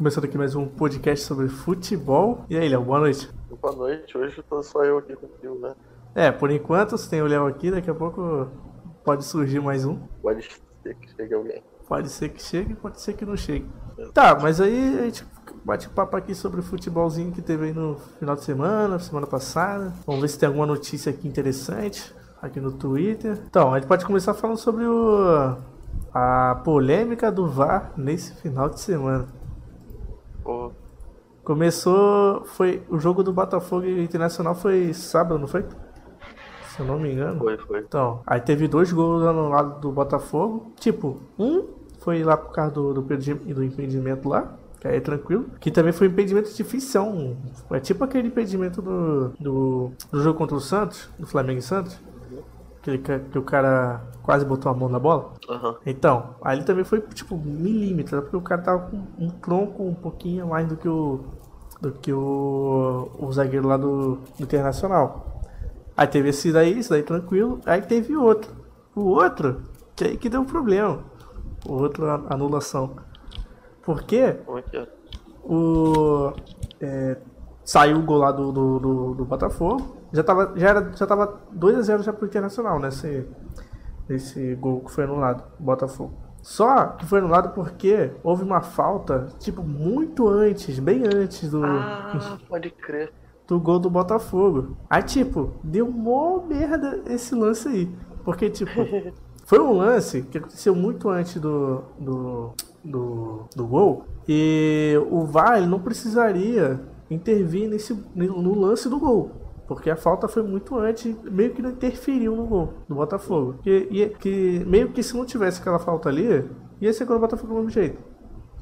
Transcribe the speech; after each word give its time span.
Começando 0.00 0.24
aqui 0.24 0.38
mais 0.38 0.54
um 0.54 0.66
podcast 0.66 1.26
sobre 1.26 1.46
futebol. 1.50 2.46
E 2.48 2.56
aí, 2.56 2.66
Léo, 2.70 2.82
boa 2.82 3.00
noite. 3.00 3.30
Boa 3.60 3.76
noite, 3.76 4.16
hoje 4.16 4.42
tô 4.48 4.62
só 4.62 4.82
eu 4.82 4.96
aqui 4.96 5.14
contigo, 5.14 5.58
né? 5.58 5.74
É, 6.14 6.32
por 6.32 6.50
enquanto 6.50 6.92
você 6.92 7.10
tem 7.10 7.20
o 7.20 7.26
Léo 7.26 7.46
aqui, 7.46 7.70
daqui 7.70 7.90
a 7.90 7.94
pouco 7.94 8.48
pode 9.04 9.26
surgir 9.26 9.60
mais 9.60 9.84
um. 9.84 9.98
Pode 10.22 10.48
ser 10.82 10.94
que 10.94 11.14
chegue 11.14 11.34
alguém. 11.34 11.62
Pode 11.86 12.08
ser 12.08 12.30
que 12.30 12.40
chegue, 12.42 12.74
pode 12.76 12.98
ser 12.98 13.12
que 13.12 13.26
não 13.26 13.36
chegue. 13.36 13.66
Tá, 14.14 14.38
mas 14.40 14.58
aí 14.58 15.00
a 15.00 15.02
gente 15.02 15.22
bate 15.66 15.86
papo 15.90 16.16
aqui 16.16 16.34
sobre 16.34 16.60
o 16.60 16.62
futebolzinho 16.62 17.30
que 17.30 17.42
teve 17.42 17.66
aí 17.66 17.74
no 17.74 17.96
final 18.18 18.34
de 18.34 18.42
semana, 18.42 18.98
semana 18.98 19.26
passada. 19.26 19.92
Vamos 20.06 20.22
ver 20.22 20.28
se 20.28 20.38
tem 20.38 20.46
alguma 20.46 20.64
notícia 20.64 21.10
aqui 21.10 21.28
interessante 21.28 22.10
aqui 22.40 22.58
no 22.58 22.72
Twitter. 22.72 23.38
Então, 23.46 23.74
a 23.74 23.78
gente 23.78 23.86
pode 23.86 24.06
começar 24.06 24.32
falando 24.32 24.56
sobre 24.56 24.86
o, 24.86 25.58
a 26.14 26.58
polêmica 26.64 27.30
do 27.30 27.46
VAR 27.46 27.92
nesse 27.98 28.32
final 28.40 28.70
de 28.70 28.80
semana. 28.80 29.39
Pô, 30.50 30.72
Começou, 31.44 32.44
foi 32.44 32.82
o 32.88 32.98
jogo 32.98 33.22
do 33.22 33.32
Botafogo 33.32 33.86
Internacional 33.86 34.54
foi 34.54 34.92
sábado, 34.92 35.38
não 35.38 35.46
foi? 35.46 35.64
Se 36.68 36.80
eu 36.80 36.86
não 36.86 36.98
me 36.98 37.12
engano. 37.12 37.38
foi, 37.38 37.56
foi. 37.56 37.80
Então, 37.80 38.20
aí 38.26 38.40
teve 38.40 38.66
dois 38.66 38.92
gols 38.92 39.22
lá 39.22 39.32
no 39.32 39.48
lado 39.48 39.80
do 39.80 39.92
Botafogo. 39.92 40.72
Tipo, 40.78 41.18
um 41.38 41.66
foi 42.00 42.22
lá 42.24 42.36
por 42.36 42.52
causa 42.52 42.72
do, 42.72 42.94
do, 42.94 43.00
do 43.02 43.64
impedimento 43.64 44.28
lá, 44.28 44.54
que 44.80 44.88
aí 44.88 44.96
é 44.96 45.00
tranquilo. 45.00 45.46
Que 45.60 45.70
também 45.70 45.92
foi 45.92 46.08
um 46.08 46.10
impedimento 46.10 46.52
de 46.52 46.64
ficção. 46.64 47.36
É 47.70 47.78
tipo 47.80 48.02
aquele 48.02 48.28
impedimento 48.28 48.82
do, 48.82 49.28
do, 49.40 49.92
do 50.10 50.20
jogo 50.20 50.36
contra 50.36 50.56
o 50.56 50.60
Santos, 50.60 51.08
do 51.18 51.26
Flamengo 51.26 51.60
e 51.60 51.62
Santos. 51.62 51.98
Que, 52.82 52.98
que 52.98 53.38
o 53.38 53.42
cara 53.42 54.00
quase 54.22 54.44
botou 54.44 54.70
a 54.72 54.74
mão 54.74 54.88
na 54.88 54.98
bola. 54.98 55.32
Aham. 55.48 55.76
Então, 55.84 56.36
ele 56.46 56.62
também 56.62 56.84
foi 56.84 57.00
tipo 57.00 57.36
milímetro, 57.36 58.16
né? 58.16 58.22
porque 58.22 58.36
o 58.36 58.40
cara 58.40 58.62
tava 58.62 58.90
com 58.90 59.02
um 59.18 59.28
tronco 59.30 59.82
um 59.82 59.94
pouquinho 59.94 60.44
a 60.44 60.46
mais 60.46 60.66
do 60.66 60.76
que 60.76 60.88
o 60.88 61.20
do 61.80 61.92
que 61.92 62.12
o, 62.12 63.10
o 63.18 63.32
zagueiro 63.32 63.66
lá 63.66 63.76
do, 63.76 64.16
do 64.16 64.42
Internacional. 64.42 65.42
Aí 65.96 66.06
teve 66.06 66.28
esse 66.28 66.52
daí, 66.52 66.78
esse 66.78 66.90
daí 66.90 67.02
tranquilo, 67.02 67.60
aí 67.64 67.80
teve 67.80 68.16
outro. 68.16 68.52
O 68.94 69.02
outro, 69.02 69.62
que 69.96 70.04
aí 70.04 70.16
que 70.16 70.28
deu 70.28 70.42
um 70.42 70.44
problema. 70.44 71.02
O 71.66 71.74
outro 71.74 72.08
anulação. 72.28 72.96
Por 73.82 74.02
quê? 74.02 74.36
Como 74.44 74.58
é 74.58 74.62
que 74.62 74.76
é? 74.76 74.86
o 75.42 76.32
é, 76.80 77.16
saiu 77.70 77.98
o 77.98 78.02
gol 78.02 78.18
lá 78.18 78.32
do, 78.32 78.50
do, 78.50 78.78
do, 78.80 79.14
do 79.14 79.24
Botafogo. 79.24 79.96
Já 80.12 80.24
tava, 80.24 80.52
já, 80.56 80.70
era, 80.70 80.92
já 80.92 81.06
tava 81.06 81.40
2x0 81.56 82.02
já 82.02 82.12
pro 82.12 82.26
Internacional 82.26 82.80
nesse, 82.80 83.24
nesse 84.08 84.56
gol 84.56 84.80
que 84.80 84.90
foi 84.90 85.04
anulado, 85.04 85.44
Botafogo. 85.56 86.12
Só 86.42 86.86
que 86.86 87.06
foi 87.06 87.20
anulado 87.20 87.54
porque 87.54 88.10
houve 88.24 88.42
uma 88.42 88.60
falta, 88.60 89.28
tipo, 89.38 89.62
muito 89.62 90.26
antes, 90.26 90.80
bem 90.80 91.04
antes 91.04 91.48
do, 91.48 91.64
Ah, 91.64 92.38
pode 92.48 92.70
crer. 92.70 93.12
do 93.46 93.60
gol 93.60 93.78
do 93.78 93.88
Botafogo. 93.88 94.76
Aí, 94.88 95.04
tipo, 95.04 95.52
deu 95.62 95.88
mó 95.88 96.40
merda 96.40 97.00
esse 97.06 97.36
lance 97.36 97.68
aí. 97.68 97.88
Porque, 98.24 98.50
tipo, 98.50 98.72
foi 99.46 99.60
um 99.60 99.74
lance 99.74 100.22
que 100.22 100.38
aconteceu 100.38 100.74
muito 100.74 101.08
antes 101.08 101.40
do, 101.40 101.84
do, 102.00 102.52
do, 102.84 103.44
do 103.54 103.64
gol. 103.64 104.06
E 104.28 105.00
o 105.08 105.24
VAR 105.24 105.64
não 105.68 105.78
precisaria 105.78 106.80
intervir 107.10 107.68
nesse, 107.68 107.92
no 108.14 108.54
lance 108.58 108.88
do 108.88 108.98
gol. 108.98 109.30
Porque 109.66 109.88
a 109.90 109.96
falta 109.96 110.26
foi 110.26 110.42
muito 110.42 110.76
antes, 110.78 111.14
meio 111.24 111.52
que 111.52 111.62
não 111.62 111.70
interferiu 111.70 112.34
no 112.34 112.44
gol 112.46 112.74
do 112.88 112.94
Botafogo. 112.96 113.56
Que, 113.62 113.86
ia- 113.90 114.08
que 114.08 114.64
meio 114.66 114.88
que 114.90 115.02
se 115.02 115.16
não 115.16 115.24
tivesse 115.24 115.60
aquela 115.60 115.78
falta 115.78 116.08
ali, 116.08 116.48
ia 116.80 116.92
ser 116.92 117.04
gol 117.04 117.16
do 117.16 117.20
Botafogo 117.20 117.48
do 117.48 117.54
mesmo 117.56 117.70
jeito. 117.70 117.98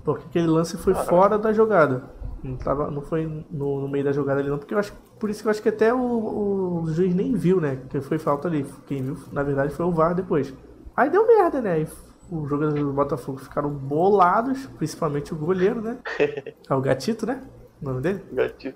Porque 0.05 0.27
aquele 0.29 0.47
lance 0.47 0.77
foi 0.77 0.93
fora 0.95 1.39
da 1.39 1.53
jogada. 1.53 2.05
Não, 2.43 2.57
tava, 2.57 2.91
não 2.91 3.03
foi 3.03 3.27
no, 3.51 3.81
no 3.81 3.89
meio 3.89 4.05
da 4.05 4.13
jogada 4.13 4.41
ali 4.41 4.49
não, 4.49 4.59
porque 4.59 4.73
eu 4.73 4.79
acho 4.79 4.93
por 5.19 5.29
isso 5.29 5.43
que 5.43 5.49
eu 5.49 5.51
acho 5.51 5.61
que 5.63 5.69
até 5.69 5.93
o, 5.93 6.83
o 6.83 6.87
juiz 6.89 7.13
nem 7.15 7.35
viu, 7.35 7.61
né? 7.61 7.81
Que 7.89 8.01
foi 8.01 8.19
falta 8.19 8.47
ali. 8.47 8.65
Quem 8.87 9.03
viu, 9.03 9.17
na 9.33 9.43
verdade, 9.43 9.73
foi 9.75 9.85
o 9.87 9.91
VAR 9.93 10.15
depois. 10.15 10.55
Aí 10.97 11.11
deu 11.11 11.27
merda, 11.27 11.61
né? 11.61 11.73
Aí 11.73 11.87
os 12.31 12.49
jogadores 12.49 12.85
do 12.85 12.93
Botafogo 12.93 13.39
ficaram 13.39 13.71
bolados, 13.71 14.67
principalmente 14.79 15.33
o 15.33 15.37
goleiro, 15.37 15.81
né? 15.81 15.99
É 16.69 16.75
o 16.75 16.81
Gatito, 16.81 17.27
né? 17.27 17.43
O 17.81 17.85
nome 17.85 18.01
dele? 18.01 18.25
Gatinho. 18.33 18.75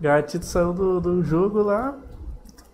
Gatito 0.00 0.44
saiu 0.44 0.72
do, 0.72 1.00
do 1.00 1.22
jogo 1.22 1.62
lá, 1.62 1.96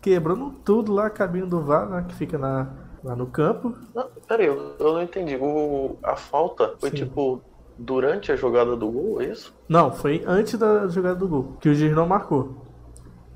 quebrando 0.00 0.50
tudo 0.65 0.93
lá, 0.93 1.11
cabine 1.11 1.47
do 1.47 1.61
VAR, 1.61 1.89
né? 1.89 2.05
Que 2.09 2.15
fica 2.15 2.39
na, 2.39 2.69
lá 3.05 3.15
no 3.15 3.27
campo. 3.27 3.75
Não, 3.94 4.09
pera 4.27 4.43
aí, 4.43 4.49
eu, 4.49 4.77
eu 4.78 4.93
não 4.94 5.03
entendi. 5.03 5.37
O, 5.37 5.97
a 6.03 6.17
falta 6.17 6.75
foi 6.81 6.91
Sim. 6.91 6.97
tipo 6.97 7.43
durante 7.78 8.33
a 8.33 8.37
jogada 8.37 8.75
do 8.77 8.91
gol, 8.91 9.21
é 9.22 9.27
isso? 9.27 9.55
Não, 9.69 9.93
foi 9.93 10.25
antes 10.27 10.59
da 10.59 10.88
jogada 10.88 11.17
do 11.17 11.28
gol, 11.28 11.56
que 11.61 11.69
o 11.69 11.75
juiz 11.75 11.94
não 11.94 12.06
marcou. 12.06 12.65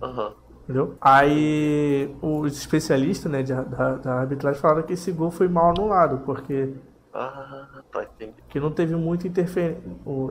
Aham. 0.03 0.33
Entendeu? 0.65 0.95
Aí 1.01 2.15
os 2.23 2.57
especialistas 2.57 3.31
né, 3.31 3.43
de- 3.43 3.53
da, 3.53 3.95
da 3.97 4.15
arbitragem 4.15 4.61
falaram 4.61 4.83
que 4.85 4.93
esse 4.95 5.11
gol 5.13 5.31
foi 5.31 5.49
mal 5.49 5.71
anulado, 5.71 6.19
porque 6.25 6.73
Ah, 7.13 7.69
tá, 7.93 8.05
entendi. 8.05 8.35
que 8.49 8.59
não 8.61 8.71
teve 8.71 8.95
muita 8.97 9.27
interferência. 9.29 9.83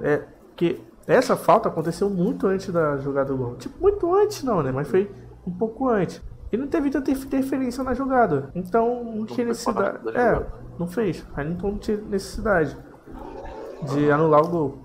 É, 0.04 0.24
que 0.56 0.82
essa 1.08 1.36
falta 1.36 1.70
aconteceu 1.70 2.10
muito 2.10 2.48
antes 2.48 2.72
da 2.72 2.98
jogada 2.98 3.30
do 3.30 3.38
gol. 3.38 3.56
Tipo, 3.56 3.82
muito 3.82 4.14
antes 4.16 4.44
não, 4.44 4.62
né? 4.62 4.72
Mas 4.72 4.88
foi 4.88 5.12
um 5.46 5.52
pouco 5.52 5.90
antes. 5.90 6.22
E 6.52 6.58
não 6.58 6.68
teve 6.68 6.90
tanta 6.90 7.10
interferência 7.12 7.84
na 7.84 7.94
jogada. 7.94 8.52
Então 8.54 9.04
não 9.04 9.26
tinha 9.26 9.48
necessidade. 9.48 10.00
É, 10.16 10.46
não 10.78 10.88
fez. 10.88 11.26
Aí 11.36 11.50
então 11.50 11.72
não 11.72 11.78
tinha 11.78 11.98
necessidade 11.98 12.78
de 13.94 14.12
anular 14.12 14.42
o 14.42 14.48
gol. 14.48 14.78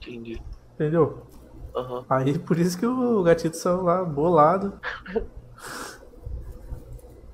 Entendi. 0.00 0.42
Entendeu? 0.74 1.22
Aham. 1.76 2.04
Aí 2.08 2.38
por 2.38 2.58
isso 2.58 2.78
que 2.78 2.86
o 2.86 3.22
gatito 3.22 3.56
saiu 3.56 3.82
lá 3.82 4.02
bolado. 4.04 4.72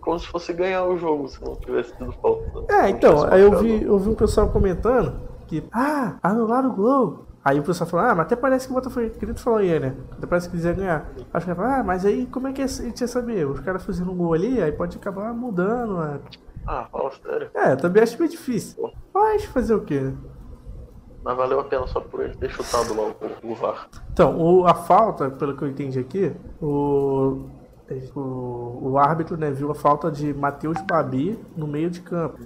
Como 0.01 0.19
se 0.21 0.27
fosse 0.29 0.53
ganhar 0.53 0.85
o 0.85 0.97
jogo 0.97 1.29
se 1.29 1.43
não 1.43 1.57
tivesse 1.57 1.97
tido 1.97 2.13
falta. 2.13 2.73
É, 2.73 2.91
então, 2.91 3.25
aí 3.29 3.43
eu 3.43 3.59
vi, 3.59 3.83
eu 3.83 3.99
vi 3.99 4.09
um 4.11 4.15
pessoal 4.15 4.49
comentando 4.51 5.21
que, 5.49 5.65
ah, 5.73 6.17
anularam 6.23 6.71
o 6.71 6.75
gol. 6.75 7.26
Aí 7.47 7.61
o 7.61 7.63
pessoal 7.63 7.89
falou, 7.89 8.07
ah, 8.07 8.15
mas 8.17 8.27
até 8.27 8.35
parece 8.35 8.67
que 8.67 8.73
o 8.73 8.75
Botafogo, 8.75 9.09
que 9.11 9.25
nem 9.25 9.33
tu 9.35 9.41
falou 9.41 9.61
aí, 9.61 9.79
né? 9.79 9.95
Até 10.11 10.27
parece 10.27 10.51
que 10.51 10.57
iam 10.57 10.75
ganhar. 10.75 11.07
Aí 11.17 11.23
os 11.39 11.45
caras 11.45 11.57
falaram, 11.57 11.81
ah, 11.81 11.85
mas 11.85 12.05
aí 12.05 12.27
como 12.27 12.49
é 12.49 12.53
que 12.53 12.61
a 12.61 12.67
gente 12.67 13.01
ia 13.01 13.07
saber? 13.07 13.47
Os 13.47 13.61
caras 13.61 13.85
fazendo 13.85 14.11
um 14.11 14.17
gol 14.17 14.35
ali, 14.35 14.61
aí 14.61 14.73
pode 14.73 14.97
acabar 14.97 15.33
mudando. 15.33 15.97
né? 15.97 16.19
Ah, 16.67 16.89
fala 16.91 17.11
sério. 17.23 17.49
É, 17.55 17.77
também 17.77 18.03
acho 18.03 18.19
meio 18.19 18.29
difícil. 18.31 18.91
Mas 19.15 19.45
fazer 19.45 19.75
o 19.75 19.81
quê, 19.83 20.01
né? 20.01 20.15
Mas 21.23 21.37
valeu 21.37 21.61
a 21.61 21.65
pena 21.65 21.87
só 21.87 22.01
por 22.01 22.21
ele 22.25 22.35
ter 22.37 22.51
chutado 22.51 22.95
lá 22.95 23.03
o, 23.43 23.51
o 23.53 23.55
VAR. 23.55 23.89
Então, 24.13 24.37
o- 24.41 24.67
a 24.67 24.75
falta, 24.75 25.31
pelo 25.31 25.57
que 25.57 25.63
eu 25.63 25.69
entendi 25.69 25.99
aqui, 26.01 26.33
o, 26.61 27.47
o, 28.17 28.91
o 28.91 28.99
árbitro 28.99 29.37
né, 29.37 29.53
viu 29.53 29.71
a 29.71 29.75
falta 29.75 30.11
de 30.11 30.35
Matheus 30.35 30.81
Babi 30.83 31.39
no 31.57 31.67
meio 31.69 31.91
de 31.91 32.01
campo. 32.01 32.39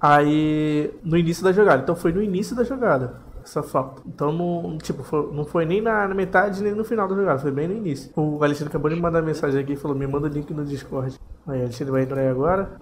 Aí, 0.00 0.92
no 1.02 1.16
início 1.16 1.42
da 1.42 1.52
jogada. 1.52 1.82
Então, 1.82 1.96
foi 1.96 2.12
no 2.12 2.22
início 2.22 2.54
da 2.54 2.62
jogada, 2.64 3.20
essa 3.46 3.62
falta. 3.62 4.02
Então, 4.06 4.32
não, 4.32 4.76
tipo, 4.78 5.02
foi- 5.04 5.30
não 5.32 5.44
foi 5.44 5.64
nem 5.64 5.80
na, 5.80 6.06
na 6.08 6.14
metade, 6.14 6.62
nem 6.62 6.74
no 6.74 6.84
final 6.84 7.06
da 7.08 7.14
jogada. 7.14 7.38
Foi 7.38 7.50
bem 7.52 7.68
no 7.68 7.74
início. 7.74 8.10
O 8.16 8.42
Alexandre 8.42 8.68
acabou 8.70 8.90
de 8.90 8.96
me 8.96 9.02
mandar 9.02 9.22
mensagem 9.22 9.60
aqui 9.60 9.74
e 9.74 9.76
falou, 9.76 9.96
me 9.96 10.06
manda 10.06 10.26
o 10.26 10.30
link 10.30 10.52
no 10.52 10.64
Discord. 10.64 11.18
Aí, 11.46 11.60
Alexandre 11.62 11.92
vai 11.92 12.02
entrar 12.02 12.20
aí 12.22 12.28
agora. 12.28 12.72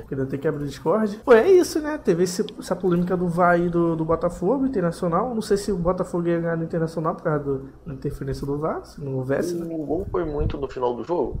Porque 0.00 0.14
ainda 0.14 0.26
tem 0.26 0.40
que 0.40 0.48
abrir 0.48 0.64
o 0.64 0.66
Discord. 0.66 1.20
Pô, 1.24 1.32
é 1.32 1.50
isso, 1.50 1.80
né? 1.80 1.98
Teve 2.02 2.22
esse- 2.24 2.46
essa 2.58 2.74
polêmica 2.74 3.14
do 3.16 3.28
VAR 3.28 3.60
do, 3.68 3.94
do 3.94 4.04
Botafogo 4.04 4.64
Internacional. 4.66 5.34
Não 5.34 5.42
sei 5.42 5.58
se 5.58 5.70
o 5.70 5.76
Botafogo 5.76 6.26
ia 6.26 6.40
ganhar 6.40 6.56
no 6.56 6.64
Internacional 6.64 7.14
por 7.14 7.22
causa 7.24 7.44
do- 7.44 7.68
da 7.86 7.92
interferência 7.92 8.46
do 8.46 8.56
VAR, 8.58 8.84
se 8.86 9.02
não 9.04 9.16
houvesse, 9.16 9.54
né? 9.54 9.66
o 9.74 9.84
gol 9.84 10.06
foi 10.10 10.24
muito 10.24 10.56
no 10.56 10.66
final 10.68 10.94
do 10.96 11.04
jogo? 11.04 11.38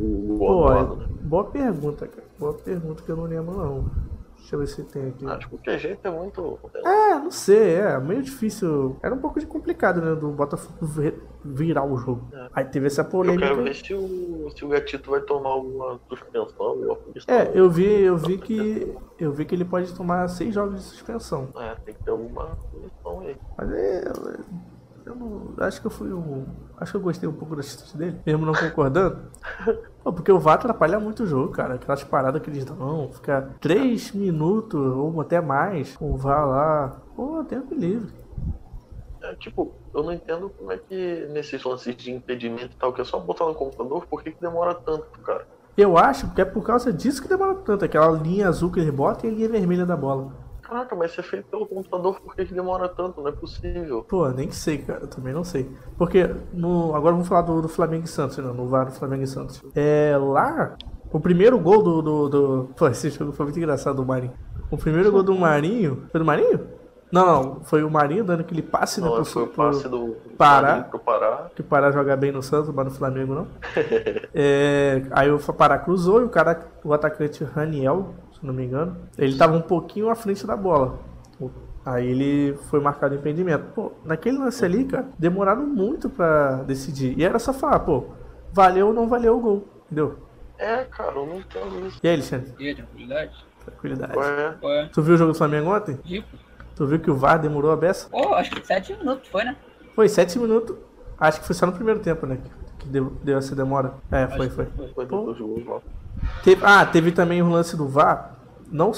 O 0.00 0.36
Pô, 0.38 0.44
é- 0.72 0.78
anulado, 0.78 0.96
né? 0.96 1.06
boa 1.20 1.44
pergunta, 1.44 2.06
cara. 2.06 2.26
Boa 2.38 2.54
pergunta 2.54 3.02
que 3.02 3.10
eu 3.10 3.16
não 3.16 3.24
lembro, 3.24 3.54
não. 3.54 3.84
Deixa 4.50 4.56
eu 4.56 4.58
ver 4.58 4.66
se 4.66 4.82
tem 4.82 5.08
aqui. 5.10 5.24
Ah, 5.28 5.36
de 5.36 5.46
qualquer 5.46 5.78
jeito 5.78 6.04
é 6.04 6.10
muito. 6.10 6.58
É, 6.74 7.14
não 7.14 7.30
sei, 7.30 7.74
é 7.74 8.00
meio 8.00 8.20
difícil. 8.20 8.96
Era 9.00 9.14
um 9.14 9.18
pouco 9.18 9.38
de 9.38 9.46
complicado, 9.46 10.00
né? 10.02 10.16
Do 10.16 10.30
Botafogo 10.32 10.74
vi- 10.86 11.14
virar 11.44 11.84
o 11.84 11.96
jogo. 11.96 12.28
Aí 12.52 12.64
teve 12.64 12.88
essa 12.88 13.02
Eu 13.02 13.04
polêmica. 13.08 13.46
quero 13.46 13.62
ver 13.62 13.74
se 13.76 13.94
o, 13.94 14.50
se 14.56 14.64
o 14.64 14.68
gatito 14.68 15.08
vai 15.08 15.20
tomar 15.20 15.50
alguma 15.50 16.00
suspensão, 16.08 16.66
alguma 16.66 16.96
punição. 16.96 17.32
É, 17.32 17.52
eu 17.54 17.70
vi, 17.70 17.84
eu 18.02 18.16
vi 18.16 18.38
que. 18.38 18.92
Eu 19.20 19.30
vi 19.32 19.44
que 19.44 19.54
ele 19.54 19.64
pode 19.64 19.94
tomar 19.94 20.26
seis 20.28 20.52
jogos 20.52 20.74
de 20.76 20.82
suspensão. 20.82 21.48
É, 21.56 21.76
tem 21.84 21.94
que 21.94 22.02
ter 22.02 22.10
alguma 22.10 22.56
punição 22.72 23.20
aí. 23.20 23.36
Mas 23.56 23.70
é. 23.72 24.04
Eu 25.10 25.16
não. 25.16 25.54
Acho 25.58 25.80
que 25.80 25.86
eu 25.88 25.90
fui 25.90 26.12
um. 26.12 26.46
Acho 26.78 26.92
que 26.92 26.96
eu 26.96 27.02
gostei 27.02 27.28
um 27.28 27.32
pouco 27.32 27.56
da 27.56 27.62
atitude 27.62 27.96
dele, 27.96 28.20
mesmo 28.24 28.46
não 28.46 28.54
concordando. 28.54 29.18
Pô, 30.04 30.12
porque 30.12 30.30
o 30.30 30.38
VAR 30.38 30.54
atrapalha 30.54 31.00
muito 31.00 31.24
o 31.24 31.26
jogo, 31.26 31.52
cara. 31.52 31.74
Aquelas 31.74 32.04
paradas 32.04 32.40
que 32.40 32.48
eles 32.48 32.64
dão, 32.64 33.10
ficar 33.12 33.54
três 33.60 34.12
minutos 34.12 34.80
ou 34.80 35.20
até 35.20 35.40
mais 35.40 35.96
com 35.96 36.12
o 36.12 36.16
VAR 36.16 36.46
lá. 36.46 37.02
Pô, 37.16 37.42
tempo 37.44 37.74
livre. 37.74 38.12
É, 39.22 39.34
tipo, 39.34 39.74
eu 39.92 40.02
não 40.02 40.12
entendo 40.12 40.48
como 40.50 40.72
é 40.72 40.78
que 40.78 41.26
nesses 41.30 41.62
lances 41.62 41.94
de 41.96 42.12
impedimento 42.12 42.72
e 42.72 42.78
tal, 42.78 42.92
que 42.92 43.00
é 43.00 43.04
só 43.04 43.18
botar 43.18 43.44
no 43.44 43.54
computador, 43.54 44.06
por 44.06 44.22
que, 44.22 44.30
que 44.30 44.40
demora 44.40 44.74
tanto, 44.74 45.06
cara? 45.20 45.46
Eu 45.76 45.98
acho 45.98 46.32
que 46.32 46.40
é 46.40 46.44
por 46.44 46.62
causa 46.62 46.92
disso 46.92 47.20
que 47.20 47.28
demora 47.28 47.54
tanto. 47.54 47.84
Aquela 47.84 48.10
linha 48.10 48.48
azul 48.48 48.70
que 48.70 48.80
eles 48.80 48.94
botam 48.94 49.28
e 49.28 49.32
a 49.32 49.36
linha 49.36 49.48
vermelha 49.48 49.84
da 49.84 49.96
bola. 49.96 50.32
Caraca, 50.70 50.94
mas 50.94 51.18
é 51.18 51.22
feito 51.22 51.46
pelo 51.48 51.66
computador, 51.66 52.20
por 52.20 52.36
que, 52.36 52.44
que 52.46 52.54
demora 52.54 52.88
tanto? 52.88 53.20
Não 53.20 53.28
é 53.28 53.32
possível. 53.32 54.04
Pô, 54.08 54.28
nem 54.28 54.52
sei, 54.52 54.78
cara. 54.78 55.00
Eu 55.00 55.08
também 55.08 55.34
não 55.34 55.42
sei. 55.42 55.68
Porque 55.98 56.30
no. 56.52 56.94
Agora 56.94 57.12
vamos 57.12 57.26
falar 57.26 57.42
do, 57.42 57.60
do 57.60 57.68
Flamengo 57.68 58.04
e 58.04 58.08
Santos, 58.08 58.38
não, 58.38 58.54
no 58.54 58.68
VAR 58.68 58.86
do 58.86 58.92
Flamengo 58.92 59.24
e 59.24 59.26
Santos. 59.26 59.60
É. 59.74 60.16
Lá. 60.16 60.76
O 61.12 61.18
primeiro 61.18 61.58
gol 61.58 61.82
do. 61.82 62.00
do, 62.00 62.28
do... 62.28 62.68
Pô, 62.76 62.86
esse 62.86 63.10
jogo 63.10 63.32
foi 63.32 63.46
muito 63.46 63.58
engraçado 63.58 63.96
do 63.96 64.06
Marinho. 64.06 64.32
O 64.70 64.76
primeiro 64.78 65.10
gol 65.10 65.24
do 65.24 65.34
Marinho. 65.34 66.04
Foi 66.12 66.20
do 66.20 66.24
Marinho? 66.24 66.60
Não, 67.10 67.26
não. 67.26 67.60
Foi 67.64 67.82
o 67.82 67.90
Marinho 67.90 68.22
dando 68.22 68.42
aquele 68.42 68.62
passe, 68.62 69.00
né? 69.00 69.08
Não, 69.08 69.16
pro- 69.16 69.24
foi 69.24 69.42
o 69.42 69.46
passe 69.48 69.88
do 69.88 70.14
Pará. 70.38 70.84
Pro 70.84 71.00
Pará. 71.00 71.50
que 71.52 71.60
o 71.60 71.64
Pará 71.64 71.90
joga 71.90 72.16
bem 72.16 72.30
no 72.30 72.40
Santos, 72.40 72.72
mas 72.72 72.84
no 72.84 72.92
Flamengo 72.92 73.34
não. 73.34 73.48
É, 74.32 75.02
aí 75.10 75.28
o 75.32 75.38
Pará 75.52 75.76
cruzou 75.78 76.20
e 76.20 76.24
o 76.24 76.28
cara, 76.28 76.60
o 76.84 76.92
atacante 76.94 77.42
Raniel, 77.42 78.14
se 78.40 78.46
não 78.46 78.54
me 78.54 78.64
engano, 78.64 78.96
ele 79.18 79.36
tava 79.36 79.56
um 79.56 79.60
pouquinho 79.62 80.08
à 80.10 80.14
frente 80.14 80.46
da 80.46 80.56
bola. 80.56 80.98
Aí 81.84 82.06
ele 82.08 82.56
foi 82.68 82.78
marcado 82.80 83.14
impedimento. 83.14 83.64
Pô, 83.74 83.92
naquele 84.04 84.38
lance 84.38 84.64
ali, 84.64 84.84
cara, 84.84 85.08
demoraram 85.18 85.66
muito 85.66 86.10
pra 86.10 86.56
decidir. 86.62 87.18
E 87.18 87.24
era 87.24 87.38
só 87.38 87.52
falar, 87.52 87.80
pô, 87.80 88.04
valeu 88.52 88.88
ou 88.88 88.92
não 88.92 89.08
valeu 89.08 89.36
o 89.36 89.40
gol, 89.40 89.68
entendeu? 89.86 90.18
É, 90.58 90.84
cara, 90.84 91.12
eu 91.16 91.26
não 91.26 91.36
entendo 91.38 91.86
isso. 91.86 91.98
E 92.02 92.08
aí, 92.08 92.14
Alexandre? 92.14 92.52
E 92.58 92.68
aí, 92.68 92.74
tranquilidade? 92.74 93.32
Tranquilidade. 93.64 94.12
Qual 94.12 94.24
é? 94.26 94.56
Qual 94.60 94.72
é? 94.74 94.86
Tu 94.92 95.02
viu 95.02 95.14
o 95.14 95.16
jogo 95.18 95.32
do 95.32 95.38
Flamengo 95.38 95.74
ontem? 95.74 95.98
Rico? 96.04 96.28
Tu 96.76 96.86
viu 96.86 96.98
que 97.00 97.10
o 97.10 97.16
VAR 97.16 97.38
demorou 97.38 97.70
a 97.72 97.76
beça? 97.76 98.08
Pô, 98.10 98.34
acho 98.34 98.50
que 98.50 98.66
sete 98.66 98.94
minutos 98.96 99.28
foi, 99.28 99.44
né? 99.44 99.56
Foi 99.94 100.08
sete 100.08 100.38
minutos. 100.38 100.76
Acho 101.18 101.40
que 101.40 101.46
foi 101.46 101.54
só 101.54 101.66
no 101.66 101.72
primeiro 101.72 102.00
tempo, 102.00 102.26
né? 102.26 102.38
que- 102.78 102.86
deu, 102.88 103.10
deu 103.22 103.36
essa 103.38 103.54
demora. 103.54 103.94
É, 104.10 104.26
foi, 104.28 104.48
foi. 104.50 104.66
Foi 104.94 105.04
depois 105.06 105.36
do 105.38 105.46
gol 105.46 105.62
lá. 105.76 105.80
Teve- 106.42 106.62
ah, 106.64 106.84
teve 106.86 107.12
também 107.12 107.42
o 107.42 107.48
lance 107.48 107.76
do 107.76 107.86
VAR. 107.88 108.36
Não. 108.70 108.92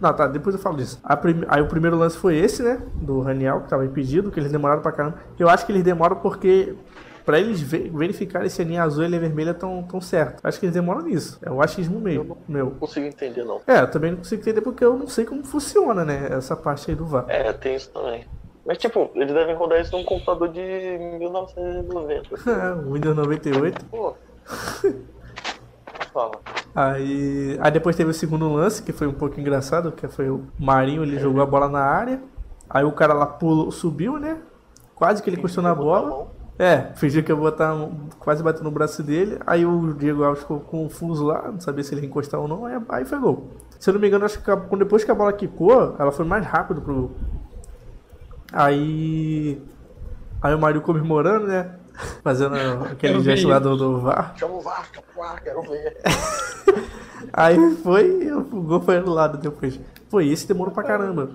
Não, 0.00 0.14
tá, 0.14 0.26
depois 0.26 0.54
eu 0.54 0.60
falo 0.62 0.76
disso. 0.78 0.98
A 1.04 1.14
prim- 1.16 1.44
Aí 1.48 1.60
o 1.60 1.66
primeiro 1.68 1.96
lance 1.96 2.16
foi 2.16 2.36
esse, 2.36 2.62
né? 2.62 2.80
Do 2.94 3.20
Raniel, 3.20 3.60
que 3.60 3.68
tava 3.68 3.84
impedido, 3.84 4.30
que 4.30 4.40
eles 4.40 4.50
demoraram 4.50 4.80
pra 4.80 4.92
caramba. 4.92 5.18
Eu 5.38 5.48
acho 5.48 5.66
que 5.66 5.72
eles 5.72 5.82
demoram 5.82 6.16
porque. 6.16 6.74
Pra 7.22 7.38
eles 7.38 7.60
ve- 7.60 7.90
verificarem 7.94 8.48
se 8.48 8.62
a 8.62 8.64
linha 8.64 8.82
azul 8.82 9.02
e 9.02 9.06
a 9.06 9.08
linha 9.08 9.20
vermelha 9.20 9.50
estão 9.50 9.82
tão 9.82 10.00
certo. 10.00 10.40
Acho 10.42 10.58
que 10.58 10.64
eles 10.64 10.74
demoram 10.74 11.02
nisso. 11.02 11.38
É 11.42 11.50
o 11.50 11.60
achismo 11.62 12.00
meio, 12.00 12.36
meu. 12.48 12.64
Não 12.66 12.70
consigo 12.72 13.06
entender, 13.06 13.44
não. 13.44 13.60
É, 13.66 13.80
eu 13.82 13.90
também 13.90 14.10
não 14.12 14.18
consigo 14.18 14.40
entender 14.40 14.62
porque 14.62 14.82
eu 14.82 14.96
não 14.98 15.06
sei 15.06 15.26
como 15.26 15.44
funciona, 15.44 16.02
né? 16.02 16.28
Essa 16.30 16.56
parte 16.56 16.90
aí 16.90 16.96
do 16.96 17.04
VAR. 17.04 17.26
É, 17.28 17.52
tem 17.52 17.76
isso 17.76 17.90
também. 17.90 18.24
Mas, 18.66 18.78
tipo, 18.78 19.10
eles 19.14 19.32
devem 19.34 19.54
rodar 19.54 19.80
isso 19.80 19.92
num 19.96 20.02
computador 20.02 20.48
de 20.48 20.60
1990. 21.18 22.30
o 22.88 22.92
Windows 22.94 23.14
98. 23.16 23.84
Pô. 23.84 24.14
Fala. 26.12 26.32
Aí, 26.74 27.58
aí 27.60 27.70
depois 27.70 27.96
teve 27.96 28.10
o 28.10 28.14
segundo 28.14 28.52
lance, 28.52 28.82
que 28.82 28.92
foi 28.92 29.06
um 29.06 29.12
pouco 29.12 29.40
engraçado, 29.40 29.92
que 29.92 30.06
foi 30.08 30.28
o 30.28 30.44
Marinho, 30.58 31.02
ele 31.02 31.18
jogou 31.18 31.42
a 31.42 31.46
bola 31.46 31.68
na 31.68 31.80
área. 31.80 32.22
Aí 32.68 32.84
o 32.84 32.92
cara 32.92 33.12
lá 33.12 33.26
pulou, 33.26 33.70
subiu, 33.70 34.18
né? 34.18 34.38
Quase 34.94 35.22
que 35.22 35.30
ele 35.30 35.36
encostou 35.36 35.62
na 35.62 35.74
bola. 35.74 36.28
É, 36.58 36.92
fingiu 36.94 37.24
que 37.24 37.32
ia 37.32 37.36
botar, 37.36 37.74
quase 38.18 38.42
bateu 38.42 38.62
no 38.62 38.70
braço 38.70 39.02
dele. 39.02 39.38
Aí 39.46 39.64
o 39.64 39.94
Diego 39.94 40.22
Alves 40.22 40.42
ficou 40.42 40.60
confuso 40.60 41.24
lá, 41.24 41.50
não 41.50 41.58
sabia 41.58 41.82
se 41.82 41.94
ele 41.94 42.02
ia 42.02 42.06
encostar 42.06 42.38
ou 42.38 42.46
não. 42.46 42.66
Aí, 42.66 42.78
aí 42.90 43.04
foi 43.04 43.18
gol. 43.18 43.48
Se 43.78 43.88
eu 43.88 43.94
não 43.94 44.00
me 44.00 44.06
engano, 44.06 44.26
acho 44.26 44.40
que 44.42 44.76
depois 44.76 45.02
que 45.02 45.10
a 45.10 45.14
bola 45.14 45.32
quicou, 45.32 45.96
ela 45.98 46.12
foi 46.12 46.24
mais 46.24 46.44
rápido 46.44 46.82
pro 46.82 46.94
gol. 46.94 47.10
Aí. 48.52 49.60
Aí 50.42 50.54
o 50.54 50.58
Marinho 50.58 50.82
comemorando, 50.82 51.46
né? 51.46 51.76
Fazendo 52.22 52.54
aquele 52.90 53.14
Eu 53.14 53.18
vi 53.18 53.24
gesto 53.24 53.48
lá 53.48 53.58
do, 53.58 53.76
do 53.76 54.00
VAR. 54.00 54.34
Chama 54.36 54.54
o 54.54 54.60
Vasco, 54.60 55.02
pá, 55.16 55.38
quero 55.42 55.62
ver. 55.62 55.96
Aí 57.32 57.76
foi 57.76 58.24
e 58.24 58.32
o 58.32 58.42
gol 58.42 58.80
foi 58.80 58.96
anulado 58.98 59.38
depois. 59.38 59.78
E 60.20 60.32
esse 60.32 60.46
demorou 60.48 60.72
pra 60.72 60.82
caramba. 60.82 61.30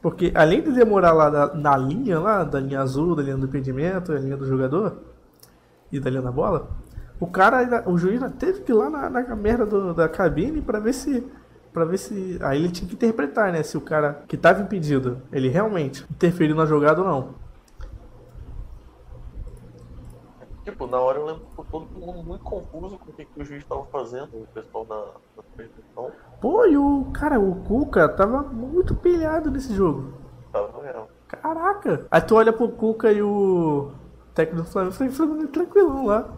Porque 0.00 0.32
além 0.34 0.62
de 0.62 0.72
demorar 0.72 1.12
lá 1.12 1.30
na, 1.30 1.54
na 1.54 1.76
linha, 1.76 2.18
lá, 2.18 2.42
da 2.44 2.58
linha 2.58 2.80
azul, 2.80 3.14
da 3.14 3.22
linha 3.22 3.36
do 3.36 3.46
impedimento, 3.46 4.12
da 4.12 4.18
linha 4.18 4.36
do 4.36 4.46
jogador 4.46 4.96
e 5.92 6.00
da 6.00 6.10
linha 6.10 6.22
da 6.22 6.32
bola, 6.32 6.70
o 7.20 7.26
cara, 7.26 7.58
ainda- 7.58 7.84
o 7.88 7.96
juiz 7.96 8.14
ainda 8.20 8.30
teve 8.34 8.60
que 8.62 8.72
ir 8.72 8.74
lá 8.74 8.90
na, 8.90 9.08
na 9.10 9.36
merda 9.36 9.64
do- 9.66 9.94
da 9.94 10.08
cabine 10.08 10.60
pra 10.60 10.78
ver 10.80 10.92
se. 10.92 11.24
Pra 11.72 11.84
ver 11.84 11.98
se. 11.98 12.38
Aí 12.42 12.58
ele 12.58 12.70
tinha 12.70 12.88
que 12.88 12.94
interpretar, 12.94 13.52
né? 13.52 13.62
Se 13.62 13.76
o 13.76 13.80
cara 13.80 14.22
que 14.28 14.36
tava 14.36 14.60
impedido, 14.62 15.18
ele 15.32 15.48
realmente 15.48 16.04
interferiu 16.10 16.54
na 16.56 16.66
jogada 16.66 17.00
ou 17.00 17.06
não. 17.06 17.41
Tipo, 20.64 20.86
na 20.86 21.00
hora 21.00 21.18
eu 21.18 21.26
lembro 21.26 21.42
que 21.44 21.70
todo 21.70 21.86
mundo 21.98 22.22
muito 22.22 22.44
confuso 22.44 22.96
com 22.98 23.10
o 23.10 23.12
que, 23.14 23.24
que 23.24 23.40
o 23.40 23.44
juiz 23.44 23.64
tava 23.64 23.84
fazendo, 23.86 24.28
o 24.34 24.46
pessoal 24.54 24.84
da, 24.84 24.96
da 25.36 25.42
transmissão. 25.56 26.12
Pô, 26.40 26.64
e 26.66 26.76
o 26.76 27.06
cara, 27.12 27.40
o 27.40 27.56
Cuca 27.64 28.08
tava 28.08 28.42
muito 28.42 28.94
pilhado 28.94 29.50
nesse 29.50 29.74
jogo. 29.74 30.12
Tava 30.52 30.80
mesmo. 30.80 31.08
Caraca! 31.26 32.06
Aí 32.10 32.20
tu 32.20 32.36
olha 32.36 32.52
pro 32.52 32.68
Cuca 32.68 33.10
e 33.10 33.20
o 33.20 33.90
técnico 34.34 34.64
do 34.64 34.70
Flamengo, 34.70 34.94
foi 34.94 35.10
Flamengo 35.10 35.48
tranquilão 35.48 36.06
lá. 36.06 36.28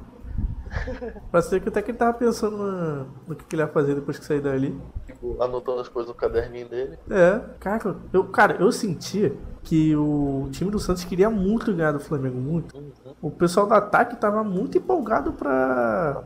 Parece 1.31 1.49
ser 1.51 1.61
que 1.61 1.69
até 1.69 1.83
que 1.83 1.91
ele 1.91 1.99
tava 1.99 2.13
pensando 2.15 2.57
na- 2.57 3.07
no 3.27 3.35
que, 3.35 3.45
que 3.45 3.55
ele 3.57 3.63
ia 3.63 3.69
fazer 3.69 3.95
depois 3.95 4.19
que 4.19 4.25
sair 4.25 4.41
dali. 4.41 4.79
Tipo, 5.07 5.43
anotando 5.43 5.81
as 5.81 5.89
coisas 5.89 6.09
no 6.09 6.15
caderninho 6.15 6.69
dele. 6.69 6.99
É, 7.11 7.41
caraca, 7.61 7.97
eu, 8.13 8.25
cara, 8.25 8.57
eu 8.61 8.71
sentia 8.73 9.33
que 9.63 9.97
o 9.97 10.49
time 10.51 10.71
do 10.71 10.79
Santos 10.79 11.05
queria 11.05 11.31
muito 11.31 11.73
ganhar 11.73 11.93
do 11.93 12.01
Flamengo, 12.01 12.37
muito. 12.37 12.77
Uhum. 12.77 12.93
O 13.23 13.31
pessoal 13.31 13.67
do 13.67 13.73
ataque 13.75 14.17
tava 14.17 14.45
muito 14.45 14.77
empolgado 14.77 15.33
pra, 15.33 16.23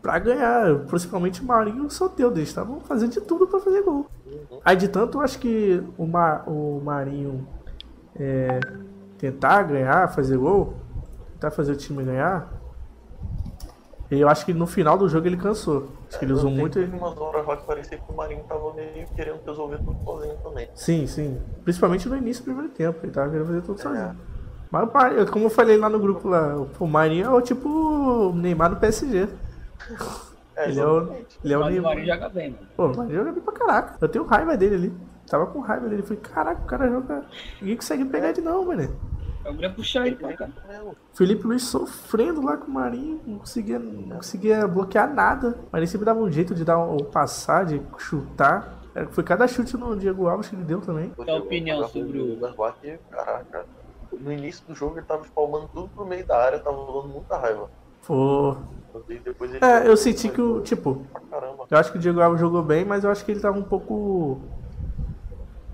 pra 0.00 0.18
ganhar, 0.20 0.78
principalmente 0.86 1.42
o 1.42 1.44
Marinho 1.44 1.82
e 1.84 1.86
o 1.86 1.90
Soteldo. 1.90 2.38
Eles 2.38 2.48
estavam 2.48 2.78
fazendo 2.80 3.10
de 3.12 3.20
tudo 3.20 3.46
pra 3.48 3.58
fazer 3.58 3.82
gol. 3.82 4.06
Uhum. 4.26 4.60
Aí 4.64 4.76
de 4.76 4.86
tanto 4.88 5.18
eu 5.18 5.22
acho 5.22 5.38
que 5.40 5.82
o, 5.98 6.06
Ma- 6.06 6.42
o 6.46 6.80
Marinho 6.84 7.46
é, 8.14 8.60
tentar 9.18 9.64
ganhar, 9.64 10.08
fazer 10.14 10.36
gol, 10.36 10.74
tentar 11.32 11.50
fazer 11.50 11.72
o 11.72 11.76
time 11.76 12.04
ganhar, 12.04 12.48
eu 14.10 14.28
acho 14.28 14.44
que 14.46 14.52
no 14.54 14.66
final 14.66 14.96
do 14.96 15.08
jogo 15.08 15.26
ele 15.26 15.36
cansou. 15.36 15.88
Acho 16.08 16.18
que 16.18 16.24
ele 16.24 16.32
usou 16.32 16.50
muito. 16.50 16.74
Teve 16.78 16.96
umas 16.96 17.16
horas 17.18 17.46
lá 17.46 17.56
que 17.56 17.66
parecia 17.66 17.98
que 17.98 18.12
o 18.12 18.16
Marinho 18.16 18.44
tava 18.48 18.72
meio 18.74 19.06
querendo 19.16 19.40
resolver 19.44 19.78
tudo 19.78 19.96
sozinho 20.04 20.34
também. 20.42 20.68
Sim, 20.74 21.06
sim. 21.06 21.40
Principalmente 21.64 22.08
no 22.08 22.16
início 22.16 22.42
do 22.42 22.46
primeiro 22.46 22.68
tempo. 22.70 22.98
Ele 23.02 23.12
tava 23.12 23.30
querendo 23.30 23.46
fazer 23.46 23.62
tudo 23.62 23.80
É. 23.80 23.82
sozinho. 23.82 24.16
Mas 24.70 25.30
como 25.30 25.46
eu 25.46 25.50
falei 25.50 25.76
lá 25.76 25.88
no 25.88 25.98
grupo 25.98 26.28
lá, 26.28 26.56
o 26.78 26.86
Marinho 26.86 27.26
é 27.26 27.30
o 27.30 27.40
tipo 27.40 27.68
o 27.68 28.32
Neymar 28.34 28.70
no 28.70 28.76
PSG. 28.76 29.28
É, 30.56 30.68
Ele 30.70 30.80
é 30.80 30.86
o, 30.86 31.12
ele 31.44 31.52
é 31.52 31.56
o 31.56 31.60
Mas 31.60 31.68
o 31.68 31.70
Neymar. 31.72 31.94
Marinho 31.94 32.06
joga 32.14 32.28
bem, 32.30 32.50
mano. 32.50 32.66
Pô, 32.76 32.86
o 32.86 32.96
Marinho 32.96 33.18
joga 33.18 33.32
bem 33.32 33.42
pra 33.42 33.52
caraca. 33.52 33.96
Eu 34.00 34.08
tenho 34.08 34.24
raiva 34.24 34.56
dele 34.56 34.74
ali. 34.74 34.94
Tava 35.28 35.46
com 35.46 35.60
raiva 35.60 35.88
dele. 35.88 36.02
Falei, 36.02 36.18
caraca, 36.22 36.62
o 36.62 36.66
cara 36.66 36.88
joga. 36.88 37.24
Ninguém 37.60 37.76
consegue 37.76 38.04
pegar 38.06 38.30
ele 38.30 38.40
não, 38.40 38.64
mano. 38.64 38.88
Eu 39.46 39.54
queria 39.54 39.70
puxar 39.70 40.06
ele 40.06 40.16
pra 40.16 40.32
cá. 40.36 40.48
Felipe 41.14 41.46
Luiz 41.46 41.62
sofrendo 41.62 42.42
lá 42.44 42.56
com 42.56 42.66
o 42.66 42.74
Marinho, 42.74 43.20
não 43.26 43.38
conseguia, 43.38 43.78
não 43.78 44.16
conseguia 44.16 44.66
bloquear 44.66 45.12
nada. 45.12 45.56
O 45.66 45.68
Marinho 45.72 45.88
sempre 45.88 46.04
dava 46.04 46.20
um 46.20 46.30
jeito 46.30 46.54
de 46.54 46.64
dar 46.64 46.78
um, 46.78 46.90
ou 46.94 47.04
passar, 47.04 47.64
de 47.64 47.80
chutar. 47.98 48.74
É, 48.94 49.04
Foi 49.06 49.22
cada 49.22 49.46
chute 49.46 49.76
no 49.76 49.94
Diego 49.96 50.26
Alves 50.28 50.48
que 50.48 50.56
ele 50.56 50.64
deu 50.64 50.80
também. 50.80 51.10
Tua 51.10 51.24
eu 51.26 51.36
opinião 51.36 51.86
sobre 51.88 52.18
o- 52.20 52.36
Garbac, 52.40 52.98
caraca. 53.10 53.66
No 54.12 54.32
início 54.32 54.64
do 54.66 54.74
jogo 54.74 54.98
ele 54.98 55.06
tava 55.06 55.22
espalmando 55.22 55.68
tudo 55.72 55.88
pro 55.88 56.06
meio 56.06 56.26
da 56.26 56.36
área, 56.42 56.58
tava 56.58 56.76
dando 56.76 57.08
muita 57.08 57.36
raiva. 57.36 57.68
Pô. 58.06 58.56
É, 59.60 59.86
eu 59.86 59.96
senti 59.96 60.28
que 60.30 60.40
o. 60.40 60.60
Tipo, 60.62 61.04
eu 61.70 61.76
acho 61.78 61.92
que 61.92 61.98
o 61.98 62.00
Diego 62.00 62.20
Alves 62.20 62.40
jogou 62.40 62.62
bem, 62.62 62.84
mas 62.84 63.04
eu 63.04 63.10
acho 63.10 63.24
que 63.24 63.30
ele 63.32 63.40
tava 63.40 63.58
um 63.58 63.62
pouco. 63.62 64.40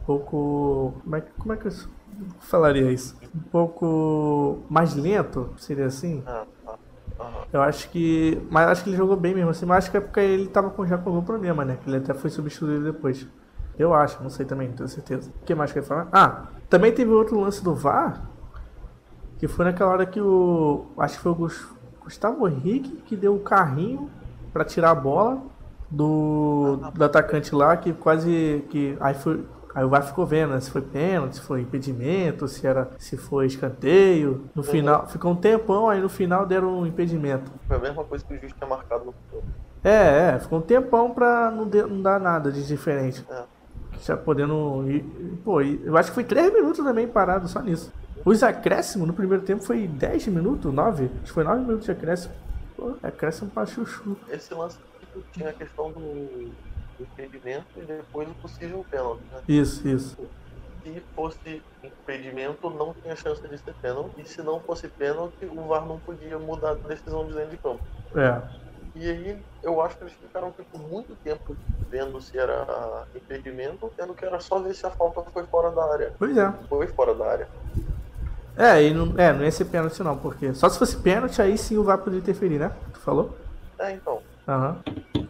Um 0.01 0.05
pouco. 0.05 0.95
Como 1.05 1.17
é, 1.17 1.21
que- 1.21 1.31
como 1.39 1.53
é 1.53 1.57
que 1.57 1.67
eu 1.67 1.73
falaria 2.41 2.91
isso? 2.91 3.17
Um 3.35 3.41
pouco 3.51 4.61
mais 4.69 4.95
lento, 4.95 5.51
seria 5.57 5.87
assim? 5.87 6.23
Ah, 6.27 6.45
tá. 6.65 6.75
Aham. 7.21 7.31
Eu 7.53 7.63
acho 7.63 7.89
que. 7.91 8.41
Mas 8.51 8.69
acho 8.69 8.85
que 8.85 8.91
ele 8.91 8.97
jogou 8.97 9.17
bem 9.17 9.35
mesmo 9.35 9.51
assim. 9.51 9.67
Mas 9.67 9.79
acho 9.85 9.91
que 9.91 9.97
é 9.97 10.01
porque 10.01 10.21
ele 10.21 10.49
tava 10.49 10.71
com, 10.71 10.87
já 10.87 10.99
com 10.99 11.11
algum 11.11 11.23
problema, 11.23 11.65
né? 11.65 11.79
Que 11.83 11.89
ele 11.89 11.99
até 11.99 12.15
foi 12.15 12.31
substituído 12.31 12.85
depois. 12.85 13.27
Eu 13.79 13.95
acho, 13.95 14.23
não 14.23 14.31
sei 14.31 14.45
também, 14.45 14.69
não 14.69 14.75
tenho 14.75 14.89
certeza. 14.89 15.31
O 15.43 15.45
que 15.45 15.55
mais 15.55 15.73
que 15.73 15.79
eu 15.79 15.83
ia 15.83 15.89
falar? 15.89 16.09
Ah, 16.13 16.43
também 16.69 16.93
teve 16.93 17.11
outro 17.11 17.39
lance 17.41 17.63
do 17.65 17.75
VAR. 17.75 18.23
Que 19.39 19.49
foi 19.49 19.65
naquela 19.65 19.91
hora 19.93 20.07
que 20.07 20.21
o. 20.21 20.87
Acho 20.99 21.17
que 21.17 21.23
foi 21.23 21.33
o 21.33 21.35
Gus- 21.35 21.69
Gustavo 22.05 22.47
Henrique 22.49 22.97
que 23.07 23.17
deu 23.17 23.35
o 23.35 23.41
carrinho 23.41 24.11
pra 24.53 24.65
tirar 24.65 24.91
a 24.91 24.95
bola 24.95 25.43
do, 25.91 26.77
do 26.95 27.05
atacante 27.05 27.55
lá, 27.55 27.77
que 27.77 27.93
quase. 27.93 28.65
que 28.71 28.97
Aí 29.01 29.15
foi. 29.15 29.45
Aí 29.75 29.85
o 29.85 29.89
VAR 29.89 30.03
ficou 30.03 30.27
vendo 30.27 30.51
né, 30.53 30.61
se 30.61 30.71
foi 30.71 30.83
pênalti, 30.83 31.37
se 31.37 31.41
foi 31.43 31.63
impedimento, 31.63 32.47
se 32.47 32.67
era 32.67 32.91
se 32.99 33.17
foi 33.17 33.47
escanteio. 33.47 34.45
No 34.55 34.63
final, 34.63 35.07
ficou 35.07 35.33
um 35.33 35.37
tempão, 35.37 35.89
aí 35.89 36.01
no 36.01 36.09
final 36.09 36.45
deram 36.47 36.81
um 36.81 36.87
impedimento. 36.87 37.51
Foi 37.67 37.77
a 37.77 37.81
mesma 37.81 38.05
coisa 38.05 38.25
que 38.25 38.35
o 38.35 38.39
juiz 38.39 38.53
tinha 38.53 38.69
marcado 38.69 39.05
no 39.07 39.15
jogo. 39.31 39.45
É, 39.83 40.35
é, 40.35 40.39
ficou 40.39 40.59
um 40.59 40.63
tempão 40.63 41.11
pra 41.13 41.51
não, 41.51 41.67
de- 41.67 41.83
não 41.83 42.03
dar 42.03 42.21
nada 42.21 42.53
de 42.53 42.67
diferente. 42.67 43.25
É. 43.31 43.43
Já 44.03 44.17
podendo. 44.17 44.85
ir- 44.91 45.05
Pô, 45.45 45.61
eu 45.61 45.97
acho 45.97 46.11
que 46.11 46.15
foi 46.15 46.25
3 46.25 46.53
minutos 46.53 46.85
também 46.85 47.07
parado 47.09 47.49
só 47.49 47.61
nisso. 47.61 47.93
Os 48.25 48.43
acréscimos 48.43 49.07
no 49.09 49.13
primeiro 49.15 49.43
tempo 49.43 49.63
foi 49.63 49.87
10 49.89 50.27
minutos, 50.29 50.73
9? 50.73 51.05
Acho 51.05 51.23
que 51.25 51.33
foi 51.33 51.45
9 51.45 51.61
minutos 51.63 51.87
de 51.87 51.91
acréscimo. 51.93 52.35
Pô, 52.77 52.93
acréscimo 53.03 53.51
pra 53.51 53.67
chuchu. 53.67 54.17
Esse 54.29 54.55
lance 54.55 54.79
tinha 55.33 55.51
a 55.51 55.53
questão 55.53 55.91
do, 55.91 56.51
impedimento 57.01 57.67
e 57.77 57.81
depois 57.83 58.29
o 58.29 58.35
possível 58.35 58.85
pênalti. 58.91 59.23
Né? 59.33 59.41
Isso, 59.49 59.87
isso. 59.87 60.17
Se 60.83 61.03
fosse 61.15 61.63
impedimento, 61.83 62.69
não 62.71 62.95
tinha 62.95 63.15
chance 63.15 63.41
de 63.41 63.59
ser 63.59 63.75
pênalti. 63.81 64.21
E 64.21 64.25
se 64.25 64.43
não 64.43 64.61
fosse 64.61 64.89
pênalti, 64.89 65.45
o 65.45 65.69
VAR 65.69 65.87
não 65.87 65.99
podia 66.01 66.39
mudar 66.39 66.71
a 66.71 66.75
decisão 66.75 67.27
de 67.27 67.35
dentro 67.35 67.51
de 67.51 67.57
campo. 67.59 67.81
É. 68.17 68.43
E 68.95 69.09
aí 69.09 69.39
eu 69.63 69.81
acho 69.81 69.97
que 69.97 70.05
eles 70.05 70.13
ficaram 70.15 70.51
tipo, 70.51 70.79
muito 70.79 71.15
tempo 71.25 71.57
vendo 71.89 72.21
se 72.21 72.37
era 72.37 73.07
impedimento, 73.15 73.91
tendo 73.97 74.13
que 74.13 74.25
era 74.25 74.39
só 74.41 74.59
ver 74.59 74.75
se 74.75 74.85
a 74.85 74.91
falta 74.91 75.23
foi 75.33 75.45
fora 75.45 75.71
da 75.71 75.93
área. 75.93 76.13
Pois 76.19 76.37
é. 76.37 76.53
Foi 76.69 76.87
fora 76.89 77.15
da 77.15 77.27
área. 77.27 77.49
É, 78.57 78.83
e 78.83 78.93
não, 78.93 79.19
é, 79.19 79.33
não 79.33 79.45
ia 79.45 79.51
ser 79.51 79.65
pênalti 79.67 80.03
não, 80.03 80.17
porque 80.19 80.53
só 80.53 80.69
se 80.69 80.79
fosse 80.79 80.97
pênalti 80.97 81.41
aí 81.41 81.57
sim 81.57 81.79
o 81.79 81.85
VAR 81.85 81.99
poderia 81.99 82.21
interferir, 82.21 82.59
né? 82.59 82.71
Tu 82.93 83.01
falou? 83.01 83.35
É, 83.79 83.93
então. 83.93 84.21
Aham. 84.49 84.79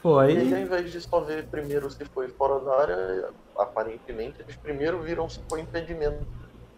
Pô, 0.02 0.22
E 0.22 0.36
aí, 0.38 0.48
ao 0.52 0.56
aí. 0.58 0.62
invés 0.64 0.90
de 0.90 1.00
só 1.00 1.20
ver 1.20 1.46
primeiro 1.46 1.90
se 1.90 2.04
foi 2.06 2.28
fora 2.28 2.58
da 2.64 2.80
área, 2.80 3.28
aparentemente, 3.58 4.40
eles 4.40 4.56
primeiro 4.56 5.00
viram 5.02 5.28
se 5.28 5.40
foi 5.48 5.60
impedimento. 5.60 6.26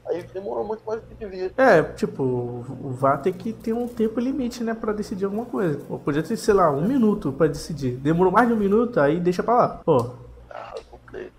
Aí 0.07 0.23
demorou 0.35 0.64
muito 0.64 0.83
mais 0.87 1.00
do 1.00 1.07
que 1.07 1.14
devia. 1.14 1.50
É, 1.57 1.83
tipo, 1.83 2.23
o 2.23 2.91
VAR 2.91 3.23
tem 3.23 3.33
que 3.33 3.55
ter 3.55 3.73
um 3.73 3.88
tempo 3.88 4.21
limite, 4.21 4.62
né, 4.62 4.75
pra 4.75 4.93
decidir 4.93 5.25
alguma 5.25 5.47
coisa. 5.47 5.79
Pô, 5.88 5.99
podia 5.99 6.23
ter, 6.23 6.37
sei 6.37 6.53
lá, 6.53 6.71
um 6.71 6.87
minuto 6.87 7.33
pra 7.33 7.47
decidir. 7.47 7.93
Demorou 7.97 8.31
mais 8.31 8.47
de 8.47 8.53
um 8.53 8.57
minuto, 8.59 9.00
aí 9.00 9.19
deixa 9.19 9.43
pra 9.43 9.55
lá. 9.57 9.69
Pô, 9.83 10.11
Ah, 10.50 10.75
não 10.93 10.99
sei. 11.11 11.33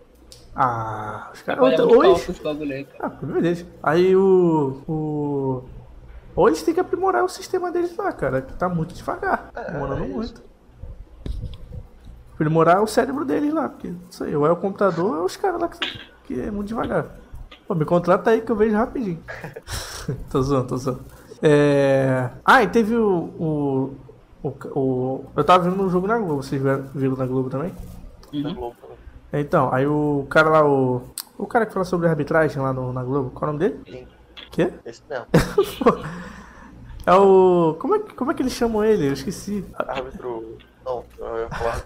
ah, 0.55 1.29
os 1.31 1.41
caras. 1.43 1.63
Olha 1.63 1.83
Ou, 1.83 1.89
os 1.91 1.95
ou 1.97 2.03
eles- 2.05 2.17
cálculos, 2.25 2.39
bagulho 2.41 2.73
aí, 2.73 2.83
cara. 2.85 2.97
Ah, 3.05 3.09
problema 3.11 3.41
deles. 3.41 3.65
Aí 3.83 4.15
o. 4.15 4.81
o... 4.87 5.63
Ou 6.35 6.47
eles 6.47 6.63
têm 6.63 6.73
que 6.73 6.79
aprimorar 6.79 7.23
o 7.23 7.29
sistema 7.29 7.71
deles 7.71 7.95
lá, 7.95 8.11
cara, 8.11 8.41
que 8.41 8.53
tá 8.53 8.67
muito 8.67 8.95
devagar. 8.95 9.51
É, 9.55 9.71
demorando 9.71 10.03
é 10.03 10.07
muito. 10.07 10.41
Aprimorar 12.35 12.83
o 12.83 12.87
cérebro 12.87 13.25
deles 13.25 13.53
lá, 13.53 13.67
porque 13.69 13.93
isso 14.09 14.23
aí, 14.23 14.35
ou 14.35 14.45
é 14.45 14.51
o 14.51 14.55
computador 14.55 15.15
ou 15.15 15.21
é 15.21 15.25
os 15.25 15.35
caras 15.37 15.59
lá 15.59 15.67
que, 15.69 15.79
que 16.25 16.39
é 16.41 16.51
muito 16.51 16.67
devagar. 16.67 17.07
Pô, 17.67 17.73
me 17.73 17.85
contrata 17.85 18.29
aí 18.29 18.41
que 18.41 18.51
eu 18.51 18.55
vejo 18.55 18.75
rapidinho. 18.75 19.19
tô 20.29 20.41
zoando, 20.41 20.67
tô 20.67 20.77
zoando. 20.77 20.99
É... 21.41 22.29
Ah, 22.43 22.61
e 22.63 22.67
teve 22.67 22.95
o, 22.95 23.07
o, 23.39 23.93
o, 24.43 24.49
o- 24.79 25.25
Eu 25.35 25.43
tava 25.43 25.69
vendo 25.69 25.81
um 25.81 25.89
jogo 25.89 26.07
na 26.07 26.17
Globo, 26.17 26.43
vocês 26.43 26.61
viram 26.93 27.15
na 27.15 27.25
Globo 27.25 27.49
também? 27.49 27.73
Na 28.33 28.49
Uhum. 28.49 28.55
Globo, 28.55 28.75
né? 29.31 29.39
Então, 29.41 29.73
aí 29.73 29.87
o 29.87 30.25
cara 30.29 30.49
lá, 30.49 30.65
o. 30.67 31.01
O 31.37 31.45
cara 31.45 31.65
que 31.65 31.73
fala 31.73 31.83
sobre 31.85 32.07
arbitragem 32.07 32.61
lá 32.61 32.71
no, 32.71 32.93
na 32.93 33.03
Globo, 33.03 33.29
qual 33.31 33.51
é 33.51 33.53
o 33.53 33.57
nome 33.57 33.69
dele? 33.69 33.81
Sim, 33.89 34.07
Quê? 34.51 34.71
esse 34.85 35.01
mesmo. 35.09 35.25
É 37.05 37.13
o. 37.13 37.75
Como 37.79 37.95
é, 37.95 37.99
que- 37.99 38.13
como 38.15 38.31
é 38.31 38.33
que 38.33 38.41
eles 38.41 38.53
chamam 38.53 38.83
ele? 38.83 39.07
Eu 39.07 39.13
esqueci. 39.13 39.63
Árbitro. 39.77 40.57
Não, 40.83 41.03
eu 41.19 41.37
ia 41.41 41.49
falar. 41.49 41.81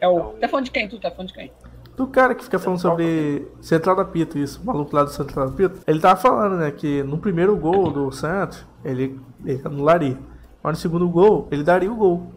É 0.00 0.08
o. 0.08 0.32
Tá 0.34 0.48
falando 0.48 0.66
de 0.66 0.70
quem? 0.70 0.88
Tu 0.88 0.98
tá 0.98 1.10
falando 1.10 1.28
de 1.28 1.34
quem? 1.34 1.52
Do 1.96 2.06
cara 2.06 2.34
que 2.34 2.44
fica 2.44 2.60
falando 2.60 2.78
sobre 2.78 3.48
Central 3.60 3.96
da 3.96 4.04
Pito, 4.04 4.38
isso, 4.38 4.62
o 4.62 4.66
maluco 4.66 4.94
lá 4.94 5.02
do 5.02 5.10
Central 5.10 5.48
da 5.48 5.56
Pito. 5.56 5.80
Ele 5.84 5.98
tava 5.98 6.20
falando, 6.20 6.56
né, 6.56 6.70
que 6.70 7.02
no 7.02 7.18
primeiro 7.18 7.56
gol 7.56 7.90
do 7.90 8.12
Santos, 8.12 8.64
ele, 8.84 9.20
ele 9.44 9.60
anularia. 9.64 10.16
Mas 10.62 10.76
no 10.76 10.80
segundo 10.80 11.08
gol, 11.08 11.48
ele 11.50 11.64
daria 11.64 11.90
o 11.90 11.96
gol. 11.96 12.32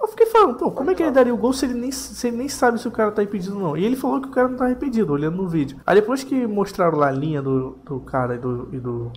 Eu 0.00 0.08
fiquei 0.08 0.26
falando, 0.26 0.56
pô, 0.56 0.70
como 0.70 0.90
é 0.90 0.94
que 0.94 1.02
ele 1.02 1.10
daria 1.10 1.34
o 1.34 1.36
gol 1.36 1.52
se 1.52 1.64
ele 1.64 1.74
nem, 1.74 1.90
se 1.90 2.28
ele 2.28 2.36
nem 2.36 2.48
sabe 2.48 2.78
se 2.78 2.86
o 2.86 2.90
cara 2.90 3.10
tá 3.10 3.22
impedido 3.22 3.56
ou 3.56 3.62
não? 3.62 3.76
E 3.76 3.84
ele 3.84 3.96
falou 3.96 4.20
que 4.20 4.28
o 4.28 4.30
cara 4.30 4.48
não 4.48 4.56
tá 4.56 4.70
impedido, 4.70 5.12
olhando 5.12 5.38
no 5.38 5.48
vídeo. 5.48 5.80
Aí 5.86 5.94
depois 5.96 6.22
que 6.22 6.46
mostraram 6.46 6.98
lá 6.98 7.08
a 7.08 7.10
linha 7.10 7.40
do, 7.40 7.78
do 7.84 8.00
cara 8.00 8.34
e 8.34 8.38
do, 8.38 8.68
e 8.70 8.78
do. 8.78 9.10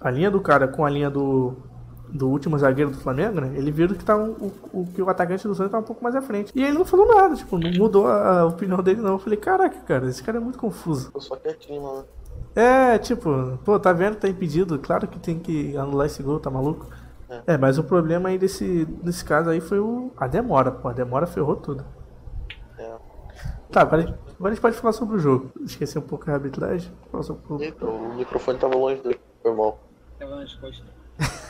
A 0.00 0.10
linha 0.10 0.30
do 0.30 0.40
cara 0.40 0.66
com 0.66 0.84
a 0.84 0.90
linha 0.90 1.08
do. 1.08 1.54
Do 2.08 2.28
último 2.28 2.56
zagueiro 2.58 2.90
do 2.90 2.98
Flamengo, 2.98 3.40
né? 3.40 3.52
Ele 3.56 3.70
viu 3.70 3.88
que, 3.88 4.04
tá 4.04 4.16
um, 4.16 4.30
o, 4.32 4.52
o, 4.72 4.86
que 4.86 5.02
o 5.02 5.08
atacante 5.10 5.46
do 5.46 5.54
Santos 5.54 5.72
tá 5.72 5.78
um 5.78 5.82
pouco 5.82 6.02
mais 6.02 6.14
à 6.14 6.22
frente. 6.22 6.52
E 6.54 6.62
ele 6.62 6.78
não 6.78 6.84
falou 6.84 7.06
nada, 7.06 7.34
tipo, 7.34 7.58
não 7.58 7.70
mudou 7.72 8.06
a, 8.06 8.40
a 8.40 8.46
opinião 8.46 8.82
dele, 8.82 9.00
não. 9.00 9.12
Eu 9.12 9.18
falei, 9.18 9.38
caraca, 9.38 9.76
cara, 9.80 10.08
esse 10.08 10.22
cara 10.22 10.38
é 10.38 10.40
muito 10.40 10.58
confuso. 10.58 11.10
Eu 11.14 11.20
só 11.20 11.36
quietinho 11.36 11.82
lá. 11.82 11.98
né? 11.98 12.04
É, 12.54 12.98
tipo, 12.98 13.58
pô, 13.64 13.78
tá 13.78 13.92
vendo 13.92 14.14
que 14.14 14.22
tá 14.22 14.28
impedido? 14.28 14.78
Claro 14.78 15.06
que 15.06 15.18
tem 15.18 15.38
que 15.38 15.76
anular 15.76 16.06
esse 16.06 16.22
gol, 16.22 16.40
tá 16.40 16.50
maluco? 16.50 16.86
É. 17.28 17.54
É, 17.54 17.58
mas 17.58 17.76
o 17.76 17.84
problema 17.84 18.28
aí 18.28 18.38
desse, 18.38 18.84
desse 19.02 19.24
caso 19.24 19.50
aí 19.50 19.60
foi 19.60 19.78
o, 19.78 20.10
a 20.16 20.26
demora, 20.26 20.70
pô. 20.70 20.88
A 20.88 20.92
demora 20.92 21.26
ferrou 21.26 21.56
tudo. 21.56 21.84
É. 22.78 22.94
Tá, 23.70 23.82
agora, 23.82 24.02
agora 24.02 24.52
a 24.52 24.54
gente 24.54 24.62
pode 24.62 24.76
falar 24.76 24.92
sobre 24.92 25.16
o 25.16 25.18
jogo. 25.18 25.50
Esqueci 25.64 25.98
um 25.98 26.02
pouco 26.02 26.30
a 26.30 26.34
arbitragem. 26.34 26.90
Sobre 27.22 27.42
o 27.82 28.14
microfone 28.14 28.58
tava 28.58 28.76
longe 28.76 29.02
dele. 29.02 29.20
Foi 29.42 29.54
mal. 29.54 29.78
Tava 30.18 30.36
nas 30.36 30.54
costas. 30.54 30.86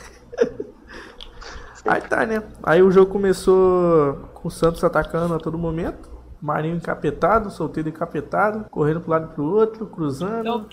Aí 1.85 2.01
tá, 2.01 2.25
né? 2.25 2.43
Aí 2.63 2.81
o 2.83 2.91
jogo 2.91 3.11
começou 3.11 4.15
com 4.33 4.47
o 4.47 4.51
Santos 4.51 4.83
atacando 4.83 5.33
a 5.33 5.37
todo 5.39 5.57
momento. 5.57 6.09
Marinho 6.41 6.75
encapetado, 6.75 7.49
solteiro 7.49 7.89
encapetado, 7.89 8.65
correndo 8.69 9.01
pro 9.01 9.11
lado 9.11 9.29
e 9.31 9.33
pro 9.33 9.43
outro, 9.45 9.85
cruzando. 9.87 10.39
Então, 10.41 10.65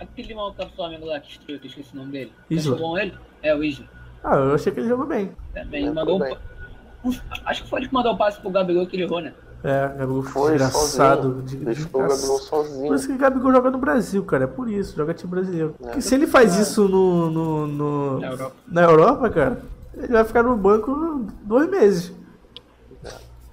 aquele 0.00 0.34
maluco 0.34 0.64
do 0.64 0.70
Flamengo 0.70 1.06
lá 1.06 1.20
que 1.20 1.32
estreou, 1.32 1.58
que 1.58 1.66
eu 1.66 1.68
esqueci 1.68 1.92
o 1.92 1.96
nome 1.98 2.12
dele. 2.12 2.32
Isla. 2.48 2.74
Achou 2.76 2.88
bom 2.88 2.98
ele? 2.98 3.14
É, 3.42 3.54
o 3.54 3.62
Isla. 3.64 3.86
Ah, 4.22 4.36
eu 4.36 4.54
achei 4.54 4.72
que 4.72 4.80
ele 4.80 4.88
jogou 4.88 5.06
bem. 5.06 5.32
Também. 5.52 5.82
Ele 5.82 5.90
É, 5.90 5.92
mandou 5.92 6.18
um. 6.22 7.08
um- 7.08 7.20
Acho 7.44 7.64
que 7.64 7.68
foi 7.68 7.80
ele 7.80 7.88
que 7.88 7.94
mandou 7.94 8.12
o 8.14 8.16
passe 8.16 8.40
pro 8.40 8.48
Gabigol 8.50 8.86
que 8.86 8.96
ele 8.96 9.02
errou, 9.02 9.20
né? 9.20 9.34
É, 9.64 9.88
Gabigol 9.96 10.22
Foi 10.22 10.52
desgraçado. 10.58 11.40
de- 11.42 11.56
Deixou 11.56 11.86
o. 11.94 11.98
Gabriel 12.06 12.18
sozinho. 12.38 12.86
Por 12.86 12.96
isso 12.96 13.06
que 13.08 13.14
o 13.14 13.18
Gabigol 13.18 13.50
joga 13.50 13.70
no 13.70 13.78
Brasil, 13.78 14.22
cara. 14.22 14.44
É 14.44 14.46
por 14.46 14.68
isso, 14.68 14.94
joga 14.94 15.14
time 15.14 15.30
brasileiro. 15.30 15.74
É. 15.80 15.84
Porque 15.84 16.00
se 16.02 16.14
ele 16.14 16.26
faz 16.26 16.54
isso 16.58 16.86
no, 16.86 17.30
no, 17.30 17.66
no- 17.66 18.20
Na 18.20 18.26
Europa. 18.30 18.52
na 18.68 18.82
Europa, 18.82 19.30
cara, 19.30 19.62
ele 19.96 20.12
vai 20.12 20.22
ficar 20.24 20.42
no 20.42 20.54
banco 20.54 21.24
dois 21.44 21.68
meses. 21.70 22.12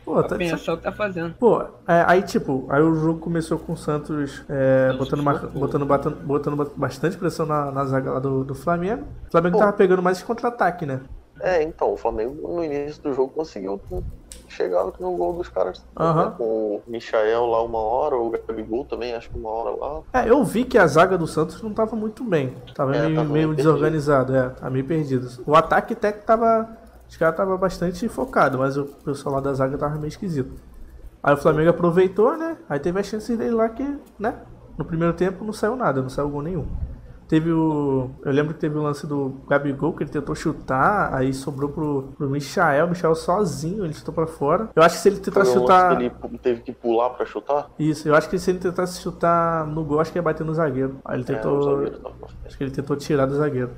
Pô, 0.03 0.21
tá 0.23 0.35
o 0.35 0.37
que 0.37 0.83
tá 0.83 0.91
fazendo. 0.91 1.33
Pô, 1.35 1.61
é, 1.87 2.03
aí 2.07 2.21
tipo, 2.23 2.65
aí 2.69 2.81
o 2.81 2.93
jogo 2.95 3.19
começou 3.19 3.57
com 3.57 3.73
o 3.73 3.77
Santos 3.77 4.43
é, 4.49 4.91
botando, 4.97 5.19
sufoco. 5.23 5.47
botando, 5.59 5.85
botando, 5.85 6.15
botando 6.25 6.55
ba- 6.57 6.67
bastante 6.75 7.15
pressão 7.15 7.45
na, 7.45 7.71
na 7.71 7.85
zaga 7.85 8.11
lá 8.13 8.19
do, 8.19 8.43
do 8.43 8.53
Flamengo. 8.55 9.03
O 9.27 9.31
Flamengo 9.31 9.53
Pô. 9.53 9.59
tava 9.59 9.73
pegando 9.73 10.01
mais 10.01 10.21
contra-ataque, 10.21 10.85
né? 10.85 10.99
É, 11.39 11.63
então, 11.63 11.93
o 11.93 11.97
Flamengo 11.97 12.35
no 12.55 12.63
início 12.63 13.01
do 13.01 13.13
jogo 13.13 13.31
conseguiu 13.33 13.79
chegar 14.51 14.83
no 14.99 15.15
gol 15.17 15.33
dos 15.33 15.49
caras. 15.49 15.83
Aham. 15.97 16.25
né, 16.25 16.33
Com 16.37 16.43
o 16.43 16.81
Michael 16.87 17.45
lá 17.45 17.63
uma 17.63 17.79
hora, 17.79 18.15
o 18.15 18.29
Gabigol 18.29 18.85
também, 18.85 19.13
acho 19.13 19.29
que 19.29 19.37
uma 19.37 19.49
hora 19.49 19.75
lá. 19.75 20.01
É, 20.13 20.29
eu 20.29 20.43
vi 20.43 20.63
que 20.65 20.77
a 20.77 20.85
zaga 20.87 21.17
do 21.17 21.25
Santos 21.27 21.61
não 21.61 21.73
tava 21.73 21.95
muito 21.95 22.23
bem. 22.23 22.53
Tava 22.75 22.95
É, 22.95 23.01
meio, 23.03 23.15
tava 23.15 23.29
meio 23.29 23.47
meio 23.47 23.55
desorganizado, 23.57 24.35
é, 24.35 24.49
tava 24.49 24.69
meio 24.69 24.85
perdido. 24.85 25.27
O 25.45 25.55
ataque 25.55 25.93
até 25.93 26.11
que 26.11 26.25
tava. 26.25 26.77
Os 27.09 27.17
caras 27.17 27.35
tava 27.35 27.57
bastante 27.57 28.07
focado, 28.07 28.57
mas 28.57 28.77
o 28.77 28.85
pessoal 28.85 29.35
lá 29.35 29.41
da 29.41 29.53
zaga 29.53 29.77
tava 29.77 29.95
meio 29.95 30.07
esquisito. 30.07 30.53
Aí 31.21 31.33
o 31.33 31.37
Flamengo 31.37 31.69
aproveitou, 31.69 32.37
né? 32.37 32.57
Aí 32.69 32.79
teve 32.79 32.99
a 32.99 33.03
chance 33.03 33.35
dele 33.35 33.51
lá 33.53 33.67
que, 33.69 33.83
né? 34.17 34.35
No 34.77 34.85
primeiro 34.85 35.13
tempo 35.13 35.43
não 35.43 35.51
saiu 35.53 35.75
nada, 35.75 36.01
não 36.01 36.09
saiu 36.09 36.29
gol 36.29 36.41
nenhum. 36.41 36.65
Teve 37.31 37.49
o. 37.49 38.09
Eu 38.25 38.31
lembro 38.33 38.53
que 38.53 38.59
teve 38.59 38.77
o 38.77 38.81
lance 38.83 39.07
do 39.07 39.37
Gabigol, 39.47 39.93
que 39.93 40.03
ele 40.03 40.09
tentou 40.09 40.35
chutar, 40.35 41.13
aí 41.13 41.33
sobrou 41.33 41.69
pro, 41.69 42.09
pro 42.17 42.29
Michael, 42.29 42.87
o 42.87 42.89
Michael 42.89 43.15
sozinho, 43.15 43.85
ele 43.85 43.93
chutou 43.93 44.13
pra 44.13 44.27
fora. 44.27 44.67
Eu 44.75 44.83
acho 44.83 44.97
que 44.97 45.01
se 45.01 45.07
ele 45.07 45.15
Foi 45.15 45.23
tentasse 45.23 45.51
um 45.57 45.61
lance 45.61 45.61
chutar. 45.63 45.97
que 45.97 46.03
ele 46.03 46.37
teve 46.39 46.61
que 46.61 46.73
pular 46.73 47.09
pra 47.11 47.25
chutar. 47.25 47.69
Isso, 47.79 48.05
eu 48.09 48.15
acho 48.15 48.29
que 48.29 48.37
se 48.37 48.51
ele 48.51 48.59
tentasse 48.59 48.99
chutar 49.01 49.65
no 49.65 49.81
gol, 49.85 50.01
acho 50.01 50.11
que 50.11 50.17
ia 50.17 50.21
bater 50.21 50.45
no 50.45 50.53
zagueiro. 50.53 50.97
Aí 51.05 51.15
ele 51.21 51.23
É, 51.23 51.35
tentou. 51.35 51.77
na 51.77 51.87
frente. 51.87 52.01
acho 52.47 52.57
que 52.57 52.63
ele 52.65 52.71
tentou 52.71 52.97
tirar 52.97 53.25
do 53.25 53.35
zagueiro. 53.35 53.69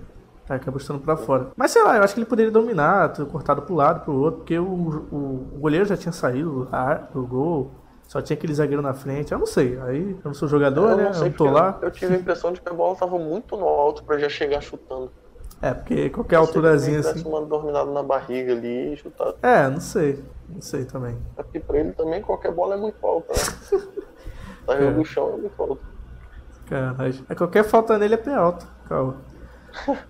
Aí 0.50 0.56
acabou 0.58 0.80
chutando 0.80 1.02
pra 1.02 1.16
fora. 1.16 1.52
Mas 1.56 1.70
sei 1.70 1.84
lá, 1.84 1.98
eu 1.98 2.04
acho 2.04 2.16
que 2.16 2.22
ele 2.22 2.26
poderia 2.26 2.52
dominar, 2.52 3.10
ter 3.10 3.24
cortado 3.28 3.62
pro 3.62 3.76
lado, 3.76 4.04
pro 4.04 4.14
outro, 4.14 4.40
porque 4.40 4.58
o, 4.58 4.66
o, 4.66 5.48
o 5.56 5.60
goleiro 5.60 5.86
já 5.86 5.96
tinha 5.96 6.12
saído 6.12 6.68
do 7.14 7.24
gol. 7.24 7.72
Só 8.14 8.22
tinha 8.22 8.38
aquele 8.38 8.54
zagueiro 8.54 8.84
na 8.84 8.94
frente. 8.94 9.32
Eu 9.32 9.40
não 9.40 9.46
sei. 9.48 9.76
Aí 9.82 10.12
eu 10.12 10.20
não 10.26 10.36
sou 10.36 10.48
jogador, 10.48 10.92
Eu 10.92 10.98
né? 10.98 11.04
não 11.06 11.14
sei 11.16 11.30
eu 11.30 11.34
tô 11.34 11.46
lá. 11.46 11.80
Eu 11.82 11.90
tive 11.90 12.14
a 12.14 12.18
impressão 12.20 12.54
de 12.54 12.62
que 12.62 12.70
a 12.70 12.72
bola 12.72 12.96
tava 12.96 13.18
muito 13.18 13.58
no 13.58 13.66
alto 13.68 14.04
pra 14.04 14.20
já 14.20 14.30
chegar 14.30 14.62
chutando. 14.62 15.12
É, 15.60 15.74
porque 15.74 16.12
qualquer 16.12 16.36
alturazinha 16.36 17.02
talvez 17.02 17.22
assim. 17.22 17.28
uma 17.28 17.42
dominada 17.44 17.90
na 17.90 18.04
barriga 18.04 18.54
ali 18.54 18.94
e 18.94 18.98
chutar. 18.98 19.34
É, 19.42 19.68
não 19.68 19.80
sei. 19.80 20.24
Não 20.48 20.62
sei 20.62 20.86
também. 20.86 21.18
É 21.36 21.42
porque 21.42 21.60
pra 21.60 21.80
ele 21.80 21.92
também 21.94 22.22
qualquer 22.22 22.52
bola 22.52 22.76
é 22.76 22.78
muito 22.78 23.04
alta, 23.04 23.34
né? 23.34 23.82
Saiu 24.68 24.90
É. 24.90 24.94
do 24.94 25.04
chão 25.06 25.30
é 25.34 25.38
muito 25.38 25.60
alto. 25.64 25.80
Caralho. 26.68 27.16
É, 27.28 27.34
qualquer 27.34 27.64
falta 27.64 27.98
nele 27.98 28.14
é 28.14 28.18
pé 28.18 28.36
alto. 28.36 28.68
Calma. 28.88 29.16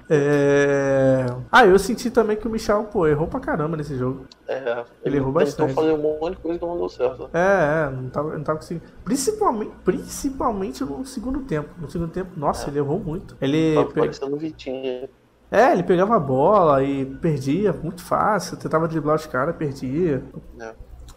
É... 0.10 1.26
Ah, 1.52 1.66
eu 1.66 1.78
senti 1.80 2.10
também 2.10 2.36
que 2.38 2.48
o 2.48 2.50
Michel, 2.52 2.84
pô, 2.86 3.08
errou 3.08 3.28
pra 3.28 3.40
caramba 3.40 3.78
nesse 3.78 3.98
jogo. 3.98 4.26
É, 4.48 4.84
Ele 5.04 5.18
errou 5.18 5.34
tentou 5.34 5.46
bastante. 5.46 5.74
fazer 5.74 5.92
um 5.94 5.98
monte 6.20 6.36
de 6.36 6.42
coisa 6.42 6.60
que 6.60 6.66
não 6.66 6.78
deu 6.78 6.90
certo. 6.90 7.30
É, 7.34 7.88
é, 7.88 7.90
não 7.90 8.10
tava, 8.10 8.38
não 8.38 8.44
tava 8.44 8.60
conseguindo. 8.60 8.86
Principalmente, 9.04 9.72
principalmente 9.84 10.84
no 10.84 11.06
segundo 11.06 11.42
tempo. 11.42 11.70
No 11.80 11.90
segundo 11.90 12.12
tempo, 12.12 12.32
nossa, 12.38 12.70
ele 12.70 12.80
errou 12.80 13.00
muito. 13.00 13.38
Ele. 13.42 13.76
Tava 13.76 13.92
parecendo 13.92 14.38
Vitinho. 14.38 15.10
É, 15.50 15.72
ele 15.72 15.84
pegava 15.84 16.16
a 16.16 16.20
bola 16.20 16.84
e 16.84 17.06
perdia 17.06 17.72
muito 17.72 18.04
fácil. 18.04 18.58
Tentava 18.58 18.88
driblar 18.88 19.16
os 19.16 19.28
caras, 19.28 19.56
perdia. 19.56 20.24
né? 20.56 20.74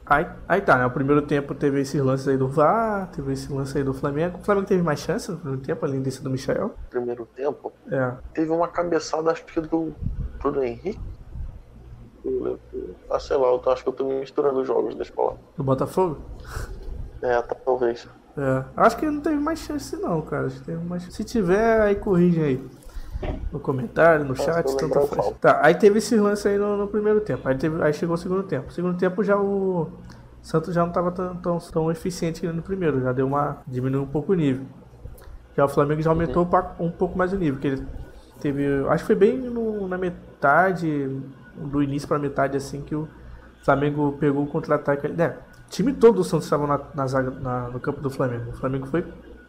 Aí, 0.08 0.26
aí 0.46 0.60
tá, 0.60 0.78
né? 0.78 0.86
O 0.86 0.90
primeiro 0.90 1.20
tempo 1.22 1.52
teve 1.54 1.80
esses 1.80 2.00
lances 2.00 2.28
aí 2.28 2.36
do 2.36 2.46
VAR, 2.46 3.10
teve 3.10 3.32
esse 3.32 3.52
lance 3.52 3.76
aí 3.76 3.82
do 3.82 3.92
Flamengo. 3.92 4.38
O 4.38 4.44
Flamengo 4.44 4.66
teve 4.66 4.80
mais 4.82 5.00
chance 5.00 5.30
no 5.30 5.36
primeiro 5.38 5.62
tempo, 5.62 5.84
além 5.84 6.00
desse 6.00 6.22
do 6.22 6.30
Michel. 6.30 6.74
Primeiro 6.90 7.26
tempo, 7.34 7.72
É. 7.90 8.12
teve 8.32 8.50
uma 8.52 8.68
cabeçada, 8.68 9.32
acho 9.32 9.44
que 9.44 9.60
do 9.60 9.92
Bruno 10.38 10.62
Henrique. 10.62 11.00
Ah, 13.10 13.18
sei 13.20 13.36
lá, 13.36 13.48
eu 13.48 13.58
tô- 13.58 13.70
acho 13.70 13.82
que 13.82 13.88
eu 13.88 13.92
tô 13.92 14.04
me 14.04 14.20
misturando 14.20 14.60
os 14.60 14.66
jogos, 14.66 14.94
deixa 14.94 15.12
eu 15.12 15.16
falar. 15.16 15.36
Do 15.56 15.64
Botafogo? 15.64 16.18
É, 17.22 17.40
talvez. 17.42 18.08
É. 18.36 18.64
Acho 18.76 18.96
que 18.98 19.06
não 19.10 19.20
teve 19.20 19.36
mais 19.38 19.60
chance 19.60 19.96
não, 19.96 20.20
cara. 20.22 20.46
Acho 20.46 20.56
que 20.60 20.66
teve 20.66 20.84
mais... 20.84 21.02
Se 21.04 21.24
tiver, 21.24 21.80
aí 21.80 21.94
corrigem 21.96 22.44
aí. 22.44 22.68
No 23.52 23.58
comentário, 23.60 24.24
no 24.24 24.34
chat, 24.36 24.66
tanto 24.76 25.06
faz. 25.06 25.30
Tá, 25.40 25.60
aí 25.62 25.74
teve 25.74 25.98
esse 25.98 26.16
lance 26.16 26.46
aí 26.46 26.58
no, 26.58 26.76
no 26.76 26.86
primeiro 26.88 27.20
tempo. 27.20 27.48
Aí, 27.48 27.56
teve, 27.56 27.82
aí 27.82 27.92
chegou 27.92 28.14
o 28.14 28.18
segundo 28.18 28.42
tempo. 28.42 28.72
segundo 28.72 28.98
tempo 28.98 29.24
já 29.24 29.36
o 29.38 29.88
Santos 30.42 30.74
já 30.74 30.84
não 30.84 30.92
tava 30.92 31.10
tão, 31.10 31.36
tão, 31.36 31.58
tão 31.58 31.90
eficiente 31.90 32.40
que 32.40 32.46
no 32.48 32.62
primeiro. 32.62 33.00
Já 33.00 33.12
deu 33.12 33.26
uma. 33.26 33.58
diminuiu 33.66 34.02
um 34.04 34.06
pouco 34.06 34.32
o 34.32 34.34
nível. 34.34 34.64
Já 35.56 35.64
o 35.64 35.68
Flamengo 35.68 36.02
já 36.02 36.10
aumentou 36.10 36.46
um 36.78 36.84
um 36.84 36.90
pouco 36.90 37.16
mais 37.16 37.32
o 37.32 37.36
nível. 37.36 37.58
Que 37.58 37.68
ele 37.68 37.86
teve. 38.40 38.64
Acho 38.88 39.02
que 39.04 39.06
foi 39.06 39.16
bem 39.16 39.38
no- 39.38 39.88
na 39.88 39.96
metade. 39.98 41.20
Do 41.56 41.82
início 41.82 42.06
pra 42.06 42.18
metade 42.18 42.56
assim 42.56 42.82
que 42.82 42.94
o 42.94 43.08
Flamengo 43.64 44.16
pegou 44.20 44.44
o 44.44 44.46
contra-ataque. 44.46 45.08
Né? 45.08 45.34
O 45.66 45.70
time 45.70 45.92
todo 45.94 46.16
do 46.16 46.24
Santos 46.24 46.44
estava 46.46 46.66
na, 46.66 46.80
na 46.94 47.06
zaga, 47.06 47.30
na- 47.30 47.68
no 47.68 47.80
campo 47.80 48.00
do 48.00 48.10
Flamengo. 48.10 48.50
O 48.50 48.52
Flamengo 48.52 48.86
foi. 48.86 49.04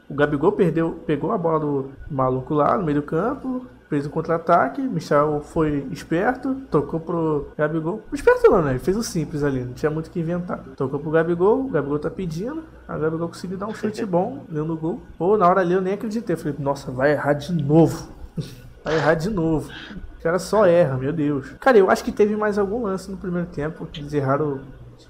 O 0.09 0.13
Gabigol 0.13 0.53
perdeu, 0.53 0.99
pegou 1.05 1.31
a 1.31 1.37
bola 1.37 1.59
do 1.59 1.91
maluco 2.09 2.53
lá 2.53 2.77
no 2.77 2.83
meio 2.83 3.01
do 3.01 3.05
campo, 3.05 3.65
fez 3.89 4.05
o 4.05 4.09
contra-ataque. 4.09 4.81
Michel 4.81 5.41
foi 5.41 5.87
esperto, 5.91 6.55
tocou 6.71 6.99
pro 6.99 7.47
Gabigol. 7.57 8.01
Esperto 8.13 8.49
não, 8.49 8.61
né? 8.61 8.71
Ele 8.71 8.79
fez 8.79 8.95
o 8.95 9.03
simples 9.03 9.43
ali, 9.43 9.63
não 9.63 9.73
tinha 9.73 9.89
muito 9.89 10.07
o 10.07 10.11
que 10.11 10.19
inventar. 10.19 10.59
Tocou 10.75 10.99
pro 10.99 11.11
Gabigol, 11.11 11.65
o 11.65 11.69
Gabigol 11.69 11.99
tá 11.99 12.09
pedindo. 12.09 12.63
A 12.87 12.97
Gabigol 12.97 13.27
conseguiu 13.27 13.57
dar 13.57 13.67
um 13.67 13.73
chute 13.73 14.03
bom 14.05 14.45
dentro 14.47 14.67
do 14.69 14.77
gol. 14.77 15.01
Pô, 15.17 15.37
na 15.37 15.47
hora 15.47 15.61
ali 15.61 15.73
eu 15.73 15.81
nem 15.81 15.93
acreditei. 15.93 16.35
Eu 16.35 16.37
falei, 16.37 16.55
nossa, 16.57 16.91
vai 16.91 17.11
errar 17.11 17.33
de 17.33 17.51
novo. 17.53 18.09
Vai 18.83 18.95
errar 18.95 19.15
de 19.15 19.29
novo. 19.29 19.69
O 20.17 20.23
cara 20.23 20.39
só 20.39 20.65
erra, 20.65 20.95
meu 20.97 21.11
Deus. 21.11 21.49
Cara, 21.59 21.77
eu 21.77 21.91
acho 21.91 22.05
que 22.05 22.11
teve 22.11 22.37
mais 22.37 22.57
algum 22.57 22.83
lance 22.83 23.11
no 23.11 23.17
primeiro 23.17 23.45
tempo 23.49 23.85
que 23.85 23.99
eles 23.99 24.13
erraram 24.13 24.61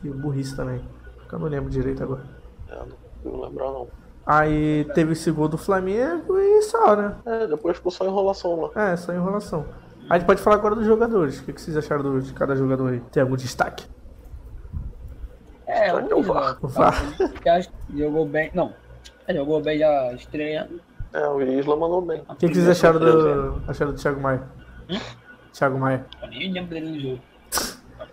de 0.01 0.09
burrice 0.09 0.55
também. 0.55 0.81
Eu 1.31 1.37
não 1.37 1.47
lembro 1.47 1.69
direito 1.69 2.01
agora. 2.01 2.23
É, 2.69 2.75
não 2.75 2.87
consigo 2.87 3.45
lembrar 3.45 3.65
não. 3.65 3.87
Aí 4.27 4.83
teve 4.93 5.13
esse 5.13 5.31
gol 5.31 5.47
do 5.47 5.57
Flamengo 5.57 6.37
e 6.37 6.61
só, 6.63 6.95
né? 6.97 7.15
É, 7.25 7.47
depois 7.47 7.77
ficou 7.77 7.91
só 7.91 8.05
enrolação 8.05 8.59
lá. 8.73 8.91
É, 8.91 8.95
só 8.97 9.13
enrolação. 9.13 9.65
A 10.09 10.17
gente 10.17 10.27
pode 10.27 10.41
falar 10.41 10.57
agora 10.57 10.75
dos 10.75 10.85
jogadores. 10.85 11.39
O 11.39 11.43
que 11.45 11.53
vocês 11.61 11.77
acharam 11.77 12.03
do- 12.03 12.21
de 12.21 12.33
cada 12.33 12.55
jogador 12.55 12.91
aí? 12.91 12.99
Tem 13.11 13.23
algum 13.23 13.37
destaque? 13.37 13.85
É, 15.65 15.87
é 15.89 15.93
o 15.93 16.19
o 16.19 16.23
VAR? 16.23 16.57
O 16.61 16.67
VAR. 16.67 16.93
jogou 17.95 18.25
bem. 18.25 18.51
Não, 18.53 18.73
jogou 19.33 19.61
bem 19.61 19.79
já 19.79 20.13
estreando. 20.13 20.79
É, 21.13 21.27
o 21.27 21.41
Isla 21.41 21.75
mandou 21.77 22.01
bem. 22.01 22.21
O 22.27 22.35
que, 22.35 22.47
que 22.49 22.55
vocês 22.55 22.69
acharam 22.69 22.99
do, 22.99 23.61
acharam 23.67 23.91
do 23.93 23.97
Thiago 23.97 24.19
Maia? 24.21 24.43
Thiago 25.53 25.79
Maia. 25.79 26.05
Eu 26.21 26.27
nem 26.29 26.51
lembro 26.51 26.69
dele 26.69 26.89
no 26.91 26.99
jogo. 26.99 27.21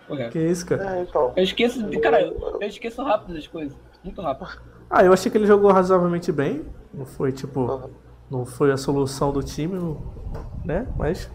Correto. 0.06 0.32
Que 0.32 0.38
isso, 0.38 0.66
cara? 0.66 0.96
É, 0.96 1.02
então. 1.02 1.32
Eu 1.36 1.42
esqueço, 1.42 2.00
cara, 2.00 2.20
eu 2.22 2.58
eu 2.60 2.68
esqueço 2.68 3.02
rápido 3.02 3.34
das 3.34 3.46
coisas. 3.46 3.76
Muito 4.02 4.20
rápido. 4.20 4.48
Ah, 4.90 5.04
eu 5.04 5.12
achei 5.12 5.30
que 5.30 5.38
ele 5.38 5.46
jogou 5.46 5.70
razoavelmente 5.72 6.30
bem. 6.30 6.64
Não 6.92 7.04
foi, 7.04 7.32
tipo, 7.32 7.68
Aham. 7.70 7.90
não 8.30 8.44
foi 8.44 8.70
a 8.70 8.76
solução 8.76 9.32
do 9.32 9.42
time, 9.42 9.96
né? 10.64 10.86
Mas. 10.96 11.30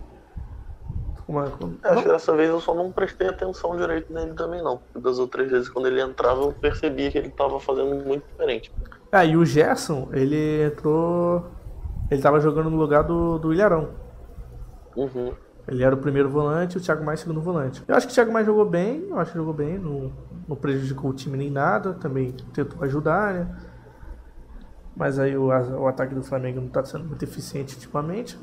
Uma, 1.28 1.46
É, 1.84 1.90
Acho 1.90 2.02
que 2.04 2.10
dessa 2.10 2.36
vez 2.36 2.50
eu 2.50 2.60
só 2.60 2.74
não 2.74 2.92
prestei 2.92 3.28
atenção 3.28 3.78
direito 3.78 4.12
nele 4.12 4.34
também 4.34 4.64
não. 4.64 4.78
Porque 4.78 5.00
Das 5.00 5.20
outras 5.20 5.52
vezes 5.52 5.70
quando 5.70 5.88
ele 5.88 6.02
entrava 6.02 6.42
eu 6.42 6.52
percebia 6.54 7.12
que 7.12 7.18
ele 7.20 7.30
tava 7.30 7.60
fazendo 7.60 8.04
muito 8.04 8.24
diferente. 8.32 8.72
Ah, 9.12 9.24
e 9.26 9.38
o 9.38 9.46
Gerson, 9.46 10.10
ele 10.12 10.64
entrou. 10.64 11.46
Ele 12.10 12.22
tava 12.22 12.40
jogando 12.40 12.72
no 12.72 12.78
lugar 12.78 13.04
do, 13.04 13.38
do 13.38 13.54
Ilharão. 13.54 13.90
Uhum. 14.96 15.34
Ele 15.68 15.84
era 15.84 15.94
o 15.94 16.00
primeiro 16.00 16.30
volante 16.30 16.78
o 16.78 16.82
Thiago 16.82 17.04
Maia 17.04 17.18
segundo 17.18 17.42
volante. 17.42 17.84
Eu 17.88 17.96
acho 17.96 18.08
que 18.08 18.12
o 18.12 18.16
Thiago 18.16 18.32
Maia 18.32 18.46
jogou 18.46 18.66
bem, 18.66 19.06
eu 19.08 19.20
acho 19.20 19.32
que 19.32 19.38
jogou 19.38 19.54
bem, 19.54 19.78
não, 19.78 20.12
não 20.50 20.56
prejudicou 20.56 21.12
o 21.12 21.14
time 21.14 21.38
nem 21.38 21.50
nada, 21.50 21.94
também 21.94 22.34
tentou 22.54 22.84
ajudar, 22.84 23.34
né? 23.34 23.56
Mas 24.96 25.18
aí 25.18 25.38
o, 25.38 25.46
o 25.48 25.88
ataque 25.88 26.14
do 26.14 26.24
Flamengo 26.24 26.60
não 26.60 26.68
tá 26.68 26.84
sendo 26.84 27.06
muito 27.06 27.24
eficiente 27.24 27.76
ultimamente. 27.76 28.38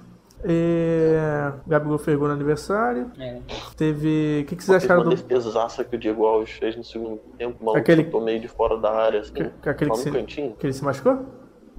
É, 0.45 1.53
Gabigol 1.67 1.99
fez 1.99 2.17
gol 2.17 2.29
no 2.29 2.35
aniversário. 2.35 3.11
É. 3.19 3.41
Teve. 3.76 4.43
O 4.43 4.47
que, 4.47 4.57
que 4.57 4.63
vocês 4.65 4.83
Teve 4.83 4.93
acharam 4.93 5.02
uma 5.11 5.15
do. 5.17 5.23
defesaça 5.23 5.83
que 5.85 5.97
o 5.97 5.99
Diego 5.99 6.25
Alves 6.25 6.50
fez 6.52 6.76
no 6.76 6.85
segundo 6.85 7.19
tempo, 7.37 7.57
maluco 7.61 7.78
Aquele- 7.78 8.04
chutou 8.04 8.23
meio 8.23 8.41
de 8.41 8.49
fora 8.49 8.78
da 8.78 8.91
área, 8.93 9.21
assim, 9.21 9.33
que- 9.33 9.69
aquele 9.69 9.91
que 9.91 9.97
no 9.97 10.02
se- 10.02 10.11
cantinho. 10.11 10.54
Que 10.57 10.67
ele 10.67 10.73
se 10.73 10.85
machucou? 10.85 11.26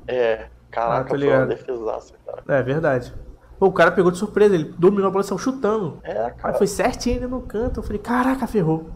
É, 0.08 0.34
Ah, 0.44 0.50
caraca, 0.70 1.10
tô 1.14 1.20
foi 1.20 1.28
uma 1.34 1.46
defesaça, 1.46 2.14
cara. 2.26 2.44
É 2.48 2.62
verdade. 2.64 3.14
Pô, 3.60 3.68
o 3.68 3.72
cara 3.74 3.92
pegou 3.92 4.12
de 4.12 4.18
surpresa, 4.18 4.54
ele 4.54 4.66
dominou 4.78 5.08
a 5.08 5.12
bola 5.12 5.24
saiu 5.24 5.38
chutando. 5.40 6.00
É, 6.04 6.26
Aí 6.26 6.32
cara. 6.34 6.54
foi 6.56 6.68
certinho 6.68 7.18
ali 7.18 7.28
no 7.28 7.42
canto. 7.42 7.80
Eu 7.80 7.84
falei, 7.84 8.00
caraca, 8.00 8.46
ferrou. 8.46 8.90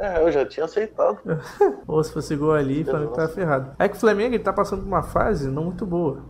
É, 0.00 0.22
eu 0.22 0.32
já 0.32 0.46
tinha 0.46 0.64
aceitado. 0.64 1.18
Ou 1.86 2.02
se 2.02 2.10
fosse 2.10 2.34
gol 2.34 2.52
ali, 2.52 2.80
o 2.82 2.86
Flamengo 2.86 3.12
tava 3.12 3.28
ferrado. 3.28 3.76
É 3.78 3.86
que 3.86 3.96
o 3.96 4.00
Flamengo 4.00 4.34
ele 4.34 4.42
tá 4.42 4.52
passando 4.52 4.80
por 4.80 4.88
uma 4.88 5.02
fase 5.02 5.50
não 5.50 5.64
muito 5.64 5.84
boa. 5.84 6.22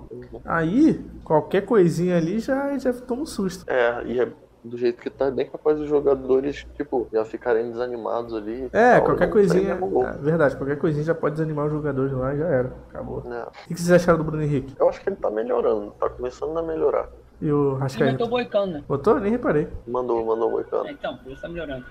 Aí, 0.45 1.01
qualquer 1.23 1.65
coisinha 1.65 2.17
ali 2.17 2.41
já, 2.41 2.77
já 2.77 2.93
toma 2.93 3.23
um 3.23 3.27
susto. 3.27 3.65
É, 3.71 4.03
e 4.05 4.21
é 4.21 4.29
do 4.65 4.77
jeito 4.77 5.01
que 5.01 5.09
tá, 5.09 5.27
é 5.27 5.31
bem 5.31 5.49
capaz 5.49 5.79
dos 5.79 5.89
jogadores, 5.89 6.67
tipo, 6.75 7.07
já 7.13 7.25
ficarem 7.25 7.71
desanimados 7.71 8.35
ali. 8.35 8.69
É, 8.73 8.97
tal, 8.97 9.05
qualquer 9.05 9.27
não 9.27 9.33
coisinha. 9.33 9.75
gol. 9.77 10.07
É 10.07 10.13
verdade, 10.19 10.57
qualquer 10.57 10.77
coisinha 10.77 11.05
já 11.05 11.15
pode 11.15 11.37
desanimar 11.37 11.67
os 11.67 11.73
jogadores 11.73 12.13
lá 12.13 12.35
e 12.35 12.39
já 12.39 12.47
era. 12.47 12.73
Acabou. 12.91 13.23
É. 13.33 13.43
O 13.43 13.69
que 13.69 13.75
que 13.75 13.81
vocês 13.81 13.93
acharam 13.93 14.19
do 14.19 14.25
Bruno 14.25 14.43
Henrique? 14.43 14.75
Eu 14.79 14.89
acho 14.89 15.01
que 15.01 15.09
ele 15.09 15.17
tá 15.17 15.31
melhorando, 15.31 15.93
tá 15.93 16.11
começando 16.11 16.59
a 16.59 16.63
melhorar. 16.63 17.09
E 17.41 17.51
o 17.51 17.73
Ele 17.73 17.81
Rascaeta? 17.81 18.13
botou 18.13 18.29
boicando, 18.29 18.73
né? 18.75 18.85
Botou? 18.87 19.19
Nem 19.19 19.31
reparei. 19.33 19.67
Mandou, 19.87 20.25
mandou 20.27 20.47
o 20.49 20.51
É, 20.51 20.53
Moicano. 20.53 20.89
então, 20.91 21.17
por 21.17 21.33
isso 21.33 21.41
tá 21.41 21.49
melhorando. 21.49 21.85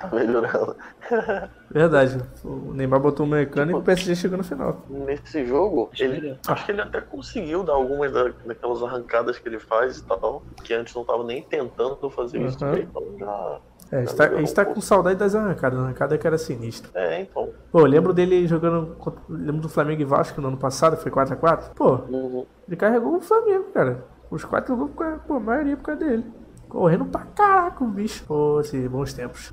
Tá 0.00 0.08
melhorando. 0.12 0.76
Verdade. 1.70 2.18
O 2.44 2.72
Neymar 2.74 2.98
botou 3.00 3.24
o 3.24 3.28
mecânico 3.28 3.78
e 3.78 3.80
o 3.80 3.84
PSG 3.84 4.16
chegou 4.16 4.36
no 4.38 4.42
final. 4.44 4.84
Nesse 4.88 5.44
jogo, 5.46 5.88
Acho 5.92 5.98
que 5.98 6.02
ele, 6.02 6.12
perdeu. 6.20 6.36
acho 6.48 6.64
que 6.66 6.72
ele 6.72 6.80
até 6.80 7.00
conseguiu 7.00 7.62
dar 7.62 7.74
algumas 7.74 8.12
da- 8.12 8.32
daquelas 8.46 8.82
arrancadas 8.82 9.38
que 9.38 9.48
ele 9.48 9.60
faz 9.60 9.98
e 9.98 10.04
tal, 10.04 10.42
que 10.64 10.74
antes 10.74 10.92
não 10.94 11.04
tava 11.04 11.22
nem 11.22 11.40
tentando 11.42 12.10
fazer 12.10 12.40
isso. 12.40 12.64
Uhum. 12.64 12.76
Então 12.78 13.02
já. 13.18 13.58
É, 13.90 13.96
a 13.96 14.00
gente 14.00 14.16
tá, 14.16 14.24
a 14.24 14.36
gente 14.40 14.54
tá 14.54 14.64
com 14.64 14.80
saudade 14.80 15.18
das 15.18 15.34
arrancadas. 15.34 15.78
A 15.78 15.82
arrancada 15.84 16.18
que 16.18 16.26
era 16.26 16.36
sinistra. 16.36 16.90
É, 16.94 17.20
então. 17.22 17.48
Pô, 17.70 17.80
eu 17.80 17.86
lembro 17.86 18.12
dele 18.12 18.46
jogando. 18.46 18.96
Lembro 19.28 19.62
do 19.62 19.68
Flamengo 19.68 20.02
e 20.02 20.04
Vasco 20.04 20.40
no 20.40 20.48
ano 20.48 20.56
passado, 20.58 20.96
foi 20.96 21.10
4x4. 21.12 21.70
Pô, 21.74 21.92
Uhum. 22.08 22.44
ele 22.66 22.76
carregou 22.76 23.16
o 23.16 23.20
Flamengo, 23.20 23.64
cara. 23.72 24.04
Os 24.30 24.44
quatro 24.44 24.76
gols, 24.76 24.90
pô, 25.26 25.34
a 25.34 25.40
maioria 25.40 25.76
por 25.76 25.84
causa 25.84 26.04
dele. 26.04 26.24
Correndo 26.68 27.06
pra 27.06 27.22
caraca 27.22 27.82
o 27.82 27.88
bicho. 27.88 28.24
Pô, 28.24 28.60
esse 28.60 28.88
bons 28.88 29.12
tempos. 29.12 29.52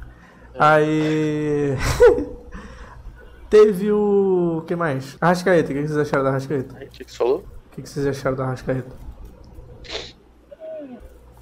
Aí. 0.58 1.76
Teve 3.50 3.92
o. 3.92 4.58
o 4.58 4.62
que 4.64 4.76
mais? 4.76 5.18
Arrascaeta, 5.22 5.72
o 5.72 5.76
que 5.76 5.88
vocês 5.88 5.98
acharam 5.98 6.24
da 6.24 6.30
Arrascaeta? 6.32 6.76
O 6.76 6.90
que 6.90 7.06
que 7.06 7.12
você 7.12 7.18
falou? 7.18 7.46
O 7.68 7.70
que 7.82 7.90
vocês 7.90 8.08
acharam 8.08 8.36
da 8.36 8.44
Arrascaeta? 8.44 8.96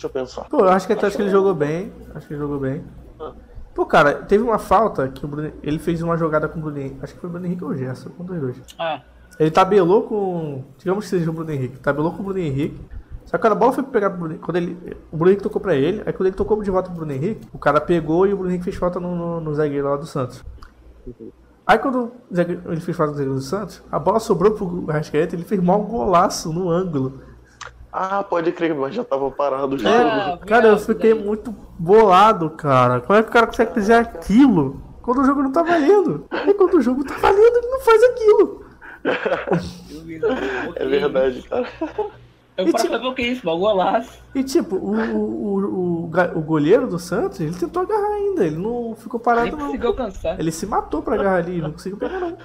Deixa 0.03 0.07
eu 0.07 0.09
pensar. 0.09 0.43
Pô, 0.49 0.59
eu 0.59 0.69
acho 0.69 0.85
que 0.85 0.93
até 0.93 1.07
acho 1.07 1.15
que 1.15 1.21
ele 1.23 1.31
jogou 1.31 1.55
bem. 1.55 1.91
Acho 2.13 2.27
que 2.27 2.33
ele 2.33 2.41
jogou 2.41 2.59
bem. 2.59 2.83
Ah. 3.19 3.33
Pô, 3.73 3.85
cara, 3.85 4.13
teve 4.15 4.43
uma 4.43 4.59
falta 4.59 5.07
que 5.07 5.25
o 5.25 5.27
Bruno, 5.27 5.51
ele 5.63 5.79
fez 5.79 6.01
uma 6.01 6.17
jogada 6.17 6.47
com 6.47 6.59
o 6.59 6.61
Bruno 6.61 6.77
Henrique. 6.77 6.97
Acho 7.01 7.13
que 7.13 7.19
foi 7.19 7.29
o 7.29 7.31
Bruno 7.31 7.45
Henrique 7.47 7.63
ou 7.63 7.71
o 7.71 7.75
Gerson, 7.75 8.11
um 8.19 8.23
dos 8.23 8.39
dois. 8.39 8.61
Ah, 8.77 9.01
Ele 9.39 9.49
tabelou 9.49 10.03
com. 10.03 10.63
Digamos 10.77 11.05
que 11.05 11.09
seja 11.09 11.29
o 11.29 11.33
Bruno 11.33 11.51
Henrique. 11.51 11.79
Tabelou 11.79 12.11
com 12.11 12.19
o 12.21 12.25
Bruno 12.25 12.39
Henrique. 12.39 12.79
Só 13.33 13.37
que 13.39 13.41
quando 13.41 13.53
a 13.53 13.55
bola 13.55 13.73
foi 13.73 13.83
pegar 13.83 14.11
pro 14.11 14.19
Bruno 14.19 14.33
Henrique, 14.33 14.45
quando 14.45 14.57
ele, 14.57 14.77
o 15.11 15.17
Bruno 15.17 15.31
Henrique 15.31 15.41
tocou 15.41 15.59
pra 15.59 15.73
ele, 15.73 16.03
aí 16.05 16.13
quando 16.13 16.27
ele 16.27 16.35
tocou 16.35 16.61
de 16.61 16.69
volta 16.69 16.89
pro 16.89 16.97
Bruno 16.97 17.13
Henrique, 17.13 17.47
o 17.51 17.57
cara 17.57 17.81
pegou 17.81 18.27
e 18.27 18.33
o 18.33 18.37
Bruno 18.37 18.51
Henrique 18.51 18.65
fez 18.65 18.75
falta 18.75 18.99
no, 18.99 19.15
no, 19.15 19.41
no 19.41 19.55
zagueiro 19.55 19.89
lá 19.89 19.97
do 19.97 20.05
Santos. 20.05 20.45
Aí 21.65 21.79
quando 21.79 22.11
ele 22.31 22.79
fez 22.79 22.95
falta 22.95 23.13
no 23.13 23.17
zagueiro 23.17 23.33
do 23.33 23.41
Santos, 23.41 23.81
a 23.91 23.97
bola 23.97 24.19
sobrou 24.19 24.51
pro 24.51 24.85
Arrascaeta, 24.87 25.35
ele 25.35 25.45
fez 25.45 25.59
mal 25.59 25.81
um 25.81 25.85
golaço 25.85 26.53
no 26.53 26.69
ângulo. 26.69 27.21
Ah, 27.91 28.21
pode 28.23 28.51
crer, 28.51 28.75
mas 28.75 28.93
já 28.93 29.03
tava 29.03 29.31
parado 29.31 29.77
o 29.77 29.79
jogo. 29.79 29.95
Ah, 29.95 30.37
Cara, 30.45 30.67
eu 30.67 30.77
fiquei 30.77 31.15
muito 31.15 31.55
bolado, 31.79 32.51
cara. 32.51 33.01
Como 33.01 33.17
é 33.17 33.23
que 33.23 33.29
o 33.29 33.33
cara 33.33 33.47
consegue 33.47 33.73
fazer 33.73 33.93
aquilo 33.93 34.79
quando 35.01 35.21
o 35.21 35.25
jogo 35.25 35.41
não 35.41 35.51
tá 35.51 35.63
valendo? 35.63 36.27
E 36.47 36.53
quando 36.53 36.75
o 36.75 36.81
jogo 36.81 37.03
tá 37.03 37.15
valendo, 37.19 37.57
ele 37.57 37.67
não 37.67 37.79
faz 37.81 38.03
aquilo. 38.03 38.63
É 40.75 40.85
verdade, 40.85 41.41
cara. 41.49 41.67
Eu 42.55 42.67
E 42.67 42.73
tipo- 42.73 42.95
o 42.95 43.15
que 43.15 43.21
é 43.23 43.27
isso, 43.27 43.45
mal 43.45 43.57
golaço. 43.57 44.19
E 44.35 44.43
tipo, 44.43 44.75
o, 44.75 44.95
o, 44.95 46.05
o, 46.05 46.11
o, 46.35 46.41
goleiro 46.41 46.87
do 46.87 46.99
Santos, 46.99 47.39
ele 47.39 47.53
tentou 47.55 47.81
agarrar 47.81 48.13
ainda, 48.15 48.45
ele 48.45 48.57
não 48.57 48.95
ficou 48.95 49.19
parado 49.19 49.47
Nem 49.47 49.55
não. 49.55 49.65
conseguiu 49.65 49.89
alcançar. 49.89 50.39
Ele 50.39 50.51
se 50.51 50.65
matou 50.67 51.01
pra 51.01 51.15
agarrar 51.15 51.37
ali, 51.37 51.59
não 51.61 51.71
conseguiu 51.71 51.97
pegar 51.97 52.19
não. 52.19 52.37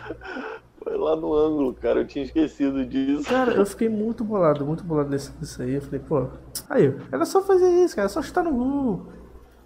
Foi 0.82 0.96
lá 0.96 1.14
no 1.14 1.34
ângulo, 1.34 1.74
cara. 1.74 2.00
Eu 2.00 2.06
tinha 2.06 2.24
esquecido 2.24 2.86
disso. 2.86 3.28
Cara, 3.28 3.52
eu 3.52 3.66
fiquei 3.66 3.90
muito 3.90 4.24
bolado, 4.24 4.64
muito 4.64 4.82
bolado 4.82 5.10
desse, 5.10 5.30
disso 5.32 5.60
aí. 5.60 5.74
Eu 5.74 5.82
falei, 5.82 6.00
pô, 6.00 6.26
aí, 6.70 6.94
era 7.12 7.26
só 7.26 7.42
fazer 7.42 7.68
isso, 7.68 7.94
cara, 7.94 8.06
era 8.06 8.08
só 8.08 8.22
chutar 8.22 8.44
no 8.44 8.52
gol. 8.52 9.06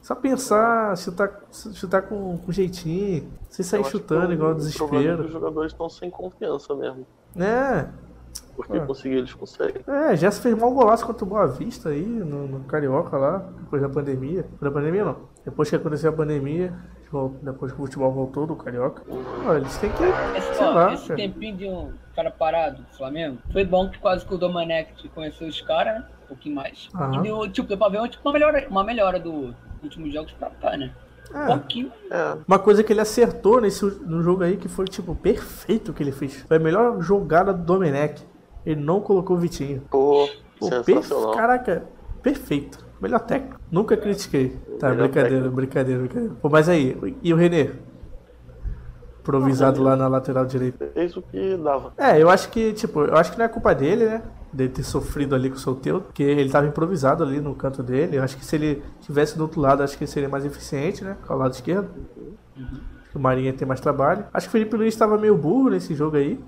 Só 0.00 0.16
pensar, 0.16 0.96
chutar, 0.98 1.42
chutar 1.52 2.02
com, 2.02 2.36
com 2.38 2.50
jeitinho, 2.50 3.30
sem 3.48 3.64
sair 3.64 3.84
chutando 3.84 4.32
igual 4.32 4.50
é 4.50 4.54
desespero. 4.54 5.26
Os 5.26 5.30
jogadores 5.30 5.70
estão 5.70 5.88
sem 5.88 6.10
confiança 6.10 6.74
mesmo. 6.74 7.06
É. 7.36 7.86
Porque 8.56 8.76
Ah. 8.76 8.86
conseguir 8.86 9.16
eles 9.16 9.32
conseguem. 9.34 9.82
É, 9.86 10.16
já 10.16 10.30
se 10.30 10.40
fez 10.40 10.54
mal 10.56 10.70
golaço 10.72 11.06
contra 11.06 11.24
o 11.24 11.28
Boa 11.28 11.46
Vista 11.46 11.88
aí, 11.88 12.04
no, 12.04 12.46
no 12.46 12.60
Carioca 12.64 13.16
lá, 13.16 13.38
depois 13.58 13.80
da 13.82 13.88
pandemia. 13.88 14.42
Depois 14.42 14.60
da 14.60 14.70
pandemia 14.70 15.04
não. 15.04 15.16
Depois 15.44 15.70
que 15.70 15.76
aconteceu 15.76 16.10
a 16.10 16.12
pandemia, 16.12 16.72
depois 17.42 17.72
que 17.72 17.78
o 17.80 17.84
futebol 17.84 18.12
voltou 18.12 18.46
do 18.46 18.54
Carioca. 18.56 19.02
Ó, 19.46 19.54
eles 19.54 19.76
têm 19.78 19.90
que. 19.90 20.02
Esse, 20.38 20.54
Sei 20.54 20.66
ó, 20.66 20.70
lá, 20.70 20.92
esse 20.94 21.08
cara. 21.08 21.16
tempinho 21.20 21.56
de 21.56 21.66
um 21.66 21.92
cara 22.14 22.30
parado 22.30 22.82
do 22.82 22.88
Flamengo, 22.96 23.38
foi 23.52 23.64
bom 23.64 23.88
que 23.90 23.98
quase 23.98 24.24
que 24.26 24.34
o 24.34 24.38
Domenech 24.38 25.08
conheceu 25.10 25.48
os 25.48 25.60
caras, 25.62 25.94
né? 26.00 26.06
Um 26.24 26.28
pouquinho 26.28 26.54
mais. 26.54 26.88
Aham. 26.94 27.16
E 27.16 27.22
deu, 27.22 27.50
tipo, 27.50 27.68
deu 27.68 27.76
pra 27.78 27.88
ver 27.88 27.98
uma, 27.98 28.08
tipo, 28.08 28.26
uma, 28.26 28.32
melhora, 28.32 28.66
uma 28.68 28.84
melhora 28.84 29.18
do 29.18 29.54
últimos 29.82 30.12
jogos 30.12 30.32
pra 30.32 30.50
cá, 30.50 30.76
né? 30.76 30.94
É, 31.34 31.46
pouquinho. 31.46 31.92
É, 32.10 32.36
uma 32.46 32.58
coisa 32.58 32.82
que 32.82 32.92
ele 32.92 33.00
acertou 33.00 33.60
nesse 33.60 33.84
no 33.84 34.22
jogo 34.22 34.42
aí 34.44 34.56
que 34.56 34.68
foi, 34.68 34.84
tipo, 34.86 35.14
perfeito 35.14 35.90
o 35.90 35.94
que 35.94 36.02
ele 36.02 36.12
fez. 36.12 36.36
Foi 36.48 36.56
a 36.56 36.60
melhor 36.60 37.00
jogada 37.00 37.52
do 37.52 37.62
Domenech. 37.64 38.22
Ele 38.64 38.80
não 38.80 39.00
colocou 39.00 39.36
o 39.36 39.40
Vitinho. 39.40 39.82
pô, 39.90 40.28
Pô, 40.58 40.66
sensacional. 40.66 41.30
per... 41.30 41.36
Caraca, 41.36 41.84
perfeito. 42.22 42.78
Melhor 43.00 43.18
técnico. 43.20 43.58
Nunca 43.70 43.96
critiquei. 43.96 44.50
Tá, 44.78 44.90
Melhor 44.90 45.08
brincadeira, 45.08 45.36
técnico. 45.36 45.56
brincadeira, 45.56 46.00
brincadeira. 46.02 46.34
Pô, 46.40 46.48
mas 46.48 46.68
aí, 46.68 47.16
e 47.22 47.32
o 47.34 47.36
Renê? 47.36 47.70
Improvisado 49.20 49.82
lá 49.82 49.96
na 49.96 50.08
lateral 50.08 50.44
direita. 50.44 50.90
Fez 50.94 51.16
o 51.16 51.22
que 51.22 51.56
dava. 51.56 51.92
É, 51.96 52.20
eu 52.20 52.28
acho 52.28 52.48
que, 52.50 52.72
tipo, 52.72 53.02
eu 53.04 53.16
acho 53.16 53.32
que 53.32 53.38
não 53.38 53.44
é 53.44 53.48
culpa 53.48 53.74
dele, 53.74 54.04
né? 54.06 54.22
Dele 54.52 54.68
ter 54.70 54.82
sofrido 54.82 55.34
ali 55.34 55.48
com 55.48 55.56
o 55.56 55.58
Solteiro, 55.58 56.02
porque 56.02 56.22
ele 56.22 56.50
tava 56.50 56.66
improvisado 56.66 57.24
ali 57.24 57.40
no 57.40 57.54
canto 57.54 57.82
dele. 57.82 58.18
Eu 58.18 58.22
acho 58.22 58.36
que 58.36 58.44
se 58.44 58.54
ele 58.56 58.82
tivesse 59.00 59.36
do 59.36 59.44
outro 59.44 59.60
lado, 59.60 59.82
acho 59.82 59.96
que 59.96 60.06
seria 60.06 60.28
mais 60.28 60.44
eficiente, 60.44 61.02
né? 61.02 61.16
Com 61.26 61.32
o 61.32 61.38
lado 61.38 61.52
esquerdo. 61.54 61.88
O 63.14 63.18
Marinho 63.18 63.46
ia 63.46 63.52
ter 63.52 63.64
mais 63.64 63.80
trabalho. 63.80 64.26
Acho 64.32 64.46
que 64.46 64.50
o 64.50 64.52
Felipe 64.52 64.76
Luiz 64.76 64.94
tava 64.94 65.16
meio 65.16 65.36
burro 65.36 65.70
nesse 65.70 65.94
jogo 65.94 66.16
aí. 66.16 66.38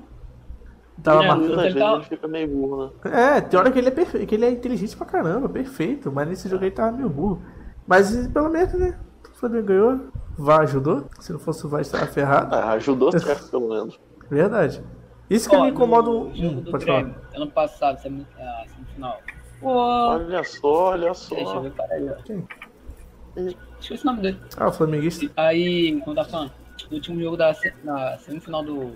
Tava 1.02 1.24
É, 1.24 1.28
marcando. 1.28 1.60
Ele 1.60 1.82
ele 1.82 2.02
fica 2.04 2.28
meio 2.28 2.48
burro, 2.48 2.92
né? 3.04 3.36
É, 3.36 3.40
tem 3.40 3.58
hora 3.58 3.70
que 3.70 3.78
ele 3.78 3.88
é 3.88 3.90
perfeito, 3.90 4.26
que 4.26 4.34
ele 4.34 4.44
é 4.44 4.50
inteligente 4.50 4.96
pra 4.96 5.06
caramba, 5.06 5.48
perfeito. 5.48 6.12
Mas 6.12 6.28
nesse 6.28 6.48
jogo 6.48 6.62
aí 6.64 6.70
tava 6.70 6.92
meio 6.96 7.08
burro. 7.08 7.42
Mas 7.86 8.26
pelo 8.28 8.48
menos, 8.50 8.72
né? 8.74 8.98
O 9.32 9.36
Flamengo 9.38 9.66
ganhou. 9.66 10.00
VAR 10.36 10.60
ajudou. 10.60 11.06
Se 11.20 11.32
não 11.32 11.38
fosse 11.38 11.64
o 11.66 11.68
VAR, 11.68 11.80
estava 11.80 12.06
ferrado. 12.06 12.54
Ah, 12.54 12.72
ajudou 12.72 13.10
certo, 13.18 13.50
pelo 13.50 13.68
menos. 13.68 13.98
Verdade. 14.30 14.82
Isso 15.30 15.48
que 15.48 15.56
Ó, 15.56 15.62
me 15.64 15.70
incomoda. 15.70 16.10
no 16.10 16.34
jogo 16.34 16.60
do 16.60 16.70
pode 16.70 16.84
Grêmio, 16.84 17.14
falar. 17.14 17.36
ano 17.36 17.50
passado, 17.50 18.00
semi- 18.00 18.26
a 18.38 18.64
semifinal. 18.68 19.20
Pô, 19.60 19.70
Olha 19.72 20.44
só, 20.44 20.90
olha 20.90 21.14
só. 21.14 21.34
deixa 21.34 21.54
eu 21.54 21.62
ver, 21.62 21.72
peraí. 21.72 22.10
Quem? 22.24 22.46
Esqueci 23.80 24.02
o 24.02 24.06
nome 24.06 24.22
dele. 24.22 24.38
Ah, 24.56 24.68
o 24.68 24.72
Flamenguista. 24.72 25.30
Aí, 25.36 26.00
quando 26.02 26.16
tá 26.16 26.24
falando, 26.24 26.52
no 26.90 26.96
último 26.96 27.20
jogo 27.20 27.36
da 27.36 27.54
na 27.82 28.18
semifinal 28.18 28.62
do. 28.62 28.92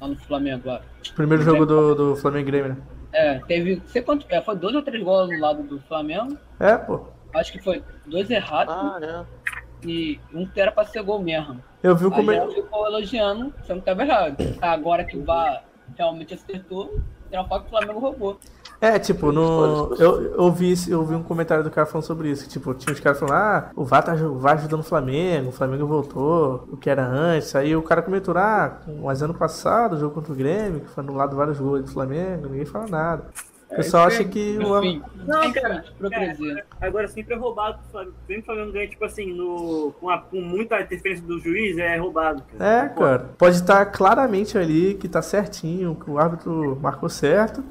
lá 0.00 0.08
no 0.08 0.16
Flamengo 0.16 0.68
lá. 0.68 0.82
Primeiro 1.14 1.42
jogo 1.42 1.64
do, 1.66 1.94
do 1.94 2.16
Flamengo 2.16 2.48
e 2.48 2.50
Grêmio, 2.50 2.68
né? 2.74 2.76
É, 3.12 3.38
teve. 3.40 3.82
Sei 3.86 4.02
quanto. 4.02 4.26
É, 4.28 4.40
foi 4.42 4.56
dois 4.56 4.74
ou 4.74 4.82
três 4.82 5.02
gols 5.02 5.30
no 5.30 5.40
lado 5.40 5.62
do 5.62 5.80
Flamengo. 5.82 6.36
É, 6.60 6.76
pô. 6.76 7.06
Acho 7.34 7.52
que 7.52 7.62
foi 7.62 7.82
dois 8.06 8.30
errados 8.30 8.72
Ah, 8.74 8.98
é. 9.02 9.35
E 9.86 10.20
um 10.34 10.46
que 10.46 10.60
era 10.60 10.72
pra 10.72 10.84
ser 10.84 11.02
gol 11.02 11.20
mesmo. 11.20 11.62
Eu 11.82 11.94
vi 11.94 12.06
o 12.06 12.10
comentário. 12.10 12.52
ficou 12.52 12.86
elogiando, 12.86 13.52
sendo 13.66 13.80
que 13.80 13.86
tava 13.86 14.02
errado. 14.02 14.36
Agora 14.60 15.04
que 15.04 15.16
o 15.16 15.24
VAR 15.24 15.64
realmente 15.96 16.34
acertou, 16.34 16.98
tem 17.30 17.38
uma 17.38 17.48
faca 17.48 17.62
que 17.62 17.66
o 17.66 17.70
Flamengo 17.70 18.00
roubou. 18.00 18.38
É, 18.80 18.98
tipo, 18.98 19.32
no. 19.32 19.94
Eu, 19.98 20.34
eu, 20.34 20.52
vi, 20.52 20.74
eu 20.88 21.02
vi 21.04 21.14
um 21.14 21.22
comentário 21.22 21.64
do 21.64 21.70
cara 21.70 21.86
falando 21.86 22.04
sobre 22.04 22.30
isso. 22.30 22.44
que, 22.44 22.50
Tipo, 22.50 22.74
tinha 22.74 22.92
os 22.92 23.00
caras 23.00 23.18
falando, 23.18 23.34
ah, 23.34 23.70
o 23.74 23.84
VAR 23.84 24.02
tá 24.04 24.12
o 24.14 24.38
VAR 24.38 24.54
ajudando 24.54 24.80
o 24.80 24.84
Flamengo, 24.84 25.48
o 25.48 25.52
Flamengo 25.52 25.86
voltou, 25.86 26.68
o 26.70 26.76
que 26.76 26.90
era 26.90 27.06
antes. 27.06 27.54
Aí 27.56 27.74
o 27.74 27.82
cara 27.82 28.02
comentou, 28.02 28.36
ah, 28.36 28.80
mas 29.02 29.22
ano 29.22 29.32
passado, 29.32 29.94
o 29.94 29.98
jogo 29.98 30.14
contra 30.14 30.32
o 30.32 30.36
Grêmio, 30.36 30.80
que 30.80 30.90
foi 30.90 31.02
anulado 31.02 31.34
vários 31.34 31.58
gols 31.58 31.84
do 31.84 31.90
Flamengo, 31.90 32.48
ninguém 32.48 32.66
fala 32.66 32.86
nada. 32.86 33.24
O 33.70 33.76
pessoal 33.76 34.06
acha 34.06 34.22
que 34.24 34.58
o. 34.58 34.80
Não, 35.26 35.52
cara. 35.52 35.84
Agora 36.80 37.08
sempre 37.08 37.34
é 37.34 37.36
roubado. 37.36 37.78
Sempre 38.26 38.38
o 38.38 38.42
Flamengo 38.44 38.72
ganha, 38.72 38.88
tipo 38.88 39.04
assim, 39.04 39.32
no, 39.32 39.92
com, 40.00 40.08
a- 40.08 40.18
com 40.18 40.40
muita 40.40 40.80
interferência 40.80 41.24
do 41.26 41.38
juiz, 41.40 41.76
é 41.76 41.96
roubado. 41.96 42.42
Cara. 42.56 42.84
É, 42.84 42.88
cara. 42.88 43.18
Pode 43.36 43.56
estar 43.56 43.84
claramente 43.86 44.56
ali 44.56 44.94
que 44.94 45.08
tá 45.08 45.20
certinho, 45.20 45.96
que 45.96 46.08
o 46.08 46.18
árbitro 46.18 46.78
marcou 46.80 47.08
certo. 47.08 47.64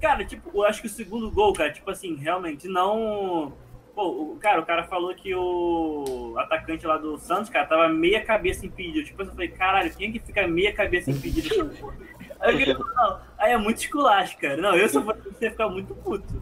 Cara, 0.00 0.24
tipo, 0.24 0.50
eu 0.54 0.64
acho 0.64 0.80
que 0.82 0.86
o 0.86 0.90
segundo 0.90 1.30
gol, 1.30 1.52
cara, 1.54 1.72
tipo 1.72 1.90
assim, 1.90 2.14
realmente 2.14 2.68
não. 2.68 3.52
Pô, 3.94 4.06
o, 4.34 4.36
cara, 4.38 4.60
o 4.60 4.66
cara 4.66 4.84
falou 4.84 5.12
que 5.14 5.34
o 5.34 6.34
atacante 6.38 6.86
lá 6.86 6.98
do 6.98 7.18
Santos, 7.18 7.50
cara, 7.50 7.66
tava 7.66 7.88
meia 7.88 8.22
cabeça 8.22 8.64
impedido. 8.64 9.04
Tipo, 9.04 9.22
eu 9.22 9.26
falei, 9.26 9.48
caralho, 9.48 9.90
quem 9.96 10.10
é 10.10 10.12
que 10.12 10.18
fica 10.20 10.46
meia 10.46 10.72
cabeça 10.72 11.10
impedido? 11.10 11.68
Aí, 12.40 12.52
eu 12.52 12.58
fiquei, 12.58 12.74
não, 12.74 13.18
aí 13.38 13.52
é 13.52 13.58
muito 13.58 13.78
esculacho, 13.78 14.36
cara. 14.38 14.56
Não, 14.56 14.74
eu 14.74 14.82
eu 14.82 14.88
fosse 14.88 15.02
você 15.02 15.44
ia 15.44 15.50
ficar 15.50 15.68
muito 15.68 15.94
puto. 15.94 16.40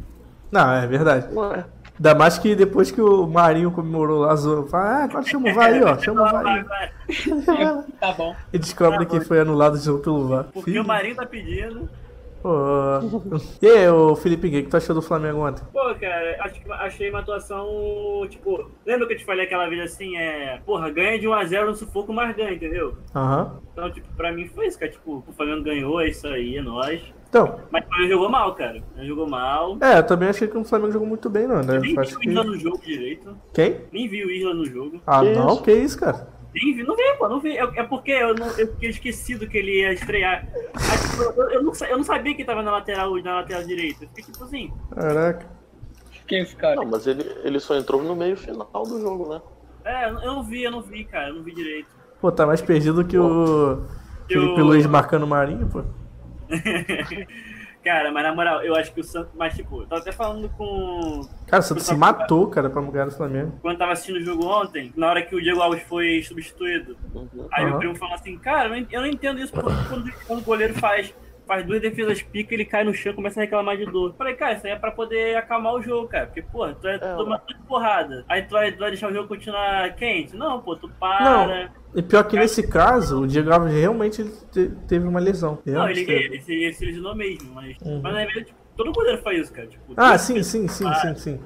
Não, 0.51 0.73
é 0.73 0.87
verdade. 0.87 1.27
Ué, 1.35 1.65
Ainda 1.99 2.15
mais 2.15 2.39
que 2.39 2.55
depois 2.55 2.91
que 2.91 3.01
o 3.01 3.27
Marinho 3.27 3.71
comemorou 3.71 4.21
lá, 4.21 4.37
zoou, 4.37 4.67
fala, 4.67 4.85
ah, 4.85 5.05
agora 5.05 5.25
chama 5.25 5.51
o 5.51 5.55
VAR 5.55 5.73
aí, 5.73 5.83
ó, 5.83 5.99
chama 5.99 6.23
o 6.23 6.31
VAR 6.31 6.43
Vai, 6.43 6.93
aí. 7.09 7.83
Tá 7.99 8.13
bom. 8.13 8.37
E 8.53 8.59
descobre 8.59 9.07
que 9.07 9.21
foi 9.21 9.41
anulado 9.41 9.79
de 9.79 9.85
jogo 9.85 10.03
pelo 10.03 10.29
VAR. 10.29 10.45
Porque 10.53 10.71
Filho. 10.71 10.83
o 10.83 10.87
Marinho 10.87 11.17
tá 11.17 11.25
pedindo. 11.25 11.89
Pô. 12.47 13.41
E 13.61 13.67
aí, 13.67 13.89
ô 13.89 14.15
Felipe 14.15 14.49
Gay, 14.49 14.61
o 14.61 14.65
que 14.65 14.71
tu 14.71 14.77
achou 14.77 14.95
do 14.95 15.03
Flamengo 15.03 15.41
ontem? 15.47 15.65
Pô, 15.73 15.81
cara, 15.97 16.37
acho 16.45 16.61
que 16.63 16.71
achei 16.73 17.11
uma 17.11 17.19
atuação, 17.19 17.67
tipo, 18.31 18.71
lembra 18.87 19.07
que 19.09 19.15
eu 19.15 19.19
te 19.19 19.25
falei 19.25 19.47
aquela 19.47 19.69
vez 19.69 19.81
assim, 19.93 20.17
é, 20.17 20.61
porra, 20.65 20.89
ganha 20.91 21.19
de 21.19 21.27
1x0 21.27 21.67
no 21.67 21.75
sufoco, 21.75 22.13
mas 22.13 22.37
ganha, 22.37 22.53
entendeu? 22.53 22.97
Aham. 23.15 23.59
Então, 23.73 23.91
tipo, 23.91 24.07
pra 24.17 24.31
mim 24.33 24.47
foi 24.47 24.67
isso, 24.69 24.79
cara, 24.79 24.93
tipo, 24.93 25.25
o 25.27 25.33
Flamengo 25.33 25.65
ganhou, 25.65 26.01
é 26.01 26.09
isso 26.09 26.27
aí, 26.29 26.57
é 26.59 26.63
nóis. 26.63 27.03
Então, 27.29 27.59
Mas 27.73 27.85
o 27.85 27.89
Flamengo 27.89 28.13
jogou 28.13 28.29
mal, 28.31 28.55
cara, 28.55 28.83
ele 28.97 29.07
jogou 29.09 29.29
mal. 29.29 29.77
é, 29.81 29.99
eu 29.99 30.07
também 30.07 30.29
achei 30.29 30.47
que 30.47 30.57
o 30.57 30.65
Flamengo 30.65 30.93
jogou 30.93 31.09
muito 31.09 31.29
bem, 31.29 31.47
não, 31.49 31.57
né? 31.57 31.79
Nem 31.81 31.91
Eu 31.91 31.97
vi 31.97 31.99
acho 31.99 32.17
o 32.17 32.21
que... 32.21 32.29
Isla 32.29 32.45
no 32.45 32.57
jogo 32.57 32.79
direito, 32.81 33.37
Quem? 33.53 33.81
nem 33.93 34.09
vi 34.09 34.25
o 34.25 34.31
Isla 34.31 34.55
no 34.55 34.65
jogo. 34.65 35.01
Ah, 35.05 35.21
Que 35.23 35.33
não? 35.33 35.49
isso? 35.49 35.63
Que 35.63 35.73
isso, 35.73 35.99
cara? 35.99 36.29
Nem 36.57 36.75
vi, 36.75 36.83
não 36.85 36.97
vi, 36.97 37.03
pô, 37.19 37.29
não 37.29 37.39
vi. 37.39 37.57
É, 37.57 37.63
é 37.63 37.83
porque 37.83 38.11
eu, 38.13 38.35
não, 38.35 38.47
eu 38.59 38.67
fiquei 38.73 38.89
esquecido 38.89 39.47
que 39.47 39.59
ele 39.59 39.81
ia 39.81 39.93
estrear. 39.93 40.49
Aí, 40.75 40.99
tipo, 41.11 41.23
eu, 41.23 41.51
eu 41.51 41.63
não, 41.63 41.73
eu 41.89 41.97
não 41.99 42.05
sabia 42.05 42.35
que 42.35 42.45
tava 42.45 42.63
na 42.63 42.73
lateral, 42.73 43.15
na 43.23 43.37
lateral 43.37 43.63
direita. 43.65 44.05
Eu 44.05 44.09
fiquei 44.09 44.25
tipo 44.25 44.43
assim, 44.43 44.73
Caraca. 44.95 45.47
Quem 46.27 46.39
é 46.39 46.43
esse 46.43 46.57
cara? 46.57 46.77
não, 46.77 46.87
mas 46.87 47.07
ele, 47.07 47.23
ele 47.45 47.61
só 47.61 47.77
entrou 47.77 48.03
no 48.03 48.17
meio 48.17 48.37
final 48.37 48.69
do 48.73 49.01
jogo, 49.01 49.29
né? 49.35 49.41
é, 49.85 50.09
eu 50.09 50.15
não 50.15 50.43
vi, 50.43 50.63
eu 50.65 50.71
não 50.71 50.81
vi, 50.81 51.05
cara, 51.05 51.29
eu 51.29 51.35
não 51.35 51.43
vi 51.43 51.55
direito. 51.55 51.89
Pô, 52.21 52.33
tá 52.33 52.47
mais 52.47 52.63
perdido 52.63 53.05
que 53.05 53.17
o 53.19 53.85
Felipe 54.27 54.59
Eu- 54.59 54.65
Luiz 54.65 54.87
marcando 54.87 55.25
o 55.25 55.27
Marinho, 55.29 55.69
pô. 55.69 55.85
Cara, 57.87 58.11
mas 58.11 58.25
na 58.25 58.35
moral, 58.35 58.63
eu 58.65 58.75
acho 58.75 58.93
que 58.93 58.99
o 58.99 59.05
Santos. 59.05 59.31
Mas, 59.37 59.55
tipo, 59.55 59.83
eu 59.83 59.87
tava 59.87 60.01
até 60.03 60.11
falando 60.11 60.49
com. 60.49 61.21
Cara, 61.47 61.61
o 61.61 61.63
Santos 61.63 61.85
se 61.87 61.95
matou, 61.95 62.49
cara, 62.49 62.69
pra 62.69 62.83
ganhar 62.83 63.05
do 63.05 63.13
Flamengo. 63.13 63.53
Quando 63.63 63.75
eu 63.75 63.79
tava 63.79 63.93
assistindo 63.93 64.17
o 64.17 64.25
jogo 64.25 64.45
ontem, 64.45 64.93
na 64.97 65.09
hora 65.09 65.23
que 65.23 65.37
o 65.37 65.41
Diego 65.41 65.61
Alves 65.63 65.85
foi 65.85 66.21
substituído. 66.25 66.97
Uhum. 67.15 67.47
Aí 67.53 67.63
Aham. 67.63 67.71
meu 67.71 67.79
primo 67.79 67.95
falou 67.95 68.17
assim, 68.17 68.37
cara, 68.39 68.77
eu 68.77 68.81
não- 68.91 69.03
não 69.03 69.07
entendo 69.07 69.39
isso, 69.39 69.53
porque 69.53 69.71
quando, 69.89 70.13
quando 70.27 70.41
o 70.41 70.43
goleiro 70.43 70.75
faz, 70.75 71.15
faz 71.47 71.65
duas 71.65 71.81
defesas 71.81 72.21
pica, 72.21 72.53
ele 72.55 72.65
cai 72.65 72.83
no 72.83 72.93
chão 72.93 73.13
e 73.13 73.15
começa 73.15 73.39
a 73.39 73.45
reclamar 73.45 73.77
de 73.77 73.87
dor. 73.87 74.11
Eu 74.11 74.15
Falei, 74.17 74.35
cara, 74.35 74.55
isso 74.55 74.67
aí 74.67 74.73
é 74.73 74.77
pra 74.77 74.91
poder 74.91 75.37
acalmar 75.37 75.75
o 75.75 75.81
jogo, 75.81 76.09
cara. 76.09 76.27
Porque, 76.27 76.43
porra, 76.43 76.75
tu 76.75 76.89
é, 76.89 76.97
É, 76.97 76.99
toma 76.99 77.39
tudo 77.39 77.57
de 77.57 77.67
porrada. 77.69 78.25
Aí 78.29 78.43
tu 78.43 78.51
vai, 78.51 78.73
tu 78.73 78.81
vai 78.81 78.91
deixar 78.91 79.09
o 79.11 79.15
jogo 79.15 79.29
continuar 79.29 79.95
quente? 79.95 80.35
Não, 80.35 80.61
pô, 80.61 80.75
tu 80.75 80.89
para. 80.99 81.71
E 81.97 82.03
pior 82.03 82.25
que 82.25 82.37
nesse 82.37 82.63
caso, 82.69 83.23
o 83.23 83.27
Diego 83.27 83.51
Alves 83.51 83.73
realmente 83.73 84.23
te- 84.53 84.69
teve 84.87 85.09
uma 85.09 85.19
lesão. 85.19 85.59
Não, 85.65 85.73
Realmente 85.75 86.01
ele, 86.01 86.07
teve. 86.07 86.25
ele, 86.37 86.45
ele, 86.47 86.65
ele 86.67 86.73
se 86.75 86.85
lesionou 86.85 87.15
mesmo, 87.17 87.55
mas, 87.55 87.77
Uhum. 87.81 88.01
mas 88.03 88.13
na 88.13 88.19
verdade, 88.25 88.45
tipo, 88.45 88.59
todo 88.77 88.93
goleiro 88.93 89.23
faz 89.23 89.41
isso, 89.41 89.53
cara. 89.53 89.67
Tipo, 89.67 89.95
Ah, 89.97 90.19
sim, 90.19 90.43
sim, 90.43 90.69
sim, 90.69 90.85
sim, 90.95 91.15
sim. 91.17 91.41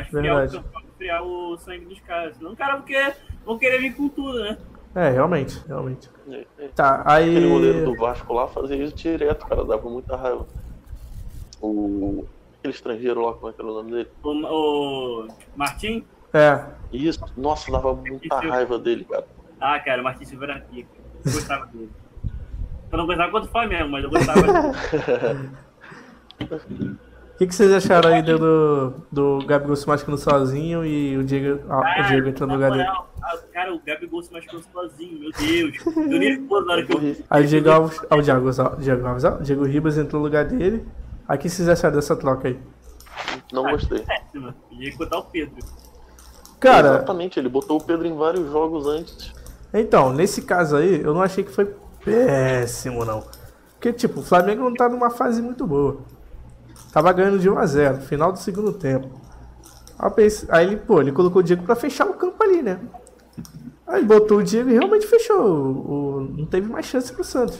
Esfriar 0.00 0.22
Verdade. 0.22 0.56
o, 0.56 0.60
campo, 0.62 0.68
pra 0.72 0.82
esfriar 0.88 1.22
o 1.24 1.58
sangue 1.58 1.84
dos 1.86 2.00
caras. 2.00 2.36
Senão 2.36 2.52
o 2.52 2.56
cara 2.56 2.76
vão 2.76 2.84
querer, 2.84 3.16
vão 3.44 3.58
querer 3.58 3.78
vir 3.80 3.94
com 3.94 4.08
tudo, 4.08 4.38
né? 4.40 4.56
É, 4.94 5.10
realmente, 5.10 5.60
realmente. 5.68 6.08
É, 6.30 6.46
é. 6.58 6.68
Tá, 6.68 7.02
aí. 7.04 7.28
Aquele 7.30 7.48
goleiro 7.48 7.84
do 7.84 7.94
Vasco 7.96 8.32
lá 8.32 8.46
fazia 8.48 8.76
isso 8.76 8.94
direto, 8.96 9.44
cara, 9.46 9.64
dava 9.64 9.88
muita 9.90 10.16
raiva. 10.16 10.46
O. 11.60 12.24
Aquele 12.58 12.74
estrangeiro 12.74 13.20
lá, 13.24 13.34
como 13.34 13.48
é 13.50 13.52
que 13.52 13.60
era 13.60 13.70
o 13.70 13.74
nome 13.74 13.90
dele? 13.92 14.08
O, 14.22 14.30
o 14.30 15.28
Martim? 15.56 16.04
É, 16.32 16.64
Isso, 16.92 17.20
nossa, 17.36 17.70
dava 17.70 17.94
muita 17.94 18.40
raiva 18.40 18.78
dele, 18.78 19.04
cara. 19.04 19.26
Ah, 19.60 19.78
cara, 19.80 20.00
o 20.00 20.04
Martim 20.04 20.24
Silva 20.24 20.44
era 20.44 20.60
pica. 20.60 20.88
Eu 21.24 21.32
gostava 21.32 21.66
dele. 21.66 21.90
Eu 22.90 22.98
não 22.98 23.06
gostava 23.06 23.30
contra 23.30 23.48
o 23.48 23.52
Flamengo, 23.52 23.88
mas 23.90 24.04
eu 24.04 24.10
gostava 24.10 24.40
dele. 24.40 24.58
o 26.40 27.38
que, 27.38 27.46
que 27.46 27.54
vocês 27.54 27.72
acharam 27.72 28.12
aí 28.12 28.22
do, 28.22 28.94
do 29.10 29.44
Gabigol 29.46 29.76
se 29.76 29.86
machucando 29.86 30.18
sozinho 30.18 30.84
e 30.84 31.16
o 31.16 31.24
Diego, 31.24 31.60
ah, 31.68 32.00
o 32.00 32.08
Diego 32.08 32.28
entrando 32.28 32.50
no 32.50 32.54
lugar 32.54 32.70
dele? 32.70 32.88
cara, 33.52 33.74
o 33.74 33.80
Gabigol 33.80 34.22
se 34.22 34.32
machucou 34.32 34.62
sozinho, 34.72 35.18
meu 35.18 35.30
Deus. 35.32 35.76
Eu 35.86 36.18
nem 36.18 36.36
ficou 36.36 36.64
na 36.64 36.74
hora 36.74 36.86
que 36.86 36.94
eu 36.94 37.00
vi. 37.00 37.24
Aí 37.28 37.44
o 37.44 37.46
Diego 37.46 37.70
Alves, 37.70 38.00
ah, 38.08 38.16
o 38.16 38.22
Diego, 38.22 38.38
Alves, 38.38 38.58
ó, 38.58 38.68
Diego 38.76 39.06
Alves, 39.06 39.24
ó, 39.24 39.34
o 39.34 39.42
Diego 39.42 39.64
Ribas 39.64 39.98
entrou 39.98 40.20
no 40.20 40.26
lugar 40.26 40.44
dele. 40.44 40.86
Aí 41.26 41.36
o 41.36 41.40
que 41.40 41.48
vocês 41.48 41.68
acharam 41.68 41.96
dessa 41.96 42.16
troca 42.16 42.48
aí? 42.48 42.58
Não 43.52 43.64
gostei. 43.64 44.00
Péssima. 44.00 44.54
Ia 44.70 44.96
botar 44.96 45.18
o 45.18 45.24
Pedro. 45.24 45.56
Cara, 46.60 46.88
Exatamente, 46.96 47.38
ele 47.38 47.48
botou 47.48 47.78
o 47.78 47.82
Pedro 47.84 48.06
em 48.06 48.16
vários 48.16 48.50
jogos 48.50 48.86
antes. 48.86 49.32
então, 49.72 50.12
nesse 50.12 50.42
caso 50.42 50.76
aí, 50.76 51.00
eu 51.02 51.14
não 51.14 51.22
achei 51.22 51.44
que 51.44 51.52
foi 51.52 51.72
péssimo, 52.04 53.04
não. 53.04 53.22
Porque, 53.74 53.92
tipo, 53.92 54.20
o 54.20 54.22
Flamengo 54.24 54.64
não 54.64 54.74
tá 54.74 54.88
numa 54.88 55.10
fase 55.10 55.40
muito 55.40 55.66
boa. 55.66 55.98
Tava 56.92 57.12
ganhando 57.12 57.38
de 57.38 57.48
1x0, 57.48 58.00
final 58.00 58.32
do 58.32 58.38
segundo 58.38 58.72
tempo. 58.72 59.08
Aí, 59.98 60.06
eu 60.08 60.10
pensei- 60.10 60.48
aí 60.50 60.66
ele, 60.66 60.76
pô, 60.76 61.00
ele 61.00 61.12
colocou 61.12 61.40
o 61.40 61.44
Diego 61.44 61.62
pra 61.62 61.76
fechar 61.76 62.06
o 62.06 62.14
campo 62.14 62.42
ali, 62.42 62.62
né? 62.62 62.80
Aí 63.86 63.98
ele 64.00 64.06
botou 64.06 64.38
o 64.38 64.42
Diego 64.42 64.68
e 64.70 64.72
realmente 64.74 65.06
fechou. 65.06 65.40
O, 65.40 66.16
o- 66.16 66.20
não 66.20 66.46
teve 66.46 66.68
mais 66.68 66.86
chance 66.86 67.12
pro 67.12 67.22
Santos. 67.24 67.58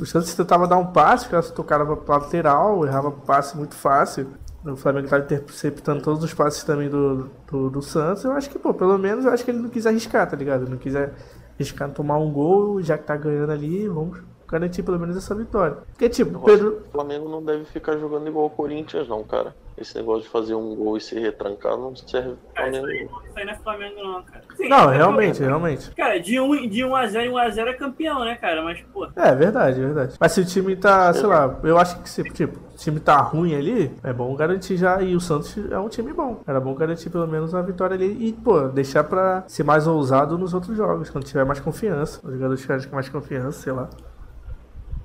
O 0.00 0.06
Santos 0.06 0.34
tentava 0.34 0.66
dar 0.68 0.76
um 0.76 0.86
passe, 0.86 1.28
que 1.28 1.34
elas 1.34 1.50
tocaram 1.50 1.96
pra 1.96 2.16
lateral, 2.18 2.84
errava 2.86 3.10
passe 3.10 3.56
muito 3.56 3.74
fácil. 3.74 4.28
O 4.64 4.76
Flamengo 4.76 5.08
tava 5.08 5.24
interceptando 5.24 6.02
todos 6.02 6.22
os 6.22 6.32
passes 6.32 6.62
também 6.62 6.88
do, 6.88 7.28
do, 7.50 7.68
do 7.68 7.82
Santos. 7.82 8.22
Eu 8.24 8.32
acho 8.32 8.48
que, 8.48 8.58
pô, 8.58 8.72
pelo 8.72 8.96
menos 8.96 9.24
eu 9.24 9.32
acho 9.32 9.44
que 9.44 9.50
ele 9.50 9.58
não 9.58 9.68
quis 9.68 9.86
arriscar, 9.86 10.28
tá 10.30 10.36
ligado? 10.36 10.68
Não 10.68 10.76
quis 10.76 10.94
arriscar 10.94 11.90
tomar 11.90 12.18
um 12.18 12.32
gol, 12.32 12.80
já 12.80 12.96
que 12.96 13.04
tá 13.04 13.16
ganhando 13.16 13.50
ali, 13.50 13.88
vamos 13.88 14.18
garantir 14.52 14.82
pelo 14.82 14.98
menos 15.00 15.16
essa 15.16 15.34
vitória. 15.34 15.78
Porque, 15.90 16.08
tipo, 16.10 16.38
o 16.38 16.42
Pedro. 16.42 16.82
O 16.88 16.92
Flamengo 16.92 17.28
não 17.28 17.42
deve 17.42 17.64
ficar 17.64 17.96
jogando 17.96 18.28
igual 18.28 18.46
o 18.46 18.50
Corinthians, 18.50 19.08
não, 19.08 19.24
cara. 19.24 19.54
Esse 19.78 19.96
negócio 19.96 20.24
de 20.24 20.28
fazer 20.28 20.54
um 20.54 20.76
gol 20.76 20.98
e 20.98 21.00
se 21.00 21.18
retrancar 21.18 21.78
não 21.78 21.96
serve 21.96 22.34
pra 22.54 22.64
Cara, 22.64 22.76
isso 22.76 22.86
aí, 22.86 23.08
Flamengo. 23.08 23.22
isso 23.26 23.38
aí 23.38 23.44
não 23.46 23.52
é 23.52 23.56
Flamengo, 23.56 24.02
não, 24.04 24.22
cara. 24.22 24.42
Sim, 24.54 24.68
Não, 24.68 24.92
é 24.92 24.96
realmente, 24.96 25.38
Flamengo. 25.38 25.58
realmente. 25.64 25.90
Cara, 25.96 26.20
de 26.20 26.38
1 26.38 26.68
de 26.68 26.84
um 26.84 26.94
a 26.94 27.06
0 27.06 27.24
em 27.24 27.32
1x0 27.32 27.66
é 27.68 27.72
campeão, 27.72 28.20
né, 28.22 28.34
cara? 28.36 28.62
Mas, 28.62 28.80
pô, 28.92 29.08
É, 29.16 29.34
verdade, 29.34 29.80
verdade. 29.80 30.14
Mas 30.20 30.32
se 30.32 30.42
o 30.42 30.44
time 30.44 30.76
tá, 30.76 31.10
sei 31.14 31.26
lá, 31.26 31.58
eu 31.64 31.78
acho 31.78 31.98
que 32.02 32.10
se 32.10 32.22
tipo, 32.22 32.58
o 32.58 32.76
time 32.76 33.00
tá 33.00 33.16
ruim 33.22 33.54
ali, 33.54 33.90
é 34.04 34.12
bom 34.12 34.36
garantir 34.36 34.76
já. 34.76 35.00
E 35.00 35.16
o 35.16 35.20
Santos 35.20 35.56
é 35.70 35.78
um 35.78 35.88
time 35.88 36.12
bom. 36.12 36.42
Era 36.46 36.60
bom 36.60 36.74
garantir 36.74 37.08
pelo 37.08 37.26
menos 37.26 37.54
uma 37.54 37.62
vitória 37.62 37.94
ali 37.94 38.28
e, 38.28 38.32
pô, 38.34 38.68
deixar 38.68 39.04
pra 39.04 39.42
ser 39.48 39.64
mais 39.64 39.86
ousado 39.86 40.36
nos 40.36 40.52
outros 40.52 40.76
jogos, 40.76 41.08
quando 41.08 41.24
tiver 41.24 41.46
mais 41.46 41.60
confiança. 41.60 42.20
Os 42.22 42.34
jogadores 42.34 42.60
tiverem 42.60 42.86
com 42.86 42.94
mais 42.94 43.08
confiança, 43.08 43.62
sei 43.62 43.72
lá. 43.72 43.88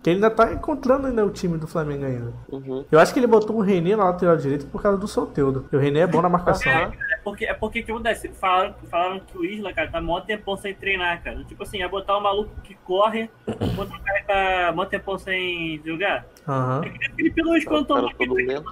Que 0.08 0.12
ele 0.12 0.24
ainda 0.24 0.32
tá 0.32 0.54
encontrando 0.54 1.08
ainda 1.08 1.26
o 1.26 1.30
time 1.30 1.58
do 1.58 1.68
Flamengo 1.68 2.06
ainda. 2.06 2.34
Uhum. 2.50 2.86
Eu 2.90 2.98
acho 2.98 3.14
que 3.14 3.20
ele 3.20 3.28
botou 3.28 3.58
o 3.58 3.60
René 3.60 3.94
na 3.94 4.06
lateral 4.06 4.38
direita 4.38 4.66
por 4.66 4.82
causa 4.82 4.98
do 4.98 5.06
Solteudo. 5.06 5.68
E 5.70 5.76
o 5.76 5.80
René 5.80 6.00
é 6.00 6.08
bom 6.08 6.22
na 6.22 6.30
marcação. 6.30 6.72
É, 6.72 6.84
é 6.84 7.18
porque 7.22 7.46
é 7.46 7.54
porque 7.54 7.84
que 7.84 7.92
acontece? 7.92 8.30
Falaram, 8.30 8.74
falaram 8.90 9.20
que 9.20 9.38
o 9.38 9.44
Isla, 9.44 9.74
cara, 9.74 9.92
tá 9.92 10.00
mó 10.00 10.22
tempão 10.22 10.56
sem 10.56 10.74
treinar, 10.74 11.22
cara. 11.22 11.44
Tipo 11.44 11.64
assim, 11.64 11.82
é 11.82 11.90
botar 11.90 12.18
um 12.18 12.22
maluco 12.22 12.52
que 12.64 12.74
corre, 12.86 13.30
enquanto 13.46 13.90
o 13.90 14.02
cara 14.02 14.24
tá 14.26 14.72
mó 14.74 14.86
tempão 14.86 15.18
sem 15.18 15.82
jogar. 15.86 16.26
Aham. 16.48 16.84
É 16.86 16.90
que 16.90 17.00
nem 17.00 17.10
o 17.10 17.14
Felipe 17.14 17.42
Luiz 17.42 17.66
quando 17.66 17.86
tomou 17.88 18.10
aquele, 18.10 18.46
né? 18.46 18.64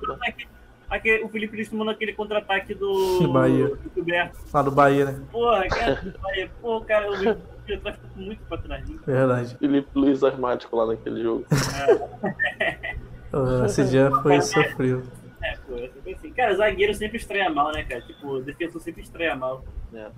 Aquele- 0.90 1.24
o 1.24 1.30
Felipe 1.30 1.56
Luiz 1.56 1.70
tomando 1.70 1.92
aquele 1.92 2.14
contra-ataque 2.14 2.74
do 2.74 3.28
Bahia. 3.32 3.68
do 3.68 3.78
Gilberto. 3.96 4.38
Lá 4.54 4.62
do 4.62 4.72
Bahia, 4.72 5.06
né? 5.06 5.20
Porra, 5.32 5.68
cara, 5.68 5.96
do 5.96 6.20
Bahia. 6.20 6.52
Pô, 6.62 6.82
cara, 6.82 7.12
o 7.12 7.16
Felipe 7.18 7.42
Luiz 7.84 7.96
ficou 7.98 8.10
muito 8.24 8.44
pra 8.48 8.58
trás. 8.58 8.90
né? 8.90 8.96
Verdade. 9.06 9.56
Felipe 9.58 9.88
Luiz 9.96 10.24
armático 10.24 10.76
lá 10.76 10.86
naquele 10.88 11.22
jogo. 11.24 11.46
Ah, 13.34 13.66
Esse 13.66 13.84
dia 13.84 14.10
foi 14.24 14.42
sofrido. 14.42 15.04
É, 15.44 15.58
pô, 15.68 15.76
é 15.76 15.90
sempre 15.90 16.14
assim. 16.14 16.25
Cara, 16.36 16.56
zagueiro 16.56 16.94
sempre 16.94 17.18
estreia 17.18 17.50
mal, 17.50 17.72
né, 17.72 17.84
cara? 17.84 18.02
Tipo, 18.02 18.40
defensor 18.42 18.82
sempre 18.82 19.02
estreia 19.02 19.36
mal. 19.36 19.64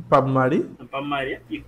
Pablo 0.10 0.34
Mari? 0.34 0.64
Pra 0.90 1.02
Maria, 1.02 1.42
pica. 1.48 1.68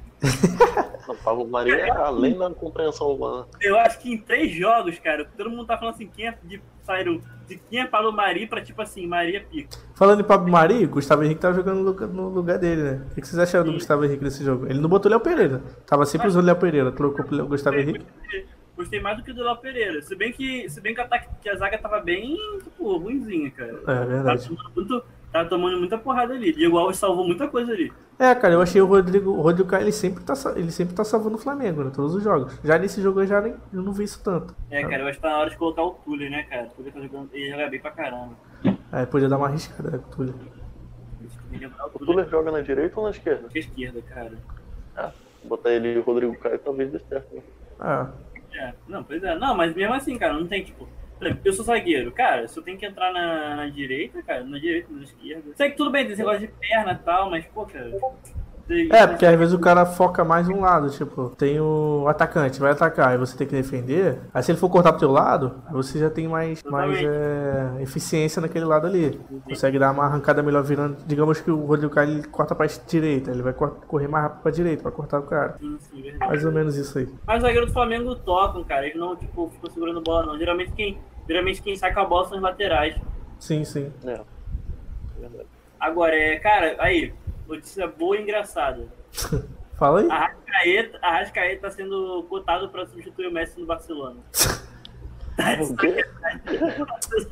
Não, 1.08 1.16
Pablo 1.18 1.48
Maria 1.48 1.76
é 1.76 1.90
além 2.02 2.38
da 2.38 2.50
compreensão 2.50 3.14
humana. 3.14 3.46
Eu 3.62 3.78
acho 3.80 4.00
que 4.00 4.12
em 4.12 4.18
três 4.18 4.52
jogos, 4.52 4.98
cara, 5.00 5.26
todo 5.38 5.50
mundo 5.50 5.66
tá 5.66 5.78
falando 5.78 5.94
assim, 5.94 6.08
quem 6.08 6.28
é 6.28 6.38
de 6.44 6.60
saíram 6.84 7.22
de 7.48 7.58
quem 7.70 7.80
é 7.82 7.86
Paulo 7.86 8.12
Mari 8.12 8.48
pra 8.48 8.62
tipo 8.64 8.82
assim, 8.82 9.06
Maria 9.06 9.42
pica. 9.44 9.78
Falando 9.94 10.22
em 10.22 10.24
Pablo 10.24 10.52
Mari, 10.52 10.84
o 10.86 10.90
Gustavo 10.90 11.24
Henrique 11.24 11.42
tava 11.42 11.54
jogando 11.54 11.84
no 12.08 12.30
lugar, 12.30 12.58
dele, 12.58 12.82
né? 12.82 13.02
O 13.12 13.16
que 13.22 13.28
vocês 13.28 13.38
acharam 13.38 13.66
do 13.66 13.72
Sim. 13.72 13.78
Gustavo 13.78 14.06
Henrique 14.06 14.24
nesse 14.24 14.44
jogo? 14.44 14.66
Ele 14.68 14.80
não 14.80 14.90
botou 14.90 15.08
o 15.10 15.12
Léo 15.12 15.20
Pereira. 15.20 15.62
Tava 15.86 16.06
sempre 16.06 16.28
usando 16.28 16.44
o 16.44 16.46
Léo 16.48 16.56
Pereira. 16.56 16.92
Trocou 16.92 17.24
pro 17.24 17.36
Léo- 17.36 17.48
Gustavo 17.48 17.78
Henrique. 17.78 18.06
Gostei, 18.80 19.02
mais 19.02 19.18
do 19.18 19.24
que 19.24 19.32
o 19.32 19.34
do 19.34 19.44
Léo 19.44 19.58
Pereira. 19.58 20.02
Se 20.02 20.16
bem 20.16 20.32
que, 20.32 20.70
se 20.70 20.80
bem 20.80 20.96
que, 20.96 21.02
o 21.02 21.04
ataque, 21.04 21.28
que 21.42 21.50
a 21.50 21.56
zaga 21.58 21.78
tava 21.78 22.00
bem, 22.00 22.38
tipo, 22.64 22.98
ruimzinha, 22.98 23.52
cara. 23.52 23.74
É 23.74 23.76
Tava 23.86 24.06
verdade. 24.06 24.48
tomando, 24.48 24.72
muito, 24.74 25.04
tava 25.34 25.50
tomando 25.50 25.78
muita 25.80 25.98
porrada 25.98 26.34
ali. 26.34 26.54
Diego 26.54 26.78
Alves 26.78 26.96
salvou 26.98 27.26
muita 27.28 27.46
coisa 27.50 27.74
ali. 27.74 27.92
É, 28.18 28.34
cara, 28.34 28.54
eu 28.54 28.62
achei 28.62 28.82
o 28.82 28.86
Rodrigo, 28.86 29.32
o 29.32 29.42
Rodrigo 29.42 29.68
Caio, 29.70 29.84
ele 29.84 29.92
sempre 29.92 30.24
tá, 30.24 30.34
ele 30.56 30.72
sempre 30.72 30.96
tá 30.96 31.04
salvando 31.04 31.36
o 31.36 31.40
Flamengo, 31.40 31.84
né? 31.84 31.92
Todos 31.94 32.16
os 32.16 32.24
jogos. 32.24 32.58
Já 32.64 32.78
nesse 32.78 33.02
jogo 33.02 33.20
eu 33.22 33.28
já 33.28 33.42
nem, 33.42 33.54
eu 33.74 33.82
não 33.82 33.92
vi 33.92 34.06
isso 34.06 34.24
tanto. 34.24 34.56
É, 34.72 34.82
cara, 34.82 35.04
eu 35.04 35.08
acho 35.08 35.18
que 35.18 35.24
tá 35.24 35.30
na 35.30 35.40
hora 35.40 35.50
de 35.50 35.58
colocar 35.58 35.84
o 35.84 35.92
Túlio, 35.92 36.30
né, 36.30 36.44
cara? 36.44 36.68
O 36.68 36.70
Túlio 36.70 36.92
tá 36.94 37.02
jogando, 37.02 37.30
ele 37.34 37.50
joga 37.52 37.68
bem 37.70 37.80
pra 37.82 37.92
caramba. 37.92 38.34
Aí 38.94 39.06
podia 39.06 39.28
dar 39.28 39.36
uma 39.38 39.48
arriscada, 39.48 39.92
né, 39.92 39.98
com 39.98 40.08
o 40.10 40.16
Túlio. 40.16 40.36
O 41.94 42.00
Túlio 42.00 42.30
joga 42.30 42.50
na 42.52 42.62
direita 42.62 42.98
ou 42.98 43.04
na 43.06 43.12
esquerda? 43.12 43.50
na 43.54 43.60
esquerda, 43.60 44.02
cara. 44.04 45.12
Botar 45.44 45.72
ele 45.72 45.94
e 45.96 45.98
o 45.98 46.02
Rodrigo 46.02 46.38
Caio 46.38 46.60
talvez 46.60 46.92
dê 46.92 47.00
certo. 47.00 47.36
né? 47.36 47.42
Ah, 47.80 48.10
É, 48.29 48.29
não, 48.88 49.04
pois 49.04 49.24
é. 49.24 49.36
Não, 49.36 49.56
mas 49.56 49.74
mesmo 49.76 49.94
assim, 49.94 50.18
cara, 50.18 50.34
não 50.34 50.48
tem, 50.48 50.64
tipo. 50.64 50.88
Eu 51.44 51.52
sou 51.52 51.66
zagueiro, 51.66 52.14
cara, 52.14 52.48
se 52.48 52.58
eu 52.58 52.64
tenho 52.64 52.78
que 52.78 52.86
entrar 52.86 53.12
na, 53.12 53.56
na 53.58 53.68
direita, 53.68 54.24
cara, 54.24 54.42
na 54.44 54.58
direita, 54.58 54.88
na 54.90 55.04
esquerda. 55.04 55.54
Sei 55.54 55.70
que 55.70 55.76
tudo 55.76 55.92
bem, 55.92 56.04
tem 56.04 56.14
esse 56.14 56.22
negócio 56.22 56.40
de 56.40 56.48
perna 56.48 56.94
e 56.94 57.04
tal, 57.04 57.30
mas, 57.30 57.46
pô, 57.48 57.66
cara. 57.66 57.92
É, 58.92 59.08
porque 59.08 59.26
às 59.26 59.36
vezes 59.38 59.54
o 59.54 59.60
cara 59.60 59.86
foca 59.86 60.24
mais 60.24 60.48
um 60.48 60.60
lado, 60.62 60.90
tipo, 60.92 61.30
tem 61.38 61.60
o 61.60 62.06
atacante, 62.08 62.60
vai 62.60 62.72
atacar, 62.72 63.16
e 63.16 63.18
você 63.18 63.36
tem 63.36 63.48
que 63.48 63.54
defender. 63.56 64.20
Aí 64.34 64.44
se 64.44 64.52
ele 64.52 64.60
for 64.60 64.70
cortar 64.70 64.92
pro 64.92 65.00
teu 65.00 65.12
lado, 65.12 65.56
aí 65.68 65.74
você 65.74 65.98
já 65.98 66.10
tem 66.10 66.28
mais, 66.28 66.62
mais 66.64 66.98
é, 67.02 67.82
eficiência 67.82 68.40
naquele 68.42 68.66
lado 68.66 68.86
ali. 68.86 69.20
Consegue 69.44 69.80
dar 69.80 69.92
uma 69.92 70.06
arrancada 70.06 70.44
melhor 70.44 70.64
virando. 70.64 70.98
Digamos 71.08 71.42
que 71.42 71.50
o 71.50 71.66
Rodrigo 71.66 71.94
Caio 71.94 72.12
ele 72.12 72.28
corta 72.28 72.54
pra 72.54 72.68
direita, 72.88 73.32
ele 73.32 73.42
vai 73.42 73.54
cor- 73.54 73.78
correr 73.88 74.08
mais 74.08 74.26
rápido 74.26 74.42
pra 74.44 74.52
direita 74.52 74.84
pra 74.84 74.92
cortar 74.92 75.20
o 75.20 75.24
cara. 75.24 75.56
Sim, 75.60 75.78
sim, 75.80 76.02
verdade. 76.04 76.30
Mais 76.30 76.46
ou 76.46 76.52
menos 76.52 76.76
isso 76.76 76.98
aí. 77.00 77.08
Mas 77.26 77.38
os 77.38 77.42
zagueiros 77.42 77.70
do 77.70 77.74
Flamengo 77.74 78.16
tocam, 78.18 78.64
cara. 78.64 78.86
Eles 78.86 79.00
não, 79.00 79.16
tipo, 79.16 79.50
ficam 79.50 79.72
segurando 79.72 80.02
bola, 80.02 80.28
não. 80.28 80.38
Geralmente 80.38 80.72
quem, 80.74 80.98
geralmente 81.28 81.62
quem 81.62 81.76
saca 81.76 82.02
a 82.02 82.06
bola 82.06 82.28
são 82.28 82.38
os 82.38 82.44
laterais. 82.44 82.96
Sim, 83.40 83.64
sim. 83.64 83.92
É. 84.06 84.20
Verdade. 85.20 85.48
Agora, 85.80 86.16
é, 86.16 86.38
cara, 86.40 86.76
aí, 86.80 87.14
notícia 87.50 87.88
boa 87.88 88.18
e 88.18 88.22
engraçada. 88.22 88.88
Fala 89.78 90.02
aí. 90.02 90.12
A 90.12 90.28
Rascaeta, 90.28 91.00
a 91.02 91.12
Rascaeta 91.20 91.62
tá 91.62 91.72
sendo 91.72 92.26
cotado 92.30 92.70
pra 92.70 92.86
substituir 92.86 93.28
o 93.28 93.32
Messi 93.32 93.60
no 93.60 93.66
Barcelona. 93.66 94.18
O 95.62 95.78
quê? 95.78 96.06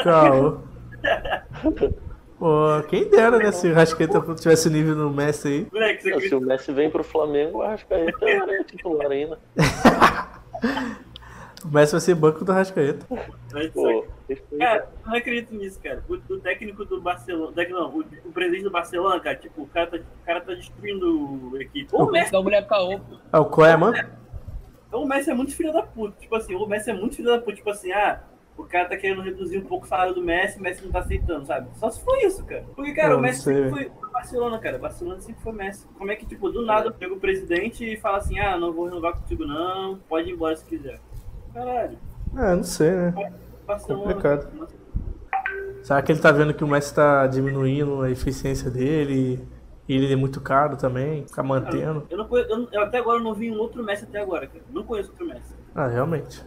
Caô. 0.01 0.59
Pô, 2.39 2.81
quem 2.87 3.09
dera, 3.09 3.37
né? 3.37 3.51
Se 3.51 3.67
o 3.69 3.73
Rasqueta 3.73 4.21
tivesse 4.35 4.69
nível 4.69 4.95
no 4.95 5.09
Messi 5.09 5.47
aí. 5.49 5.67
Moleque, 5.69 6.03
você 6.03 6.29
Se 6.29 6.35
o 6.35 6.39
Messi 6.39 6.71
vem 6.71 6.89
pro 6.89 7.03
Flamengo, 7.03 7.63
que 7.85 7.93
aí 7.93 8.07
é 8.31 8.63
titular 8.63 9.11
ainda. 9.11 9.37
O 11.65 11.67
Messi 11.67 11.91
vai 11.91 12.01
ser 12.01 12.15
banco 12.15 12.45
do 12.45 12.51
Rascaeta. 12.53 13.05
Pô, 13.73 14.05
Cara, 14.57 14.89
eu 15.03 15.09
não 15.09 15.17
acredito 15.17 15.55
nisso, 15.55 15.79
cara. 15.81 16.03
O, 16.09 16.13
o 16.13 16.39
técnico 16.39 16.83
do 16.85 17.01
Barcelona. 17.01 17.53
técnico 17.53 17.79
Não, 17.79 17.89
o, 17.89 17.99
o 18.25 18.31
presidente 18.31 18.63
do 18.63 18.71
Barcelona, 18.71 19.19
cara, 19.19 19.35
tipo, 19.35 19.61
o 19.61 19.67
cara 19.67 19.87
tá, 19.87 19.97
o 19.97 20.25
cara 20.25 20.41
tá 20.41 20.53
destruindo 20.53 21.55
a 21.55 21.61
equipe. 21.61 21.89
O 21.93 22.05
Messi, 22.07 22.31
Da 22.31 22.41
mulher 22.41 22.67
caô. 22.67 22.99
Ah, 23.31 23.39
o 23.39 23.45
Koeman? 23.45 23.93
o 24.91 25.05
Messi 25.05 25.29
é 25.29 25.33
muito 25.33 25.55
filho 25.55 25.71
da 25.71 25.83
puta. 25.83 26.17
Tipo 26.19 26.35
assim, 26.35 26.55
o 26.55 26.65
Messi 26.65 26.89
é 26.89 26.93
muito 26.93 27.15
filho 27.15 27.29
da 27.29 27.39
puta. 27.39 27.55
Tipo 27.55 27.69
assim, 27.69 27.91
ah, 27.91 28.21
o 28.57 28.63
cara 28.63 28.89
tá 28.89 28.97
querendo 28.97 29.21
reduzir 29.21 29.59
um 29.59 29.65
pouco 29.65 29.85
o 29.85 29.87
salário 29.87 30.13
do 30.13 30.21
Messi, 30.21 30.59
o 30.59 30.61
Messi 30.61 30.83
não 30.83 30.91
tá 30.91 30.99
aceitando, 30.99 31.45
sabe? 31.45 31.69
Só 31.77 31.89
se 31.89 32.03
foi 32.03 32.25
isso, 32.25 32.43
cara. 32.45 32.65
Porque, 32.75 32.93
cara, 32.93 33.13
Eu 33.13 33.19
o 33.19 33.21
Messi 33.21 33.43
sempre 33.43 33.69
foi 33.69 33.85
o 33.85 34.11
Barcelona, 34.11 34.59
cara. 34.59 34.77
O 34.77 34.79
Barcelona 34.81 35.21
sempre 35.21 35.41
foi 35.41 35.53
Messi. 35.53 35.87
Como 35.97 36.11
é 36.11 36.15
que, 36.15 36.25
tipo, 36.25 36.49
do 36.49 36.65
nada 36.65 36.93
chega 36.97 37.13
o 37.13 37.19
presidente 37.19 37.85
e 37.85 37.97
fala 37.97 38.17
assim, 38.17 38.39
ah, 38.39 38.57
não 38.57 38.73
vou 38.73 38.85
renovar 38.85 39.13
contigo 39.13 39.45
não, 39.45 39.99
pode 40.09 40.29
ir 40.29 40.33
embora 40.33 40.55
se 40.55 40.65
quiser. 40.65 40.99
Caralho, 41.53 41.97
Ah, 42.35 42.55
não 42.55 42.63
sei, 42.63 42.91
né? 42.91 43.13
Complicado. 43.85 44.47
Será 45.83 46.01
que 46.01 46.11
ele 46.11 46.19
tá 46.19 46.31
vendo 46.31 46.53
que 46.53 46.63
o 46.63 46.67
Messi 46.67 46.93
tá 46.93 47.27
diminuindo 47.27 48.01
a 48.01 48.09
eficiência 48.11 48.69
dele 48.69 49.47
e 49.87 49.95
ele 49.95 50.11
é 50.11 50.15
muito 50.15 50.41
caro 50.41 50.75
também, 50.75 51.25
ficar 51.25 51.43
mantendo? 51.43 52.05
Eu, 52.09 52.17
não 52.17 52.27
conheço, 52.27 52.49
eu, 52.49 52.57
não- 52.57 52.67
eu 52.71 52.81
até 52.81 52.97
agora 52.97 53.19
não 53.19 53.33
vi 53.33 53.49
um 53.51 53.57
outro 53.57 53.83
Messi 53.83 54.03
até 54.03 54.19
agora, 54.21 54.47
cara. 54.47 54.63
Não 54.69 54.83
conheço 54.83 55.11
outro 55.11 55.25
Messi. 55.25 55.55
Ah, 55.73 55.87
realmente. 55.87 56.43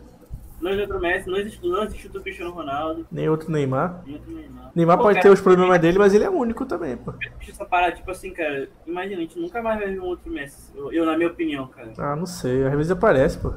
Não 0.61 0.71
existe 0.71 0.83
outro 0.93 1.01
Messi, 1.01 1.31
não 1.31 1.37
existe, 1.39 1.67
não 1.67 1.83
existe 1.85 2.07
outro 2.09 2.21
Cristiano 2.23 2.51
Ronaldo, 2.53 3.07
Nem 3.11 3.31
outro 3.31 3.51
Neymar. 3.51 4.03
nem 4.05 4.17
outro 4.17 4.31
Neymar. 4.31 4.71
Neymar 4.75 4.97
Pô, 4.99 5.03
pode 5.05 5.15
cara, 5.15 5.29
ter 5.29 5.33
os 5.33 5.41
problemas 5.41 5.81
dele, 5.81 5.99
mas 5.99 6.13
ele 6.13 6.25
é 6.25 6.29
único 6.29 6.67
também, 6.67 6.99
pô. 6.99 7.13
Deixa 7.13 7.53
essa 7.53 7.65
parada, 7.65 7.97
tipo 7.97 8.11
assim, 8.11 8.31
cara, 8.35 8.69
imagina, 8.87 9.17
a 9.17 9.21
gente 9.23 9.39
nunca 9.39 9.63
mais 9.63 9.79
vai 9.81 9.91
ver 9.91 10.01
um 10.01 10.05
outro 10.05 10.31
Messi. 10.31 10.71
Eu, 10.77 10.93
eu, 10.93 11.07
na 11.07 11.17
minha 11.17 11.31
opinião, 11.31 11.67
cara. 11.67 11.91
Ah, 11.97 12.15
não 12.15 12.27
sei. 12.27 12.67
Às 12.67 12.75
vezes 12.75 12.91
aparece, 12.93 13.39
pô. 13.39 13.55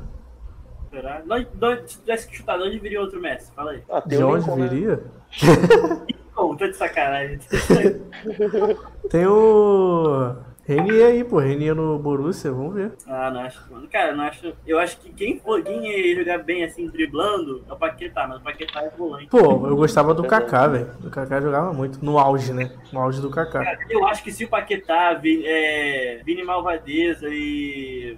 Será? 0.94 1.22
De 1.22 1.34
onde- 1.66 1.84
tivesse 1.88 2.28
que 2.28 2.36
chutar, 2.38 2.58
de 2.58 2.64
onde 2.68 2.78
viria 2.78 3.02
outro 3.02 3.20
Messi? 3.20 3.52
Fala 3.56 3.72
aí. 3.72 3.82
Ah, 3.90 4.00
tem 4.02 4.18
De 4.20 4.24
o 4.24 4.28
onde 4.28 4.40
Lincoln, 4.46 4.56
né? 4.58 4.68
viria? 4.68 5.04
Pô, 6.36 6.56
tô 6.56 6.68
de 6.68 6.76
sacanagem. 6.76 7.40
Tem 9.10 9.26
o. 9.28 10.36
Renier 10.66 11.08
aí, 11.08 11.24
pô. 11.24 11.38
Renier 11.40 11.76
no 11.76 12.00
Borussia, 12.00 12.52
vamos 12.52 12.74
ver. 12.74 12.94
ah, 13.08 13.30
não 13.30 13.42
acho. 13.42 13.62
mano. 13.72 13.88
Cara, 13.92 14.16
não 14.16 14.24
acho. 14.24 14.54
Eu 14.66 14.80
acho 14.80 14.98
que 15.00 15.12
quem, 15.12 15.38
for, 15.40 15.62
quem 15.62 15.86
ia 15.86 16.16
jogar 16.16 16.38
bem 16.40 16.64
assim, 16.64 16.88
driblando, 16.88 17.64
é 17.70 17.74
o 17.74 17.76
Paquetá, 17.76 18.26
mas 18.28 18.38
o 18.40 18.44
Paquetá 18.44 18.82
é 18.82 18.90
volante. 18.90 19.28
Pô, 19.28 19.68
eu 19.68 19.76
gostava 19.76 20.14
do 20.14 20.24
Kaká, 20.24 20.68
velho. 20.68 20.90
O 21.04 21.10
Kaká 21.10 21.40
jogava 21.42 21.74
muito. 21.74 22.04
No 22.04 22.18
auge, 22.18 22.54
né? 22.54 22.72
No 22.92 23.00
auge 23.02 23.20
do 23.22 23.30
Kaká. 23.30 23.64
Cara, 23.64 23.80
eu 23.90 24.06
acho 24.08 24.24
que 24.24 24.32
se 24.32 24.46
o 24.46 24.50
Paquetá, 24.50 25.14
Vini, 25.16 25.44
é, 25.46 26.22
Vini 26.26 26.44
Malvadeza 26.44 27.28
e 27.30 28.18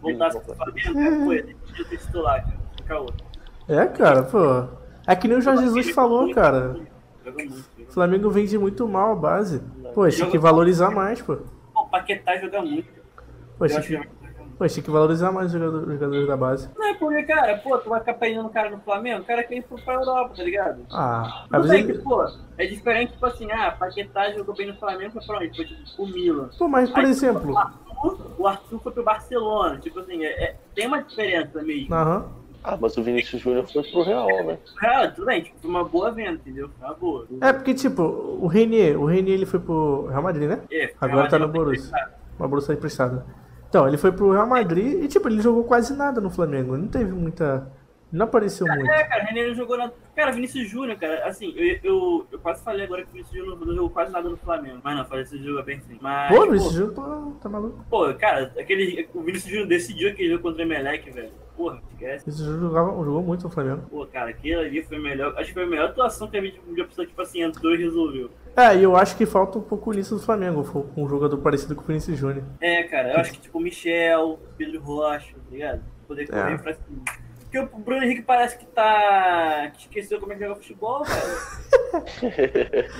voltasse 0.00 0.40
pro 0.40 0.54
Flamengo, 0.54 1.24
pô, 1.24 1.32
ele 1.32 1.54
podia 1.66 1.84
ter 1.84 1.96
titular, 1.98 2.44
cara. 2.86 3.00
Outro. 3.00 3.26
É, 3.68 3.86
cara, 3.86 4.22
pô. 4.22 4.66
É 5.06 5.14
que 5.16 5.26
nem 5.28 5.38
o 5.38 5.40
Jorge 5.40 5.64
Jesus 5.64 5.90
falou, 5.90 6.32
cara. 6.34 6.76
O 7.26 7.92
Flamengo 7.92 8.30
vende 8.30 8.58
muito 8.58 8.86
mal 8.88 9.12
a 9.12 9.16
base. 9.16 9.62
Pô, 9.94 10.08
tinha 10.08 10.30
que 10.30 10.38
valorizar 10.38 10.90
mais, 10.90 11.20
pô. 11.22 11.36
Pô, 11.72 11.82
o 11.82 11.88
Paquetá 11.88 12.36
joga 12.38 12.60
muito. 12.62 12.88
Pô, 13.58 13.66
tinha 13.66 13.80
que, 13.80 13.96
que- 13.96 14.08
pô, 14.58 14.66
tinha 14.66 14.82
que 14.82 14.90
valorizar 14.90 15.30
mais 15.32 15.46
os 15.46 15.52
jogadores, 15.52 15.86
os 15.88 15.94
jogadores 15.94 16.26
da 16.26 16.36
base. 16.36 16.70
Não 16.76 16.86
é 16.86 16.94
porque, 16.94 17.22
cara, 17.22 17.56
pô, 17.58 17.78
tu 17.78 17.88
vai 17.88 18.00
ficar 18.00 18.14
perdendo 18.14 18.46
o 18.46 18.50
cara 18.50 18.68
no 18.70 18.78
Flamengo, 18.80 19.22
o 19.22 19.24
cara 19.24 19.42
quer 19.44 19.56
ir 19.56 19.62
pro- 19.62 19.78
pra 19.80 19.94
Europa, 19.94 20.34
tá 20.36 20.42
ligado? 20.42 20.84
Ah, 20.92 21.44
Tudo 21.50 21.68
bem 21.68 21.86
que, 21.86 21.94
pô, 21.94 22.26
é 22.58 22.66
diferente, 22.66 23.12
tipo 23.12 23.24
assim, 23.26 23.50
ah, 23.52 23.70
Paquetá 23.70 24.30
jogou 24.32 24.54
bem 24.54 24.66
no 24.66 24.74
Flamengo, 24.76 25.12
foi 25.12 25.22
pra 25.24 25.36
onde? 25.38 25.56
Foi 25.56 25.64
tipo 25.64 26.02
o 26.02 26.06
Milan. 26.06 26.50
Pô, 26.58 26.68
mas 26.68 26.90
por 26.90 27.04
Aí, 27.04 27.10
exemplo. 27.10 27.56
Arthur, 27.56 27.83
o 28.38 28.46
Arthur 28.46 28.78
foi 28.80 28.92
pro 28.92 29.02
Barcelona, 29.04 29.78
tipo 29.78 30.00
assim, 30.00 30.24
é- 30.24 30.44
é- 30.44 30.56
tem 30.74 30.86
uma 30.86 31.02
diferença 31.02 31.62
mesmo. 31.62 31.94
Aham. 31.94 32.26
Ah, 32.66 32.78
mas 32.80 32.96
o 32.96 33.02
Vinícius 33.02 33.42
Júnior 33.42 33.66
foi 33.70 33.82
pro 33.82 34.02
Real, 34.02 34.26
né? 34.46 34.58
Cara, 34.76 35.10
tudo 35.10 35.26
bem, 35.26 35.42
tipo, 35.42 35.58
foi 35.60 35.68
uma 35.70 35.84
boa 35.84 36.10
venda, 36.10 36.32
entendeu? 36.32 36.70
Foi 36.78 36.88
uma 36.88 36.94
boa. 36.94 37.26
É 37.42 37.52
porque, 37.52 37.74
tipo, 37.74 38.02
o 38.02 38.46
Renier, 38.46 38.98
o 38.98 39.04
Renier 39.04 39.34
ele 39.36 39.44
foi 39.44 39.60
pro 39.60 40.06
Real 40.06 40.22
Madrid, 40.22 40.48
né? 40.48 40.60
É, 40.72 40.90
Agora 40.98 41.28
tá 41.28 41.38
no 41.38 41.46
Real 41.46 41.58
Madrid, 41.64 41.78
Borussia. 41.82 42.08
Uma 42.38 42.48
bolsa 42.48 42.72
emprestada. 42.72 43.26
Então, 43.68 43.86
ele 43.86 43.98
foi 43.98 44.12
pro 44.12 44.32
Real 44.32 44.46
Madrid 44.46 45.04
e, 45.04 45.08
tipo, 45.08 45.28
ele 45.28 45.42
jogou 45.42 45.64
quase 45.64 45.94
nada 45.94 46.22
no 46.22 46.30
Flamengo. 46.30 46.74
Não 46.76 46.88
teve 46.88 47.12
muita. 47.12 47.70
Não 48.14 48.26
apareceu 48.26 48.66
muito. 48.66 48.90
É, 48.90 49.04
cara, 49.04 49.24
o 49.24 49.26
René 49.26 49.48
não 49.48 49.54
jogou 49.54 49.76
na. 49.76 49.90
Cara, 50.14 50.30
Vinícius 50.30 50.68
Júnior, 50.68 50.96
cara, 50.98 51.26
assim, 51.26 51.52
eu, 51.56 51.78
eu, 51.82 52.26
eu 52.30 52.38
quase 52.38 52.62
falei 52.62 52.84
agora 52.84 53.02
que 53.02 53.08
o 53.10 53.12
Vinícius 53.12 53.36
Júnior 53.36 53.58
não 53.66 53.74
jogou 53.74 53.90
quase 53.90 54.12
nada 54.12 54.28
no 54.28 54.36
Flamengo. 54.36 54.78
Mas 54.84 54.96
não, 55.10 55.20
esse 55.20 55.36
jogo 55.42 55.58
é 55.58 55.62
bem 55.64 55.80
sim. 55.80 55.98
Mas, 56.00 56.28
Pô, 56.28 56.36
pô, 56.36 56.44
Luiz 56.44 56.70
Júnior, 56.70 56.92
pô, 56.94 57.32
tá 57.42 57.48
maluco. 57.48 57.84
pô, 57.90 58.14
cara, 58.14 58.52
aquele, 58.58 59.08
o 59.12 59.20
Vinícius 59.22 59.50
Júnior 59.50 59.66
decidiu 59.68 60.10
aquele 60.10 60.30
jogo 60.30 60.42
contra 60.42 60.62
o 60.62 60.64
Emelec, 60.66 61.10
velho. 61.10 61.30
Porra, 61.56 61.80
esquece. 61.90 62.24
Luiz 62.26 62.38
Júnior 62.38 62.60
jogava- 62.60 62.90
jogou 63.04 63.22
muito 63.22 63.42
no 63.44 63.50
Flamengo. 63.50 63.82
Pô, 63.90 64.06
cara, 64.06 64.30
aquele 64.30 64.54
ali 64.54 64.82
foi 64.84 64.98
melhor. 64.98 65.34
Acho 65.36 65.48
que 65.48 65.54
foi 65.54 65.64
a 65.64 65.66
melhor 65.66 65.88
atuação 65.90 66.28
que 66.28 66.36
a 66.36 66.40
gente 66.40 66.60
uma 66.66 66.84
pessoa, 66.84 67.06
tipo 67.06 67.20
assim, 67.20 67.42
entrou 67.42 67.74
e 67.74 67.78
resolveu. 67.78 68.30
É, 68.56 68.76
e 68.76 68.82
eu 68.84 68.94
acho 68.96 69.16
que 69.16 69.26
falta 69.26 69.58
um 69.58 69.62
pouco 69.62 69.92
nisso 69.92 70.14
do 70.14 70.20
Flamengo. 70.22 70.64
Um 70.96 71.08
jogador 71.08 71.36
parecido 71.38 71.74
com 71.74 71.82
o 71.82 71.86
Vinícius 71.86 72.16
Júnior. 72.16 72.44
É, 72.60 72.84
cara, 72.84 73.14
eu 73.14 73.18
acho 73.20 73.32
que 73.32 73.40
tipo 73.40 73.58
o 73.58 73.60
Michel, 73.60 74.38
Pedro 74.56 74.80
Rocha, 74.80 75.34
tá 75.34 75.50
ligado? 75.50 75.82
Poder 76.06 76.28
correr 76.28 76.54
É. 76.54 76.58
pra 76.58 76.74
cima. 76.74 77.02
Porque 77.54 77.76
o 77.76 77.78
Bruno 77.78 78.02
Henrique 78.02 78.22
parece 78.22 78.58
que 78.58 78.66
tá. 78.66 79.70
que 79.74 79.82
esqueceu 79.82 80.18
como 80.18 80.32
é 80.32 80.36
que 80.36 80.42
joga 80.42 80.56
futebol, 80.56 81.04
velho. 81.04 82.90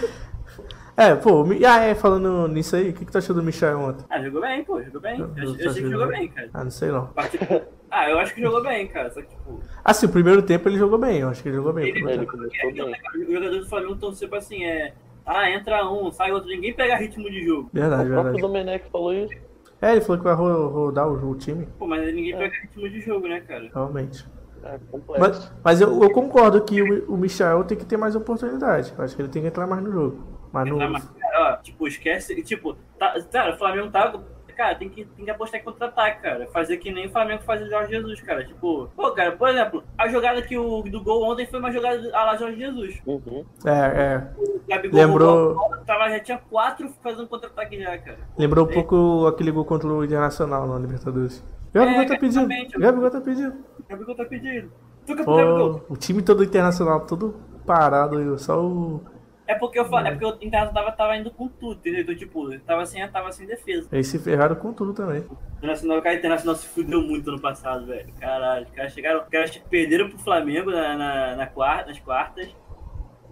É, 0.97 1.13
pô, 1.17 1.43
o 1.43 1.51
ah, 1.67 1.81
é, 1.81 1.93
falando 1.97 2.47
nisso 2.47 2.77
aí, 2.77 2.91
o 2.91 2.93
que, 2.93 3.05
que 3.05 3.11
tu 3.11 3.19
achou 3.19 3.35
do 3.35 3.43
Michel 3.43 3.81
ontem? 3.81 4.05
Ah, 4.09 4.23
jogou 4.23 4.41
bem, 4.41 4.63
pô, 4.63 4.81
jogou 4.81 5.01
bem. 5.01 5.19
Eu, 5.19 5.27
eu 5.37 5.59
tá 5.59 5.71
achei 5.71 5.83
que 5.83 5.91
jogou 5.91 6.07
bem, 6.07 6.29
cara. 6.29 6.51
Ah, 6.55 6.63
não 6.63 6.71
sei 6.71 6.93
não. 6.93 7.11
Ah, 7.91 8.09
eu 8.11 8.19
acho 8.21 8.33
que 8.33 8.41
jogou 8.41 8.63
bem, 8.63 8.87
cara. 8.87 9.11
Só 9.11 9.21
que, 9.21 9.27
tipo, 9.29 9.61
Assim, 9.85 10.07
o 10.07 10.09
primeiro 10.09 10.41
tempo 10.43 10.69
ele 10.69 10.79
jogou 10.79 10.97
bem, 10.99 11.19
eu 11.19 11.29
acho 11.29 11.43
que 11.43 11.49
ele 11.49 11.57
jogou 11.57 11.73
bem. 11.73 11.85
o 11.85 11.89
Ele- 11.97 12.13
Ele 12.13 12.27
começou 12.27 12.73
bem. 12.73 12.95
os 13.23 13.27
jogadores 13.27 13.65
do 13.65 13.69
Flamengo 13.69 13.95
estão 13.95 14.13
sempre 14.15 14.39
assim, 14.39 14.65
é. 14.65 14.95
Ah, 15.27 15.51
entra 15.51 15.85
um, 15.91 16.13
sai 16.13 16.31
outro, 16.31 16.49
ninguém 16.49 16.73
pega 16.73 16.95
ritmo 16.97 17.29
de 17.29 17.45
jogo. 17.45 17.71
Verdade, 17.73 18.09
O 18.09 18.13
próprio 18.13 18.33
verdade. 18.35 18.41
Domenech 18.43 18.91
falou 18.93 19.13
isso. 19.13 19.35
É, 19.83 19.93
ele 19.93 20.01
falou 20.01 20.19
que 20.19 20.25
vai 20.25 20.35
ro- 20.35 20.69
rodar 20.69 21.09
o, 21.09 21.31
o 21.31 21.35
time, 21.37 21.67
Pô, 21.77 21.89
mas 21.89 22.07
É. 22.09 22.13
ninguém 22.13 22.37
pega 22.39 22.55
ritmo 22.57 22.89
de 22.89 23.01
jogo, 23.01 23.27
né, 23.27 23.41
cara? 23.41 23.69
realmente. 23.75 24.25
É 24.65 24.79
complexo. 24.91 25.21
Mas, 25.21 25.53
mas 25.63 25.81
eu, 25.81 26.03
eu 26.03 26.11
concordo 26.11 26.61
que 26.63 26.83
o, 26.83 27.13
o 27.13 27.17
Michel 27.17 27.65
tem 27.65 27.77
que 27.77 27.85
ter 27.85 27.97
mais 27.97 28.17
oportunidade. 28.17 28.93
Eu 28.97 29.05
acho 29.05 29.15
que 29.15 29.23
ele 29.23 29.29
tem 29.29 29.43
que 29.43 29.49
entrar 29.49 29.67
mais 29.67 29.83
no 29.83 29.93
jogo. 29.93 30.25
Mas 30.53 30.69
no. 30.69 30.79
Tá, 30.79 30.89
mas, 30.89 31.05
cara, 31.05 31.53
ó, 31.59 31.63
tipo, 31.63 31.87
esquece. 31.87 32.41
Tipo, 32.43 32.77
tá, 32.99 33.15
cara, 33.31 33.55
o 33.55 33.59
Flamengo 33.59 33.91
tá. 33.91 34.19
Cara, 34.57 34.77
tem 34.77 34.89
que, 34.89 35.05
tem 35.05 35.25
que 35.25 35.31
apostar 35.33 35.61
em 35.61 35.65
contra-ataque, 35.65 36.23
cara. 36.23 36.47
Fazer 36.53 36.77
que 36.77 36.93
nem 36.93 37.09
o 37.09 37.11
Flamengo 37.11 37.43
faz 37.43 37.61
o 37.61 37.69
Jorge 37.69 37.91
Jesus, 37.91 38.21
cara. 38.21 38.45
Tipo, 38.45 38.89
pô, 38.95 39.11
cara, 39.11 39.33
por 39.33 39.49
exemplo, 39.49 39.83
a 39.99 40.07
jogada 40.07 40.41
que 40.43 40.57
o 40.57 40.81
do 40.83 41.03
gol 41.03 41.25
ontem 41.25 41.45
foi 41.45 41.59
uma 41.59 41.73
jogada 41.73 42.09
a 42.17 42.25
lá 42.25 42.37
Jorge 42.37 42.59
Jesus. 42.59 43.03
Uhum. 43.05 43.45
É, 43.65 43.71
é. 43.71 44.29
O 44.39 44.61
Gabigol 44.69 44.97
Lembrou- 45.01 45.57
tava, 45.85 46.09
já 46.09 46.21
tinha 46.21 46.39
quatro 46.39 46.89
fazendo 47.03 47.27
contra-ataque 47.27 47.83
já, 47.83 47.99
cara. 47.99 48.19
Lembrou 48.39 48.65
um 48.65 48.69
pouco 48.73 49.27
aquele 49.27 49.51
gol 49.51 49.65
contra 49.65 49.89
o 49.89 50.05
Internacional 50.05 50.69
na 50.69 50.79
Libertadores. 50.79 51.45
Gabigol 51.75 52.03
É, 52.03 52.07
tá 52.07 52.17
pedindo. 52.19 52.41
exatamente. 52.53 52.79
Gabigol 52.79 53.11
tá 53.11 53.21
pedindo. 53.21 53.55
O 53.79 53.89
Gabigol 53.89 54.15
tá 54.15 54.25
pedindo. 54.25 54.73
Fica 55.05 55.25
pro 55.25 55.37
Gabigol. 55.37 55.85
O 55.89 55.97
time 55.97 56.23
todo 56.23 56.45
internacional, 56.45 57.01
todo 57.07 57.35
parado, 57.67 58.21
e 58.35 58.39
só 58.39 58.65
o. 58.65 59.01
É 59.47 59.55
porque 59.55 59.79
eu 59.79 59.85
falo, 59.85 60.07
é 60.07 60.11
porque 60.11 60.25
o 60.25 60.29
Internacional 60.47 60.73
tava, 60.73 60.93
tava 60.97 61.17
indo 61.19 61.31
com 61.31 61.47
tudo, 61.49 61.75
entendeu? 61.75 62.01
Então, 62.01 62.15
tipo, 62.17 62.59
tava 62.61 62.87
sem, 62.87 63.07
tava 63.11 63.31
sem 63.31 63.47
defesa. 63.47 63.87
Eles 63.93 64.07
se 64.07 64.19
ferraram 64.19 64.57
com 64.57 64.73
tudo 64.73 64.95
também. 64.95 65.21
O 65.21 65.37
Internacional, 65.59 66.01
cara, 66.01 66.15
o 66.15 66.19
Internacional 66.19 66.57
se 66.57 66.67
fudeu 66.69 67.03
muito 67.03 67.29
ano 67.29 67.39
passado, 67.39 67.85
velho. 67.85 68.11
Caralho, 68.19 68.65
os 68.65 68.71
caras 68.71 68.93
chegaram, 68.95 69.21
os 69.23 69.29
caras 69.29 69.55
perderam 69.69 70.09
pro 70.09 70.19
Flamengo 70.21 70.71
na, 70.71 70.97
na, 70.97 71.37
na 71.37 71.47
quarta, 71.47 71.89
nas 71.91 71.99
quartas. 72.01 72.49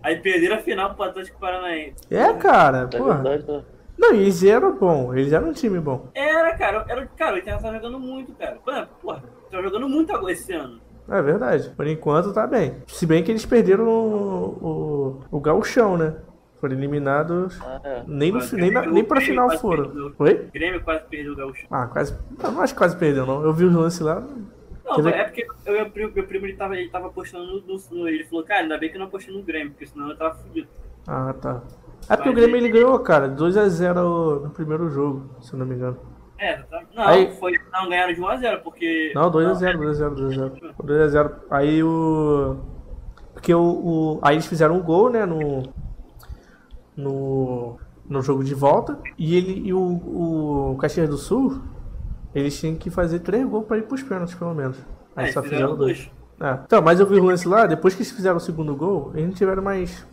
Aí 0.02 0.16
perderam 0.16 0.57
a 0.57 0.59
final 0.59 0.94
pro 0.94 1.05
Atlético 1.05 1.40
Paranaense. 1.40 1.96
É, 2.11 2.31
cara, 2.35 2.88
É 2.92 2.98
porra. 2.98 3.22
verdade, 3.22 3.50
né? 3.50 3.64
Não, 3.98 4.14
e 4.14 4.20
eles 4.22 4.42
eram 4.42 4.76
bom, 4.76 5.14
eles 5.14 5.33
eram 5.33 5.48
um 5.50 5.52
time 5.52 5.78
bom. 5.78 6.09
Era, 6.14 6.57
cara, 6.57 6.85
era, 6.88 7.07
cara, 7.07 7.37
o 7.37 7.38
Internacional 7.38 7.72
tava 7.81 7.85
jogando 7.85 8.00
muito, 8.00 8.33
cara. 8.33 8.57
Por 8.64 8.72
exemplo, 8.72 8.90
porra, 9.00 9.22
tava 9.50 9.62
jogando 9.62 9.88
muito 9.88 10.12
agora 10.12 10.33
esse 10.33 10.52
ano. 10.52 10.81
É 11.09 11.20
verdade. 11.20 11.70
Por 11.76 11.87
enquanto 11.87 12.33
tá 12.33 12.46
bem. 12.46 12.76
Se 12.87 13.05
bem 13.07 13.22
que 13.22 13.31
eles 13.31 13.44
perderam 13.44 13.87
o, 13.88 15.18
o, 15.31 15.37
o 15.37 15.40
gauchão, 15.40 15.96
né? 15.96 16.16
Foram 16.61 16.74
eliminados. 16.76 17.61
Ah, 17.61 17.81
é. 17.83 18.02
Nem, 18.07 18.31
no, 18.33 18.38
nem, 18.52 18.70
na- 18.70 18.87
nem 18.87 19.05
pra 19.05 19.20
final 19.20 19.50
foram. 19.59 19.85
perdeu. 19.85 20.14
Oi? 20.18 20.35
O 20.48 20.52
Grêmio 20.52 20.81
quase 20.83 21.02
perdeu 21.11 21.33
o 21.33 21.37
Gaúcho. 21.37 21.66
Ah, 21.70 21.87
quase. 21.88 22.16
Não, 22.40 22.52
não 22.52 22.61
acho 22.62 22.72
que 22.72 22.78
quase 22.78 22.96
perdeu, 22.96 23.26
não. 23.26 23.42
Eu 23.42 23.52
vi 23.52 23.64
os 23.64 23.74
lances 23.74 24.00
lá. 24.00 24.20
Não, 24.85 25.02
Quer 25.02 25.14
é 25.14 25.24
porque 25.24 25.46
eu, 25.66 25.72
meu, 25.74 25.90
primo, 25.90 26.12
meu 26.14 26.24
primo 26.24 26.46
ele 26.46 26.57
tava, 26.57 26.76
ele 26.76 26.88
tava 26.88 27.09
apostando 27.09 27.44
no, 27.46 27.61
no, 27.61 27.81
no- 27.90 28.09
Ele 28.09 28.24
falou, 28.24 28.44
cara, 28.44 28.61
ainda 28.62 28.78
bem 28.78 28.88
que 28.90 28.96
eu 28.96 29.00
não 29.00 29.07
apostei 29.09 29.35
no 29.35 29.42
Grêmio, 29.42 29.70
porque 29.72 29.87
senão 29.87 30.09
eu 30.11 30.16
tava 30.16 30.35
fudido. 30.37 30.68
Ah, 31.07 31.33
tá. 31.40 31.62
É 32.08 32.16
porque 32.16 32.28
o 32.30 32.34
Grêmio 32.34 32.56
ele 32.56 32.68
ganhou, 32.68 32.98
cara, 33.00 33.28
2x0 33.28 34.42
no 34.42 34.50
primeiro 34.50 34.88
jogo, 34.90 35.30
se 35.40 35.52
eu 35.52 35.58
não 35.58 35.66
me 35.66 35.74
engano. 35.74 35.96
É, 36.38 36.56
tá. 36.62 36.82
Não, 36.94 37.04
Aí- 37.04 37.30
foi. 37.38 37.52
Não, 37.72 37.88
ganharam 37.88 38.12
de 38.12 38.20
1x0, 38.20 38.62
porque. 38.62 39.12
Não, 39.14 39.30
2x0, 39.30 39.76
2x0, 39.78 40.14
2x0. 40.14 40.74
2x0. 40.82 41.32
Aí 41.50 41.82
o. 41.82 42.56
Porque 43.32 43.54
o, 43.54 43.62
o. 43.62 44.18
Aí 44.22 44.34
eles 44.34 44.46
fizeram 44.46 44.76
um 44.76 44.82
gol, 44.82 45.08
né, 45.10 45.24
no. 45.24 45.62
No. 46.96 47.78
No 48.08 48.20
jogo 48.20 48.42
de 48.42 48.54
volta. 48.54 48.98
E 49.16 49.36
ele 49.36 49.68
e 49.68 49.72
o, 49.72 49.78
o 50.72 50.76
Caxias 50.80 51.08
do 51.08 51.16
Sul. 51.16 51.62
Eles 52.34 52.58
tinham 52.58 52.74
que 52.76 52.90
fazer 52.90 53.20
três 53.20 53.46
gols 53.46 53.66
pra 53.66 53.78
ir 53.78 53.82
pros 53.82 54.02
pênaltis, 54.02 54.34
pelo 54.34 54.54
menos. 54.54 54.76
Aí 55.14 55.28
É, 55.28 55.32
só 55.32 55.42
fizeram 55.42 55.68
fizeram 55.68 55.76
dois. 55.76 56.10
É. 56.40 56.58
Então, 56.64 56.82
mas 56.82 56.98
eu 56.98 57.06
vi 57.06 57.20
o 57.20 57.24
lance 57.24 57.46
lá, 57.46 57.66
depois 57.66 57.94
que 57.94 58.00
eles 58.02 58.10
fizeram 58.10 58.38
o 58.38 58.40
segundo 58.40 58.74
gol, 58.74 59.12
eles 59.14 59.26
não 59.26 59.34
tiveram 59.34 59.62
mais. 59.62 60.04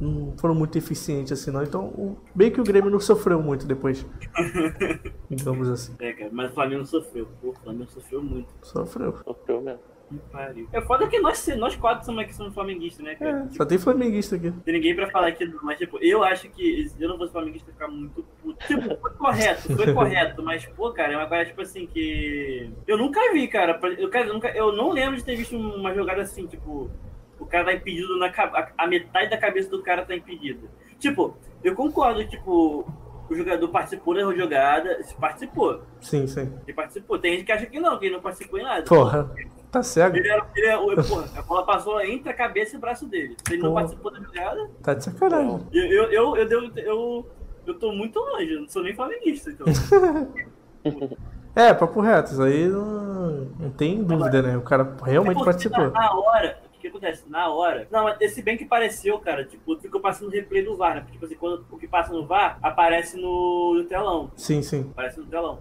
Não 0.00 0.36
foram 0.38 0.54
muito 0.54 0.78
eficientes 0.78 1.32
assim, 1.32 1.50
não. 1.50 1.62
Então, 1.62 1.86
o, 1.86 2.16
bem 2.34 2.50
que 2.50 2.60
o 2.60 2.64
Grêmio 2.64 2.90
não 2.90 3.00
sofreu 3.00 3.42
muito 3.42 3.66
depois. 3.66 4.06
Digamos 5.28 5.68
assim. 5.68 5.94
É, 5.98 6.12
cara, 6.12 6.30
mas 6.32 6.50
o 6.50 6.54
Flamengo 6.54 6.86
sofreu. 6.86 7.28
Pô, 7.40 7.50
o 7.50 7.54
Flamengo 7.54 7.90
sofreu 7.90 8.22
muito. 8.22 8.48
Sofreu. 8.62 9.16
Sofreu 9.24 9.60
mesmo. 9.60 9.80
Que 10.08 10.18
pariu. 10.32 10.68
É 10.72 10.80
foda 10.80 11.06
que 11.06 11.18
nós, 11.18 11.46
nós 11.58 11.76
quatro 11.76 12.06
somos 12.06 12.22
aqui 12.22 12.34
somos 12.34 12.54
flamenguistas, 12.54 13.04
né, 13.04 13.14
cara? 13.14 13.46
É, 13.50 13.54
só 13.54 13.66
tem 13.66 13.76
flamenguista 13.76 14.36
aqui. 14.36 14.50
Tem 14.64 14.72
ninguém 14.72 14.94
pra 14.96 15.10
falar 15.10 15.28
aqui, 15.28 15.44
mas 15.62 15.76
tipo, 15.76 15.98
eu 15.98 16.24
acho 16.24 16.48
que 16.48 16.88
se 16.88 17.02
eu 17.02 17.10
não 17.10 17.18
fosse 17.18 17.32
flamenguista, 17.32 17.70
ficar 17.70 17.88
muito 17.88 18.24
puto. 18.42 18.66
Tipo, 18.66 18.96
foi 18.96 19.10
correto, 19.10 19.76
foi 19.76 19.92
correto, 19.92 20.42
mas, 20.42 20.64
pô, 20.64 20.90
cara, 20.92 21.12
é 21.12 21.16
uma 21.16 21.26
coisa, 21.26 21.44
tipo 21.44 21.60
assim, 21.60 21.86
que. 21.86 22.70
Eu 22.86 22.96
nunca 22.96 23.20
vi, 23.34 23.46
cara. 23.48 23.78
Eu, 23.98 24.08
cara, 24.08 24.28
eu, 24.28 24.34
nunca, 24.34 24.48
eu 24.48 24.72
não 24.72 24.92
lembro 24.92 25.16
de 25.16 25.24
ter 25.24 25.36
visto 25.36 25.56
uma 25.56 25.92
jogada 25.92 26.22
assim, 26.22 26.46
tipo, 26.46 26.90
o 27.38 27.46
cara 27.46 27.64
tá 27.66 27.72
impedido 27.74 28.18
na 28.18 28.32
a, 28.76 28.86
metade 28.86 29.30
da 29.30 29.38
cabeça 29.38 29.70
do 29.70 29.82
cara 29.82 30.04
tá 30.04 30.14
impedida. 30.14 30.68
Tipo, 30.98 31.36
eu 31.62 31.74
concordo, 31.74 32.26
tipo, 32.26 32.84
o 33.30 33.34
jogador 33.34 33.68
participou 33.68 34.14
da 34.14 34.20
jogada, 34.34 35.02
se 35.02 35.14
participou. 35.14 35.82
Sim, 36.00 36.26
sim. 36.26 36.52
Ele 36.66 36.74
participou. 36.74 37.18
Tem 37.18 37.32
gente 37.34 37.44
que 37.44 37.52
acha 37.52 37.66
que 37.66 37.78
não, 37.78 37.98
que 37.98 38.06
ele 38.06 38.14
não 38.16 38.22
participou 38.22 38.58
em 38.58 38.62
nada. 38.64 38.82
Porra, 38.84 39.30
tá 39.70 39.82
cego? 39.82 40.16
Ele 40.16 40.28
era, 40.28 40.46
ele 40.56 40.66
era, 40.66 40.78
porra, 41.04 41.28
a 41.36 41.42
bola 41.42 41.64
passou 41.66 42.00
entre 42.00 42.30
a 42.30 42.34
cabeça 42.34 42.74
e 42.74 42.78
o 42.78 42.80
braço 42.80 43.06
dele. 43.06 43.36
Se 43.46 43.54
ele 43.54 43.62
não 43.62 43.70
Porra. 43.70 43.82
participou 43.82 44.12
da 44.12 44.20
jogada, 44.20 44.70
Tá 44.82 44.94
de 44.94 45.04
sacanagem. 45.04 45.66
eu, 45.72 45.84
eu, 45.86 46.04
eu, 46.10 46.36
eu, 46.36 46.48
devo- 46.48 46.78
eu, 46.78 47.26
eu 47.66 47.74
tô 47.78 47.92
muito 47.92 48.18
longe, 48.18 48.52
eu 48.52 48.60
não 48.62 48.68
sou 48.68 48.82
nem 48.82 48.94
flamenguista, 48.94 49.50
então. 49.50 49.66
É, 51.54 51.74
papo 51.74 52.00
reto, 52.00 52.30
isso 52.32 52.42
aí 52.42 52.68
não, 52.68 53.30
não 53.58 53.70
tem 53.70 54.02
dúvida, 54.04 54.40
né? 54.42 54.56
O 54.56 54.62
cara 54.62 54.94
realmente 55.04 55.44
participou. 55.44 55.90
Na, 55.90 56.14
hora, 56.14 56.56
que 56.90 56.96
acontece? 56.96 57.24
Na 57.28 57.48
hora. 57.50 57.86
Não, 57.90 58.04
mas 58.04 58.32
se 58.32 58.42
bem 58.42 58.56
que 58.56 58.64
pareceu, 58.64 59.18
cara, 59.18 59.44
tipo, 59.44 59.76
ficou 59.78 60.00
passando 60.00 60.30
replay 60.30 60.62
do 60.62 60.76
VAR, 60.76 60.94
né? 60.94 61.00
Porque, 61.00 61.12
tipo 61.12 61.24
assim, 61.26 61.34
quando 61.36 61.64
o 61.70 61.78
que 61.78 61.86
passa 61.88 62.12
no 62.12 62.26
VAR 62.26 62.58
aparece 62.62 63.16
no, 63.20 63.74
no 63.74 63.84
telão. 63.84 64.30
Sim, 64.36 64.62
sim. 64.62 64.88
Aparece 64.92 65.20
no 65.20 65.26
telão. 65.26 65.60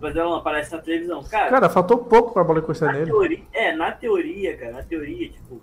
No 0.00 0.12
telão, 0.12 0.34
aparece 0.34 0.72
na 0.72 0.78
televisão. 0.80 1.22
Cara, 1.24 1.50
Cara, 1.50 1.68
faltou 1.70 1.98
pouco 1.98 2.32
pra 2.32 2.42
bola 2.42 2.58
encostar 2.58 2.88
na 2.88 2.94
nele. 2.98 3.10
teoria, 3.10 3.42
é, 3.52 3.72
na 3.74 3.92
teoria, 3.92 4.56
cara, 4.56 4.72
na 4.72 4.82
teoria, 4.82 5.28
tipo. 5.28 5.60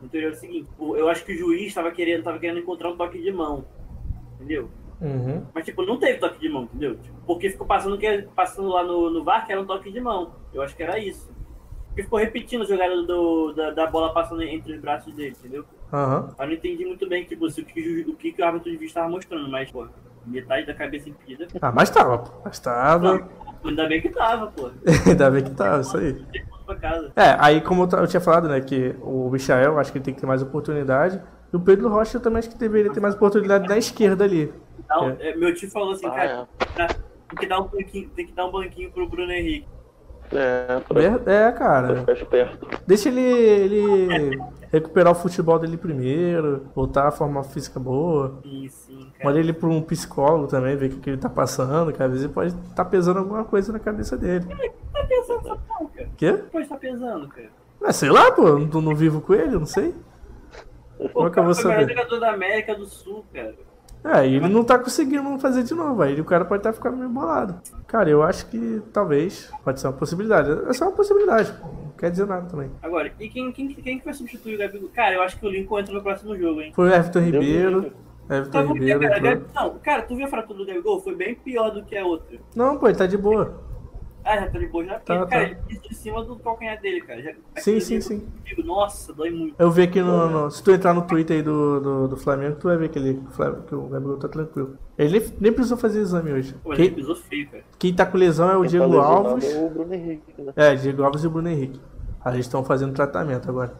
Na 0.00 0.08
teoria 0.08 0.28
é 0.30 0.32
o 0.32 0.36
seguinte, 0.36 0.68
eu 0.78 1.08
acho 1.08 1.24
que 1.24 1.32
o 1.32 1.38
juiz 1.38 1.72
tava 1.72 1.90
querendo, 1.92 2.24
tava 2.24 2.38
querendo 2.38 2.58
encontrar 2.58 2.90
um 2.90 2.96
toque 2.96 3.20
de 3.20 3.30
mão. 3.32 3.64
Entendeu? 4.36 4.68
Uhum. 5.00 5.44
Mas, 5.52 5.64
tipo, 5.64 5.84
não 5.84 5.98
teve 5.98 6.18
toque 6.18 6.38
de 6.38 6.48
mão, 6.48 6.64
entendeu? 6.64 6.96
Tipo, 6.96 7.16
porque 7.26 7.50
ficou 7.50 7.66
passando, 7.66 7.98
que, 7.98 8.22
passando 8.34 8.68
lá 8.68 8.84
no, 8.84 9.10
no 9.10 9.24
VAR 9.24 9.44
que 9.46 9.52
era 9.52 9.60
um 9.60 9.66
toque 9.66 9.90
de 9.90 10.00
mão. 10.00 10.34
Eu 10.54 10.62
acho 10.62 10.76
que 10.76 10.82
era 10.82 10.98
isso. 10.98 11.28
Porque 11.92 12.04
ficou 12.04 12.18
repetindo 12.18 12.62
a 12.62 12.64
jogada 12.64 13.02
do, 13.02 13.52
da, 13.52 13.70
da 13.70 13.86
bola 13.86 14.14
passando 14.14 14.42
entre 14.42 14.72
os 14.72 14.80
braços 14.80 15.12
dele, 15.14 15.36
entendeu? 15.38 15.64
Aham. 15.92 16.34
Eu 16.38 16.46
não 16.46 16.52
entendi 16.54 16.86
muito 16.86 17.06
bem 17.06 17.24
tipo, 17.24 17.48
se 17.50 17.60
o, 17.60 17.64
que, 17.66 18.06
o 18.08 18.14
que 18.14 18.34
o 18.40 18.44
árbitro 18.44 18.70
de 18.70 18.78
vista 18.78 19.00
estava 19.00 19.10
mostrando, 19.10 19.50
mas, 19.50 19.70
pô, 19.70 19.86
metade 20.26 20.66
da 20.66 20.72
cabeça 20.72 21.10
impedida. 21.10 21.48
Ah, 21.60 21.70
mas 21.70 21.90
tava, 21.90 22.18
pô. 22.18 22.30
Mas 22.42 22.58
tava. 22.58 23.28
Ainda 23.62 23.86
bem 23.86 24.00
que 24.00 24.08
tava, 24.08 24.46
pô. 24.46 24.70
Ainda 25.06 25.30
bem 25.30 25.44
que 25.44 25.50
tava, 25.50 25.82
isso 25.82 25.96
aí. 25.98 26.24
É, 27.14 27.36
aí 27.38 27.60
como 27.60 27.84
eu 27.84 27.98
eu 27.98 28.06
tinha 28.06 28.20
falado, 28.20 28.48
né, 28.48 28.58
que 28.62 28.94
o 29.02 29.28
Michael, 29.30 29.78
acho 29.78 29.92
que 29.92 29.98
ele 29.98 30.04
tem 30.04 30.14
que 30.14 30.20
ter 30.20 30.26
mais 30.26 30.40
oportunidade. 30.40 31.20
E 31.52 31.56
o 31.56 31.60
Pedro 31.60 31.90
Rocha 31.90 32.16
eu 32.16 32.22
também 32.22 32.38
acho 32.38 32.48
que 32.48 32.56
deveria 32.56 32.90
ter 32.90 33.00
mais 33.00 33.14
oportunidade 33.14 33.68
na 33.68 33.76
esquerda 33.76 34.24
ali. 34.24 34.50
Então, 34.78 35.14
é, 35.20 35.36
meu 35.36 35.54
tio 35.54 35.70
falou 35.70 35.92
assim, 35.92 36.06
Ah, 36.06 36.10
cara, 36.10 36.48
é. 36.78 36.86
tem 37.28 37.38
que 37.38 37.46
dar 37.46 37.60
um 37.60 37.68
banquinho, 37.68 38.08
tem 38.10 38.26
que 38.26 38.32
dar 38.32 38.46
um 38.46 38.50
banquinho 38.50 38.90
pro 38.90 39.06
Bruno 39.06 39.30
Henrique. 39.30 39.66
É, 40.32 40.80
pra 40.80 41.00
Ver- 41.00 41.28
É, 41.28 41.52
cara. 41.52 42.04
ficar. 42.16 42.58
Deixa 42.86 43.08
ele, 43.08 43.20
ele 43.20 44.40
recuperar 44.72 45.12
o 45.12 45.14
futebol 45.14 45.58
dele 45.58 45.76
primeiro, 45.76 46.64
voltar 46.74 47.08
a 47.08 47.10
formar 47.10 47.44
física 47.44 47.78
boa. 47.78 48.38
Sim, 48.42 48.68
sim, 48.68 49.10
cara. 49.18 49.24
Manda 49.24 49.38
ele 49.38 49.52
pra 49.52 49.68
um 49.68 49.82
psicólogo 49.82 50.46
também, 50.46 50.74
ver 50.76 50.86
o 50.92 50.98
que, 51.00 51.10
ele 51.10 51.18
tá 51.18 51.28
passando, 51.28 51.92
que 51.92 52.02
às 52.02 52.10
vezes 52.10 52.26
pode 52.28 52.54
estar 52.70 52.84
pesando 52.86 53.18
alguma 53.18 53.44
coisa 53.44 53.72
na 53.72 53.78
cabeça 53.78 54.16
dele. 54.16 54.46
Tá 54.92 55.04
pesando 55.04 55.40
essa 55.40 55.56
porra, 55.56 55.90
cara. 55.94 56.08
Quê? 56.16 56.32
Pode 56.50 56.68
tá 56.68 56.76
pesando, 56.76 57.28
cara. 57.28 57.50
Ah, 57.84 57.92
sei 57.92 58.10
lá, 58.10 58.30
pô, 58.32 58.46
eu 58.48 58.58
não, 58.60 58.80
não 58.80 58.94
vivo 58.94 59.20
com 59.20 59.34
ele, 59.34 59.50
não 59.58 59.66
sei. 59.66 59.94
Como 61.12 61.26
é 61.26 61.30
que 61.30 61.38
eu 61.38 61.44
vou 61.44 61.52
Pô, 61.54 61.60
o 61.60 61.64
melhor 61.64 61.80
saber? 61.80 61.88
jogador 61.88 62.20
da 62.20 62.32
América 62.32 62.74
do 62.76 62.86
Sul, 62.86 63.24
cara. 63.34 63.54
É, 64.04 64.26
e 64.26 64.34
ele 64.34 64.48
não 64.48 64.64
tá 64.64 64.78
conseguindo 64.78 65.38
fazer 65.38 65.62
de 65.62 65.74
novo, 65.74 66.02
aí 66.02 66.20
o 66.20 66.24
cara 66.24 66.44
pode 66.44 66.60
estar 66.60 66.72
ficando 66.72 66.96
meio 66.96 67.08
bolado. 67.08 67.60
Cara, 67.86 68.10
eu 68.10 68.22
acho 68.22 68.46
que 68.46 68.82
talvez 68.92 69.48
pode 69.64 69.80
ser 69.80 69.86
uma 69.86 69.92
possibilidade. 69.92 70.50
É 70.68 70.72
só 70.72 70.86
uma 70.86 70.92
possibilidade, 70.92 71.52
pô, 71.52 71.68
não 71.68 71.92
quer 71.96 72.10
dizer 72.10 72.26
nada 72.26 72.46
também. 72.48 72.68
Agora, 72.82 73.12
e 73.20 73.28
quem, 73.28 73.52
quem, 73.52 73.68
quem 73.68 73.98
que 74.00 74.04
vai 74.04 74.12
substituir 74.14 74.56
o 74.56 74.58
Gabigol? 74.58 74.88
Cara, 74.92 75.14
eu 75.14 75.22
acho 75.22 75.38
que 75.38 75.46
o 75.46 75.48
Lincoln 75.50 75.78
entra 75.78 75.94
no 75.94 76.02
próximo 76.02 76.36
jogo, 76.36 76.60
hein? 76.60 76.72
Foi 76.74 76.88
o 76.88 76.92
Everton 76.92 77.20
Ribeiro. 77.20 77.92
Everton 78.28 78.66
quê, 78.66 78.72
Ribeiro. 78.72 79.00
cara? 79.00 79.16
entrou. 79.18 79.34
Gabi- 79.34 79.46
Não, 79.54 79.78
cara, 79.78 80.02
tu 80.02 80.16
viu 80.16 80.26
a 80.26 80.28
fratura 80.28 80.58
do 80.58 80.66
Gabigol? 80.66 81.00
Foi 81.00 81.14
bem 81.14 81.34
pior 81.36 81.70
do 81.70 81.84
que 81.84 81.96
a 81.96 82.04
outra. 82.04 82.38
Não, 82.56 82.76
pô, 82.78 82.88
ele 82.88 82.96
tá 82.98 83.06
de 83.06 83.16
boa. 83.16 83.60
Ah, 84.24 84.36
já 84.38 84.50
tá 84.50 84.58
de 84.58 84.66
boa 84.68 84.84
já. 84.84 84.94
Porque, 84.94 85.12
Tá, 85.12 85.26
cara, 85.26 85.44
tá. 85.48 85.50
ele 85.50 85.56
pisou 85.66 85.90
em 85.90 85.94
cima 85.94 86.24
do 86.24 86.36
calcanhar 86.36 86.80
dele, 86.80 87.00
cara. 87.00 87.20
Já, 87.22 87.32
Sim, 87.56 87.80
sim, 87.80 88.00
sim. 88.00 88.26
digo, 88.44 88.62
Nossa, 88.62 89.12
dói 89.12 89.30
muito. 89.30 89.54
Eu 89.58 89.70
vi 89.70 89.82
aqui 89.82 90.00
no, 90.00 90.28
no- 90.30 90.50
Se 90.50 90.62
tu 90.62 90.70
entrar 90.70 90.94
no 90.94 91.02
Twitter 91.02 91.36
aí 91.38 91.42
do, 91.42 91.80
do, 91.80 92.08
do 92.08 92.16
Flamengo, 92.16 92.56
tu 92.58 92.68
vai 92.68 92.76
ver 92.76 92.88
que, 92.88 92.98
ele, 92.98 93.20
que 93.66 93.74
o 93.74 93.88
Gabriel 93.88 94.18
tá 94.18 94.28
tranquilo. 94.28 94.76
Ele 94.96 95.18
nem, 95.18 95.28
nem 95.40 95.52
precisou 95.52 95.76
fazer 95.78 96.00
exame 96.00 96.32
hoje. 96.32 96.54
Pô, 96.62 96.72
ele 96.72 96.82
Quem, 96.84 96.94
pisou 96.94 97.16
feio, 97.16 97.48
cara. 97.50 97.64
quem 97.78 97.94
tá 97.94 98.06
com 98.06 98.16
lesão 98.18 98.48
é 98.50 98.56
o 98.56 98.60
Quem 98.60 98.64
tá 98.64 98.68
Diego 98.70 98.86
lesionado 98.86 99.28
Alves. 99.28 99.54
É 99.54 99.58
o 99.58 99.70
Bruno 99.70 99.94
Henrique, 99.94 100.42
né? 100.42 100.52
É, 100.56 100.74
Diego 100.74 101.02
Alves 101.02 101.24
e 101.24 101.26
o 101.26 101.30
Bruno 101.30 101.48
Henrique. 101.48 101.80
Aí 102.24 102.34
eles 102.34 102.46
estão 102.46 102.62
fazendo 102.62 102.92
tratamento 102.94 103.48
agora. 103.50 103.72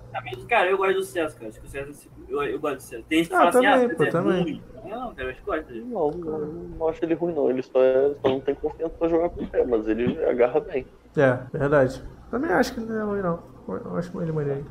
Cara, 0.49 0.68
eu 0.68 0.76
gosto 0.76 0.95
do 0.95 1.05
César, 1.05 1.34
cara. 1.38 1.49
Acho 1.49 1.61
que 1.61 1.66
o 1.66 1.70
César, 1.70 1.93
eu, 2.28 2.43
eu 2.43 2.59
gosto 2.59 2.76
do 2.76 2.82
César. 2.82 3.05
Tem 3.09 3.18
gente 3.18 3.28
que 3.28 3.34
Ah, 3.34 3.38
fala 3.38 3.49
assim, 3.51 3.59
também, 3.61 3.72
ah, 3.72 3.88
pô, 3.97 4.05
César 4.05 4.05
é 4.05 4.11
também. 4.11 4.43
ruim. 4.43 4.62
Não, 4.84 5.14
cara, 5.14 5.22
eu 5.22 5.30
acho 5.30 5.38
que 5.40 5.47
gosto 5.47 5.66
dele. 5.68 5.84
Não, 5.84 6.11
não, 6.11 6.38
não 6.40 6.88
acho 6.88 7.05
ele 7.05 7.14
ruim, 7.14 7.34
não. 7.34 7.51
Ele 7.51 7.62
só, 7.62 7.80
é, 7.82 8.14
só 8.20 8.28
não 8.28 8.40
tem 8.40 8.55
confiança 8.57 8.95
pra 8.99 9.09
jogar 9.09 9.28
com 9.30 9.45
o 9.45 9.47
pé, 9.47 9.64
mas 9.64 9.86
ele 9.88 10.24
agarra 10.24 10.61
bem. 10.61 10.86
É, 11.16 11.38
verdade. 11.57 12.03
Também 12.30 12.51
acho 12.51 12.74
que 12.74 12.80
não 12.80 12.97
é 13.01 13.03
ruim, 13.05 13.20
não. 13.22 13.38
Eu 13.68 13.97
acho 13.97 14.20
ele 14.20 14.32
maneiro. 14.32 14.66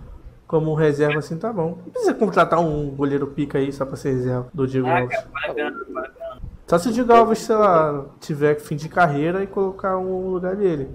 Como 0.48 0.74
reserva 0.74 1.20
assim, 1.20 1.38
tá 1.40 1.54
bom. 1.54 1.78
Não 1.86 1.92
precisa 1.94 2.14
contratar 2.14 2.60
um 2.60 2.90
goleiro 2.94 3.26
pica 3.28 3.58
aí 3.58 3.72
só 3.72 3.86
pra 3.86 3.96
ser 3.96 4.12
reserva 4.12 4.50
do 4.54 4.68
Diego 4.68 4.88
Ah, 4.88 5.00
Alves. 5.00 5.16
cara, 5.16 5.30
vale 5.32 5.48
a 5.48 5.54
pena, 5.54 5.86
vale 5.94 6.08
a 6.08 6.10
pena. 6.10 6.42
Só 6.68 6.78
se 6.78 6.90
o 6.90 6.92
Diego 6.92 7.14
Alves, 7.14 7.40
sei 7.40 7.56
lá, 7.56 8.06
tiver 8.20 8.60
fim 8.60 8.76
de 8.76 8.90
carreira 8.90 9.42
e 9.44 9.48
colocar 9.48 9.98
um 9.98 10.30
lugar 10.30 10.56
dele. 10.58 10.90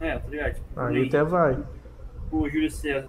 É, 0.00 0.18
ligado? 0.28 0.54
Tipo, 0.54 0.80
Aí 0.80 1.06
até 1.08 1.22
vai. 1.22 1.58
O 2.30 2.48
Júlio 2.48 2.70
César. 2.70 3.08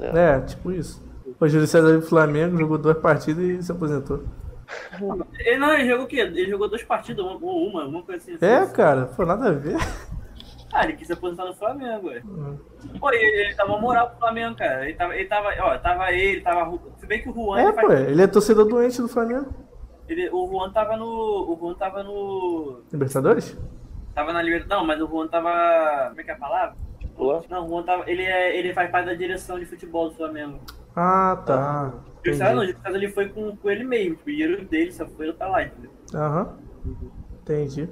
É, 0.00 0.40
tipo 0.40 0.72
isso. 0.72 1.02
O 1.40 1.48
Júlio 1.48 1.66
César 1.66 1.86
veio 1.88 2.00
pro 2.00 2.08
Flamengo, 2.08 2.56
jogou 2.58 2.78
duas 2.78 2.98
partidas 2.98 3.44
e 3.44 3.62
se 3.62 3.72
aposentou. 3.72 4.22
Ele 5.40 5.58
não, 5.58 5.72
ele 5.74 5.88
jogou 5.88 6.04
o 6.04 6.08
quê? 6.08 6.20
Ele 6.20 6.50
jogou 6.50 6.68
duas 6.68 6.82
partidas, 6.82 7.24
uma, 7.24 7.34
ou 7.40 7.68
uma, 7.68 7.84
uma 7.84 8.02
coisa 8.02 8.22
assim. 8.32 8.44
É, 8.44 8.66
cara, 8.66 9.06
pô, 9.06 9.24
nada 9.26 9.48
a 9.48 9.52
ver. 9.52 9.76
Ah, 10.72 10.84
ele 10.84 10.94
quis 10.94 11.06
se 11.06 11.12
aposentar 11.12 11.44
no 11.44 11.54
Flamengo, 11.54 12.06
ué. 12.08 12.22
Uhum. 12.24 12.58
Pô, 12.98 13.10
ele, 13.12 13.22
ele 13.42 13.54
tava 13.54 13.78
moral 13.78 14.08
pro 14.08 14.18
Flamengo, 14.20 14.56
cara. 14.56 14.84
Ele 14.86 14.94
tava, 14.94 15.14
ele 15.14 15.28
tava, 15.28 15.48
ó, 15.60 15.78
tava 15.78 16.10
ele, 16.12 16.40
tava. 16.40 16.78
Se 16.98 17.06
bem 17.06 17.20
que 17.22 17.28
o 17.28 17.34
Juan. 17.34 17.60
É, 17.60 17.64
ele 17.64 17.72
pô, 17.74 17.86
faz- 17.88 18.08
ele 18.08 18.22
é 18.22 18.26
torcedor 18.26 18.64
doente 18.66 19.02
do 19.02 19.08
Flamengo. 19.08 19.52
ele- 20.08 20.30
o 20.30 20.48
Juan 20.50 20.70
tava 20.72 20.96
no. 20.96 21.04
O 21.06 21.58
Juan 21.60 21.74
tava 21.74 22.02
no. 22.02 22.80
Libertadores? 22.90 23.58
Tava 24.14 24.32
na 24.32 24.40
Libertadores. 24.40 24.80
Não, 24.80 24.86
mas 24.86 25.02
o 25.02 25.06
Juan 25.06 25.28
tava. 25.28 26.06
Como 26.08 26.20
é 26.22 26.24
que 26.24 26.30
é 26.30 26.34
a 26.34 26.38
palavra? 26.38 26.76
Titular? 27.12 27.42
Não, 27.48 27.66
o 27.66 27.68
Juan 27.68 27.82
tava. 27.84 28.10
Ele, 28.10 28.22
é, 28.22 28.58
ele 28.58 28.72
faz 28.74 28.90
parte 28.90 29.06
da 29.06 29.14
direção 29.14 29.58
de 29.58 29.66
futebol 29.66 30.08
do 30.08 30.16
Flamengo. 30.16 30.60
Ah, 30.96 31.42
tá. 31.46 31.94
César 32.24 32.50
não, 32.54 32.60
o 32.60 32.64
Entendi. 32.64 32.72
Júlio 32.72 32.82
César 32.82 32.96
ele 32.96 33.08
foi 33.08 33.28
com, 33.28 33.56
com 33.56 33.70
ele 33.70 33.84
mesmo. 33.84 34.18
O 34.22 34.30
dinheiro 34.30 34.64
dele 34.64 34.92
só 34.92 35.06
foi 35.06 35.32
pra 35.32 35.48
lá, 35.48 35.62
entendeu? 35.64 35.90
Aham. 36.14 36.56
Entendi. 37.42 37.88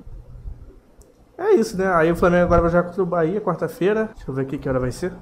É 1.38 1.54
isso, 1.54 1.76
né? 1.78 1.90
Aí 1.94 2.12
o 2.12 2.16
Flamengo 2.16 2.44
agora 2.44 2.60
vai 2.62 2.70
jogar 2.70 2.88
contra 2.88 3.02
o 3.02 3.06
Bahia, 3.06 3.40
quarta-feira. 3.40 4.10
Deixa 4.14 4.30
eu 4.30 4.34
ver 4.34 4.42
aqui 4.42 4.58
que 4.58 4.68
hora 4.68 4.78
vai 4.78 4.90
ser. 4.90 5.12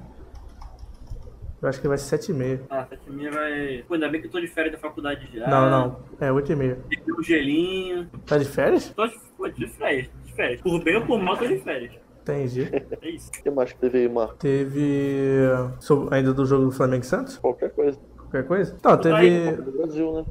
Eu 1.61 1.67
acho 1.67 1.81
que 1.81 1.87
vai 1.87 1.97
ser 1.97 2.05
sete 2.05 2.31
e 2.31 2.33
meia. 2.33 2.61
Ah, 2.69 2.85
sete 2.89 3.01
e 3.07 3.11
meia 3.11 3.31
vai. 3.31 3.83
Pô, 3.87 3.93
ainda 3.93 4.09
bem 4.09 4.21
que 4.21 4.27
eu 4.27 4.31
tô 4.31 4.39
de 4.39 4.47
férias 4.47 4.73
da 4.73 4.79
faculdade 4.79 5.29
já. 5.33 5.47
Não, 5.47 5.69
não. 5.69 5.99
É 6.19 6.31
oito 6.31 6.51
e 6.51 6.55
meia. 6.55 6.77
Tem 6.89 6.99
um 7.17 7.23
gelinho. 7.23 8.09
Tá 8.25 8.37
de 8.37 8.45
férias? 8.45 8.89
Tô 8.89 9.07
de, 9.07 9.17
pô, 9.37 9.47
de 9.47 9.67
férias, 9.67 10.09
de 10.25 10.33
férias. 10.33 10.61
Por 10.61 10.81
bem 10.83 10.97
ou 10.97 11.05
por 11.05 11.21
mal, 11.21 11.37
tô 11.37 11.45
de 11.45 11.57
férias. 11.59 11.93
Entendi. 12.33 12.69
É. 12.71 12.77
O 12.79 13.43
que 13.43 13.49
mais 13.51 13.71
que 13.73 13.79
teve 13.79 13.97
aí, 13.99 14.09
Marco? 14.09 14.35
Teve. 14.35 15.47
sobre- 15.79 16.15
Ainda 16.15 16.33
do 16.33 16.45
jogo 16.45 16.65
do 16.65 16.71
Flamengo 16.71 17.03
e 17.03 17.07
Santos? 17.07 17.37
Qualquer 17.37 17.71
coisa. 17.71 17.99
Qualquer 18.17 18.45
coisa? 18.47 18.77
Não, 18.83 18.97
teve. 18.97 19.51
Do 19.53 19.71
Brasil, 19.71 20.13
né? 20.13 20.25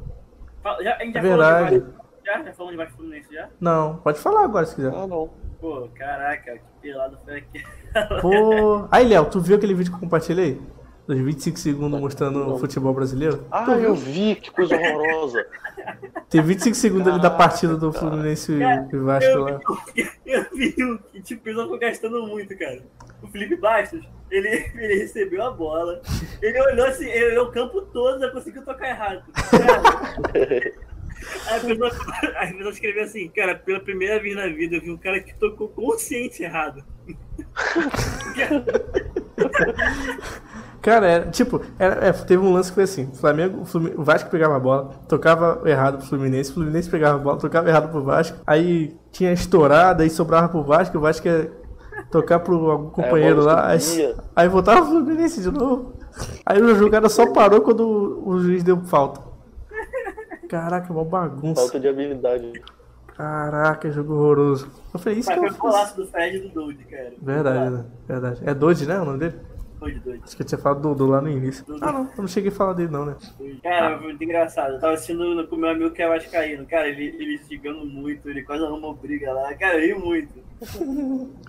Fala- 0.63 0.83
Já, 0.83 0.97
a 0.97 0.99
gente 1.05 1.13
já 1.15 1.19
É 1.19 1.23
verdade. 1.23 1.65
falou 1.65 1.81
de 1.81 1.87
Vasco- 1.87 2.05
já? 2.25 2.43
Já 2.45 2.53
falou 2.53 2.71
de 2.73 2.77
Vasco 2.79 2.97
Fluminense 2.97 3.35
já? 3.35 3.49
Não, 3.61 3.97
pode 3.97 4.19
falar 4.19 4.45
agora 4.45 4.67
se 4.67 4.75
quiser. 4.77 4.93
Ah, 4.95 5.07
não. 5.07 5.31
Pô, 5.61 5.89
caraca, 5.95 6.53
que 6.53 6.61
pelado 6.81 7.19
foi 7.25 7.39
aqui. 7.39 7.65
Pô. 8.21 8.87
Aí, 8.91 9.09
Léo, 9.09 9.25
tu 9.29 9.41
viu 9.41 9.57
aquele 9.57 9.75
vídeo 9.75 9.91
que 9.91 9.97
eu 9.97 10.01
compartilhei? 10.01 10.61
Dos 11.09 11.19
25 11.19 11.59
segundos 11.59 11.99
mostrando 11.99 12.53
o 12.53 12.59
futebol 12.59 12.93
brasileiro? 12.93 13.47
Ah, 13.51 13.65
Tu 13.65 13.71
eu 13.71 13.95
viu? 13.95 14.13
vi, 14.13 14.35
que 14.35 14.51
coisa 14.51 14.77
horrorosa. 14.77 15.47
Tem 16.29 16.43
25 16.43 16.77
segundos 16.77 17.09
ali 17.11 17.23
da 17.23 17.31
partida 17.31 17.79
do 17.79 17.91
Fluminense 17.91 18.53
e 18.53 18.61
e 18.95 18.99
Vasco 18.99 19.31
Eu, 19.31 19.45
lá. 19.45 19.61
eu 20.27 20.47
vi 20.55 20.85
o 20.85 20.99
que 20.99 21.23
tipo, 21.23 21.49
eles 21.49 21.59
estão 21.59 21.79
gastando 21.79 22.27
muito, 22.27 22.55
cara. 22.59 22.83
O 23.23 23.29
Felipe 23.29 23.57
Bastos, 23.57 24.07
ele, 24.31 24.49
ele 24.75 24.97
recebeu 24.97 25.43
a 25.47 25.51
bola, 25.51 26.03
ele 26.43 26.61
olhou 26.61 26.87
assim, 26.87 27.07
ele 27.07 27.31
olhou 27.31 27.47
o 27.47 27.53
campo 27.53 27.81
todo, 27.81 28.21
já 28.21 28.31
conseguiu 28.31 28.63
tocar 28.63 28.91
errado. 28.91 29.23
Cara, 29.33 30.73
Aí 31.47 31.57
a 31.57 31.61
pessoa, 31.61 31.89
a 32.37 32.47
pessoa 32.47 32.71
escreveu 32.71 33.05
assim, 33.05 33.31
cara, 33.31 33.55
pela 33.55 33.81
primeira 33.81 34.21
vez 34.21 34.37
na 34.37 34.47
vida 34.47 34.77
eu 34.77 34.83
vi 34.83 34.91
um 34.91 34.99
cara 34.99 35.21
que 35.21 35.35
tocou 35.39 35.71
consciente 35.71 36.43
errado. 36.43 36.85
Cara, 40.81 41.07
era, 41.07 41.27
tipo, 41.31 41.61
era- 41.79 42.07
é, 42.07 42.13
teve 42.13 42.43
um 42.43 42.53
lance 42.53 42.71
que 42.71 42.75
foi 42.77 42.85
assim: 42.85 43.09
o 43.13 43.17
Flamengo, 43.17 43.63
o, 43.63 43.65
Flumi- 43.65 43.95
o 43.97 44.03
Vasco 44.05 44.31
pegava 44.31 44.57
a 44.57 44.61
bola, 44.61 44.91
tocava 45.09 45.61
errado 45.69 45.99
pro 45.99 46.07
Fluminense, 46.07 46.51
o 46.51 46.55
Fluminense 46.55 46.89
pegava 46.89 47.17
a 47.17 47.19
bola, 47.19 47.37
tocava 47.39 47.69
errado 47.69 47.91
pro 47.91 48.03
Vasco, 48.03 48.39
aí 48.47 48.97
tinha 49.11 49.33
estourada, 49.33 50.03
aí 50.05 50.11
sobrava 50.11 50.49
pro 50.49 50.63
Vasco, 50.63 50.97
o 50.97 51.01
Vasco 51.01 51.27
ia 51.27 51.51
tocar 52.11 52.39
pro 52.41 52.71
algum 52.71 52.91
companheiro 52.91 53.37
bola 53.41 53.53
lá, 53.55 53.67
aí, 53.71 54.15
aí 54.37 54.49
voltava 54.49 54.83
pro 54.83 54.91
Fluminense 54.91 55.41
de 55.43 55.51
novo. 55.51 55.95
Aí 56.47 56.61
o 56.63 56.75
jogada 56.77 57.09
só 57.09 57.27
parou 57.33 57.61
quando 57.61 57.81
o, 57.81 58.29
o 58.31 58.39
juiz 58.41 58.63
deu 58.63 58.77
falta. 58.85 59.21
Caraca, 60.49 60.93
uma 60.93 61.05
bagunça. 61.05 61.61
Falta 61.61 61.79
de 61.79 61.89
habilidade. 61.89 62.53
Caraca, 63.17 63.91
jogo 63.91 64.15
horroroso. 64.15 64.69
Eu 64.95 64.99
falei, 65.01 65.19
isso 65.19 65.29
Mas 65.29 65.39
que 65.41 65.41
foi 65.41 65.49
eu 65.49 65.53
o 65.53 65.57
faço. 65.57 65.61
golaço 65.77 65.97
do 65.97 66.07
Fred 66.07 66.37
e 66.37 66.41
do 66.41 66.49
Doide, 66.55 66.85
cara. 66.85 67.13
Verdade, 67.21 67.71
né? 67.71 67.85
Verdade. 68.07 68.41
É 68.45 68.55
Dodge, 68.55 68.87
né? 68.87 69.01
O 69.01 69.05
nome 69.05 69.19
dele? 69.19 69.35
Doide. 69.79 70.21
Acho 70.25 70.37
que 70.37 70.43
eu 70.43 70.47
tinha 70.47 70.59
falado 70.59 70.83
do, 70.83 70.95
do 70.95 71.07
lá 71.07 71.21
no 71.21 71.29
início. 71.29 71.65
Ah, 71.81 71.93
não, 71.93 72.01
eu 72.05 72.19
não 72.19 72.27
cheguei 72.29 72.51
a 72.51 72.55
falar 72.55 72.73
dele, 72.73 72.91
não, 72.91 73.05
né? 73.07 73.17
Cara, 73.63 73.97
foi 73.99 74.07
muito 74.09 74.25
engraçado. 74.25 74.75
Eu 74.75 74.81
tava 74.81 74.95
assistindo 74.95 75.47
com 75.49 75.57
meu 75.57 75.71
amigo 75.71 75.91
que 75.91 76.03
é 76.03 76.09
vascaíno. 76.09 76.67
Cara, 76.67 76.89
ele, 76.89 77.15
ele 77.19 77.39
xingando 77.39 77.85
muito, 77.87 78.29
ele 78.29 78.43
quase 78.43 78.65
arrumou 78.65 78.95
briga 78.95 79.33
lá. 79.33 79.55
Cara, 79.55 79.79
eu 79.79 79.97
ri 79.97 80.05
muito. 80.05 80.35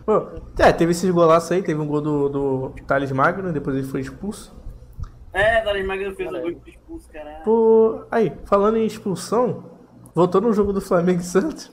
Pô, 0.06 0.28
é, 0.60 0.72
teve 0.72 0.92
esses 0.92 1.10
golaços 1.10 1.52
aí, 1.52 1.64
teve 1.64 1.80
um 1.80 1.88
gol 1.88 2.02
do, 2.02 2.30
do 2.30 2.70
Thales 2.86 3.12
Magno, 3.12 3.52
depois 3.52 3.76
ele 3.76 3.88
foi 3.88 4.02
expulso. 4.02 4.56
É, 5.34 5.62
Thales 5.62 5.86
Magno 5.86 6.16
fez 6.16 6.30
o 6.30 6.40
gol 6.40 6.50
expulso, 6.66 7.10
caralho. 7.12 7.44
Pô, 7.44 8.04
aí, 8.12 8.32
falando 8.46 8.78
em 8.78 8.86
expulsão, 8.86 9.64
voltou 10.14 10.40
no 10.42 10.54
jogo 10.54 10.72
do 10.72 10.82
Flamengo 10.82 11.22
e 11.22 11.24
Santos. 11.24 11.72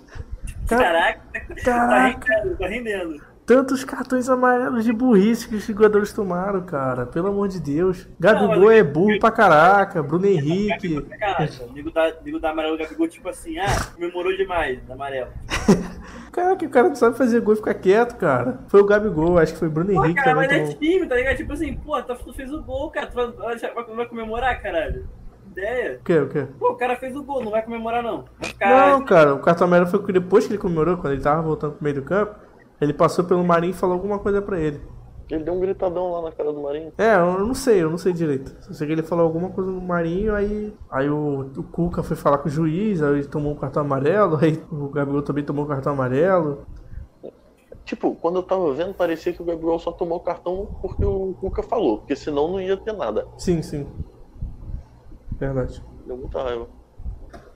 Cara, 0.69 0.83
Caraca, 0.83 1.21
tá 1.33 1.55
Caraca. 1.63 2.35
rendendo, 2.35 2.59
tá 2.59 2.67
rendendo. 2.67 3.36
Tantos 3.47 3.85
cartões 3.85 4.29
amarelos 4.29 4.85
de 4.85 4.93
burrice 4.93 5.49
que 5.49 5.55
os 5.55 5.65
jogadores 5.65 6.13
tomaram, 6.13 6.63
cara. 6.63 7.07
Pelo 7.07 7.29
amor 7.29 7.47
de 7.47 7.61
Deus. 7.61 8.09
Gabigol 8.19 8.73
é 8.73 8.83
burro 8.83 9.21
pra 9.21 9.31
caraca. 9.31 10.03
Bruno 10.03 10.27
Henrique. 10.27 11.01
Caraca, 11.03 11.65
o 11.65 11.73
nego 11.73 11.91
da, 11.93 12.13
nego 12.25 12.41
da 12.41 12.51
amarelo 12.51 12.77
Gabigol, 12.77 13.07
tipo 13.07 13.29
assim, 13.29 13.57
ah, 13.59 13.67
comemorou 13.95 14.37
demais, 14.37 14.83
da 14.85 14.95
amarelo. 14.95 15.31
Caraca, 16.33 16.67
o 16.67 16.69
cara 16.69 16.89
não 16.89 16.95
sabe 16.97 17.17
fazer 17.17 17.41
gol 17.41 17.55
e 17.55 17.57
ficar 17.57 17.73
quieto, 17.75 18.17
cara. 18.17 18.59
Foi 18.69 18.81
o 18.83 18.85
Gabigol, 18.85 19.39
acho 19.39 19.55
que 19.55 19.59
foi 19.59 19.69
o 19.69 19.71
Bruno 19.71 19.95
Pô, 19.95 20.05
Henrique 20.05 20.23
cara, 20.23 20.35
também. 20.35 20.49
mas 20.49 20.57
é 20.57 20.61
tomou- 20.61 20.79
time, 20.79 21.07
tá 21.07 21.15
ligado? 21.15 21.37
Tipo 21.37 21.53
assim, 21.55 21.75
pô, 21.75 22.03
tu 22.03 22.33
fez 22.35 22.53
o 22.53 22.63
gol, 22.63 22.91
cara. 22.91 23.07
Tu 23.07 23.15
vai, 23.15 23.57
vai, 23.57 23.57
vai 23.97 24.07
comemorar, 24.07 24.61
caralho? 24.61 25.07
Ideia. 25.53 25.99
O 26.01 26.05
quê, 26.05 26.19
o 26.19 26.29
quê? 26.29 26.47
Pô, 26.59 26.73
o 26.73 26.77
cara 26.77 26.97
fez 26.97 27.17
o 27.17 27.23
gol, 27.23 27.43
não 27.43 27.53
vai 27.53 27.63
comemorar, 27.63 28.03
não. 28.03 28.27
Vai 28.39 28.51
ficar. 28.51 28.91
Não, 28.91 29.05
cara, 29.05 29.35
o 29.35 29.39
cartão 29.39 29.67
amarelo 29.67 29.89
foi 29.89 30.03
que 30.05 30.13
depois 30.13 30.47
que 30.47 30.53
ele 30.53 30.59
comemorou, 30.59 30.99
quando 30.99 31.15
ele 31.15 31.23
tava 31.23 31.41
voltando 31.41 31.73
pro 31.75 31.85
meio 31.85 31.95
do 31.97 32.03
campo, 32.03 32.35
ele 32.81 32.93
passou 32.93 33.24
pelo 33.24 33.45
Marinho 33.45 33.70
e 33.70 33.74
falou 33.74 33.95
alguma 33.95 34.18
coisa 34.18 34.41
pra 34.43 34.59
ele. 34.59 34.81
Ele 35.29 35.43
deu 35.43 35.55
um 35.55 35.61
gritadão 35.61 36.12
lá 36.12 36.22
na 36.22 36.33
cara 36.33 36.53
do 36.53 36.62
Marinho. 36.62 36.93
É, 36.97 37.16
eu 37.16 37.45
não 37.45 37.55
sei, 37.55 37.83
eu 37.83 37.91
não 37.91 37.99
sei 37.99 38.12
direito. 38.12 38.55
Só 38.61 38.72
sei 38.72 38.87
que 38.87 38.93
ele 38.93 39.03
falou 39.03 39.24
alguma 39.24 39.51
coisa 39.51 39.70
no 39.70 39.81
Marinho, 39.81 40.35
aí, 40.35 40.72
aí 40.89 41.11
o, 41.11 41.41
o 41.41 41.62
Cuca 41.64 42.03
foi 42.03 42.16
falar 42.16 42.39
com 42.39 42.49
o 42.49 42.51
juiz, 42.51 43.03
aí 43.03 43.14
ele 43.14 43.27
tomou 43.27 43.53
um 43.53 43.57
cartão 43.57 43.83
amarelo, 43.83 44.39
aí 44.41 44.62
o 44.70 44.89
Gabriel 44.89 45.22
também 45.22 45.45
tomou 45.45 45.64
um 45.64 45.68
cartão 45.68 45.95
amarelo. 45.95 46.64
Tipo, 47.85 48.14
quando 48.16 48.37
eu 48.37 48.43
tava 48.43 48.72
vendo, 48.72 48.95
parecia 48.95 49.33
que 49.33 49.43
o 49.43 49.45
Gabriel 49.45 49.79
só 49.79 49.93
tomou 49.93 50.18
o 50.18 50.22
cartão 50.22 50.77
porque 50.81 51.05
o 51.05 51.35
Cuca 51.41 51.62
falou, 51.62 51.99
porque 51.99 52.14
senão 52.14 52.49
não 52.49 52.61
ia 52.61 52.77
ter 52.77 52.93
nada. 52.93 53.27
Sim, 53.37 53.62
sim. 53.62 53.87
Verdade. 55.39 55.83
Deu 56.07 56.16
muita 56.16 56.43
raiva. 56.43 56.68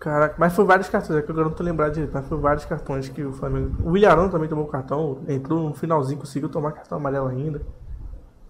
Caraca, 0.01 0.35
mas 0.39 0.55
foi 0.55 0.65
vários 0.65 0.89
cartões, 0.89 1.19
é 1.19 1.23
que 1.23 1.31
agora 1.31 1.47
não 1.47 1.55
tô 1.55 1.63
lembrado 1.63 1.93
direito, 1.93 2.11
mas 2.15 2.27
foi 2.27 2.39
vários 2.39 2.65
cartões 2.65 3.09
que 3.11 3.23
o 3.23 3.33
Flamengo. 3.35 3.77
O 3.85 3.95
Ilharão 3.97 4.31
também 4.31 4.49
tomou 4.49 4.67
cartão, 4.67 5.19
entrou 5.29 5.61
no 5.69 5.75
finalzinho, 5.75 6.19
conseguiu 6.19 6.49
tomar 6.49 6.73
cartão 6.73 6.97
amarelo 6.97 7.29
ainda. 7.29 7.61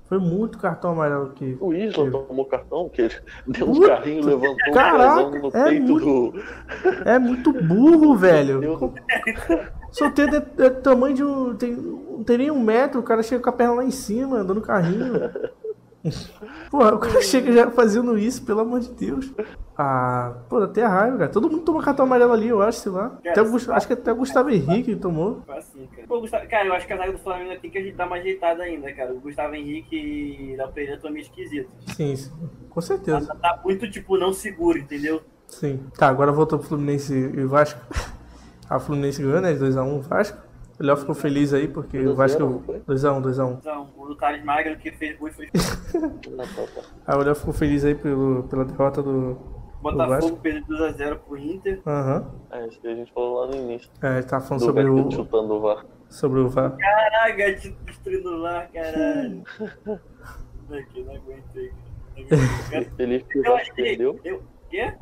Foi 0.04 0.18
muito 0.18 0.58
cartão 0.58 0.92
amarelo 0.92 1.30
que. 1.30 1.56
O 1.60 1.72
Isla 1.74 2.04
que- 2.04 2.10
tomou 2.26 2.44
cartão, 2.44 2.88
que 2.88 3.02
ele 3.02 3.14
deu 3.46 3.68
uns 3.68 3.78
Puta, 3.78 3.88
carrinhos, 3.96 4.26
levantou 4.26 4.72
caraca, 4.72 5.22
um 5.22 5.42
no 5.42 5.48
é 5.48 5.64
peito 5.64 5.86
muito- 5.92 6.04
do. 6.32 7.08
É 7.08 7.18
muito 7.18 7.52
burro, 7.52 8.14
velho. 8.18 8.60
Deus. 8.60 8.80
Só 9.90 10.08
tem 10.10 10.28
de 10.30 10.40
tamanho 10.82 11.14
de 11.16 11.24
um. 11.24 11.54
Tem, 11.56 11.72
não 11.74 12.22
tem 12.24 12.38
nem 12.38 12.50
um 12.50 12.60
metro, 12.62 13.00
o 13.00 13.04
cara 13.04 13.22
chega 13.24 13.42
com 13.42 13.50
a 13.50 13.52
perna 13.52 13.74
lá 13.74 13.84
em 13.84 13.90
cima, 13.90 14.38
andando 14.38 14.60
carrinho. 14.60 15.14
Porra, 16.70 16.94
o 16.94 16.98
cara 16.98 17.20
chega 17.22 17.52
já 17.52 17.70
fazendo 17.70 18.16
isso, 18.18 18.44
pelo 18.44 18.60
amor 18.60 18.80
de 18.80 18.90
Deus. 18.92 19.32
Ah, 19.76 20.34
pô, 20.48 20.58
dá 20.60 20.66
até 20.66 20.84
raiva, 20.84 21.18
cara. 21.18 21.30
Todo 21.30 21.50
mundo 21.50 21.62
toma 21.64 21.82
cartão 21.82 22.04
amarelo 22.04 22.32
ali, 22.32 22.48
eu 22.48 22.60
acho, 22.62 22.80
sei 22.80 22.92
lá. 22.92 23.10
Cara, 23.10 23.30
Até 23.30 23.42
o 23.42 23.50
Gus- 23.50 23.68
acho 23.68 23.86
que 23.86 23.92
até 23.94 24.12
o 24.12 24.16
Gustavo 24.16 24.50
Henrique 24.50 24.94
tomou. 24.96 25.42
Assim, 25.48 25.86
cara. 25.94 26.06
Pô, 26.06 26.20
Gustavo, 26.20 26.48
cara, 26.48 26.68
eu 26.68 26.72
acho 26.74 26.86
que 26.86 26.92
a 26.92 26.96
zaga 26.96 27.12
do 27.12 27.18
Flamengo 27.18 27.58
tem 27.60 27.70
que 27.70 27.92
dar 27.92 28.06
uma 28.06 28.16
ajeitada 28.16 28.62
ainda, 28.62 28.92
cara. 28.92 29.12
O 29.12 29.20
Gustavo 29.20 29.54
Henrique 29.54 29.96
e 29.96 30.56
Léo 30.56 30.68
Pereira 30.72 30.96
estão 30.96 31.10
meio 31.10 31.22
esquisitos. 31.22 31.70
Sim, 31.94 32.14
sim. 32.16 32.30
Com 32.68 32.80
certeza. 32.80 33.26
Tá, 33.26 33.34
tá 33.34 33.60
muito, 33.64 33.90
tipo, 33.90 34.16
não 34.18 34.32
seguro, 34.32 34.78
entendeu? 34.78 35.20
Sim. 35.48 35.80
Tá, 35.98 36.08
agora 36.08 36.30
voltou 36.32 36.58
pro 36.58 36.68
Fluminense 36.68 37.12
e 37.14 37.44
Vasco. 37.44 37.80
A 38.68 38.78
Fluminense 38.78 39.20
ganhou, 39.20 39.40
né? 39.40 39.52
2x1 39.52 39.96
o 39.98 40.00
Vasco. 40.00 40.38
O 40.80 40.82
Léo 40.82 40.96
ficou 40.96 41.14
feliz 41.14 41.52
aí 41.52 41.68
porque 41.68 41.98
o 41.98 42.14
2 42.14 42.20
a 42.20 42.26
0, 42.26 42.38
Vasco. 42.38 42.42
não 42.42 42.62
foi? 42.62 42.80
2x1, 42.80 43.22
2x1. 43.22 43.58
Então, 43.58 43.88
o 43.96 44.06
do 44.06 44.16
Thales 44.16 44.42
Magno 44.42 44.76
que 44.78 44.90
fez 44.92 45.18
gol 45.18 45.28
e 45.28 45.32
foi. 45.32 45.50
Aí 47.06 47.16
o 47.18 47.22
Léo 47.22 47.34
ficou 47.34 47.52
feliz 47.52 47.84
aí 47.84 47.94
pelo, 47.94 48.44
pela 48.44 48.64
derrota 48.64 49.02
do. 49.02 49.60
Botafogo 49.82 50.36
perdeu 50.38 50.76
2x0 50.76 51.18
pro 51.18 51.38
Inter. 51.38 51.80
Aham. 51.86 52.30
É, 52.50 52.66
isso 52.66 52.80
que 52.80 52.88
a 52.88 52.94
gente 52.94 53.12
falou 53.12 53.40
lá 53.40 53.46
no 53.48 53.56
início. 53.56 53.90
É, 54.02 54.08
a 54.08 54.20
gente 54.20 54.30
tava 54.30 54.44
falando 54.44 54.60
Do 54.60 54.66
sobre 54.66 54.88
o. 54.88 55.10
chutando 55.10 55.54
o 55.54 55.60
VAR. 55.60 55.86
Sobre 56.08 56.40
o 56.40 56.48
VAR. 56.48 56.76
Caraca, 56.76 57.54
te 57.54 57.70
destruindo 57.84 58.36
lá, 58.36 58.66
caralho. 58.66 59.42
Aqui, 60.70 61.02
não 61.02 61.14
aguentei. 61.14 61.72
Não 62.30 62.38
aguentei. 62.38 62.90
Feliz 62.96 63.22
que 63.24 63.38
o 63.38 63.44
Eu 63.44 63.52
Vasco 63.52 63.74
perdeu. 63.74 64.20
Eu. 64.24 64.42
Quê? 64.70 64.94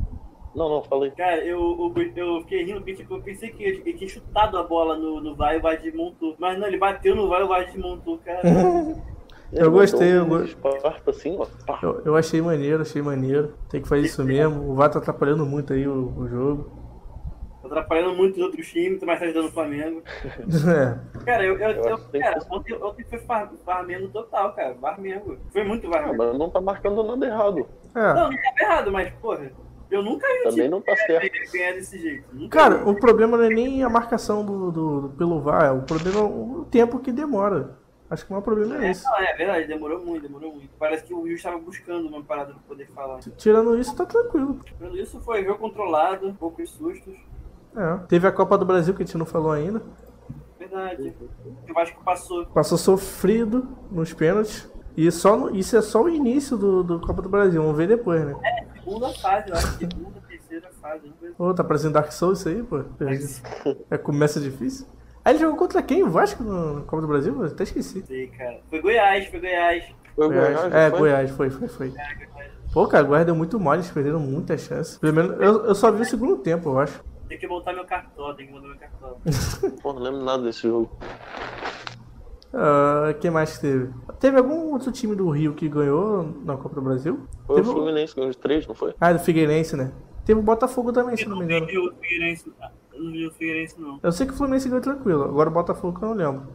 Não, 0.58 0.68
não, 0.68 0.82
falei. 0.82 1.10
Cara, 1.12 1.38
eu, 1.44 1.92
eu, 1.96 2.12
eu 2.16 2.40
fiquei 2.42 2.64
rindo 2.64 2.80
porque 2.80 2.94
tipo, 2.94 3.14
eu 3.14 3.22
pensei 3.22 3.50
que 3.50 3.62
ele 3.62 3.92
tinha 3.94 4.08
chutado 4.10 4.58
a 4.58 4.62
bola 4.64 4.96
no, 4.96 5.20
no 5.20 5.34
vai 5.36 5.56
e 5.56 5.58
o 5.58 5.62
vai 5.62 5.78
desmontou. 5.78 6.34
Mas 6.38 6.58
não, 6.58 6.66
ele 6.66 6.76
bateu 6.78 7.14
no 7.14 7.28
vai 7.28 7.40
e 7.40 7.44
o 7.44 7.48
vai 7.48 7.64
desmontou, 7.66 8.18
cara. 8.18 8.40
Eu 9.50 9.70
gostei, 9.70 10.12
eu 10.14 10.26
botou 10.26 10.40
go- 10.40 10.44
Esparta 10.44 11.10
assim, 11.10 11.38
ó. 11.38 11.46
Eu, 11.82 12.02
eu 12.04 12.16
achei 12.16 12.38
maneiro, 12.42 12.82
achei 12.82 13.00
maneiro. 13.00 13.54
Tem 13.70 13.80
que 13.80 13.88
fazer 13.88 14.02
isso 14.02 14.22
mesmo. 14.22 14.70
O 14.70 14.74
VAR 14.74 14.90
tá 14.90 14.98
atrapalhando 14.98 15.46
muito 15.46 15.72
aí 15.72 15.88
o, 15.88 16.12
o 16.18 16.28
jogo. 16.28 16.70
Tá 17.62 17.68
atrapalhando 17.68 18.14
muito 18.14 18.36
os 18.36 18.42
outros 18.42 18.66
times, 18.68 19.02
mas 19.02 19.18
tá 19.18 19.24
ajudando 19.24 19.46
o 19.46 19.50
Flamengo. 19.52 20.02
É. 20.68 21.24
Cara, 21.24 21.44
eu, 21.46 21.56
eu, 21.58 21.70
Eu 21.70 21.82
eu- 21.82 21.98
cara, 22.20 22.40
que- 22.40 22.54
ontem, 22.54 22.74
ontem 22.74 23.04
foi 23.08 23.18
Varmeno 23.64 24.08
total, 24.10 24.52
cara. 24.52 24.74
Varmengo. 24.74 25.38
Foi 25.50 25.64
muito 25.64 25.86
Ah, 25.86 25.90
Varmengo. 25.92 26.18
mas 26.18 26.38
não 26.38 26.50
tá 26.50 26.60
marcando 26.60 27.02
nada 27.02 27.24
errado. 27.26 27.66
É. 27.94 28.00
Não, 28.00 28.30
não 28.30 28.36
tava 28.36 28.60
errado, 28.60 28.92
mas, 28.92 29.10
porra, 29.14 29.50
eu 29.90 30.02
nunca 30.02 30.26
vi 30.26 30.40
o 30.40 30.50
Também 30.50 30.68
não 30.68 30.80
tá 30.80 30.94
certo. 30.96 31.30
ganhar- 31.52 31.72
desse 31.74 31.98
jeito. 31.98 32.24
Nunca 32.32 32.58
Cara, 32.58 32.76
vi. 32.78 32.90
o 32.90 32.94
problema 32.94 33.36
não 33.36 33.44
é 33.44 33.48
nem 33.48 33.82
a 33.82 33.88
marcação 33.88 34.44
do, 34.44 34.70
do- 34.70 35.00
do- 35.02 35.08
pelo 35.10 35.40
VAR, 35.40 35.76
o 35.76 35.82
problema 35.82 36.20
é 36.20 36.22
o 36.22 36.66
tempo 36.70 36.98
que 36.98 37.10
demora. 37.12 37.76
Acho 38.10 38.24
que 38.24 38.30
o 38.30 38.32
maior 38.32 38.42
problema 38.42 38.82
é 38.84 38.90
esse. 38.90 39.04
Não, 39.04 39.18
é 39.18 39.34
verdade, 39.36 39.66
demorou 39.66 40.02
muito, 40.02 40.22
demorou 40.22 40.52
muito. 40.52 40.70
Parece 40.78 41.04
que 41.04 41.12
o 41.12 41.20
Will 41.20 41.34
estava 41.36 41.58
buscando 41.58 42.08
uma 42.08 42.22
parada 42.22 42.52
pra 42.52 42.60
poder 42.66 42.86
falar. 42.94 43.18
Tirando 43.36 43.78
isso, 43.78 43.94
tá 43.94 44.06
tranquilo. 44.06 44.60
Pelo 44.78 44.96
isso 44.96 45.20
foi 45.20 45.44
jogo 45.44 45.58
controlado, 45.58 46.34
poucos 46.40 46.70
sustos. 46.70 47.14
É. 47.76 47.98
Teve 48.08 48.26
a 48.26 48.32
Copa 48.32 48.56
do 48.56 48.64
Brasil 48.64 48.94
que 48.94 49.02
a 49.02 49.06
gente 49.06 49.18
não 49.18 49.26
falou 49.26 49.52
ainda. 49.52 49.82
Verdade. 50.58 51.14
O 51.68 51.74
Vasco 51.74 52.02
passou. 52.02 52.46
Passou 52.46 52.78
sofrido 52.78 53.68
nos 53.90 54.12
pênaltis. 54.14 54.70
E 54.96 55.10
só 55.12 55.36
no- 55.36 55.54
isso 55.54 55.76
é 55.76 55.82
só 55.82 56.02
o 56.02 56.08
início 56.08 56.56
do, 56.56 56.82
do 56.82 57.00
Copa 57.00 57.20
do 57.22 57.28
Brasil. 57.28 57.60
Vamos 57.62 57.76
ver 57.76 57.86
depois, 57.88 58.24
né? 58.24 58.34
Segunda 58.88 59.12
fase, 59.12 59.50
eu 59.50 59.54
acho. 59.54 59.78
Segunda, 59.78 60.20
terceira 60.26 60.70
fase. 60.80 61.12
Ô, 61.38 61.52
tá 61.52 61.62
parecendo 61.62 61.92
Dark 61.92 62.10
Souls 62.10 62.38
isso 62.40 62.48
aí, 62.48 62.62
pô. 62.62 62.82
É, 63.90 63.98
começa 63.98 64.40
difícil. 64.40 64.86
Aí 65.22 65.34
ele 65.34 65.40
jogou 65.40 65.58
contra 65.58 65.82
quem? 65.82 66.02
O 66.02 66.10
Vasco 66.10 66.42
no 66.42 66.84
Copa 66.84 67.02
do 67.02 67.08
Brasil? 67.08 67.34
Eu 67.38 67.48
até 67.48 67.64
esqueci. 67.64 68.02
sei, 68.06 68.28
cara. 68.28 68.60
Foi 68.70 68.80
Goiás, 68.80 69.26
foi 69.28 69.40
Goiás. 69.40 69.84
Foi 70.16 70.28
Goiás. 70.28 70.54
Goiás, 70.54 70.74
É, 70.74 70.90
foi? 70.90 70.98
Goiás, 70.98 71.30
foi, 71.32 71.50
foi, 71.50 71.68
foi. 71.68 71.94
Pô, 72.72 72.86
cara, 72.86 73.04
o 73.04 73.08
Goiás 73.08 73.26
deu 73.26 73.34
muito 73.34 73.60
mole, 73.60 73.80
eles 73.80 73.90
perderam 73.90 74.20
muita 74.20 74.56
chance. 74.56 74.98
Pelo 74.98 75.12
menos 75.12 75.32
eu, 75.40 75.66
eu 75.66 75.74
só 75.74 75.92
vi 75.92 76.02
o 76.02 76.06
segundo 76.06 76.38
tempo, 76.38 76.70
eu 76.70 76.78
acho. 76.78 77.04
Tem 77.28 77.38
que 77.38 77.46
montar 77.46 77.74
meu 77.74 77.84
cartão, 77.84 78.34
tem 78.34 78.46
que 78.46 78.52
montar 78.52 78.68
meu 78.68 78.76
cartão. 78.78 79.20
Pô, 79.82 79.92
não 79.92 80.00
lembro 80.00 80.24
nada 80.24 80.42
desse 80.42 80.62
jogo. 80.62 80.90
Ah, 82.52 83.14
quem 83.20 83.30
mais 83.30 83.54
que 83.56 83.60
teve? 83.60 83.90
Teve 84.18 84.38
algum 84.38 84.72
outro 84.72 84.90
time 84.90 85.14
do 85.14 85.28
Rio 85.30 85.54
que 85.54 85.68
ganhou 85.68 86.34
na 86.44 86.56
Copa 86.56 86.76
do 86.76 86.82
Brasil? 86.82 87.20
Foi 87.46 87.56
Teve 87.56 87.68
o 87.68 87.72
Fluminense 87.72 88.14
que 88.14 88.20
ganhou 88.20 88.32
de 88.32 88.38
três, 88.38 88.66
não 88.66 88.74
foi? 88.74 88.94
Ah, 89.00 89.12
do 89.12 89.18
Figueirense, 89.18 89.76
né? 89.76 89.92
Teve 90.24 90.40
o 90.40 90.42
Botafogo 90.42 90.92
também, 90.92 91.16
se 91.16 91.24
Eu 91.24 91.30
não 91.30 91.36
não 91.36 91.46
me 91.46 91.54
engano. 91.54 91.66
vi 91.66 91.78
o 91.78 91.92
Figueirense. 92.00 92.52
Eu 92.92 93.02
não 93.04 93.12
vi 93.12 93.26
o 93.26 93.30
Figueirense, 93.32 93.80
não. 93.80 94.00
Eu 94.02 94.12
sei 94.12 94.26
que 94.26 94.32
o 94.32 94.36
Fluminense 94.36 94.68
ganhou 94.68 94.82
tranquilo, 94.82 95.24
agora 95.24 95.50
o 95.50 95.52
Botafogo 95.52 95.98
que 95.98 96.04
eu 96.04 96.08
não 96.08 96.16
lembro. 96.16 96.46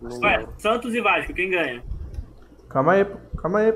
Não 0.00 0.10
Ué, 0.20 0.36
lembro. 0.38 0.52
Santos 0.58 0.94
e 0.94 1.00
Vasco, 1.00 1.34
quem 1.34 1.50
ganha? 1.50 1.82
Calma 2.68 2.92
aí, 2.92 3.06
calma 3.38 3.58
aí. 3.60 3.74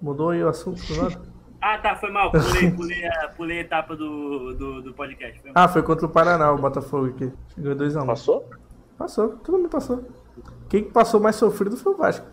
Mudou 0.00 0.30
aí 0.30 0.42
o 0.42 0.48
assunto 0.48 0.80
do 0.86 1.02
nada. 1.02 1.32
Ah, 1.64 1.78
tá, 1.78 1.94
foi 1.94 2.10
mal. 2.10 2.32
Pulei, 2.32 2.72
pulei, 2.72 3.06
a, 3.06 3.28
pulei 3.36 3.58
a 3.58 3.60
etapa 3.60 3.94
do, 3.94 4.52
do, 4.52 4.82
do 4.82 4.92
podcast. 4.94 5.40
Foi. 5.40 5.52
Ah, 5.54 5.68
foi 5.68 5.80
contra 5.80 6.06
o 6.06 6.08
Paraná, 6.08 6.50
o 6.50 6.58
Botafogo 6.58 7.06
aqui. 7.06 7.32
Ganhou 7.56 7.78
2x1. 7.78 8.04
Passou? 8.04 8.44
Passou, 8.98 9.28
todo 9.44 9.58
mundo 9.58 9.68
passou. 9.68 10.02
Quem 10.72 10.84
passou 10.84 11.20
mais 11.20 11.36
sofrido 11.36 11.76
foi 11.76 11.92
o 11.92 11.96
Vasco. 11.98 12.26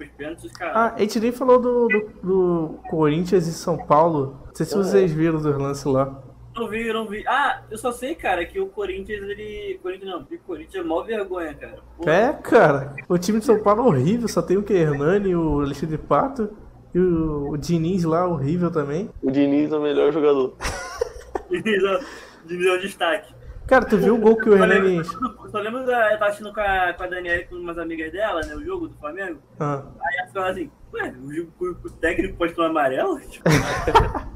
Os 0.00 0.08
pênaltis, 0.16 0.50
cara. 0.50 0.72
Ah, 0.74 0.94
a 0.94 0.98
gente 1.00 1.20
nem 1.20 1.30
falou 1.30 1.60
do, 1.60 1.88
do, 1.88 2.10
do 2.22 2.78
Corinthians 2.88 3.46
e 3.46 3.52
São 3.52 3.76
Paulo. 3.76 4.38
Não 4.46 4.54
sei 4.54 4.64
se 4.64 4.74
vocês 4.74 5.12
viram 5.12 5.36
os 5.36 5.44
lances 5.44 5.84
lá. 5.84 6.22
Não 6.56 6.66
vi, 6.70 6.88
eu 6.88 6.94
não 6.94 7.06
vi. 7.06 7.22
Ah, 7.28 7.60
eu 7.70 7.76
só 7.76 7.92
sei, 7.92 8.14
cara, 8.14 8.46
que 8.46 8.58
o 8.58 8.68
Corinthians, 8.68 9.22
ele. 9.24 9.78
Corinthians 9.82 10.10
não, 10.10 10.22
o 10.22 10.38
Corinthians 10.38 10.82
é 10.82 10.88
mó 10.88 11.02
vergonha, 11.02 11.52
cara. 11.52 11.80
Pô, 11.98 12.08
É, 12.08 12.32
cara. 12.32 12.96
O 13.06 13.18
time 13.18 13.40
de 13.40 13.44
São 13.44 13.62
Paulo 13.62 13.82
é 13.82 13.84
horrível, 13.88 14.26
só 14.26 14.40
tem 14.40 14.56
o 14.56 14.62
que? 14.62 14.72
Hernani, 14.72 15.34
o 15.36 15.60
Alexandre 15.60 15.98
Pato 15.98 16.48
e 16.94 16.98
o, 16.98 17.50
o 17.50 17.58
Diniz 17.58 18.04
lá, 18.04 18.26
horrível 18.26 18.70
também. 18.70 19.10
O 19.22 19.30
Diniz 19.30 19.70
é 19.70 19.76
o 19.76 19.82
melhor 19.82 20.10
jogador. 20.14 20.56
Diniz 21.50 21.84
é 21.84 22.00
Diniz 22.46 22.66
é 22.66 22.72
o 22.72 22.80
destaque. 22.80 23.39
Cara, 23.70 23.84
tu 23.86 23.96
viu 23.96 24.16
o 24.16 24.18
gol 24.18 24.36
que 24.36 24.50
o 24.50 24.58
Só 24.58 24.64
Hernani. 24.64 24.80
lembro, 24.98 25.04
só 25.50 25.58
lembro 25.60 25.86
da. 25.86 26.06
Eu 26.12 26.18
tava 26.18 26.24
assistindo 26.26 26.52
com 26.52 26.60
a, 26.60 26.92
com 26.92 27.02
a 27.04 27.06
Daniela 27.06 27.40
e 27.40 27.44
com 27.46 27.54
umas 27.54 27.78
amigas 27.78 28.10
dela, 28.12 28.40
né? 28.42 28.54
O 28.56 28.64
jogo 28.64 28.88
do 28.88 28.96
Flamengo. 28.96 29.38
Ah, 29.60 29.82
Aí 30.02 30.16
ela 30.18 30.28
falou 30.32 30.48
assim, 30.48 30.70
ué, 30.92 31.14
o, 31.24 31.32
jogo- 31.32 31.52
o- 31.60 31.86
o 31.86 31.90
técnico 31.90 32.36
pode 32.36 32.52
tomar 32.52 32.68
amarelo? 32.70 33.18
Tipo, 33.20 33.48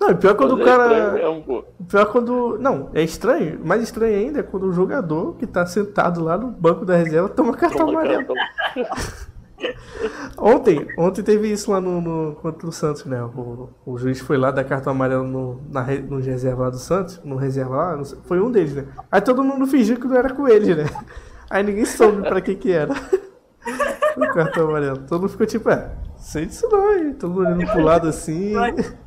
Não, 0.00 0.16
pior 0.16 0.34
quando 0.34 0.56
o 0.56 0.58
é 0.58 0.64
estranho 0.64 0.88
cara. 0.90 1.12
mesmo, 1.12 1.42
pô. 1.44 1.64
Pior 1.88 2.06
quando. 2.06 2.58
Não, 2.58 2.90
é 2.94 3.02
estranho. 3.02 3.60
Mais 3.64 3.82
estranho 3.82 4.16
ainda 4.18 4.40
é 4.40 4.42
quando 4.42 4.66
o 4.66 4.72
jogador 4.72 5.36
que 5.36 5.46
tá 5.46 5.64
sentado 5.66 6.22
lá 6.22 6.36
no 6.36 6.48
banco 6.48 6.84
da 6.84 6.96
reserva 6.96 7.28
toma 7.28 7.54
cartão 7.56 7.86
Toma 7.86 8.00
amarelo. 8.00 8.26
cartão. 8.26 8.36
Ontem, 10.38 10.86
ontem 10.98 11.22
teve 11.22 11.50
isso 11.50 11.70
lá 11.70 11.80
no, 11.80 12.00
no- 12.00 12.34
contra 12.36 12.68
o 12.68 12.72
Santos, 12.72 13.04
né? 13.06 13.22
O, 13.22 13.70
o 13.86 13.96
juiz 13.98 14.20
foi 14.20 14.36
lá 14.36 14.50
dar 14.50 14.64
cartão 14.64 14.92
amarelo 14.92 15.24
no, 15.24 15.60
na, 15.70 15.82
no 15.82 16.20
reserva 16.20 16.64
lá 16.64 16.70
do 16.70 16.78
Santos, 16.78 17.20
no 17.24 17.36
reserva 17.36 17.76
lá, 17.76 17.96
não 17.96 18.04
sei- 18.04 18.18
foi 18.24 18.40
um 18.40 18.50
deles, 18.50 18.74
né? 18.74 18.86
Aí 19.10 19.20
todo 19.20 19.42
mundo 19.42 19.66
fingiu 19.66 19.98
que 19.98 20.06
não 20.06 20.16
era 20.16 20.32
com 20.34 20.46
eles, 20.46 20.76
né? 20.76 20.84
Aí 21.48 21.62
ninguém 21.62 21.84
soube 21.84 22.22
pra 22.22 22.40
que 22.40 22.54
que 22.54 22.70
era. 22.72 22.92
o 24.16 24.34
cartão 24.34 24.68
amarelo. 24.68 24.98
Todo 25.06 25.20
mundo 25.22 25.30
ficou 25.30 25.46
tipo, 25.46 25.70
é, 25.70 25.90
sei 26.18 26.46
disso 26.46 26.68
não, 26.70 26.92
hein? 26.92 27.14
Todo 27.14 27.30
mundo 27.32 27.46
olhando 27.46 27.66
pro 27.70 27.82
lado 27.82 28.08
assim. 28.08 28.52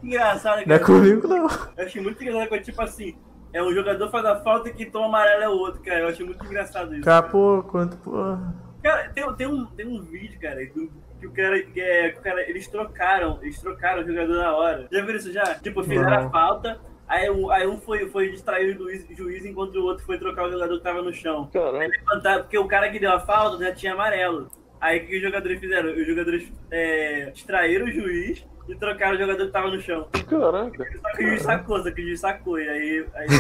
engraçado, 0.04 0.66
Não 0.66 0.76
é 0.76 0.80
comigo 0.80 1.28
não. 1.28 1.48
Eu 1.78 1.86
achei 1.86 2.02
muito 2.02 2.22
engraçado 2.24 2.50
quando, 2.50 2.62
tipo 2.64 2.82
assim, 2.82 3.16
é 3.54 3.62
um 3.62 3.74
jogador 3.74 4.10
faz 4.10 4.26
a 4.26 4.40
falta 4.42 4.70
e 4.70 4.74
quem 4.74 4.90
toma 4.90 5.08
amarelo 5.08 5.44
é 5.44 5.50
o 5.50 5.54
outro, 5.60 5.82
cara. 5.82 6.00
Eu 6.00 6.08
achei 6.10 6.26
muito 6.26 6.44
engraçado 6.46 6.94
isso. 6.96 7.04
Cara, 7.04 7.24
pô, 7.24 7.64
quanto, 7.68 7.98
porra. 7.98 8.54
Cara, 8.84 9.10
tem, 9.10 9.34
tem, 9.36 9.48
um, 9.48 9.66
tem 9.66 9.88
um 9.88 10.02
vídeo, 10.02 10.40
cara, 10.40 10.64
do- 10.68 10.92
que 11.20 11.28
o 11.28 11.32
cara, 11.32 11.62
que 11.62 11.82
é, 11.82 12.10
que 12.12 12.20
o 12.20 12.22
cara. 12.22 12.42
Eles 12.50 12.68
trocaram, 12.68 13.40
eles 13.42 13.60
trocaram 13.60 14.04
o 14.04 14.08
jogador 14.08 14.38
na 14.38 14.56
hora. 14.56 14.88
Já 14.92 15.02
viram 15.02 15.18
isso 15.18 15.34
já? 15.34 15.44
Tipo, 15.56 15.84
fizeram 15.84 16.10
Não. 16.10 16.28
a 16.28 16.30
falta, 16.30 16.80
aí 17.08 17.30
um, 17.30 17.52
aí 17.52 17.68
um 17.68 17.78
foi, 17.78 18.08
foi 18.10 18.30
distrair 18.32 18.74
o 18.74 18.78
juiz, 18.78 19.06
juiz 19.18 19.46
enquanto 19.46 19.76
o 19.76 19.84
outro 19.86 20.06
foi 20.06 20.18
trocar 20.18 20.46
o 20.48 20.52
jogador 20.52 20.78
que 20.78 20.84
tava 20.84 21.02
no 21.02 21.14
chão. 21.14 21.50
Levantar, 21.54 22.40
porque 22.44 22.58
o 22.58 22.68
cara 22.68 22.90
que 22.90 23.00
deu 23.00 23.12
a 23.12 23.20
falta 23.20 23.58
já 23.64 23.74
tinha 23.74 23.94
amarelo. 23.94 24.50
Aí 24.80 25.00
o 25.00 25.08
que 25.08 25.18
os 25.18 25.22
jogadores 25.22 25.60
fizeram? 25.60 25.90
Os 25.92 26.08
jogadores 26.08 26.50
é, 26.72 27.32
distraíram 27.32 27.86
o 27.86 27.92
juiz 27.92 28.46
e 28.70 28.76
trocaram 28.76 29.16
o 29.16 29.20
jogador 29.20 29.46
que 29.46 29.52
tava 29.52 29.70
no 29.72 29.82
chão. 29.82 30.08
Caraca. 30.30 30.88
Só 31.02 31.10
que 31.18 31.24
o 31.26 31.28
juiz 31.28 31.42
sacou, 31.42 31.84
só 31.84 31.92
que 31.92 32.02
o 32.02 32.06
juiz 32.06 32.20
sacou. 32.22 32.58
E 32.58 32.70
aí. 32.70 33.06
aí 33.16 33.28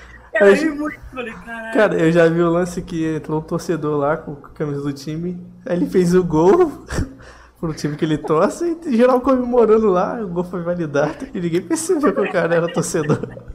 eu 0.34 0.54
ri 0.54 0.70
muito, 0.70 1.00
falei, 1.12 1.32
caralho. 1.32 1.74
Cara, 1.74 1.98
eu 1.98 2.12
já 2.12 2.28
vi 2.28 2.40
o 2.40 2.50
lance 2.50 2.82
que 2.82 3.16
entrou 3.16 3.38
um 3.38 3.42
torcedor 3.42 3.98
lá 3.98 4.16
com 4.16 4.32
a 4.32 4.48
camisa 4.50 4.82
do 4.82 4.92
time. 4.92 5.44
Aí 5.66 5.76
ele 5.76 5.86
fez 5.86 6.14
o 6.14 6.22
gol 6.22 6.84
pro 7.58 7.74
time 7.74 7.96
que 7.96 8.04
ele 8.04 8.18
torce 8.18 8.78
e 8.86 8.96
geral 8.96 9.20
comemorando 9.20 9.88
lá. 9.88 10.20
O 10.20 10.28
gol 10.28 10.44
foi 10.44 10.62
validado 10.62 11.26
e 11.34 11.40
ninguém 11.40 11.62
percebeu 11.62 12.12
que 12.14 12.20
o 12.20 12.32
cara 12.32 12.54
era 12.54 12.72
torcedor. 12.72 13.20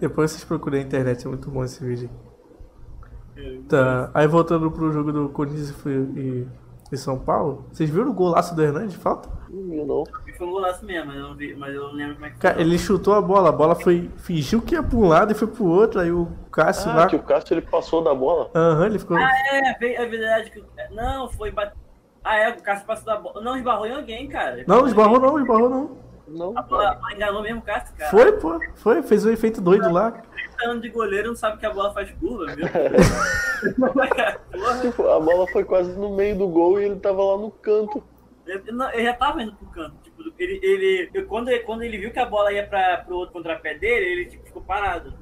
Depois 0.00 0.30
vocês 0.30 0.44
procuram 0.44 0.78
na 0.78 0.84
internet, 0.84 1.24
é 1.24 1.28
muito 1.28 1.50
bom 1.50 1.64
esse 1.64 1.84
vídeo. 1.84 2.10
Tá, 3.68 4.10
aí 4.14 4.26
voltando 4.26 4.70
pro 4.70 4.92
jogo 4.92 5.12
do 5.12 5.28
Corinthians 5.28 5.74
e, 6.16 6.46
e, 6.92 6.96
São 6.96 7.18
Paulo, 7.18 7.64
vocês 7.72 7.88
viram 7.90 8.10
o 8.10 8.14
golaço 8.14 8.54
do 8.54 8.62
Hernandes 8.62 8.92
de 8.92 8.98
falta? 8.98 9.28
Não, 9.50 9.86
não. 9.86 10.04
Foi 10.44 10.48
um 10.48 10.52
golaço 10.52 10.84
mesmo, 10.84 11.06
mas 11.06 11.16
eu 11.16 11.22
não, 11.22 11.34
vi, 11.34 11.54
mas 11.56 11.74
eu 11.74 11.82
não 11.84 11.92
lembro 11.94 12.14
como 12.16 12.26
é 12.26 12.30
que 12.30 12.36
Cara, 12.38 12.54
foi. 12.54 12.62
ele 12.64 12.78
chutou 12.78 13.14
a 13.14 13.22
bola, 13.22 13.48
a 13.48 13.52
bola 13.52 13.74
foi. 13.74 14.10
fingiu 14.18 14.60
que 14.60 14.74
ia 14.74 14.82
pra 14.82 14.98
um 14.98 15.08
lado 15.08 15.32
e 15.32 15.34
foi 15.34 15.48
pro 15.48 15.64
outro, 15.64 16.00
aí 16.00 16.12
o 16.12 16.28
Cássio 16.52 16.90
Ah, 16.90 16.94
lá. 16.96 17.06
que 17.06 17.16
o 17.16 17.22
Cássio 17.22 17.54
ele 17.54 17.62
passou 17.62 18.02
da 18.02 18.14
bola. 18.14 18.50
Aham, 18.54 18.86
ele 18.86 18.98
ficou. 18.98 19.16
É, 19.18 19.76
ve- 19.80 19.94
é 19.94 20.06
verdade 20.06 20.50
que. 20.50 20.62
Não, 20.94 21.30
foi. 21.30 21.50
Bate... 21.50 21.72
Ah, 22.22 22.36
é, 22.36 22.50
o 22.50 22.62
Cássio 22.62 22.86
passou 22.86 23.06
da 23.06 23.16
bola. 23.16 23.40
Não, 23.40 23.56
esbarrou 23.56 23.86
em 23.86 23.94
alguém, 23.94 24.28
cara. 24.28 24.62
Não, 24.66 24.86
esbarrou 24.86 25.18
não, 25.18 25.38
esbarrou 25.40 25.70
não. 25.70 26.04
Não, 26.26 26.56
A 26.58 26.62
bola 26.62 26.98
enganou 27.14 27.42
mesmo 27.42 27.60
o 27.60 27.62
Cássio, 27.62 27.94
cara. 27.96 28.10
Foi, 28.10 28.32
pô, 28.32 28.58
foi, 28.76 29.02
fez 29.02 29.26
um 29.26 29.30
efeito 29.30 29.60
doido 29.60 29.92
lá. 29.92 30.10
30 30.10 30.70
anos 30.70 30.82
de 30.82 30.88
goleiro 30.88 31.28
não 31.28 31.36
sabe 31.36 31.58
que 31.58 31.66
a 31.66 31.70
bola 31.72 31.92
faz 31.92 32.10
curva, 32.12 32.46
meu. 32.56 32.66
Tipo, 34.82 35.08
a 35.08 35.20
bola 35.20 35.46
foi 35.48 35.64
quase 35.64 35.92
no 35.98 36.14
meio 36.14 36.36
do 36.36 36.48
gol 36.48 36.80
e 36.80 36.84
ele 36.84 36.96
tava 36.96 37.22
lá 37.22 37.38
no 37.38 37.50
canto. 37.50 38.02
eu, 38.46 38.60
não, 38.72 38.90
eu 38.90 39.04
já 39.04 39.14
tava 39.14 39.42
indo 39.42 39.54
pro 39.54 39.66
canto. 39.68 39.94
Ele, 40.38 40.60
ele, 40.62 41.24
quando, 41.24 41.48
ele- 41.48 41.60
quando 41.60 41.82
ele 41.82 41.98
viu 41.98 42.10
que 42.12 42.18
a 42.18 42.26
bola 42.26 42.52
ia 42.52 42.66
pra, 42.66 42.98
pro 43.06 43.16
outro 43.16 43.32
contrapé 43.32 43.76
dele, 43.78 44.06
ele 44.06 44.26
tipo, 44.26 44.46
ficou 44.46 44.62
parado. 44.62 45.12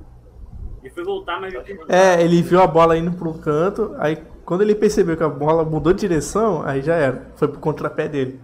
Ele 0.83 0.93
foi 0.93 1.05
voltar, 1.05 1.41
mas. 1.41 1.55
É, 1.89 2.23
ele 2.23 2.43
viu 2.43 2.61
a 2.61 2.67
bola 2.67 2.97
indo 2.97 3.13
pro 3.13 3.35
canto, 3.35 3.95
aí 3.99 4.17
quando 4.45 4.63
ele 4.63 4.75
percebeu 4.75 5.17
que 5.17 5.23
a 5.23 5.29
bola 5.29 5.65
mudou 5.65 5.93
de 5.93 6.01
direção, 6.01 6.63
aí 6.65 6.83
já 6.83 6.97
era. 6.97 7.31
Foi 7.37 7.47
pro 7.49 7.61
contrapé 7.61 8.09
dele. 8.09 8.41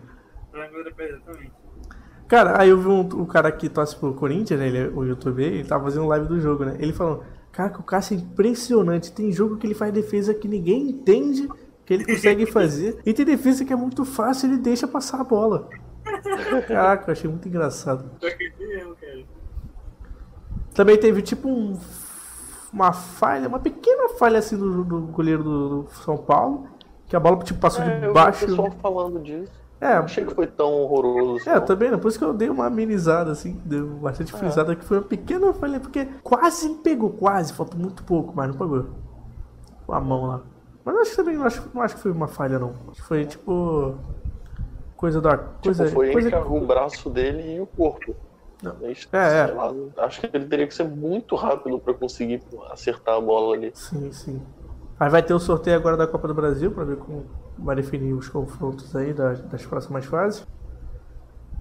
Cara, 2.29 2.61
aí 2.61 2.69
eu 2.69 2.79
vi 2.79 2.89
um, 2.89 3.01
um 3.01 3.27
cara 3.27 3.51
que 3.51 3.69
torce 3.69 3.97
pro 3.97 4.13
Corinthians, 4.15 4.61
né? 4.61 4.69
Ele, 4.69 4.79
é 4.79 4.87
o 4.89 5.03
youtuber, 5.05 5.47
ele 5.47 5.65
tava 5.65 5.85
fazendo 5.85 6.07
live 6.07 6.27
do 6.29 6.39
jogo, 6.41 6.65
né? 6.65 6.77
Ele 6.79 6.93
falando, 6.93 7.23
cara, 7.51 7.71
que 7.71 7.81
o 7.81 7.83
Cássio 7.83 8.17
é 8.17 8.21
impressionante. 8.21 9.13
Tem 9.13 9.33
jogo 9.33 9.57
que 9.57 9.67
ele 9.67 9.75
faz 9.75 9.93
defesa 9.93 10.35
que 10.35 10.47
ninguém 10.47 10.91
entende 10.91 11.49
que 11.87 11.95
ele 11.95 12.05
consegue 12.05 12.45
fazer. 12.53 12.99
E 13.05 13.15
tem 13.15 13.25
defesa 13.25 13.65
que 13.65 13.73
é 13.73 13.77
muito 13.77 14.05
fácil, 14.05 14.51
ele 14.51 14.59
deixa 14.59 14.87
passar 14.87 15.21
a 15.21 15.25
bola. 15.25 15.69
Caraca, 16.67 17.11
eu 17.11 17.13
achei 17.13 17.31
muito 17.31 17.49
engraçado. 17.49 18.11
Eu. 18.21 19.27
Também 20.75 20.97
teve 20.99 21.23
tipo 21.23 21.49
um, 21.49 21.79
uma 22.73 22.93
falha, 22.93 23.49
uma 23.49 23.59
pequena 23.59 24.11
falha 24.11 24.39
assim 24.39 24.57
do, 24.57 24.85
do 24.85 25.01
goleiro 25.09 25.43
do, 25.43 25.69
do 25.83 25.91
São 26.05 26.17
Paulo. 26.17 26.69
Que 27.07 27.17
a 27.17 27.21
bola 27.21 27.43
tipo, 27.43 27.59
passou 27.59 27.83
É, 27.83 27.89
eu 27.89 27.95
de 27.95 28.01
vi 28.01 28.07
o 28.09 28.13
baixo. 28.13 28.47
pessoal 28.47 28.71
falando 28.83 29.19
disso. 29.21 29.51
É, 29.81 29.95
Não 29.97 30.05
achei 30.05 30.25
que 30.25 30.35
foi 30.35 30.47
tão 30.47 30.73
horroroso 30.73 31.37
assim. 31.37 31.51
É, 31.51 31.55
eu 31.55 31.61
não. 31.61 31.67
também, 31.67 31.91
não. 31.91 31.99
Por 31.99 32.09
isso 32.09 32.19
que 32.19 32.25
eu 32.25 32.35
dei 32.35 32.51
uma 32.51 32.67
amenizada, 32.67 33.31
assim, 33.31 33.61
deu 33.65 33.87
bastante 33.87 34.33
frisada, 34.33 34.75
que 34.77 34.85
foi 34.85 34.99
uma 34.99 35.05
pequena 35.05 35.53
falha, 35.55 35.81
porque 35.81 36.05
quase 36.23 36.69
pegou, 36.83 37.11
quase, 37.11 37.53
faltou 37.53 37.79
muito 37.81 38.03
pouco, 38.05 38.33
mas 38.37 38.49
não 38.49 38.55
pegou. 38.59 38.87
Com 39.87 39.93
a 39.95 40.01
mão 40.01 40.27
lá. 40.27 40.41
Mas 40.85 40.95
eu 40.95 41.01
acho 41.01 41.11
que 41.13 41.17
também 41.17 41.37
não 41.37 41.45
acho, 41.45 41.71
não 41.73 41.81
acho 41.83 41.95
que 41.97 42.03
foi 42.03 42.11
uma 42.11 42.29
falha, 42.29 42.59
não. 42.59 42.75
Acho 42.91 43.01
que 43.01 43.09
foi 43.09 43.25
tipo. 43.25 43.95
Coisa 44.99 45.21
da. 45.21 45.39
Coisa, 45.39 45.85
Tipo, 45.85 45.95
foi 45.97 46.13
coisa 46.13 46.29
entre 46.29 46.41
o 46.41 46.61
braço 46.67 47.09
dele 47.09 47.55
e 47.57 47.61
o 47.61 47.67
corpo. 47.67 48.15
Não. 48.63 48.77
Mas, 48.83 49.09
É, 49.13 49.39
é. 49.39 49.47
lá, 49.47 49.73
acho 49.99 50.21
que 50.21 50.29
ele 50.37 50.45
teria 50.47 50.67
que 50.67 50.75
ser 50.75 50.83
muito 50.85 51.37
rápido 51.37 51.79
pra 51.79 51.95
conseguir 51.95 52.43
acertar 52.71 53.15
a 53.15 53.21
bola 53.21 53.55
ali. 53.55 53.71
Sim, 53.75 54.11
sim. 54.13 54.43
Aí 54.99 55.09
vai 55.09 55.23
ter 55.23 55.33
o 55.33 55.39
sorteio 55.39 55.77
agora 55.77 55.97
da 55.97 56.09
Copa 56.09 56.27
do 56.27 56.35
Brasil, 56.35 56.73
pra 56.73 56.83
ver 56.83 56.97
como 56.97 57.25
vai 57.57 57.77
definir 57.77 58.13
os 58.13 58.29
confrontos 58.29 58.95
aí 58.97 59.13
das, 59.15 59.41
das 59.43 59.65
próximas 59.65 60.05
fases. 60.05 60.45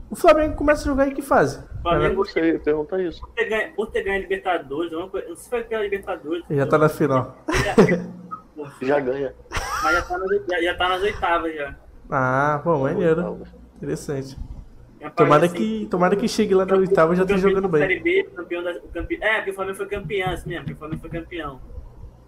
O 0.09 0.15
Flamengo 0.15 0.55
começa 0.55 0.81
a 0.81 0.85
jogar 0.85 1.07
em 1.07 1.13
que 1.13 1.21
fase? 1.21 1.63
Flamengo, 1.83 2.15
não 2.15 2.23
sei, 2.25 2.57
pergunta 2.57 2.99
isso. 2.99 3.21
por 3.21 3.29
ter 3.35 3.45
ganho, 3.49 3.75
por 3.75 3.87
ter 3.91 4.01
ganho 4.03 4.15
a 4.17 4.19
Libertadores, 4.21 4.91
alguma 4.91 5.11
coisa- 5.11 5.27
não 5.27 5.35
sei 5.35 5.43
se 5.43 5.49
foi 5.51 5.63
pela 5.65 5.83
Libertadores. 5.83 6.43
Ele 6.49 6.59
já 6.59 6.65
tá 6.65 6.77
na 6.79 6.89
final. 6.89 7.37
Já 8.81 8.99
ganha. 8.99 9.35
Mas 9.83 9.93
já 9.95 10.01
tá, 10.01 10.17
nas, 10.17 10.29
já, 10.49 10.61
já 10.61 10.75
tá 10.75 10.89
nas 10.89 11.01
oitavas 11.03 11.53
já. 11.55 11.75
Ah, 12.09 12.61
bom, 12.63 12.83
maneiro. 12.83 13.43
Interessante. 13.75 14.37
Tomara 15.15 15.47
que, 15.47 15.87
tomara 15.91 16.15
que 16.15 16.27
chegue 16.27 16.55
lá 16.55 16.65
na 16.65 16.75
oitava 16.75 17.13
e 17.13 17.17
já 17.17 17.23
esteja 17.23 17.41
campeão 17.43 17.55
jogando 17.55 17.71
bem. 17.71 17.81
Série 17.81 17.99
B, 17.99 18.23
campeão 18.35 18.63
da, 18.63 18.71
o 18.71 18.87
campe... 18.89 19.19
É, 19.21 19.35
porque 19.35 19.51
o 19.51 19.53
Flamengo 19.53 19.77
foi 19.77 19.85
campeão, 19.87 20.29
assim 20.31 20.49
mesmo, 20.49 20.65
porque 20.65 20.73
o 20.73 20.77
Flamengo 20.77 21.01
foi 21.01 21.09
campeão. 21.09 21.61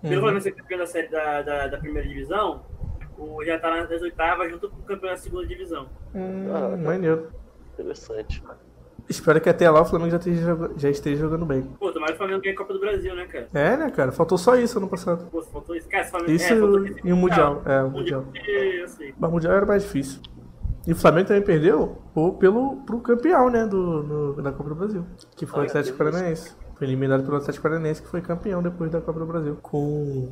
Pelo 0.02 0.14
Uhum. 0.16 0.22
Flamengo 0.22 0.42
ser 0.42 0.52
campeão 0.52 0.80
da, 0.80 0.86
série, 0.86 1.08
da, 1.08 1.42
da, 1.42 1.68
da 1.68 1.78
primeira 1.78 2.08
divisão, 2.08 2.64
o, 3.18 3.44
já 3.44 3.60
tá 3.60 3.70
nas 3.70 4.02
oitavas 4.02 4.50
junto 4.52 4.70
com 4.70 4.78
o 4.78 4.84
campeão 4.84 5.12
da 5.12 5.18
segunda 5.18 5.48
divisão. 5.48 5.90
Hum, 6.14 6.84
maneiro. 6.84 7.32
Interessante. 7.74 8.42
Espero 9.10 9.42
que 9.42 9.50
até 9.50 9.68
lá 9.70 9.82
o 9.82 9.86
Flamengo 9.86 10.12
já 10.12 10.18
esteja, 10.18 10.42
joga- 10.46 10.72
já 10.78 10.90
esteja 10.90 11.22
jogando 11.22 11.44
bem. 11.46 11.64
Pô, 11.80 11.92
tomara 11.92 12.12
que 12.12 12.16
o 12.16 12.18
Flamengo 12.20 12.42
ganhe 12.42 12.54
a 12.54 12.58
Copa 12.58 12.74
do 12.74 12.80
Brasil, 12.80 13.16
né, 13.16 13.26
cara? 13.26 13.48
É, 13.54 13.76
né, 13.76 13.90
cara? 13.90 14.12
Faltou 14.12 14.38
só 14.38 14.56
isso 14.56 14.78
ano 14.78 14.88
passado. 14.88 15.26
Pô, 15.32 15.42
faltou 15.42 15.76
isso. 15.76 15.90
Cara, 15.90 16.06
Flamengo... 16.06 16.32
Isso 16.32 16.54
é, 16.54 16.58
e 17.04 17.12
o 17.12 17.18
Mundial. 17.18 17.62
É, 17.66 17.82
o 17.82 17.90
Mundial. 17.90 18.26
Sei. 18.88 19.14
Mas 19.18 19.30
o 19.30 19.34
Mundial 19.34 19.54
era 19.54 19.66
mais 19.66 19.82
difícil. 19.82 20.22
E 20.86 20.92
o 20.94 20.96
Flamengo 20.96 21.28
também 21.28 21.42
perdeu 21.44 21.98
pô, 22.14 22.34
pelo, 22.34 22.78
pro 22.86 23.00
campeão, 23.00 23.50
né, 23.50 23.66
do, 23.66 24.04
no- 24.04 24.42
da 24.44 24.52
Copa 24.52 24.70
do 24.70 24.76
Brasil. 24.76 25.04
Que 25.36 25.46
foi 25.48 25.64
o 25.64 25.66
Atlético. 25.66 25.98
Paranaense. 25.98 26.56
Foi 26.78 26.86
eliminado 26.88 27.24
pelo 27.24 27.38
Atlético 27.38 27.64
Paranaense, 27.64 28.02
que 28.04 28.08
foi 28.08 28.22
campeão 28.22 28.62
depois 28.62 28.90
da 28.92 29.02
Copa 29.02 29.20
do 29.20 29.26
Brasil. 29.26 29.58
Com 29.62 30.32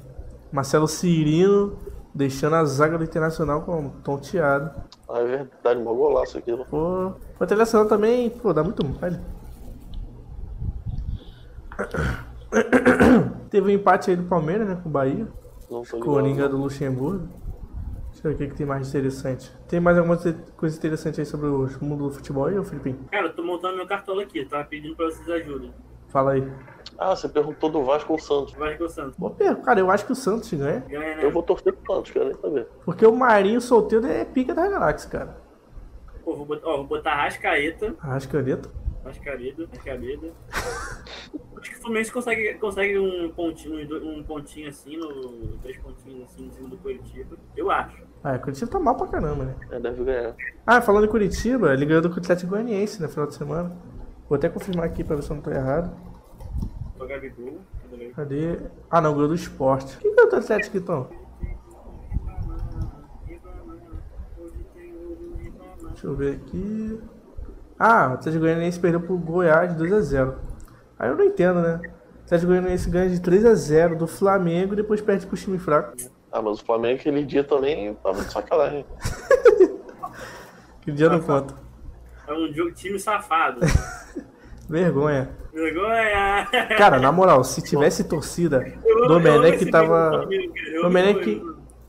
Marcelo 0.52 0.88
Cirino 0.88 1.78
deixando 2.18 2.55
a 2.55 2.65
zaga 2.65 2.97
do 2.97 3.03
Internacional 3.03 3.61
com 3.61 3.89
tonteado. 4.01 4.72
Ah, 5.07 5.20
é 5.20 5.26
verdade, 5.26 5.80
um 5.80 5.84
golaço 5.84 6.39
aquilo. 6.39 6.65
Pô, 6.65 7.13
o 7.39 7.43
Internacional 7.43 7.88
também, 7.88 8.32
pô, 8.32 8.51
dá 8.51 8.63
muito 8.63 8.84
mole. 8.84 9.20
Teve 13.51 13.68
um 13.68 13.70
empate 13.70 14.09
aí 14.09 14.18
do 14.18 14.24
Palmeiras, 14.24 14.68
né, 14.68 14.80
com 14.82 14.89
o 14.89 14.91
Bahia. 14.91 15.28
Não 15.70 15.84
ligado. 15.84 15.99
Coringa 15.99 16.49
do 16.49 16.57
Luxemburgo. 16.57 17.30
Deixa 18.11 18.28
eu 18.28 18.32
ver 18.32 18.36
o 18.36 18.38
que, 18.38 18.47
que 18.47 18.55
tem 18.55 18.65
mais 18.65 18.89
interessante. 18.89 19.51
Tem 19.68 19.80
mais 19.80 19.95
alguma 19.95 20.18
coisa 20.55 20.76
interessante 20.76 21.20
aí 21.20 21.26
sobre 21.26 21.45
o 21.47 21.70
mundo 21.82 22.05
do 22.05 22.11
futebol 22.11 22.45
aí, 22.45 22.57
ô 22.57 22.63
Filipinho? 22.63 22.97
Cara, 23.11 23.28
eu 23.28 23.36
tô 23.36 23.43
montando 23.43 23.78
meu 23.78 23.86
cartola 23.86 24.24
aqui, 24.24 24.43
tava 24.45 24.63
pedindo 24.63 24.95
pra 24.95 25.05
vocês 25.05 25.30
ajudem. 25.30 25.72
Fala 26.07 26.32
aí. 26.32 26.51
Ah, 26.98 27.16
você 27.16 27.30
perguntou 27.30 27.70
do 27.70 27.84
Vasco 27.84 28.14
ou 28.14 28.20
Santos. 28.20 28.54
Vasco 28.54 28.84
ou 28.84 28.89
Santos. 28.89 29.16
Boa 29.18 29.32
pergunta. 29.32 29.62
Cara, 29.62 29.80
eu 29.80 29.91
acho 29.91 30.06
que 30.06 30.12
o 30.12 30.16
Santos 30.16 30.52
ganha. 30.52 30.80
Ganha, 30.80 31.16
né? 31.18 31.24
Eu 31.24 31.32
vou 31.32 31.43
torcer 31.43 31.74
pro 31.74 31.95
Santos, 31.95 32.12
quero 32.12 32.26
nem 32.26 32.34
saber. 32.36 32.68
Porque 32.84 33.06
o 33.06 33.16
Marinho 33.16 33.62
solteiro 33.62 34.08
é 34.08 34.26
pica 34.26 34.54
da 34.54 34.68
galáxia, 34.68 35.10
cara. 35.10 35.38
Pô, 36.24 36.36
vou 36.36 36.45
botar, 36.45 36.68
ó, 36.68 36.78
vou 36.78 36.88
botar 36.88 37.16
Rascaeta. 37.16 37.95
Rascaeta, 38.00 38.70
Rascaeta. 39.06 39.68
Acho 41.60 41.72
que 41.72 41.78
o 41.78 41.82
Fluminense 41.82 42.12
consegue, 42.12 42.54
consegue 42.56 43.00
um 43.00 43.30
pontinho, 43.32 44.04
um 44.04 44.20
um 44.20 44.24
pontinho 44.24 44.70
assim, 44.70 44.95
no, 44.98 45.58
três 45.62 45.78
pontinhos 45.78 46.24
assim 46.24 46.45
em 46.45 46.52
cima 46.52 46.70
do 46.70 46.78
Curitiba. 46.78 47.36
Eu 47.56 47.72
acho. 47.72 47.98
Ah, 48.24 48.36
o 48.36 48.39
Curitiba 48.39 48.70
tá 48.70 48.80
mal 48.80 48.95
pra 48.95 49.08
caramba, 49.08 49.45
né? 49.45 49.56
É, 49.72 49.80
deve 49.80 50.04
ganhar. 50.04 50.36
Ah, 50.66 50.82
falando 50.82 51.06
em 51.06 51.10
Curitiba, 51.10 51.74
ele 51.74 51.86
ganhou 51.86 52.02
do 52.02 52.10
Atlético 52.10 52.52
Goianiense 52.52 53.02
no 53.02 53.10
final 53.10 53.28
de 53.28 53.34
semana. 53.34 53.76
Vou 54.30 54.36
até 54.36 54.50
confirmar 54.50 54.86
aqui 54.86 55.04
pra 55.04 55.16
ver 55.16 55.24
se 55.24 55.32
eu 55.32 55.36
não 55.36 55.41
tô 55.41 55.50
errado. 55.50 55.95
O 57.08 57.10
Gabigol. 57.10 57.62
cadê? 58.14 58.60
Ah, 58.91 58.99
não, 58.99 59.14
ganhou 59.14 59.30
do 59.30 59.36
esporte. 59.36 59.97
Quem 59.97 60.14
ganhou 60.14 60.30
do 60.30 60.36
Atlético 60.36 60.78
então? 60.78 61.08
Deixa 65.89 66.05
eu 66.05 66.16
ver 66.16 66.36
aqui. 66.36 67.01
Ah, 67.80 68.10
o 68.10 68.14
Atlético 68.16 68.43
Goianiense 68.43 68.78
perdeu 68.78 68.99
pro 68.99 69.18
Goiás 69.18 69.74
de 69.74 69.82
2x0. 69.82 70.36
Aí 70.99 71.10
eu 71.10 71.16
não 71.16 71.24
entendo, 71.24 71.62
né? 71.62 71.80
O 71.82 72.24
Atlético 72.26 72.51
Goianiense 72.51 72.89
ganha 72.89 73.10
de 73.10 73.22
3x0 73.22 73.95
do 73.95 74.05
Flamengo 74.05 74.74
e 74.74 74.76
depois 74.76 74.99
perde 74.99 75.26
pro 75.26 75.38
time 75.38 75.58
fraco. 75.58 75.95
Ah, 76.30 76.41
mas 76.41 76.60
o 76.60 76.66
Flamengo 76.66 76.99
aquele 76.99 77.24
dia 77.24 77.43
também 77.43 77.93
tava 78.03 78.22
de 78.22 78.32
sacanagem. 78.32 78.86
Que 80.82 80.91
dia 80.93 81.10
não 81.10 81.20
conta. 81.20 81.53
É 82.26 82.32
um 82.32 82.53
jogo 82.53 82.72
time 82.72 82.97
safado. 82.97 83.60
Vergonha. 84.70 85.30
Vergonha! 85.58 86.47
Cara, 86.78 86.99
na 86.99 87.12
moral, 87.12 87.43
se 87.43 87.62
tivesse 87.64 88.03
torcida, 88.03 88.64
Eu 88.86 88.99
eu 88.99 89.08
Domenech 89.08 89.66
tava. 89.72 90.28
Eu 90.72 90.84
Domenech. 90.84 91.41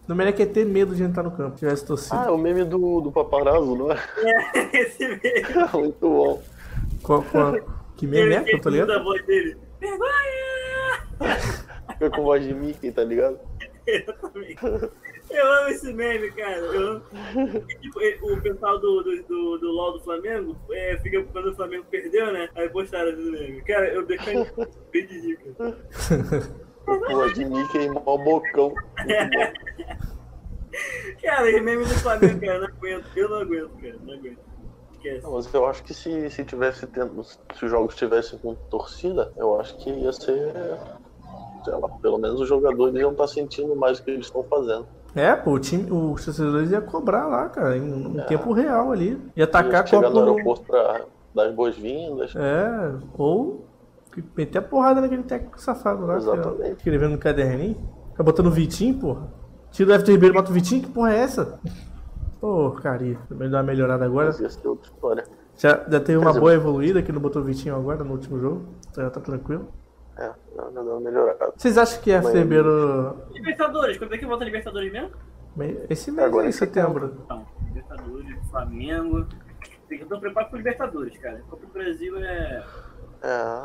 Domenech 0.06 0.40
ia 0.40 0.46
ter 0.46 0.64
medo 0.64 0.94
de 0.94 1.02
entrar 1.02 1.22
no 1.22 1.30
campo, 1.30 1.52
se 1.52 1.58
tivesse 1.60 1.84
torcida. 1.84 2.18
Ah, 2.22 2.26
é 2.28 2.30
o 2.30 2.38
meme 2.38 2.64
do, 2.64 3.02
do 3.02 3.12
paparazzo, 3.12 3.76
não 3.76 3.92
é? 3.92 3.96
Esse 4.72 5.06
meme. 5.06 5.20
Muito 5.74 6.00
bom. 6.08 6.42
Qual- 7.02 7.22
qual- 7.24 7.54
que 7.94 8.06
meme 8.06 8.34
é 8.34 8.42
que 8.42 8.54
eu 8.56 8.60
tô 8.60 8.70
lendo? 8.70 8.90
a 8.92 9.02
voz 9.02 9.24
dele. 9.26 9.56
Vergonha! 9.80 11.36
Fica 11.92 12.10
com 12.10 12.22
voz 12.22 12.42
de 12.42 12.54
Mickey, 12.54 12.90
tá 12.90 13.04
ligado? 13.04 13.38
Exatamente. 13.86 14.56
Eu 15.30 15.52
amo 15.52 15.68
esse 15.68 15.92
meme, 15.92 16.30
cara. 16.32 16.56
Eu 16.56 17.00
tipo, 17.80 18.00
o 18.22 18.40
pessoal 18.40 18.78
do, 18.78 19.02
do, 19.02 19.22
do, 19.24 19.58
do 19.58 19.70
LOL 19.70 19.92
do 19.94 20.00
Flamengo 20.00 20.56
é, 20.70 20.98
fica 20.98 21.22
quando 21.24 21.50
o 21.50 21.54
Flamengo 21.54 21.84
perdeu, 21.90 22.32
né? 22.32 22.48
Aí 22.54 22.68
postaram 22.68 23.10
esse 23.10 23.30
meme. 23.30 23.62
Cara, 23.62 23.88
eu 23.88 24.06
decano 24.06 24.46
bem 24.92 25.06
de 25.06 25.38
voz 27.10 27.34
de 27.34 27.44
Mickey 27.44 27.78
e 27.78 27.90
mó 27.90 28.16
bocão. 28.16 28.74
Cara, 31.22 31.50
esse 31.50 31.60
meme 31.60 31.84
do 31.84 31.94
Flamengo, 31.94 32.40
cara, 32.40 32.54
eu 32.54 32.60
não 32.60 32.68
aguento. 32.68 33.16
Eu 33.16 33.28
não 33.28 33.36
aguento, 33.36 33.70
cara. 33.80 33.96
Não 34.02 34.14
aguento. 34.14 34.48
Não, 35.22 35.32
Mas 35.32 35.54
eu 35.54 35.64
acho 35.66 35.82
que 35.84 35.94
se, 35.94 36.28
se 36.30 36.44
tivesse 36.44 36.86
tendo, 36.86 37.22
se 37.22 37.64
os 37.64 37.70
jogos 37.70 37.94
tivessem 37.94 38.38
com 38.38 38.54
torcida, 38.54 39.32
eu 39.36 39.60
acho 39.60 39.76
que 39.78 39.90
ia 39.90 40.12
ser. 40.12 40.52
Sei 41.64 41.72
lá, 41.72 41.88
pelo 42.00 42.18
menos 42.18 42.40
os 42.40 42.48
jogadores 42.48 42.94
iam 42.94 43.12
estar 43.12 43.26
sentindo 43.26 43.74
mais 43.76 43.98
o 43.98 44.04
que 44.04 44.10
eles 44.10 44.26
estão 44.26 44.42
fazendo. 44.44 44.86
É, 45.18 45.34
pô, 45.34 45.52
o 45.52 45.58
time, 45.58 45.90
os 45.90 46.24
torcedores 46.24 46.70
iam 46.70 46.82
cobrar 46.82 47.26
lá, 47.26 47.48
cara, 47.48 47.76
em, 47.76 48.16
em 48.16 48.20
tempo 48.26 48.52
real 48.52 48.92
ali. 48.92 49.10
Ia 49.10 49.18
Ia 49.36 49.44
atacar 49.44 49.86
chegar 49.86 50.08
no 50.10 50.14
copo. 50.14 50.30
aeroporto 50.30 50.64
pra 50.66 51.00
dar 51.34 51.46
as 51.48 51.54
boas-vindas. 51.54 52.34
É, 52.36 52.92
ou 53.16 53.66
meter 54.36 54.58
a 54.58 54.62
porrada 54.62 55.00
naquele 55.00 55.22
técnico 55.22 55.60
safado 55.60 56.06
lá. 56.06 56.16
Exatamente. 56.16 56.76
Escrevendo 56.78 57.12
no 57.12 57.18
caderninho. 57.18 57.76
Fica 58.10 58.22
botando 58.22 58.46
o 58.46 58.50
Vitinho, 58.50 58.98
porra. 58.98 59.28
Tira 59.70 59.90
o 59.90 59.92
Everton 59.92 60.12
Ribeiro 60.12 60.34
e 60.34 60.36
bota 60.36 60.50
o 60.50 60.54
Vitinho, 60.54 60.82
que 60.82 60.88
porra 60.90 61.12
é 61.14 61.18
essa? 61.18 61.60
Pô, 62.40 62.70
carinha, 62.70 63.18
também 63.28 63.50
dá 63.50 63.58
uma 63.58 63.64
melhorada 63.64 64.04
agora. 64.04 64.30
Ia. 64.40 64.48
Já, 65.56 65.84
já 65.88 66.00
teve 66.00 66.16
uma 66.16 66.32
boa 66.32 66.54
evoluída 66.54 67.02
que 67.02 67.10
não 67.12 67.20
botou 67.20 67.42
o 67.42 67.44
Vitinho 67.44 67.74
agora 67.74 68.04
no 68.04 68.12
último 68.12 68.38
jogo. 68.38 68.62
então 68.90 69.04
Já 69.04 69.10
tá 69.10 69.20
tranquilo. 69.20 69.66
É, 70.18 70.30
já 70.56 70.64
deu 70.70 70.82
uma 70.82 71.00
melhorada. 71.00 71.52
Vocês 71.56 71.78
acham 71.78 72.00
que 72.02 72.16
Mas- 72.16 72.34
Ribeiro. 72.34 73.16
Libertadores, 73.30 73.96
quando 73.98 74.14
é 74.14 74.18
que 74.18 74.26
volta 74.26 74.44
a 74.44 74.46
Libertadores 74.46 74.92
mesmo? 74.92 75.10
Esse 75.88 76.10
mês 76.12 76.26
Agora 76.26 76.44
aí, 76.44 76.48
em 76.50 76.52
setembro. 76.52 77.24
Não, 77.28 77.46
Libertadores, 77.66 78.36
Flamengo. 78.50 79.26
Tem 79.88 79.98
que 79.98 80.04
estar 80.04 80.18
preparado 80.18 80.50
pro 80.50 80.58
Libertadores, 80.58 81.16
cara. 81.18 81.42
Copa 81.48 81.66
do 81.66 81.72
Brasil 81.72 82.16
é. 82.18 82.64
É, 83.22 83.62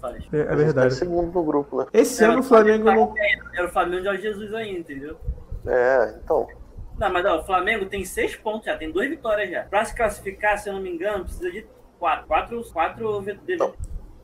Faz. 0.00 0.24
É, 0.32 0.38
é 0.40 0.44
tá 0.44 0.54
verdade. 0.54 0.94
segundo 0.94 1.32
no 1.32 1.44
grupo, 1.44 1.78
né? 1.78 1.86
Esse 1.92 2.24
ano 2.24 2.40
o 2.40 2.42
Flamengo 2.42 2.84
não. 2.84 3.14
Era 3.54 3.66
o 3.66 3.70
Flamengo 3.70 4.02
de 4.10 4.22
Jesus 4.22 4.52
ainda, 4.54 4.78
entendeu? 4.80 5.16
É, 5.66 6.14
então. 6.22 6.46
Não, 6.98 7.12
mas 7.12 7.24
ó, 7.24 7.40
o 7.40 7.44
Flamengo 7.44 7.86
tem 7.86 8.04
seis 8.04 8.36
pontos 8.36 8.66
já, 8.66 8.76
tem 8.76 8.90
duas 8.92 9.08
vitórias 9.08 9.50
já. 9.50 9.62
Pra 9.64 9.84
se 9.84 9.94
classificar, 9.96 10.58
se 10.58 10.68
eu 10.68 10.74
não 10.74 10.80
me 10.80 10.90
engano, 10.90 11.24
precisa 11.24 11.50
de 11.50 11.66
quatro. 11.98 12.26
Quatro, 12.26 12.62
quatro 12.72 13.20
vi- 13.22 13.38
Não. 13.58 13.72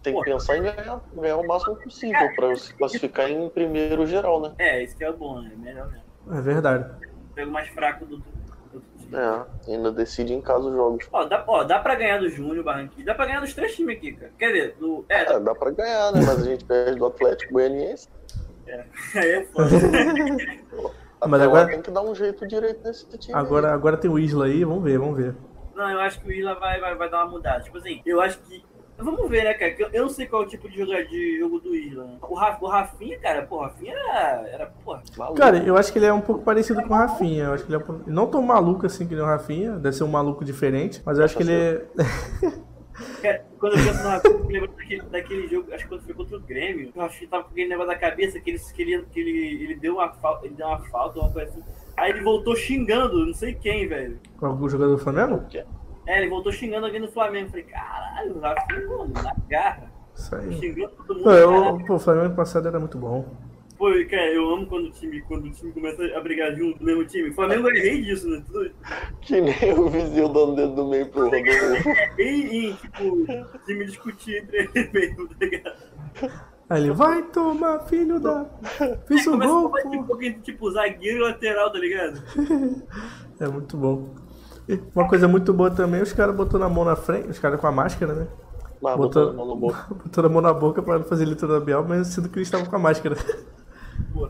Tem 0.07 0.15
que 0.15 0.21
Pô. 0.21 0.25
pensar 0.25 0.57
em 0.57 0.63
ganhar, 0.63 1.01
ganhar 1.17 1.37
o 1.37 1.45
máximo 1.45 1.75
possível 1.75 2.33
pra 2.37 2.55
se 2.55 2.73
classificar 2.75 3.29
em 3.29 3.49
primeiro 3.49 4.07
geral, 4.07 4.41
né? 4.41 4.53
É, 4.57 4.81
isso 4.85 4.97
que 4.97 5.03
é 5.03 5.11
o 5.11 5.17
bom, 5.17 5.41
né? 5.41 5.51
Melhor 5.57 5.89
mesmo. 5.91 6.05
É 6.39 6.41
verdade. 6.41 6.89
Pega 7.35 7.49
o 7.49 7.53
mais 7.53 7.69
fraco 7.71 8.07
do, 8.07 8.19
do, 8.19 8.25
do 8.73 8.83
time. 9.01 9.17
É, 9.17 9.73
ainda 9.73 9.91
decide 9.91 10.33
em 10.33 10.41
casa 10.41 10.61
os 10.69 10.73
jogos. 10.77 11.09
Ó, 11.13 11.25
dá, 11.25 11.43
ó, 11.45 11.65
dá 11.65 11.81
pra 11.81 11.97
ganhar 11.97 12.21
do 12.21 12.29
Júnior, 12.29 12.63
Barranquilla. 12.63 13.05
Dá 13.07 13.15
pra 13.17 13.27
ganhar 13.27 13.41
dos 13.41 13.53
três 13.53 13.75
times 13.75 13.97
aqui, 13.97 14.13
cara. 14.13 14.31
Quer 14.39 14.53
dizer, 14.53 14.77
do. 14.79 15.05
É, 15.09 15.23
É, 15.23 15.41
dá 15.41 15.55
pra 15.57 15.73
ganhar, 15.73 16.13
né? 16.13 16.21
Mas 16.25 16.41
a 16.41 16.45
gente 16.45 16.65
perde 16.65 17.01
do 17.01 17.07
Atlético 17.07 17.55
Goianiense. 17.55 18.09
aí 19.17 19.29
é 19.29 19.45
foda. 19.47 19.69
Mas 21.29 21.43
agora- 21.43 21.67
tem 21.67 21.83
que 21.83 21.91
dar 21.91 22.03
um 22.03 22.15
jeito 22.15 22.47
direito 22.47 22.81
nesse 22.85 23.07
time. 23.19 23.37
Agora, 23.37 23.73
agora 23.75 23.97
tem 23.97 24.09
o 24.09 24.21
Isla 24.21 24.47
aí, 24.47 24.63
vamos 24.65 24.85
ver, 24.85 24.99
vamos 25.01 25.17
ver. 25.17 25.35
Não, 25.75 25.91
eu 25.91 25.99
acho 26.01 26.21
que 26.21 26.29
o 26.29 26.33
Isla 26.33 26.55
vai, 26.55 26.81
vai, 26.81 26.95
vai 26.95 27.11
dar 27.11 27.25
uma 27.25 27.33
mudada. 27.33 27.63
Tipo 27.65 27.79
assim, 27.79 28.01
eu 28.07 28.21
acho 28.21 28.39
que. 28.43 28.65
Vamos 28.99 29.29
ver, 29.29 29.45
né, 29.45 29.55
cara? 29.55 29.75
Eu, 29.79 29.89
eu 29.93 30.03
não 30.05 30.09
sei 30.09 30.27
qual 30.27 30.43
é 30.43 30.47
o 30.47 30.49
tipo 30.49 30.69
de, 30.69 30.79
jogar, 30.79 31.03
de 31.05 31.39
jogo 31.39 31.61
do 31.61 31.75
Isla. 31.75 32.05
né? 32.05 32.19
O, 32.23 32.35
Ra- 32.35 32.57
o 32.61 32.67
Rafinha, 32.67 33.19
cara, 33.19 33.43
pô, 33.43 33.57
o 33.57 33.61
Rafinha 33.61 33.93
era. 33.95 34.49
era 34.49 34.67
porra. 34.67 35.03
Maluco. 35.17 35.37
Cara, 35.39 35.59
eu 35.59 35.77
acho 35.77 35.93
que 35.93 35.99
ele 35.99 36.07
é 36.07 36.13
um 36.13 36.21
pouco 36.21 36.43
parecido 36.43 36.83
com 36.83 36.95
o 36.95 36.97
Rafinha. 36.97 37.45
Eu 37.45 37.53
acho 37.53 37.65
que 37.65 37.73
ele 37.75 37.83
é 37.83 37.87
um 37.93 38.01
não 38.07 38.27
tão 38.27 38.41
maluco 38.43 38.87
assim 38.87 39.07
que 39.07 39.15
nem 39.15 39.23
o 39.23 39.27
Rafinha, 39.27 39.73
deve 39.73 39.95
ser 39.97 40.05
um 40.05 40.09
maluco 40.09 40.45
diferente, 40.45 41.03
mas 41.05 41.19
eu 41.19 41.25
acho 41.25 41.37
que 41.37 41.43
ele 41.43 41.53
é. 41.53 41.85
Cara, 43.21 43.45
quando 43.59 43.77
eu 43.77 43.85
penso 43.85 44.03
no 44.03 44.09
Rafinha, 44.09 44.35
eu 44.35 44.45
me 44.45 44.53
lembro 44.55 44.69
daquele, 44.71 45.03
daquele 45.03 45.49
jogo, 45.49 45.75
acho 45.75 45.83
que 45.85 45.89
quando 45.91 46.03
foi 46.03 46.15
contra 46.15 46.37
o 46.39 46.41
Grêmio, 46.41 46.91
o 46.95 46.99
Rafinha 47.01 47.29
tava 47.31 47.45
com 47.45 47.51
aquele 47.51 47.69
negócio 47.69 47.93
da 47.93 47.99
cabeça 47.99 48.41
que 48.41 48.51
ele, 48.51 48.59
que 48.59 48.83
ele, 48.83 49.03
que 49.13 49.21
ele, 49.21 49.65
ele 49.65 49.75
deu 49.77 49.95
uma 49.97 50.09
falta, 50.15 50.47
ele 50.47 50.55
deu 50.55 50.67
uma 50.67 50.81
falta, 50.87 51.19
uma 51.21 51.31
coisa 51.31 51.51
assim. 51.51 51.63
Aí 51.99 52.11
ele 52.13 52.23
voltou 52.23 52.57
xingando, 52.57 53.27
não 53.27 53.35
sei 53.35 53.55
quem, 53.55 53.87
velho. 53.87 54.19
Algum 54.41 54.67
jogador 54.69 54.93
do 54.97 54.99
Flamengo? 54.99 55.45
É, 56.07 56.19
ele 56.21 56.29
voltou 56.29 56.53
xingando 56.53 56.87
alguém 56.87 57.01
no 57.01 57.09
Flamengo. 57.09 57.51
Falei, 57.51 57.65
caralho, 57.65 58.37
o 58.37 58.41
Rafinha, 58.41 58.87
mano, 58.89 59.13
na 59.13 59.35
garra. 59.49 59.91
Isso 60.15 60.35
aí. 60.35 60.53
Xingando 60.59 60.93
todo 61.07 61.17
mundo. 61.19 61.25
Pô, 61.25 61.31
caralho. 61.31 61.81
eu, 61.81 61.87
pô, 61.87 61.95
o 61.95 61.99
Flamengo 61.99 62.35
passado 62.35 62.69
era 62.69 62.79
muito 62.79 62.97
bom. 62.99 63.25
Pô, 63.77 63.91
cara, 64.09 64.33
eu 64.33 64.49
amo 64.55 64.67
quando 64.67 64.87
o 64.87 64.91
time, 64.91 65.21
quando 65.23 65.45
o 65.47 65.51
time 65.51 65.71
começa 65.71 66.03
a 66.17 66.21
brigar 66.21 66.55
junto, 66.57 66.79
no 66.81 66.87
mesmo 66.87 67.05
time. 67.05 67.29
O 67.29 67.35
Flamengo 67.35 67.69
é 67.69 67.79
rei 67.79 68.03
disso, 68.03 68.27
né? 68.27 68.43
Tudo, 68.47 68.71
Que 69.21 69.41
nem 69.41 69.79
o 69.79 69.89
vizinho 69.91 70.29
dando 70.29 70.55
dedo 70.55 70.75
do 70.75 70.89
meio 70.89 71.11
pro 71.11 71.25
Rodolfo. 71.25 71.89
é 71.91 72.13
rei 72.17 72.69
em, 72.69 72.75
tipo, 72.75 73.27
time 73.67 73.85
discutir 73.85 74.43
entre 74.43 74.71
eles 74.75 74.93
mesmo, 74.93 75.29
tá 75.29 75.35
ligado? 75.41 75.77
Aí 76.71 76.83
ele, 76.83 76.93
vai 76.93 77.23
tomar, 77.25 77.81
filho 77.81 78.19
da. 78.19 78.47
Fiz 79.07 79.27
um 79.27 79.33
Começa 79.33 79.53
gol, 79.53 79.67
a 79.67 79.83
falar 79.83 79.97
um 79.97 80.05
pouquinho, 80.05 80.41
tipo, 80.41 80.71
zagueiro 80.71 81.19
e 81.19 81.23
lateral, 81.23 81.71
tá 81.71 81.79
ligado? 81.79 82.23
É 83.39 83.47
muito 83.47 83.77
bom. 83.77 84.15
Uma 84.95 85.09
coisa 85.09 85.29
muito 85.29 85.53
boa 85.55 85.71
também, 85.71 86.03
os 86.03 86.13
caras 86.13 86.35
botou 86.35 86.59
na 86.59 86.69
mão 86.69 86.85
na 86.85 86.97
frente, 86.97 87.29
os 87.29 87.39
caras 87.39 87.61
com 87.61 87.67
a 87.67 87.73
máscara, 87.73 88.15
né? 88.15 88.27
Mas 88.83 88.97
Botou- 88.97 89.27
botou 89.27 89.31
a 89.31 89.33
mão 89.35 89.47
no 89.47 89.57
boca. 89.57 89.87
Botou 89.95 90.27
a 90.27 90.29
mão 90.29 90.43
na 90.43 90.53
boca 90.53 90.83
pra 90.83 90.99
não 90.99 91.05
fazer 91.05 91.25
letra 91.25 91.47
labial, 91.49 91.85
mas 91.87 92.09
sendo 92.09 92.29
que 92.29 92.39
eles 92.39 92.49
estavam 92.49 92.67
com 92.67 92.77
a 92.77 92.79
máscara. 92.79 93.17
Pô, 94.13 94.29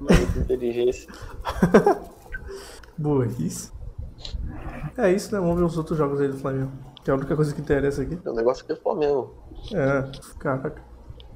Muita 0.00 0.38
inteligência. 0.38 1.08
Burrice. 2.96 3.72
É 4.96 5.12
isso, 5.12 5.32
né? 5.34 5.40
Vamos 5.40 5.56
ver 5.58 5.64
os 5.64 5.78
outros 5.78 5.96
jogos 5.96 6.20
aí 6.20 6.28
do 6.28 6.36
Flamengo. 6.38 6.72
Que 7.04 7.10
é 7.10 7.14
a 7.14 7.16
única 7.16 7.36
coisa 7.36 7.54
que 7.54 7.60
interessa 7.60 8.02
aqui. 8.02 8.18
O 8.26 8.32
negócio 8.32 8.64
aqui 8.64 8.72
é 8.72 8.76
Flamengo. 8.76 9.34
É, 9.72 10.10
caraca. 10.38 10.82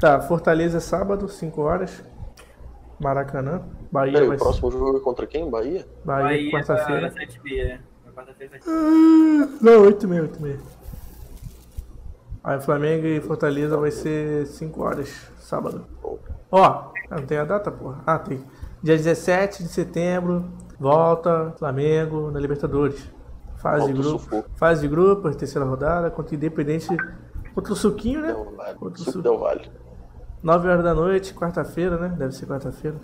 Tá, 0.01 0.21
Fortaleza 0.21 0.79
é 0.79 0.81
sábado, 0.81 1.29
5 1.29 1.61
horas. 1.63 2.03
Maracanã. 3.01 3.63
Bahia 3.91 4.13
Peraí, 4.15 4.29
vai 4.29 4.37
o 4.37 4.41
próximo 4.41 4.71
jogo 4.71 4.97
é 4.97 5.01
contra 5.01 5.27
quem? 5.27 5.49
Bahia? 5.49 5.87
Bahia, 6.05 6.25
Bahia 6.25 6.51
quarta-feira. 6.51 7.11
pra 7.11 7.23
7h30, 7.27 7.65
né? 7.65 7.77
Pra 7.79 7.92
Quarta-feira, 8.15 8.59
7h30. 8.59 8.63
Ah, 8.69 9.49
Não, 9.61 9.83
8 9.83 10.05
e 10.05 10.07
meia, 10.09 10.23
8 10.23 10.39
e 10.39 10.43
meia. 10.43 10.61
Aí 12.45 12.61
Flamengo 12.61 13.07
e 13.07 13.21
Fortaleza 13.21 13.77
vai 13.77 13.91
ser 13.91 14.47
5 14.47 14.83
horas, 14.83 15.09
sábado. 15.41 15.85
Ó, 16.51 16.91
não 17.11 17.25
tem 17.25 17.39
a 17.39 17.45
data, 17.45 17.71
porra. 17.71 18.03
Ah, 18.07 18.19
tem. 18.19 18.45
Dia 18.83 18.97
17 18.97 19.63
de 19.63 19.69
setembro, 19.69 20.45
volta 20.79 21.55
Flamengo 21.59 22.31
na 22.31 22.41
Libertadores. 22.41 23.09
Fase 23.59 23.87
de 23.87 23.93
grupo. 23.93 24.45
Fase 24.57 24.81
de 24.81 24.89
grupo, 24.89 25.31
terceira 25.35 25.65
rodada, 25.65 26.11
contra 26.11 26.33
o 26.33 26.35
Independente. 26.35 26.89
Contra 27.55 27.73
o 27.73 27.77
Suquinho, 27.77 28.21
né? 28.23 28.33
Contra 28.77 28.95
o 28.95 28.99
Suco 28.99 29.13
Suco. 29.13 29.23
Del 29.23 29.39
Valle. 29.39 29.71
9 30.43 30.69
horas 30.69 30.83
da 30.83 30.93
noite, 30.95 31.33
quarta-feira, 31.33 31.97
né? 31.97 32.09
Deve 32.19 32.33
ser 32.33 32.47
quarta-feira. 32.47 32.97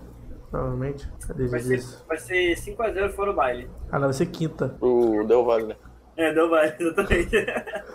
Provavelmente. 0.51 1.11
Cadê 1.27 1.47
Vai 1.47 1.61
ser, 1.61 1.85
vai 2.09 2.17
ser 2.19 2.55
5x0 2.57 3.11
fora 3.13 3.31
o 3.31 3.35
baile. 3.35 3.71
Ah, 3.91 3.99
não, 3.99 4.07
vai 4.07 4.15
ser 4.15 4.27
quinta. 4.27 4.77
O 4.81 5.25
Del 5.25 5.45
Valle, 5.45 5.67
né? 5.67 5.77
É, 6.17 6.33
deu 6.33 6.49
baile, 6.51 6.75
exatamente. 6.81 7.37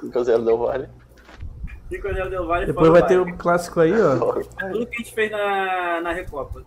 5x0 0.04 0.46
Del 0.46 0.58
Valle. 0.58 0.90
5x0 1.92 2.30
deu 2.30 2.48
baile 2.48 2.66
Depois 2.68 2.88
fora 2.88 3.00
vai 3.00 3.08
ter 3.08 3.18
o 3.20 3.24
baile. 3.26 3.38
clássico 3.38 3.80
aí, 3.80 3.94
ó. 4.02 4.16
Tudo 4.18 4.86
que 4.88 4.96
a 4.96 4.98
gente 5.00 5.14
fez 5.14 5.32
na, 5.32 6.02
na 6.02 6.12
Recopa. 6.14 6.64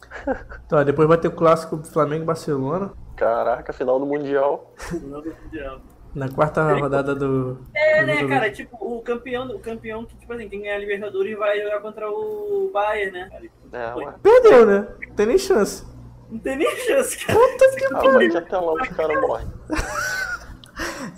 Então, 0.66 0.84
depois 0.84 1.08
vai 1.08 1.18
ter 1.18 1.28
o 1.28 1.32
clássico 1.32 1.82
Flamengo 1.84 2.22
e 2.24 2.26
Barcelona. 2.26 2.92
Caraca, 3.16 3.72
final 3.72 3.98
do 3.98 4.06
Mundial. 4.06 4.74
Não 5.02 5.20
do 5.22 5.34
Mundial. 5.42 5.80
Na 6.14 6.28
quarta 6.30 6.72
rodada 6.74 7.14
do. 7.14 7.58
É, 7.74 8.00
do 8.00 8.06
né, 8.06 8.16
jogo. 8.16 8.28
cara? 8.28 8.50
Tipo, 8.50 8.76
o 8.80 9.02
campeão, 9.02 9.46
o 9.48 9.60
campeão 9.60 10.04
que, 10.04 10.16
tipo 10.16 10.32
assim, 10.32 10.48
quem 10.48 10.62
ganhar 10.62 10.76
a 10.76 10.78
Libertadores 10.78 11.36
vai 11.38 11.60
jogar 11.60 11.80
contra 11.80 12.10
o 12.10 12.70
Bayern, 12.72 13.12
né? 13.12 13.30
É, 13.72 13.94
ué. 13.94 14.14
Perdeu, 14.22 14.66
né? 14.66 14.88
Não 15.08 15.14
tem 15.14 15.26
nem 15.26 15.38
chance. 15.38 15.84
Não 16.30 16.38
tem 16.38 16.56
nem 16.56 16.76
chance, 16.78 17.18
cara. 17.24 17.38
Puta 17.38 17.76
que 17.76 17.84
Ah, 17.84 17.90
pariu. 17.98 18.12
bate 18.14 18.36
até 18.38 18.58
lá, 18.58 18.72
os 18.72 18.88
caras 18.88 19.20
morrem. 19.20 19.46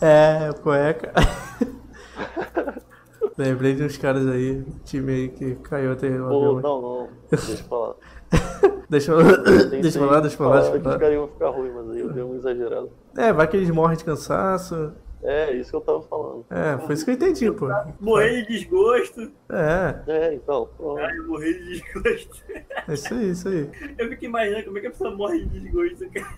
É, 0.00 0.52
cueca. 0.62 1.12
Lembrei 3.36 3.74
de 3.74 3.84
uns 3.84 3.96
caras 3.96 4.26
aí, 4.28 4.64
time 4.84 5.12
aí 5.12 5.28
que 5.28 5.54
caiu 5.56 5.92
até 5.92 6.08
o 6.08 6.28
Pô, 6.28 6.56
avião. 6.56 6.60
não, 6.60 6.82
não. 6.82 7.08
Deixa 7.30 7.52
eu 7.52 7.56
falar. 7.68 7.94
Deixa 8.88 9.12
eu. 9.12 9.18
Deixa 9.80 9.98
eu 9.98 10.06
falar, 10.06 10.20
deixa 10.20 10.34
eu 10.34 10.38
falar, 10.38 10.60
deixa 10.60 10.76
eu 10.76 10.80
que 10.80 10.88
Os 10.88 10.96
caras 10.96 11.14
iam 11.14 11.28
ficar 11.28 11.48
ruim, 11.50 11.70
mas 11.70 11.90
aí 11.90 12.00
eu 12.00 12.12
dei 12.12 12.22
uma 12.22 12.36
exagerada. 12.36 12.88
É, 13.16 13.32
vai 13.32 13.46
que 13.46 13.56
eles 13.56 13.70
morrem 13.70 13.96
de 13.96 14.04
cansaço. 14.04 14.92
É, 15.22 15.52
isso 15.52 15.70
que 15.70 15.76
eu 15.76 15.80
tava 15.80 16.00
falando. 16.02 16.46
É, 16.48 16.78
foi 16.78 16.94
isso 16.94 17.04
que 17.04 17.10
eu 17.10 17.14
entendi, 17.14 17.50
pô. 17.50 17.68
Morrer 18.00 18.42
de 18.42 18.58
desgosto. 18.58 19.30
É, 19.50 19.96
É, 20.06 20.34
então, 20.34 20.68
pronto. 20.76 20.98
Ai, 21.00 21.16
morrer 21.18 21.54
de 21.54 21.80
desgosto. 21.80 22.42
é 22.88 22.94
isso 22.94 23.14
aí, 23.14 23.30
isso 23.30 23.48
aí. 23.48 23.68
Eu 23.98 24.08
fico 24.08 24.24
imaginando 24.24 24.64
como 24.66 24.78
é 24.78 24.80
que 24.80 24.86
a 24.86 24.90
pessoa 24.90 25.10
morre 25.10 25.44
de 25.44 25.60
desgosto, 25.60 26.06
cara. 26.10 26.28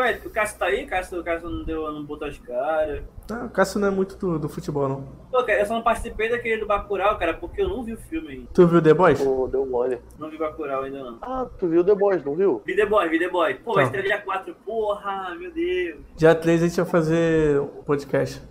Ué, 0.00 0.20
o 0.24 0.30
Cássio 0.30 0.58
tá 0.58 0.66
aí? 0.66 0.84
O 0.84 0.88
Cássio, 0.88 1.20
o 1.20 1.24
Cássio 1.24 1.48
não, 1.50 1.64
deu, 1.64 1.92
não 1.92 2.04
botou 2.04 2.26
as 2.26 2.38
caras. 2.38 3.02
Ah, 3.30 3.44
o 3.44 3.50
Cássio 3.50 3.78
não 3.80 3.88
é 3.88 3.90
muito 3.90 4.16
do, 4.16 4.38
do 4.38 4.48
futebol, 4.48 4.88
não. 4.88 5.02
Pô, 5.30 5.42
cara, 5.44 5.60
eu 5.60 5.66
só 5.66 5.74
não 5.74 5.82
participei 5.82 6.28
daquele 6.30 6.58
do 6.58 6.66
Bacurau, 6.66 7.18
cara, 7.18 7.34
porque 7.34 7.62
eu 7.62 7.68
não 7.68 7.82
vi 7.84 7.92
o 7.92 7.96
filme 7.96 8.28
ainda. 8.28 8.46
Tu 8.52 8.66
viu 8.66 8.80
The 8.82 8.94
Boys? 8.94 9.22
Pô, 9.22 9.46
deu 9.46 9.64
mole. 9.66 9.98
Não 10.18 10.30
vi 10.30 10.38
Bacurau 10.38 10.82
ainda 10.82 11.02
não. 11.02 11.18
Ah, 11.22 11.46
tu 11.58 11.68
viu 11.68 11.84
The 11.84 11.94
Boys, 11.94 12.24
não 12.24 12.34
viu? 12.34 12.62
Vi 12.64 12.74
The 12.74 12.86
Boy, 12.86 13.08
vi 13.08 13.18
The 13.18 13.28
Boy. 13.28 13.54
Pô, 13.54 13.74
vai 13.74 13.84
Tá. 13.84 13.96
estrear 13.96 14.04
dia 14.18 14.24
4. 14.24 14.54
Porra, 14.66 15.34
meu 15.38 15.52
Deus. 15.52 15.98
Dia 16.16 16.34
3 16.34 16.62
a 16.62 16.66
gente 16.68 16.76
vai 16.80 16.86
fazer 16.90 17.60
um 17.60 17.66
podcast. 17.84 18.42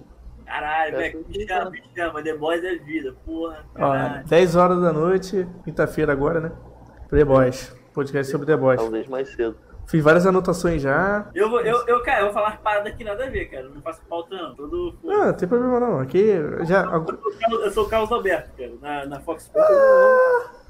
Caralho, 0.46 0.98
velho, 0.98 1.26
me 1.28 1.48
chama, 1.48 1.70
me 1.70 1.84
chama. 1.96 2.24
The 2.24 2.34
Boys 2.36 2.64
é 2.64 2.76
vida, 2.78 3.16
porra. 3.26 3.66
Ó, 3.76 3.80
Caralho. 3.80 4.26
10 4.28 4.56
horas 4.56 4.82
da 4.82 4.92
noite, 4.94 5.48
quinta-feira 5.64 6.12
agora, 6.12 6.40
né? 6.40 6.52
The 7.10 7.24
Boys. 7.26 7.76
Podcast 7.94 8.32
sobre 8.32 8.46
The 8.48 8.56
Boys. 8.56 8.80
Talvez 8.80 9.08
mais 9.08 9.30
cedo. 9.34 9.58
Fiz 9.90 10.04
várias 10.04 10.26
anotações 10.26 10.82
já. 10.84 11.28
Eu, 11.34 11.50
vou- 11.50 11.62
eu, 11.62 11.84
eu, 11.88 12.04
cara, 12.04 12.20
eu 12.20 12.26
vou 12.26 12.34
falar 12.34 12.50
umas 12.50 12.60
paradas 12.60 12.94
que 12.94 13.04
nada 13.04 13.26
a 13.26 13.30
ver, 13.30 13.46
cara. 13.46 13.68
Não 13.70 13.82
faço 13.82 14.02
pauta, 14.08 14.36
não. 14.36 14.56
Todo. 14.56 14.94
Ah, 15.08 15.26
não 15.28 15.34
tem 15.34 15.48
problema 15.50 15.80
não. 15.80 16.00
Aqui 16.00 16.28
já. 16.68 16.84
Eu 16.84 17.06
sou 17.06 17.32
o 17.32 17.40
Carlos- 17.40 17.62
Eu 17.64 17.72
sou 17.72 17.86
o 17.86 17.90
Carlos 17.90 18.12
Alberto, 18.12 18.50
cara, 18.56 18.72
na, 18.82 19.06
na 19.08 19.20
Fox 19.22 19.44
Sports. 19.44 19.72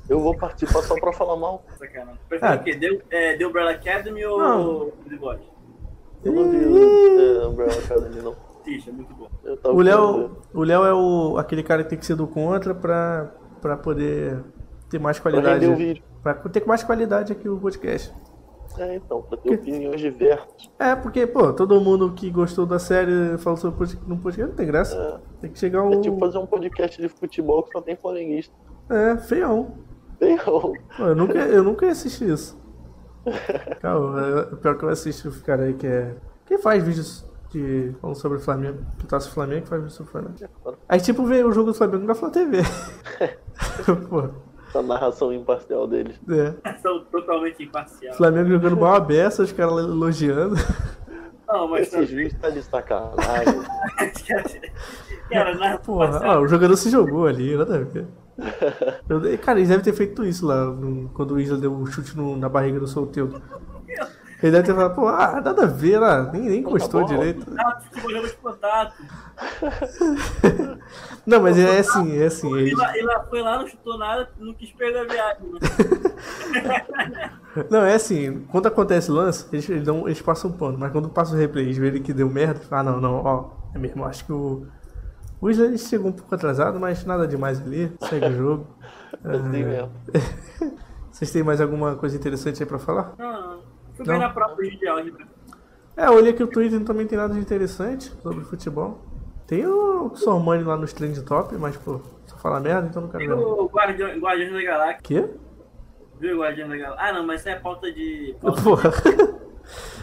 Eu 0.10 0.20
vou 0.22 0.36
participar 0.38 0.82
só 0.84 0.96
pra 1.00 1.12
falar 1.14 1.36
mal. 1.36 1.64
Sacanagem. 1.78 2.20
Prefere 2.30 2.54
Ah. 2.54 2.56
o 2.56 2.64
quê? 2.64 2.76
Deu, 2.76 3.02
é, 3.12 3.38
The 3.38 3.46
Umbrella 3.46 3.72
Academy 3.72 4.26
ou 4.26 4.40
Não. 4.40 4.92
The 5.10 5.16
Boys? 5.18 5.42
Eu 6.24 6.32
não 6.34 6.50
vi 6.50 6.58
o 6.58 7.44
é, 7.44 7.48
Umbrella 7.48 7.74
Academy, 7.74 8.22
não. 8.22 8.36
Assista, 8.62 8.90
é 8.90 8.94
muito 8.94 9.14
bom. 9.14 9.28
O 9.66 9.82
Léo, 9.82 10.38
o 10.54 10.64
Léo 10.64 10.84
é 10.86 10.94
o, 10.94 11.38
aquele 11.38 11.62
cara 11.64 11.84
que 11.84 11.90
tem 11.90 12.00
que 12.00 12.06
ser 12.06 12.16
do 12.16 12.26
contra 12.28 12.74
pra, 12.74 13.32
pra 13.62 13.76
poder 13.78 14.40
ter 14.90 15.00
mais. 15.00 15.20
Pra 15.20 15.32
qualidade. 15.32 15.74
vídeo. 15.76 16.04
Pra 16.24 16.34
ter 16.34 16.66
mais 16.66 16.84
qualidade 16.84 17.32
aqui 17.34 17.48
o 17.50 17.58
podcast. 17.58 18.14
É, 18.80 18.96
então, 18.96 19.22
pra 19.22 19.38
ter 19.38 19.56
opiniões 19.56 20.00
diversas. 20.00 20.70
É, 20.80 20.96
porque, 20.96 21.28
pô, 21.28 21.52
todo 21.52 21.80
mundo 21.82 22.14
que 22.14 22.30
gostou 22.32 22.66
da 22.66 22.80
série 22.80 23.38
falou 23.38 23.58
sobre 23.58 23.78
podcast, 23.78 24.08
no 24.10 24.18
podcast 24.18 24.50
não 24.50 24.56
tem 24.56 24.66
graça. 24.68 24.96
É, 24.96 25.42
Tem 25.42 25.52
que 25.52 25.60
chegar 25.60 25.80
é 25.80 25.82
um. 25.82 26.00
tipo 26.02 26.18
fazer 26.18 26.38
um 26.38 26.46
podcast 26.46 27.02
de 27.02 27.10
futebol 27.10 27.64
que 27.64 27.72
só 27.74 27.82
tem 27.82 27.96
flamenguista. 27.98 28.54
É, 28.90 29.18
feião. 29.18 29.72
Tem 30.18 30.38
Pô, 30.38 30.74
eu, 31.00 31.16
nunca, 31.16 31.38
eu 31.40 31.64
nunca 31.64 31.86
ia 31.86 31.92
assistir 31.92 32.30
isso. 32.30 32.58
Calma, 33.82 34.22
é- 34.52 34.56
pior 34.56 34.78
que 34.78 34.84
eu 34.84 34.90
assisto 34.90 35.28
esse 35.28 35.44
cara 35.44 35.64
aí 35.64 35.74
que 35.74 35.86
é. 35.88 36.16
Quem 36.46 36.58
faz 36.58 36.84
vídeos 36.84 37.26
de. 37.52 37.94
falando 38.02 38.16
sobre 38.16 38.38
o 38.38 38.42
Flamengo. 38.42 38.80
Que 38.98 39.06
torce 39.08 39.28
o 39.30 39.32
Flamengo 39.32 39.64
que 39.64 39.70
faz 39.70 39.82
vídeo 39.82 39.94
sobre 39.96 40.10
o 40.10 40.12
Flamengo. 40.12 40.36
Aí 40.88 41.00
tipo 41.00 41.26
vê 41.26 41.44
o 41.44 41.52
jogo 41.52 41.68
do 41.68 41.74
Flamengo 41.74 42.06
na 42.06 42.16
Flá 42.16 42.30
TV. 42.30 42.60
Pô, 44.10 44.30
a 44.76 44.82
narração 44.82 45.34
imparcial 45.34 45.88
deles. 45.88 46.20
é. 46.30 46.54
São 46.82 47.00
totalmente 47.06 47.64
imparcial. 47.64 48.16
Flamengo 48.16 48.50
jogando 48.50 48.78
mal 48.78 48.96
a 48.96 49.00
beça, 49.00 49.44
os 49.44 49.52
caras 49.52 49.74
elogiando. 49.80 50.56
Não, 51.48 51.68
mas. 51.68 51.88
Esse 51.92 52.06
juiz 52.06 52.34
tá 52.40 52.50
de 52.50 52.62
sacanagem. 52.62 53.60
Cara, 55.30 55.56
na 55.56 55.78
Porra, 55.78 56.22
ó, 56.24 56.40
o 56.42 56.48
jogador 56.48 56.76
se 56.76 56.90
jogou 56.90 57.26
ali, 57.28 57.56
nada 57.56 57.76
a 57.76 57.80
ver. 57.84 58.06
Cara, 59.42 59.60
eles 59.60 59.70
devem 59.70 59.84
ter 59.84 59.94
feito 59.94 60.24
isso 60.26 60.46
lá, 60.46 60.66
no- 60.66 61.10
quando 61.10 61.32
o 61.36 61.40
Isla 61.40 61.58
deu 61.58 61.74
um 61.74 61.86
chute 61.86 62.16
no- 62.18 62.36
na 62.38 62.48
barriga 62.50 62.80
do 62.80 62.88
solteiro. 62.88 63.42
Ele 64.42 64.54
deve 64.54 64.68
ter 64.68 64.74
falado, 64.74 64.96
pô, 64.96 65.08
ah, 65.08 65.42
nada 65.42 65.64
a 65.64 65.68
ver 65.68 66.00
lá, 66.00 66.24
nem, 66.32 66.44
nem 66.44 66.60
encostou 66.60 67.02
bom. 67.02 67.08
direito. 67.08 67.46
Ah. 67.58 67.82
Não, 71.26 71.42
mas 71.42 71.60
é 71.60 71.80
assim, 71.80 72.18
é 72.18 72.26
assim. 72.26 72.54
Ele 72.56 72.72
ele 72.72 73.20
foi 73.30 73.42
lá, 73.42 73.60
não 73.60 73.68
chutou 73.68 73.98
nada, 73.98 74.30
não 74.40 74.54
quis 74.54 74.72
perder 74.72 75.00
a 75.00 75.04
viagem. 75.04 75.52
Né? 75.52 75.60
não, 77.70 77.84
é 77.84 77.96
assim, 77.96 78.46
quando 78.52 78.68
acontece 78.68 79.12
o 79.12 79.14
lance, 79.14 79.46
eles, 79.52 79.70
eles, 79.70 79.84
dão, 79.84 80.08
eles 80.08 80.22
passam 80.22 80.50
um 80.50 80.54
pano, 80.54 80.78
mas 80.78 80.92
quando 80.92 81.10
passa 81.10 81.36
o 81.36 81.38
replay, 81.38 81.66
eles 81.66 81.78
verem 81.78 82.02
que 82.02 82.14
deu 82.14 82.30
merda, 82.30 82.62
ah, 82.72 82.82
não, 82.82 83.02
não, 83.02 83.16
ó, 83.24 83.50
é 83.76 83.78
mesmo, 83.78 84.06
acho 84.06 84.26
que 84.26 84.32
o. 84.32 84.66
O 85.42 85.50
Isla 85.50 85.68
ele 85.68 85.78
chegou 85.78 86.10
um 86.10 86.14
pouco 86.14 86.36
atrasado, 86.36 86.80
mas 86.80 87.06
nada 87.06 87.26
demais 87.26 87.62
ali, 87.62 87.92
segue 88.02 88.26
o 88.26 88.36
jogo. 88.36 88.68
Mesmo. 89.24 89.90
Vocês 91.10 91.32
têm 91.32 91.44
mais 91.44 91.62
alguma 91.62 91.96
coisa 91.96 92.16
interessante 92.18 92.62
aí 92.62 92.68
pra 92.68 92.78
falar? 92.78 93.14
Não, 93.18 93.32
não. 93.32 93.69
Fui 94.06 94.14
bem 94.14 94.20
na 94.20 94.30
prova 94.30 94.56
de 94.62 94.88
álgebra. 94.88 95.28
É, 95.98 96.08
eu 96.08 96.14
olhei 96.14 96.32
que 96.34 96.44
o 96.44 96.48
Twitter 96.48 96.80
não 96.80 96.86
também 96.86 97.06
tem 97.06 97.18
nada 97.18 97.34
de 97.34 97.40
interessante 97.40 98.06
sobre 98.22 98.44
futebol. 98.46 99.00
Tem 99.46 99.66
o 99.66 100.12
Sormani 100.16 100.64
lá 100.64 100.78
nos 100.78 100.94
trend 100.94 101.22
top, 101.24 101.56
mas, 101.58 101.76
pô, 101.76 102.00
só 102.28 102.38
fala 102.38 102.60
merda, 102.60 102.88
então 102.88 103.02
não 103.02 103.10
quero 103.10 103.20
Tem 103.20 103.28
ver. 103.28 103.36
não. 103.36 103.60
o 103.60 103.66
Guardião, 103.68 104.10
Guardiões 104.20 104.54
da 104.54 104.62
Galáxia. 104.64 105.00
Quê? 105.04 105.30
Viu 106.20 106.38
o 106.38 106.42
Guardiões 106.42 106.70
da 106.70 106.78
Galáxia? 106.78 107.06
Ah, 107.10 107.14
não, 107.14 107.26
mas 107.26 107.40
isso 107.42 107.50
é 107.50 107.56
pauta 107.56 107.92
de. 107.92 108.36
pauta- 108.42 108.62
Porra. 108.62 108.92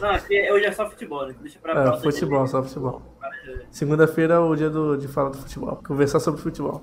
Não, 0.01 0.11
aqui 0.11 0.53
hoje 0.53 0.65
é 0.65 0.71
só 0.71 0.89
futebol, 0.89 1.27
né? 1.27 1.35
Deixa 1.41 1.59
pra 1.59 1.73
É, 1.73 1.97
futebol, 2.01 2.45
de... 2.45 2.51
só 2.51 2.63
futebol. 2.63 3.03
de- 3.45 3.67
Segunda-feira 3.71 4.35
é 4.35 4.39
o 4.39 4.55
dia 4.55 4.71
do, 4.71 4.97
de 4.97 5.09
falar 5.09 5.31
do 5.31 5.39
futebol. 5.39 5.81
Conversar 5.85 6.21
sobre 6.21 6.41
futebol. 6.41 6.83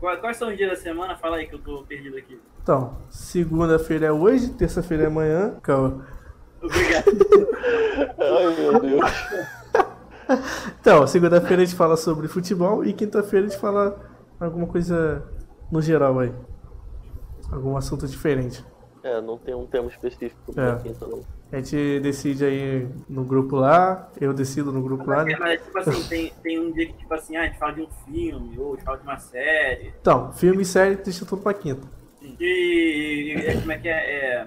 Quais 0.00 0.36
são 0.36 0.48
os 0.48 0.56
dias 0.56 0.70
da 0.70 0.76
semana? 0.76 1.16
Fala 1.16 1.36
aí 1.36 1.46
que 1.46 1.54
eu 1.54 1.58
tô 1.58 1.82
perdido 1.82 2.16
aqui. 2.16 2.40
Então, 2.62 2.96
segunda-feira 3.10 4.06
é 4.06 4.12
hoje, 4.12 4.50
terça-feira 4.50 5.04
é 5.04 5.06
amanhã. 5.06 5.56
Calma. 5.62 6.06
Obrigado. 6.62 7.04
Ai, 8.18 8.56
meu 8.56 8.80
Deus. 8.80 9.10
Então, 10.80 11.06
segunda-feira 11.06 11.62
a 11.62 11.64
gente 11.64 11.76
fala 11.76 11.96
sobre 11.96 12.28
futebol 12.28 12.84
e 12.84 12.92
quinta-feira 12.92 13.46
a 13.46 13.48
gente 13.50 13.60
fala 13.60 13.98
alguma 14.38 14.66
coisa 14.66 15.22
no 15.70 15.82
geral 15.82 16.18
aí. 16.18 16.32
Algum 17.52 17.76
assunto 17.76 18.06
diferente. 18.06 18.64
É, 19.02 19.20
não 19.20 19.36
tem 19.38 19.54
um 19.54 19.66
tema 19.66 19.88
específico 19.88 20.50
É. 20.52 20.52
pra 20.54 20.76
quinta, 20.76 21.06
não. 21.06 21.22
A 21.52 21.56
gente 21.56 21.98
decide 22.00 22.44
aí 22.44 22.88
no 23.08 23.24
grupo 23.24 23.56
lá, 23.56 24.08
eu 24.20 24.32
decido 24.32 24.70
no 24.72 24.80
grupo 24.82 25.10
lá, 25.10 25.24
né? 25.24 25.36
Mas, 25.38 25.60
tipo 25.60 25.78
assim, 25.78 26.02
tem, 26.08 26.32
tem 26.42 26.58
um 26.60 26.70
dia 26.72 26.86
que, 26.86 26.92
tipo 26.92 27.12
assim, 27.12 27.36
ah, 27.36 27.42
a 27.42 27.46
gente 27.46 27.58
fala 27.58 27.72
de 27.72 27.82
um 27.82 27.88
filme, 28.06 28.56
ou 28.56 28.72
a 28.72 28.76
gente 28.76 28.84
fala 28.84 28.96
de 28.98 29.02
uma 29.02 29.18
série. 29.18 29.92
Então, 30.00 30.32
filme 30.32 30.62
e 30.62 30.64
série 30.64 30.94
deixa 30.96 31.26
tudo 31.26 31.42
pra 31.42 31.52
quinta. 31.52 31.88
E, 32.22 33.34
e 33.36 33.60
como 33.60 33.72
é 33.72 33.78
que 33.78 33.88
é? 33.88 33.92
é... 33.92 34.46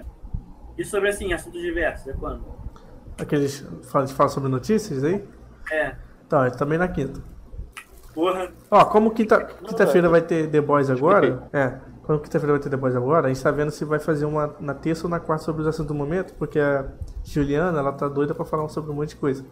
E 0.78 0.84
sobre, 0.84 1.10
assim, 1.10 1.32
assuntos 1.34 1.60
diversos, 1.60 2.08
é 2.08 2.12
quando? 2.14 2.42
Aqueles 3.18 3.64
fala, 3.90 4.06
fala 4.06 4.28
sobre 4.30 4.48
notícias 4.48 5.04
aí? 5.04 5.22
É, 5.70 5.94
Então, 6.26 6.42
é 6.42 6.50
também 6.50 6.78
na 6.78 6.88
quinta. 6.88 7.20
porra, 8.14 8.50
Ó, 8.70 8.84
como 8.86 9.10
quinta- 9.10 9.44
quinta-feira 9.44 10.06
é. 10.06 10.10
vai 10.10 10.22
ter 10.22 10.48
The 10.48 10.60
Boys 10.62 10.88
agora, 10.88 11.46
é, 11.52 11.74
como 12.06 12.20
quinta-feira 12.20 12.52
vai 12.52 12.60
ter 12.62 12.70
The 12.70 12.76
Boys 12.76 12.94
agora, 12.94 13.26
a 13.26 13.32
gente 13.32 13.42
tá 13.42 13.50
vendo 13.50 13.70
se 13.70 13.84
vai 13.84 13.98
fazer 13.98 14.24
uma 14.26 14.54
na 14.60 14.74
terça 14.74 15.04
ou 15.06 15.10
na 15.10 15.18
quarta 15.20 15.44
sobre 15.44 15.62
os 15.62 15.68
assuntos 15.68 15.88
do 15.88 15.94
momento, 15.94 16.34
porque 16.34 16.58
a 16.60 16.86
Juliana, 17.24 17.78
ela 17.78 17.92
tá 17.92 18.08
doida 18.08 18.34
pra 18.34 18.44
falar 18.44 18.68
sobre 18.68 18.90
um 18.90 18.94
monte 18.94 19.10
de 19.10 19.16
coisa. 19.16 19.44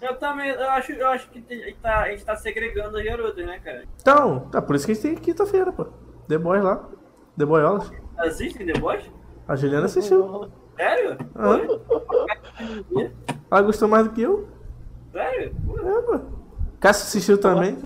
eu 0.00 0.14
também, 0.16 0.48
eu 0.50 0.70
acho, 0.70 0.92
eu 0.92 1.08
acho 1.08 1.28
que 1.30 1.40
tem- 1.42 1.60
a 1.62 1.66
gente 1.66 1.78
tá, 1.80 1.98
a 2.02 2.08
gente 2.10 2.24
tá 2.24 2.36
segregando 2.36 2.96
as 2.96 3.04
garotas, 3.04 3.44
né, 3.44 3.58
cara? 3.58 3.82
Então, 4.00 4.40
tá, 4.50 4.62
por 4.62 4.76
isso 4.76 4.86
que 4.86 4.92
a 4.92 4.94
gente 4.94 5.02
tem 5.02 5.14
quinta-feira, 5.16 5.72
pô. 5.72 5.86
The 6.28 6.38
Boys 6.38 6.62
lá. 6.62 6.88
The 7.36 7.44
Boyolas. 7.44 7.90
Assistem 8.16 8.66
The 8.66 8.78
Boys? 8.78 9.04
A 9.46 9.56
Juliana 9.56 9.86
assistiu. 9.86 10.48
Sério? 10.76 11.16
Aham. 11.36 11.80
Ela 13.50 13.62
gostou 13.62 13.88
mais 13.88 14.04
do 14.06 14.12
que 14.12 14.22
eu. 14.22 14.46
Sério? 15.12 15.52
É, 15.84 16.02
pô. 16.02 16.20
Cássio 16.80 17.04
assistiu 17.06 17.38
também. 17.38 17.76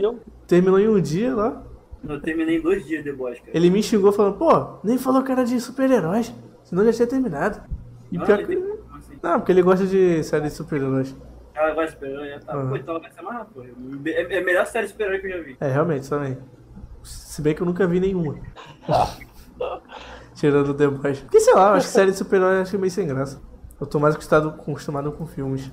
Terminou 0.46 0.78
em 0.78 0.88
um 0.88 1.00
dia 1.00 1.34
lá. 1.34 1.62
Eu 2.08 2.20
terminei 2.20 2.58
em 2.58 2.60
dois 2.60 2.84
dias 2.84 3.04
The 3.04 3.12
Boys, 3.12 3.38
cara. 3.38 3.50
Ele 3.54 3.70
me 3.70 3.82
xingou 3.82 4.12
falando, 4.12 4.36
pô, 4.36 4.78
nem 4.82 4.98
falou 4.98 5.22
que 5.22 5.30
era 5.30 5.44
de 5.44 5.60
super-heróis. 5.60 6.32
Senão 6.64 6.84
já 6.84 6.92
tinha 6.92 7.06
terminado. 7.06 7.60
E 8.10 8.18
Ah, 8.18 8.24
pior 8.24 8.38
que. 8.38 8.46
tem- 8.46 8.58
assim? 8.96 9.18
Não, 9.22 9.38
porque 9.38 9.52
ele 9.52 9.62
gosta 9.62 9.86
de 9.86 10.22
série 10.24 10.44
de 10.44 10.50
super-heróis. 10.50 11.14
Ela 11.54 11.74
vai 11.74 11.84
esperando, 11.86 12.26
já 12.26 12.40
tá. 12.40 12.52
Pô, 12.54 12.76
então 12.76 12.94
ela 12.94 13.02
vai 13.02 13.12
se 13.12 13.18
amarrar, 13.20 13.46
pô. 13.46 13.62
É, 14.06 14.34
é 14.36 14.38
a 14.40 14.44
melhor 14.44 14.66
série 14.66 14.88
super 14.88 15.20
que 15.20 15.26
eu 15.26 15.30
já 15.38 15.42
vi. 15.44 15.56
É, 15.60 15.68
realmente, 15.70 16.08
também. 16.08 16.38
Se 17.02 17.42
bem 17.42 17.54
que 17.54 17.62
eu 17.62 17.66
nunca 17.66 17.86
vi 17.86 18.00
nenhuma. 18.00 18.36
Tirando 20.34 20.68
o 20.70 20.74
The 20.74 20.88
Boys. 20.88 21.20
Porque 21.20 21.40
sei 21.40 21.54
lá, 21.54 21.70
eu 21.70 21.74
acho 21.74 21.86
que 21.86 21.92
série 21.92 22.10
de 22.10 22.16
super-herói 22.16 22.56
eu 22.58 22.62
acho 22.62 22.78
meio 22.78 22.90
sem 22.90 23.06
graça. 23.06 23.40
Eu 23.80 23.86
tô 23.86 23.98
mais 23.98 24.14
acostumado, 24.14 24.48
acostumado 24.48 25.12
com 25.12 25.26
filmes. 25.26 25.70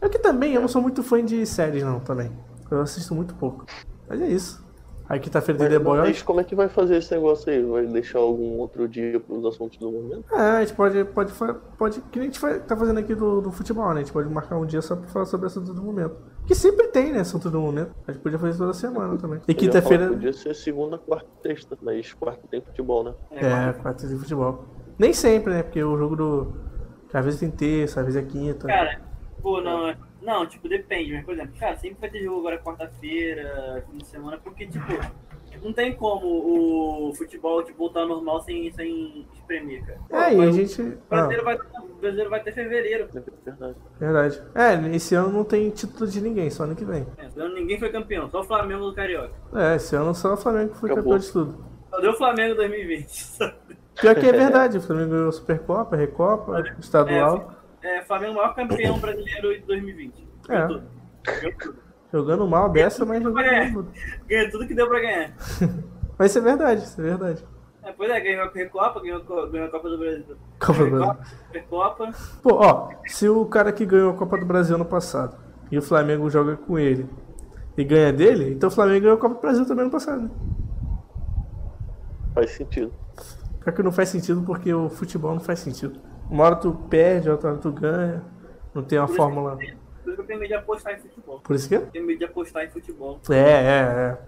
É 0.00 0.08
que 0.08 0.18
também 0.18 0.52
eu 0.54 0.60
não 0.60 0.68
sou 0.68 0.82
muito 0.82 1.02
fã 1.02 1.24
de 1.24 1.46
séries, 1.46 1.82
não, 1.82 2.00
também. 2.00 2.30
Eu 2.70 2.80
assisto 2.80 3.14
muito 3.14 3.34
pouco. 3.34 3.64
Mas 4.08 4.20
é 4.20 4.28
isso. 4.28 4.65
Aí 5.08 5.20
quinta-feira 5.20 5.58
tem 5.58 5.68
The 5.68 5.78
Mas, 5.78 5.98
mas 6.00 6.22
como 6.22 6.40
é 6.40 6.44
que 6.44 6.54
vai 6.54 6.68
fazer 6.68 6.96
esse 6.96 7.14
negócio 7.14 7.50
aí? 7.50 7.62
Vai 7.62 7.86
deixar 7.86 8.18
algum 8.18 8.58
outro 8.58 8.88
dia 8.88 9.20
pros 9.20 9.44
assuntos 9.44 9.78
do 9.78 9.90
momento? 9.92 10.24
É, 10.34 10.56
a 10.56 10.60
gente 10.60 10.74
pode, 10.74 11.04
pode, 11.04 11.32
pode 11.78 12.00
que 12.10 12.18
nem 12.18 12.28
a 12.28 12.32
gente 12.32 12.60
tá 12.66 12.76
fazendo 12.76 12.98
aqui 12.98 13.14
do, 13.14 13.40
do 13.40 13.52
futebol, 13.52 13.88
né? 13.90 14.00
A 14.00 14.04
gente 14.04 14.12
pode 14.12 14.28
marcar 14.28 14.56
um 14.56 14.66
dia 14.66 14.82
só 14.82 14.96
pra 14.96 15.06
falar 15.08 15.26
sobre 15.26 15.46
assunto 15.46 15.72
do 15.72 15.82
momento. 15.82 16.16
Que 16.44 16.54
sempre 16.54 16.88
tem, 16.88 17.12
né? 17.12 17.20
Assunto 17.20 17.48
do 17.48 17.60
momento. 17.60 17.94
A 18.06 18.12
gente 18.12 18.20
podia 18.22 18.38
fazer 18.38 18.58
toda 18.58 18.72
semana 18.72 19.16
também. 19.16 19.40
E 19.46 19.54
quinta-feira. 19.54 20.08
Podia 20.08 20.32
ser 20.32 20.54
segunda, 20.54 20.98
quarta 20.98 21.26
e 21.44 21.48
sexta, 21.48 21.78
mas 21.80 22.12
quarta 22.12 22.42
tem 22.48 22.60
futebol, 22.60 23.04
né? 23.04 23.14
É, 23.30 23.72
quarta 23.74 24.06
de 24.08 24.16
futebol. 24.16 24.64
Nem 24.98 25.12
sempre, 25.12 25.52
né? 25.52 25.62
Porque 25.62 25.82
o 25.82 25.96
jogo 25.96 26.16
do. 26.16 26.52
Que 27.08 27.16
às 27.16 27.24
vezes 27.24 27.38
tem 27.38 27.50
terça, 27.50 28.00
às 28.00 28.06
vezes 28.06 28.20
é 28.20 28.26
quinta. 28.26 28.66
Cara, 28.66 29.00
pô, 29.40 29.60
não, 29.60 29.88
é- 29.88 29.96
não, 30.26 30.44
tipo, 30.44 30.68
depende, 30.68 31.12
mas, 31.12 31.24
por 31.24 31.34
exemplo, 31.34 31.54
cara, 31.58 31.76
sempre 31.76 31.98
vai 32.00 32.10
ter 32.10 32.22
jogo 32.22 32.40
agora 32.40 32.58
quarta-feira, 32.58 33.84
fim 33.88 33.98
de 33.98 34.06
semana, 34.06 34.36
porque, 34.42 34.66
tipo, 34.66 34.84
não 35.62 35.72
tem 35.72 35.94
como 35.94 36.26
o 36.26 37.14
futebol 37.14 37.62
tipo, 37.62 37.78
voltar 37.78 38.00
ao 38.00 38.08
normal 38.08 38.40
sem, 38.42 38.70
sem 38.72 39.26
espremer, 39.32 39.84
cara. 39.86 40.26
É, 40.26 40.34
e 40.34 40.42
a 40.42 40.50
gente. 40.50 40.82
O 40.82 40.98
Ah, 41.10 41.16
brasileiro, 41.16 41.44
vai, 41.44 41.56
o 41.56 41.94
brasileiro 42.00 42.30
vai 42.30 42.42
ter 42.42 42.52
fevereiro. 42.52 43.08
É 43.14 43.50
verdade. 43.50 43.76
verdade. 43.98 44.42
É, 44.54 44.96
esse 44.96 45.14
ano 45.14 45.30
não 45.30 45.44
tem 45.44 45.70
título 45.70 46.10
de 46.10 46.20
ninguém, 46.20 46.50
só 46.50 46.64
ano 46.64 46.76
que 46.76 46.84
vem. 46.84 47.06
É, 47.18 47.26
esse 47.26 47.40
ano 47.40 47.54
ninguém 47.54 47.78
foi 47.78 47.90
campeão, 47.90 48.28
só 48.28 48.40
o 48.40 48.44
Flamengo 48.44 48.84
do 48.84 48.94
Carioca. 48.94 49.32
É, 49.54 49.76
esse 49.76 49.94
ano 49.96 50.14
só 50.14 50.34
o 50.34 50.36
Flamengo 50.36 50.72
que 50.72 50.78
foi 50.78 50.90
Acabou. 50.90 51.12
campeão 51.12 51.26
de 51.26 51.32
tudo. 51.32 51.64
Só 51.90 52.00
deu 52.00 52.10
o 52.10 52.16
Flamengo 52.16 52.52
em 52.52 52.56
2020. 52.56 53.38
Pior 54.00 54.14
que 54.14 54.26
é 54.26 54.32
verdade, 54.32 54.76
o 54.76 54.82
Flamengo 54.82 55.10
ganhou 55.10 55.32
Supercopa, 55.32 55.96
Recopa, 55.96 56.62
Estadual. 56.78 57.55
É, 57.86 58.02
Flamengo 58.02 58.32
o 58.32 58.36
maior 58.36 58.54
campeão 58.54 58.98
brasileiro 58.98 59.54
de 59.54 59.64
2020. 59.66 60.26
Ganhou 60.48 60.64
É. 60.64 60.66
tudo. 60.66 60.82
Ganhou 61.24 61.52
tudo. 61.58 61.78
Jogando 62.12 62.46
mal 62.48 62.68
dessa, 62.68 63.04
mas 63.04 63.22
jogando 63.22 63.44
É. 63.46 63.70
tudo. 63.70 63.92
Ganhou 64.28 64.50
tudo 64.50 64.66
que 64.66 64.74
deu 64.74 64.88
pra 64.88 65.00
ganhar. 65.00 65.34
Mas 66.18 66.30
isso 66.30 66.38
é 66.38 66.40
verdade, 66.42 66.82
isso 66.82 66.98
é 66.98 67.04
verdade. 67.04 67.44
É, 67.82 67.92
pois 67.92 68.10
é, 68.10 68.18
ganhou 68.20 68.44
a 68.46 68.50
Recopa, 68.50 69.00
ganhou, 69.02 69.22
ganhou 69.50 69.68
a 69.68 69.70
Copa 69.70 69.90
do 69.90 69.98
Brasil. 69.98 70.36
Copa 70.58 70.78
do 70.78 70.84
Recopa, 70.84 71.14
Brasil. 71.14 71.36
Supercopa. 71.46 72.10
Pô, 72.42 72.54
ó, 72.54 72.88
se 73.06 73.28
o 73.28 73.44
cara 73.44 73.70
que 73.70 73.84
ganhou 73.84 74.12
a 74.12 74.14
Copa 74.16 74.38
do 74.38 74.46
Brasil 74.46 74.76
ano 74.76 74.84
passado 74.86 75.36
e 75.70 75.76
o 75.76 75.82
Flamengo 75.82 76.30
joga 76.30 76.56
com 76.56 76.78
ele 76.78 77.06
e 77.76 77.84
ganha 77.84 78.10
dele, 78.14 78.54
então 78.54 78.68
o 78.68 78.72
Flamengo 78.72 79.02
ganhou 79.02 79.18
a 79.18 79.20
Copa 79.20 79.34
do 79.34 79.40
Brasil 79.42 79.66
também 79.66 79.82
ano 79.82 79.92
passado. 79.92 80.22
né? 80.22 80.30
Faz 82.34 82.50
sentido. 82.52 82.92
Pior 83.62 83.72
que 83.74 83.82
não 83.82 83.92
faz 83.92 84.08
sentido 84.08 84.42
porque 84.42 84.72
o 84.72 84.88
futebol 84.88 85.32
não 85.34 85.40
faz 85.40 85.58
sentido. 85.58 86.00
Uma 86.30 86.44
hora 86.44 86.56
tu 86.56 86.72
perde, 86.88 87.30
outra 87.30 87.50
hora 87.50 87.58
tu 87.58 87.72
ganha. 87.72 88.22
Não 88.74 88.82
tem 88.82 88.98
uma 88.98 89.06
Por 89.06 89.16
fórmula. 89.16 89.52
eu 89.52 89.62
isso 89.62 89.76
que 90.04 90.20
eu 90.20 90.24
tenho 90.26 90.38
medo 90.40 90.48
de 90.48 90.54
apostar 90.54 90.94
em 90.94 90.98
futebol. 90.98 91.40
Por 91.40 91.56
isso 91.56 91.68
que? 91.68 91.74
Eu 91.76 91.86
tenho 91.86 92.06
medo 92.06 92.18
de 92.18 92.24
apostar 92.24 92.64
em 92.64 92.68
futebol. 92.68 93.20
É, 93.30 93.34
é, 93.34 93.38
é. 93.38 94.18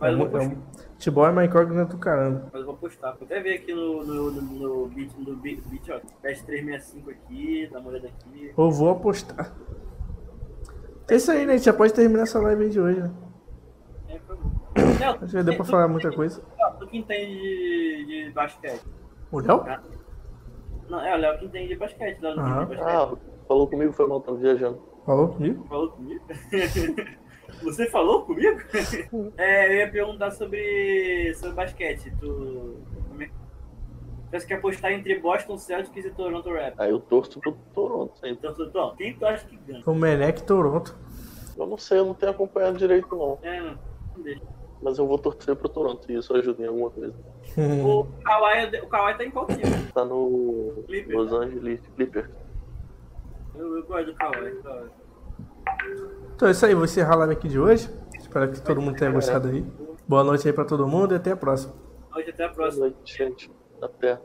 Mas 0.00 0.10
É 0.10 0.14
eu 0.14 0.28
vou 0.28 0.40
é 0.40 0.56
futebol 0.94 1.26
é 1.26 1.30
uma 1.30 1.44
incógnita 1.44 1.84
do 1.84 1.98
caramba. 1.98 2.48
Mas 2.52 2.60
eu 2.60 2.66
vou 2.66 2.76
postar. 2.76 3.12
Vou 3.12 3.24
até 3.24 3.40
ver 3.40 3.54
aqui 3.54 3.74
no, 3.74 4.04
no, 4.04 4.30
no, 4.30 4.42
no 4.42 4.86
beat, 4.88 5.10
no 5.18 5.36
beat, 5.36 5.60
beat, 5.66 5.88
ó. 5.90 6.00
Teste 6.22 6.44
365 6.46 7.10
aqui, 7.10 7.68
dá 7.72 7.80
uma 7.80 7.90
olhada 7.90 8.08
aqui. 8.08 8.52
Ou 8.56 8.70
vou 8.70 8.90
apostar. 8.90 9.52
É 11.08 11.16
isso 11.16 11.30
aí, 11.30 11.46
né? 11.46 11.54
A 11.54 11.56
gente 11.56 11.66
já 11.66 11.72
pode 11.72 11.92
terminar 11.92 12.24
essa 12.24 12.38
live 12.38 12.64
aí 12.64 12.70
de 12.70 12.80
hoje, 12.80 13.00
né? 13.00 13.10
É, 14.08 14.18
foi 14.20 14.36
bom. 14.36 14.50
Léo, 15.00 15.18
Acho 15.22 15.36
que 15.36 15.42
deu 15.42 15.56
pra 15.56 15.64
falar 15.64 15.88
muita 15.88 16.12
coisa. 16.12 16.42
Tu 16.78 16.86
que 16.86 16.98
entende 16.98 17.34
de, 17.34 18.26
de 18.26 18.30
basquete. 18.32 18.82
O 19.32 19.40
Léo? 19.40 19.64
Não, 20.88 21.00
é 21.04 21.14
o 21.14 21.18
Léo 21.18 21.38
que 21.38 21.44
entende 21.46 21.68
de 21.68 21.76
basquete. 21.76 22.20
Léo 22.20 22.36
não 22.36 22.46
entende 22.62 22.76
de 22.76 22.82
basquete. 22.82 22.86
Ah, 22.96 23.16
falou 23.46 23.66
comigo, 23.68 23.92
foi 23.92 24.06
mal, 24.06 24.20
tava 24.20 24.36
viajando. 24.38 24.80
Falou 25.04 25.28
comigo? 25.28 25.64
Falou 25.68 25.90
comigo? 25.90 26.24
Você 27.62 27.86
falou 27.90 28.22
comigo? 28.24 28.58
é, 29.38 29.68
eu 29.72 29.76
ia 29.78 29.90
perguntar 29.90 30.30
sobre, 30.32 31.32
sobre 31.34 31.56
basquete. 31.56 32.12
Tu. 32.20 32.76
como 33.08 33.22
é- 33.22 33.30
Você 34.30 34.46
quer 34.46 34.54
apostar 34.56 34.92
entre 34.92 35.18
Boston 35.18 35.56
Celtics 35.56 36.04
e 36.04 36.10
Toronto 36.10 36.48
Raptors? 36.52 36.78
Aí 36.80 36.90
eu 36.90 37.00
torço 37.00 37.40
pro 37.40 37.52
Toronto 37.74 38.18
sempre. 38.18 38.48
Então, 38.48 38.66
então, 38.66 38.96
quem 38.96 39.14
tu 39.16 39.24
acha 39.26 39.46
que 39.46 39.56
ganha? 39.56 39.82
O 39.86 39.94
Menec 39.94 40.42
Toronto. 40.42 40.94
Eu 41.56 41.66
não 41.66 41.78
sei, 41.78 41.98
eu 41.98 42.04
não 42.06 42.14
tenho 42.14 42.32
acompanhado 42.32 42.78
direito 42.78 43.16
não. 43.16 43.38
É, 43.42 43.60
não, 43.60 43.78
não 44.16 44.22
deixa. 44.22 44.42
Mas 44.80 44.98
eu 44.98 45.06
vou 45.06 45.18
torcer 45.18 45.56
pro 45.56 45.68
Toronto 45.68 46.10
e 46.10 46.16
isso 46.16 46.34
ajuda 46.36 46.62
em 46.62 46.66
alguma 46.66 46.90
coisa. 46.90 47.14
O 47.84 48.04
Kawhi, 48.22 48.80
o 48.82 48.86
Kawhi 48.88 49.16
tá 49.16 49.24
em 49.24 49.30
qual 49.30 49.46
time? 49.46 49.62
Tá 49.92 50.04
no 50.04 50.84
Clippers. 50.86 51.14
Los 51.16 51.32
Angeles 51.32 51.80
Clippers. 51.96 52.30
Eu, 53.56 53.76
eu 53.78 53.82
gosto 53.84 54.06
do 54.06 54.14
Kawhi. 54.14 54.62
Kawhi. 54.62 54.90
Então 56.34 56.48
é 56.48 56.50
isso 56.52 56.64
aí, 56.66 56.74
vou 56.74 56.84
encerrar 56.84 57.14
a 57.14 57.16
live 57.16 57.32
aqui 57.32 57.48
de 57.48 57.58
hoje. 57.58 57.90
Espero 58.18 58.50
que 58.52 58.60
todo 58.62 58.80
mundo 58.80 58.96
tenha 58.96 59.10
gostado 59.10 59.48
aí. 59.48 59.64
Boa 60.06 60.22
noite 60.24 60.46
aí 60.46 60.52
pra 60.54 60.64
todo 60.64 60.86
mundo 60.86 61.12
e 61.14 61.16
até 61.16 61.32
a 61.32 61.36
próxima. 61.36 61.74
Hoje 62.14 62.30
até 62.30 62.44
a 62.44 62.48
Boa 62.48 62.56
próxima. 62.56 62.86
noite, 62.86 63.16
gente. 63.18 63.50
Até. 63.82 64.18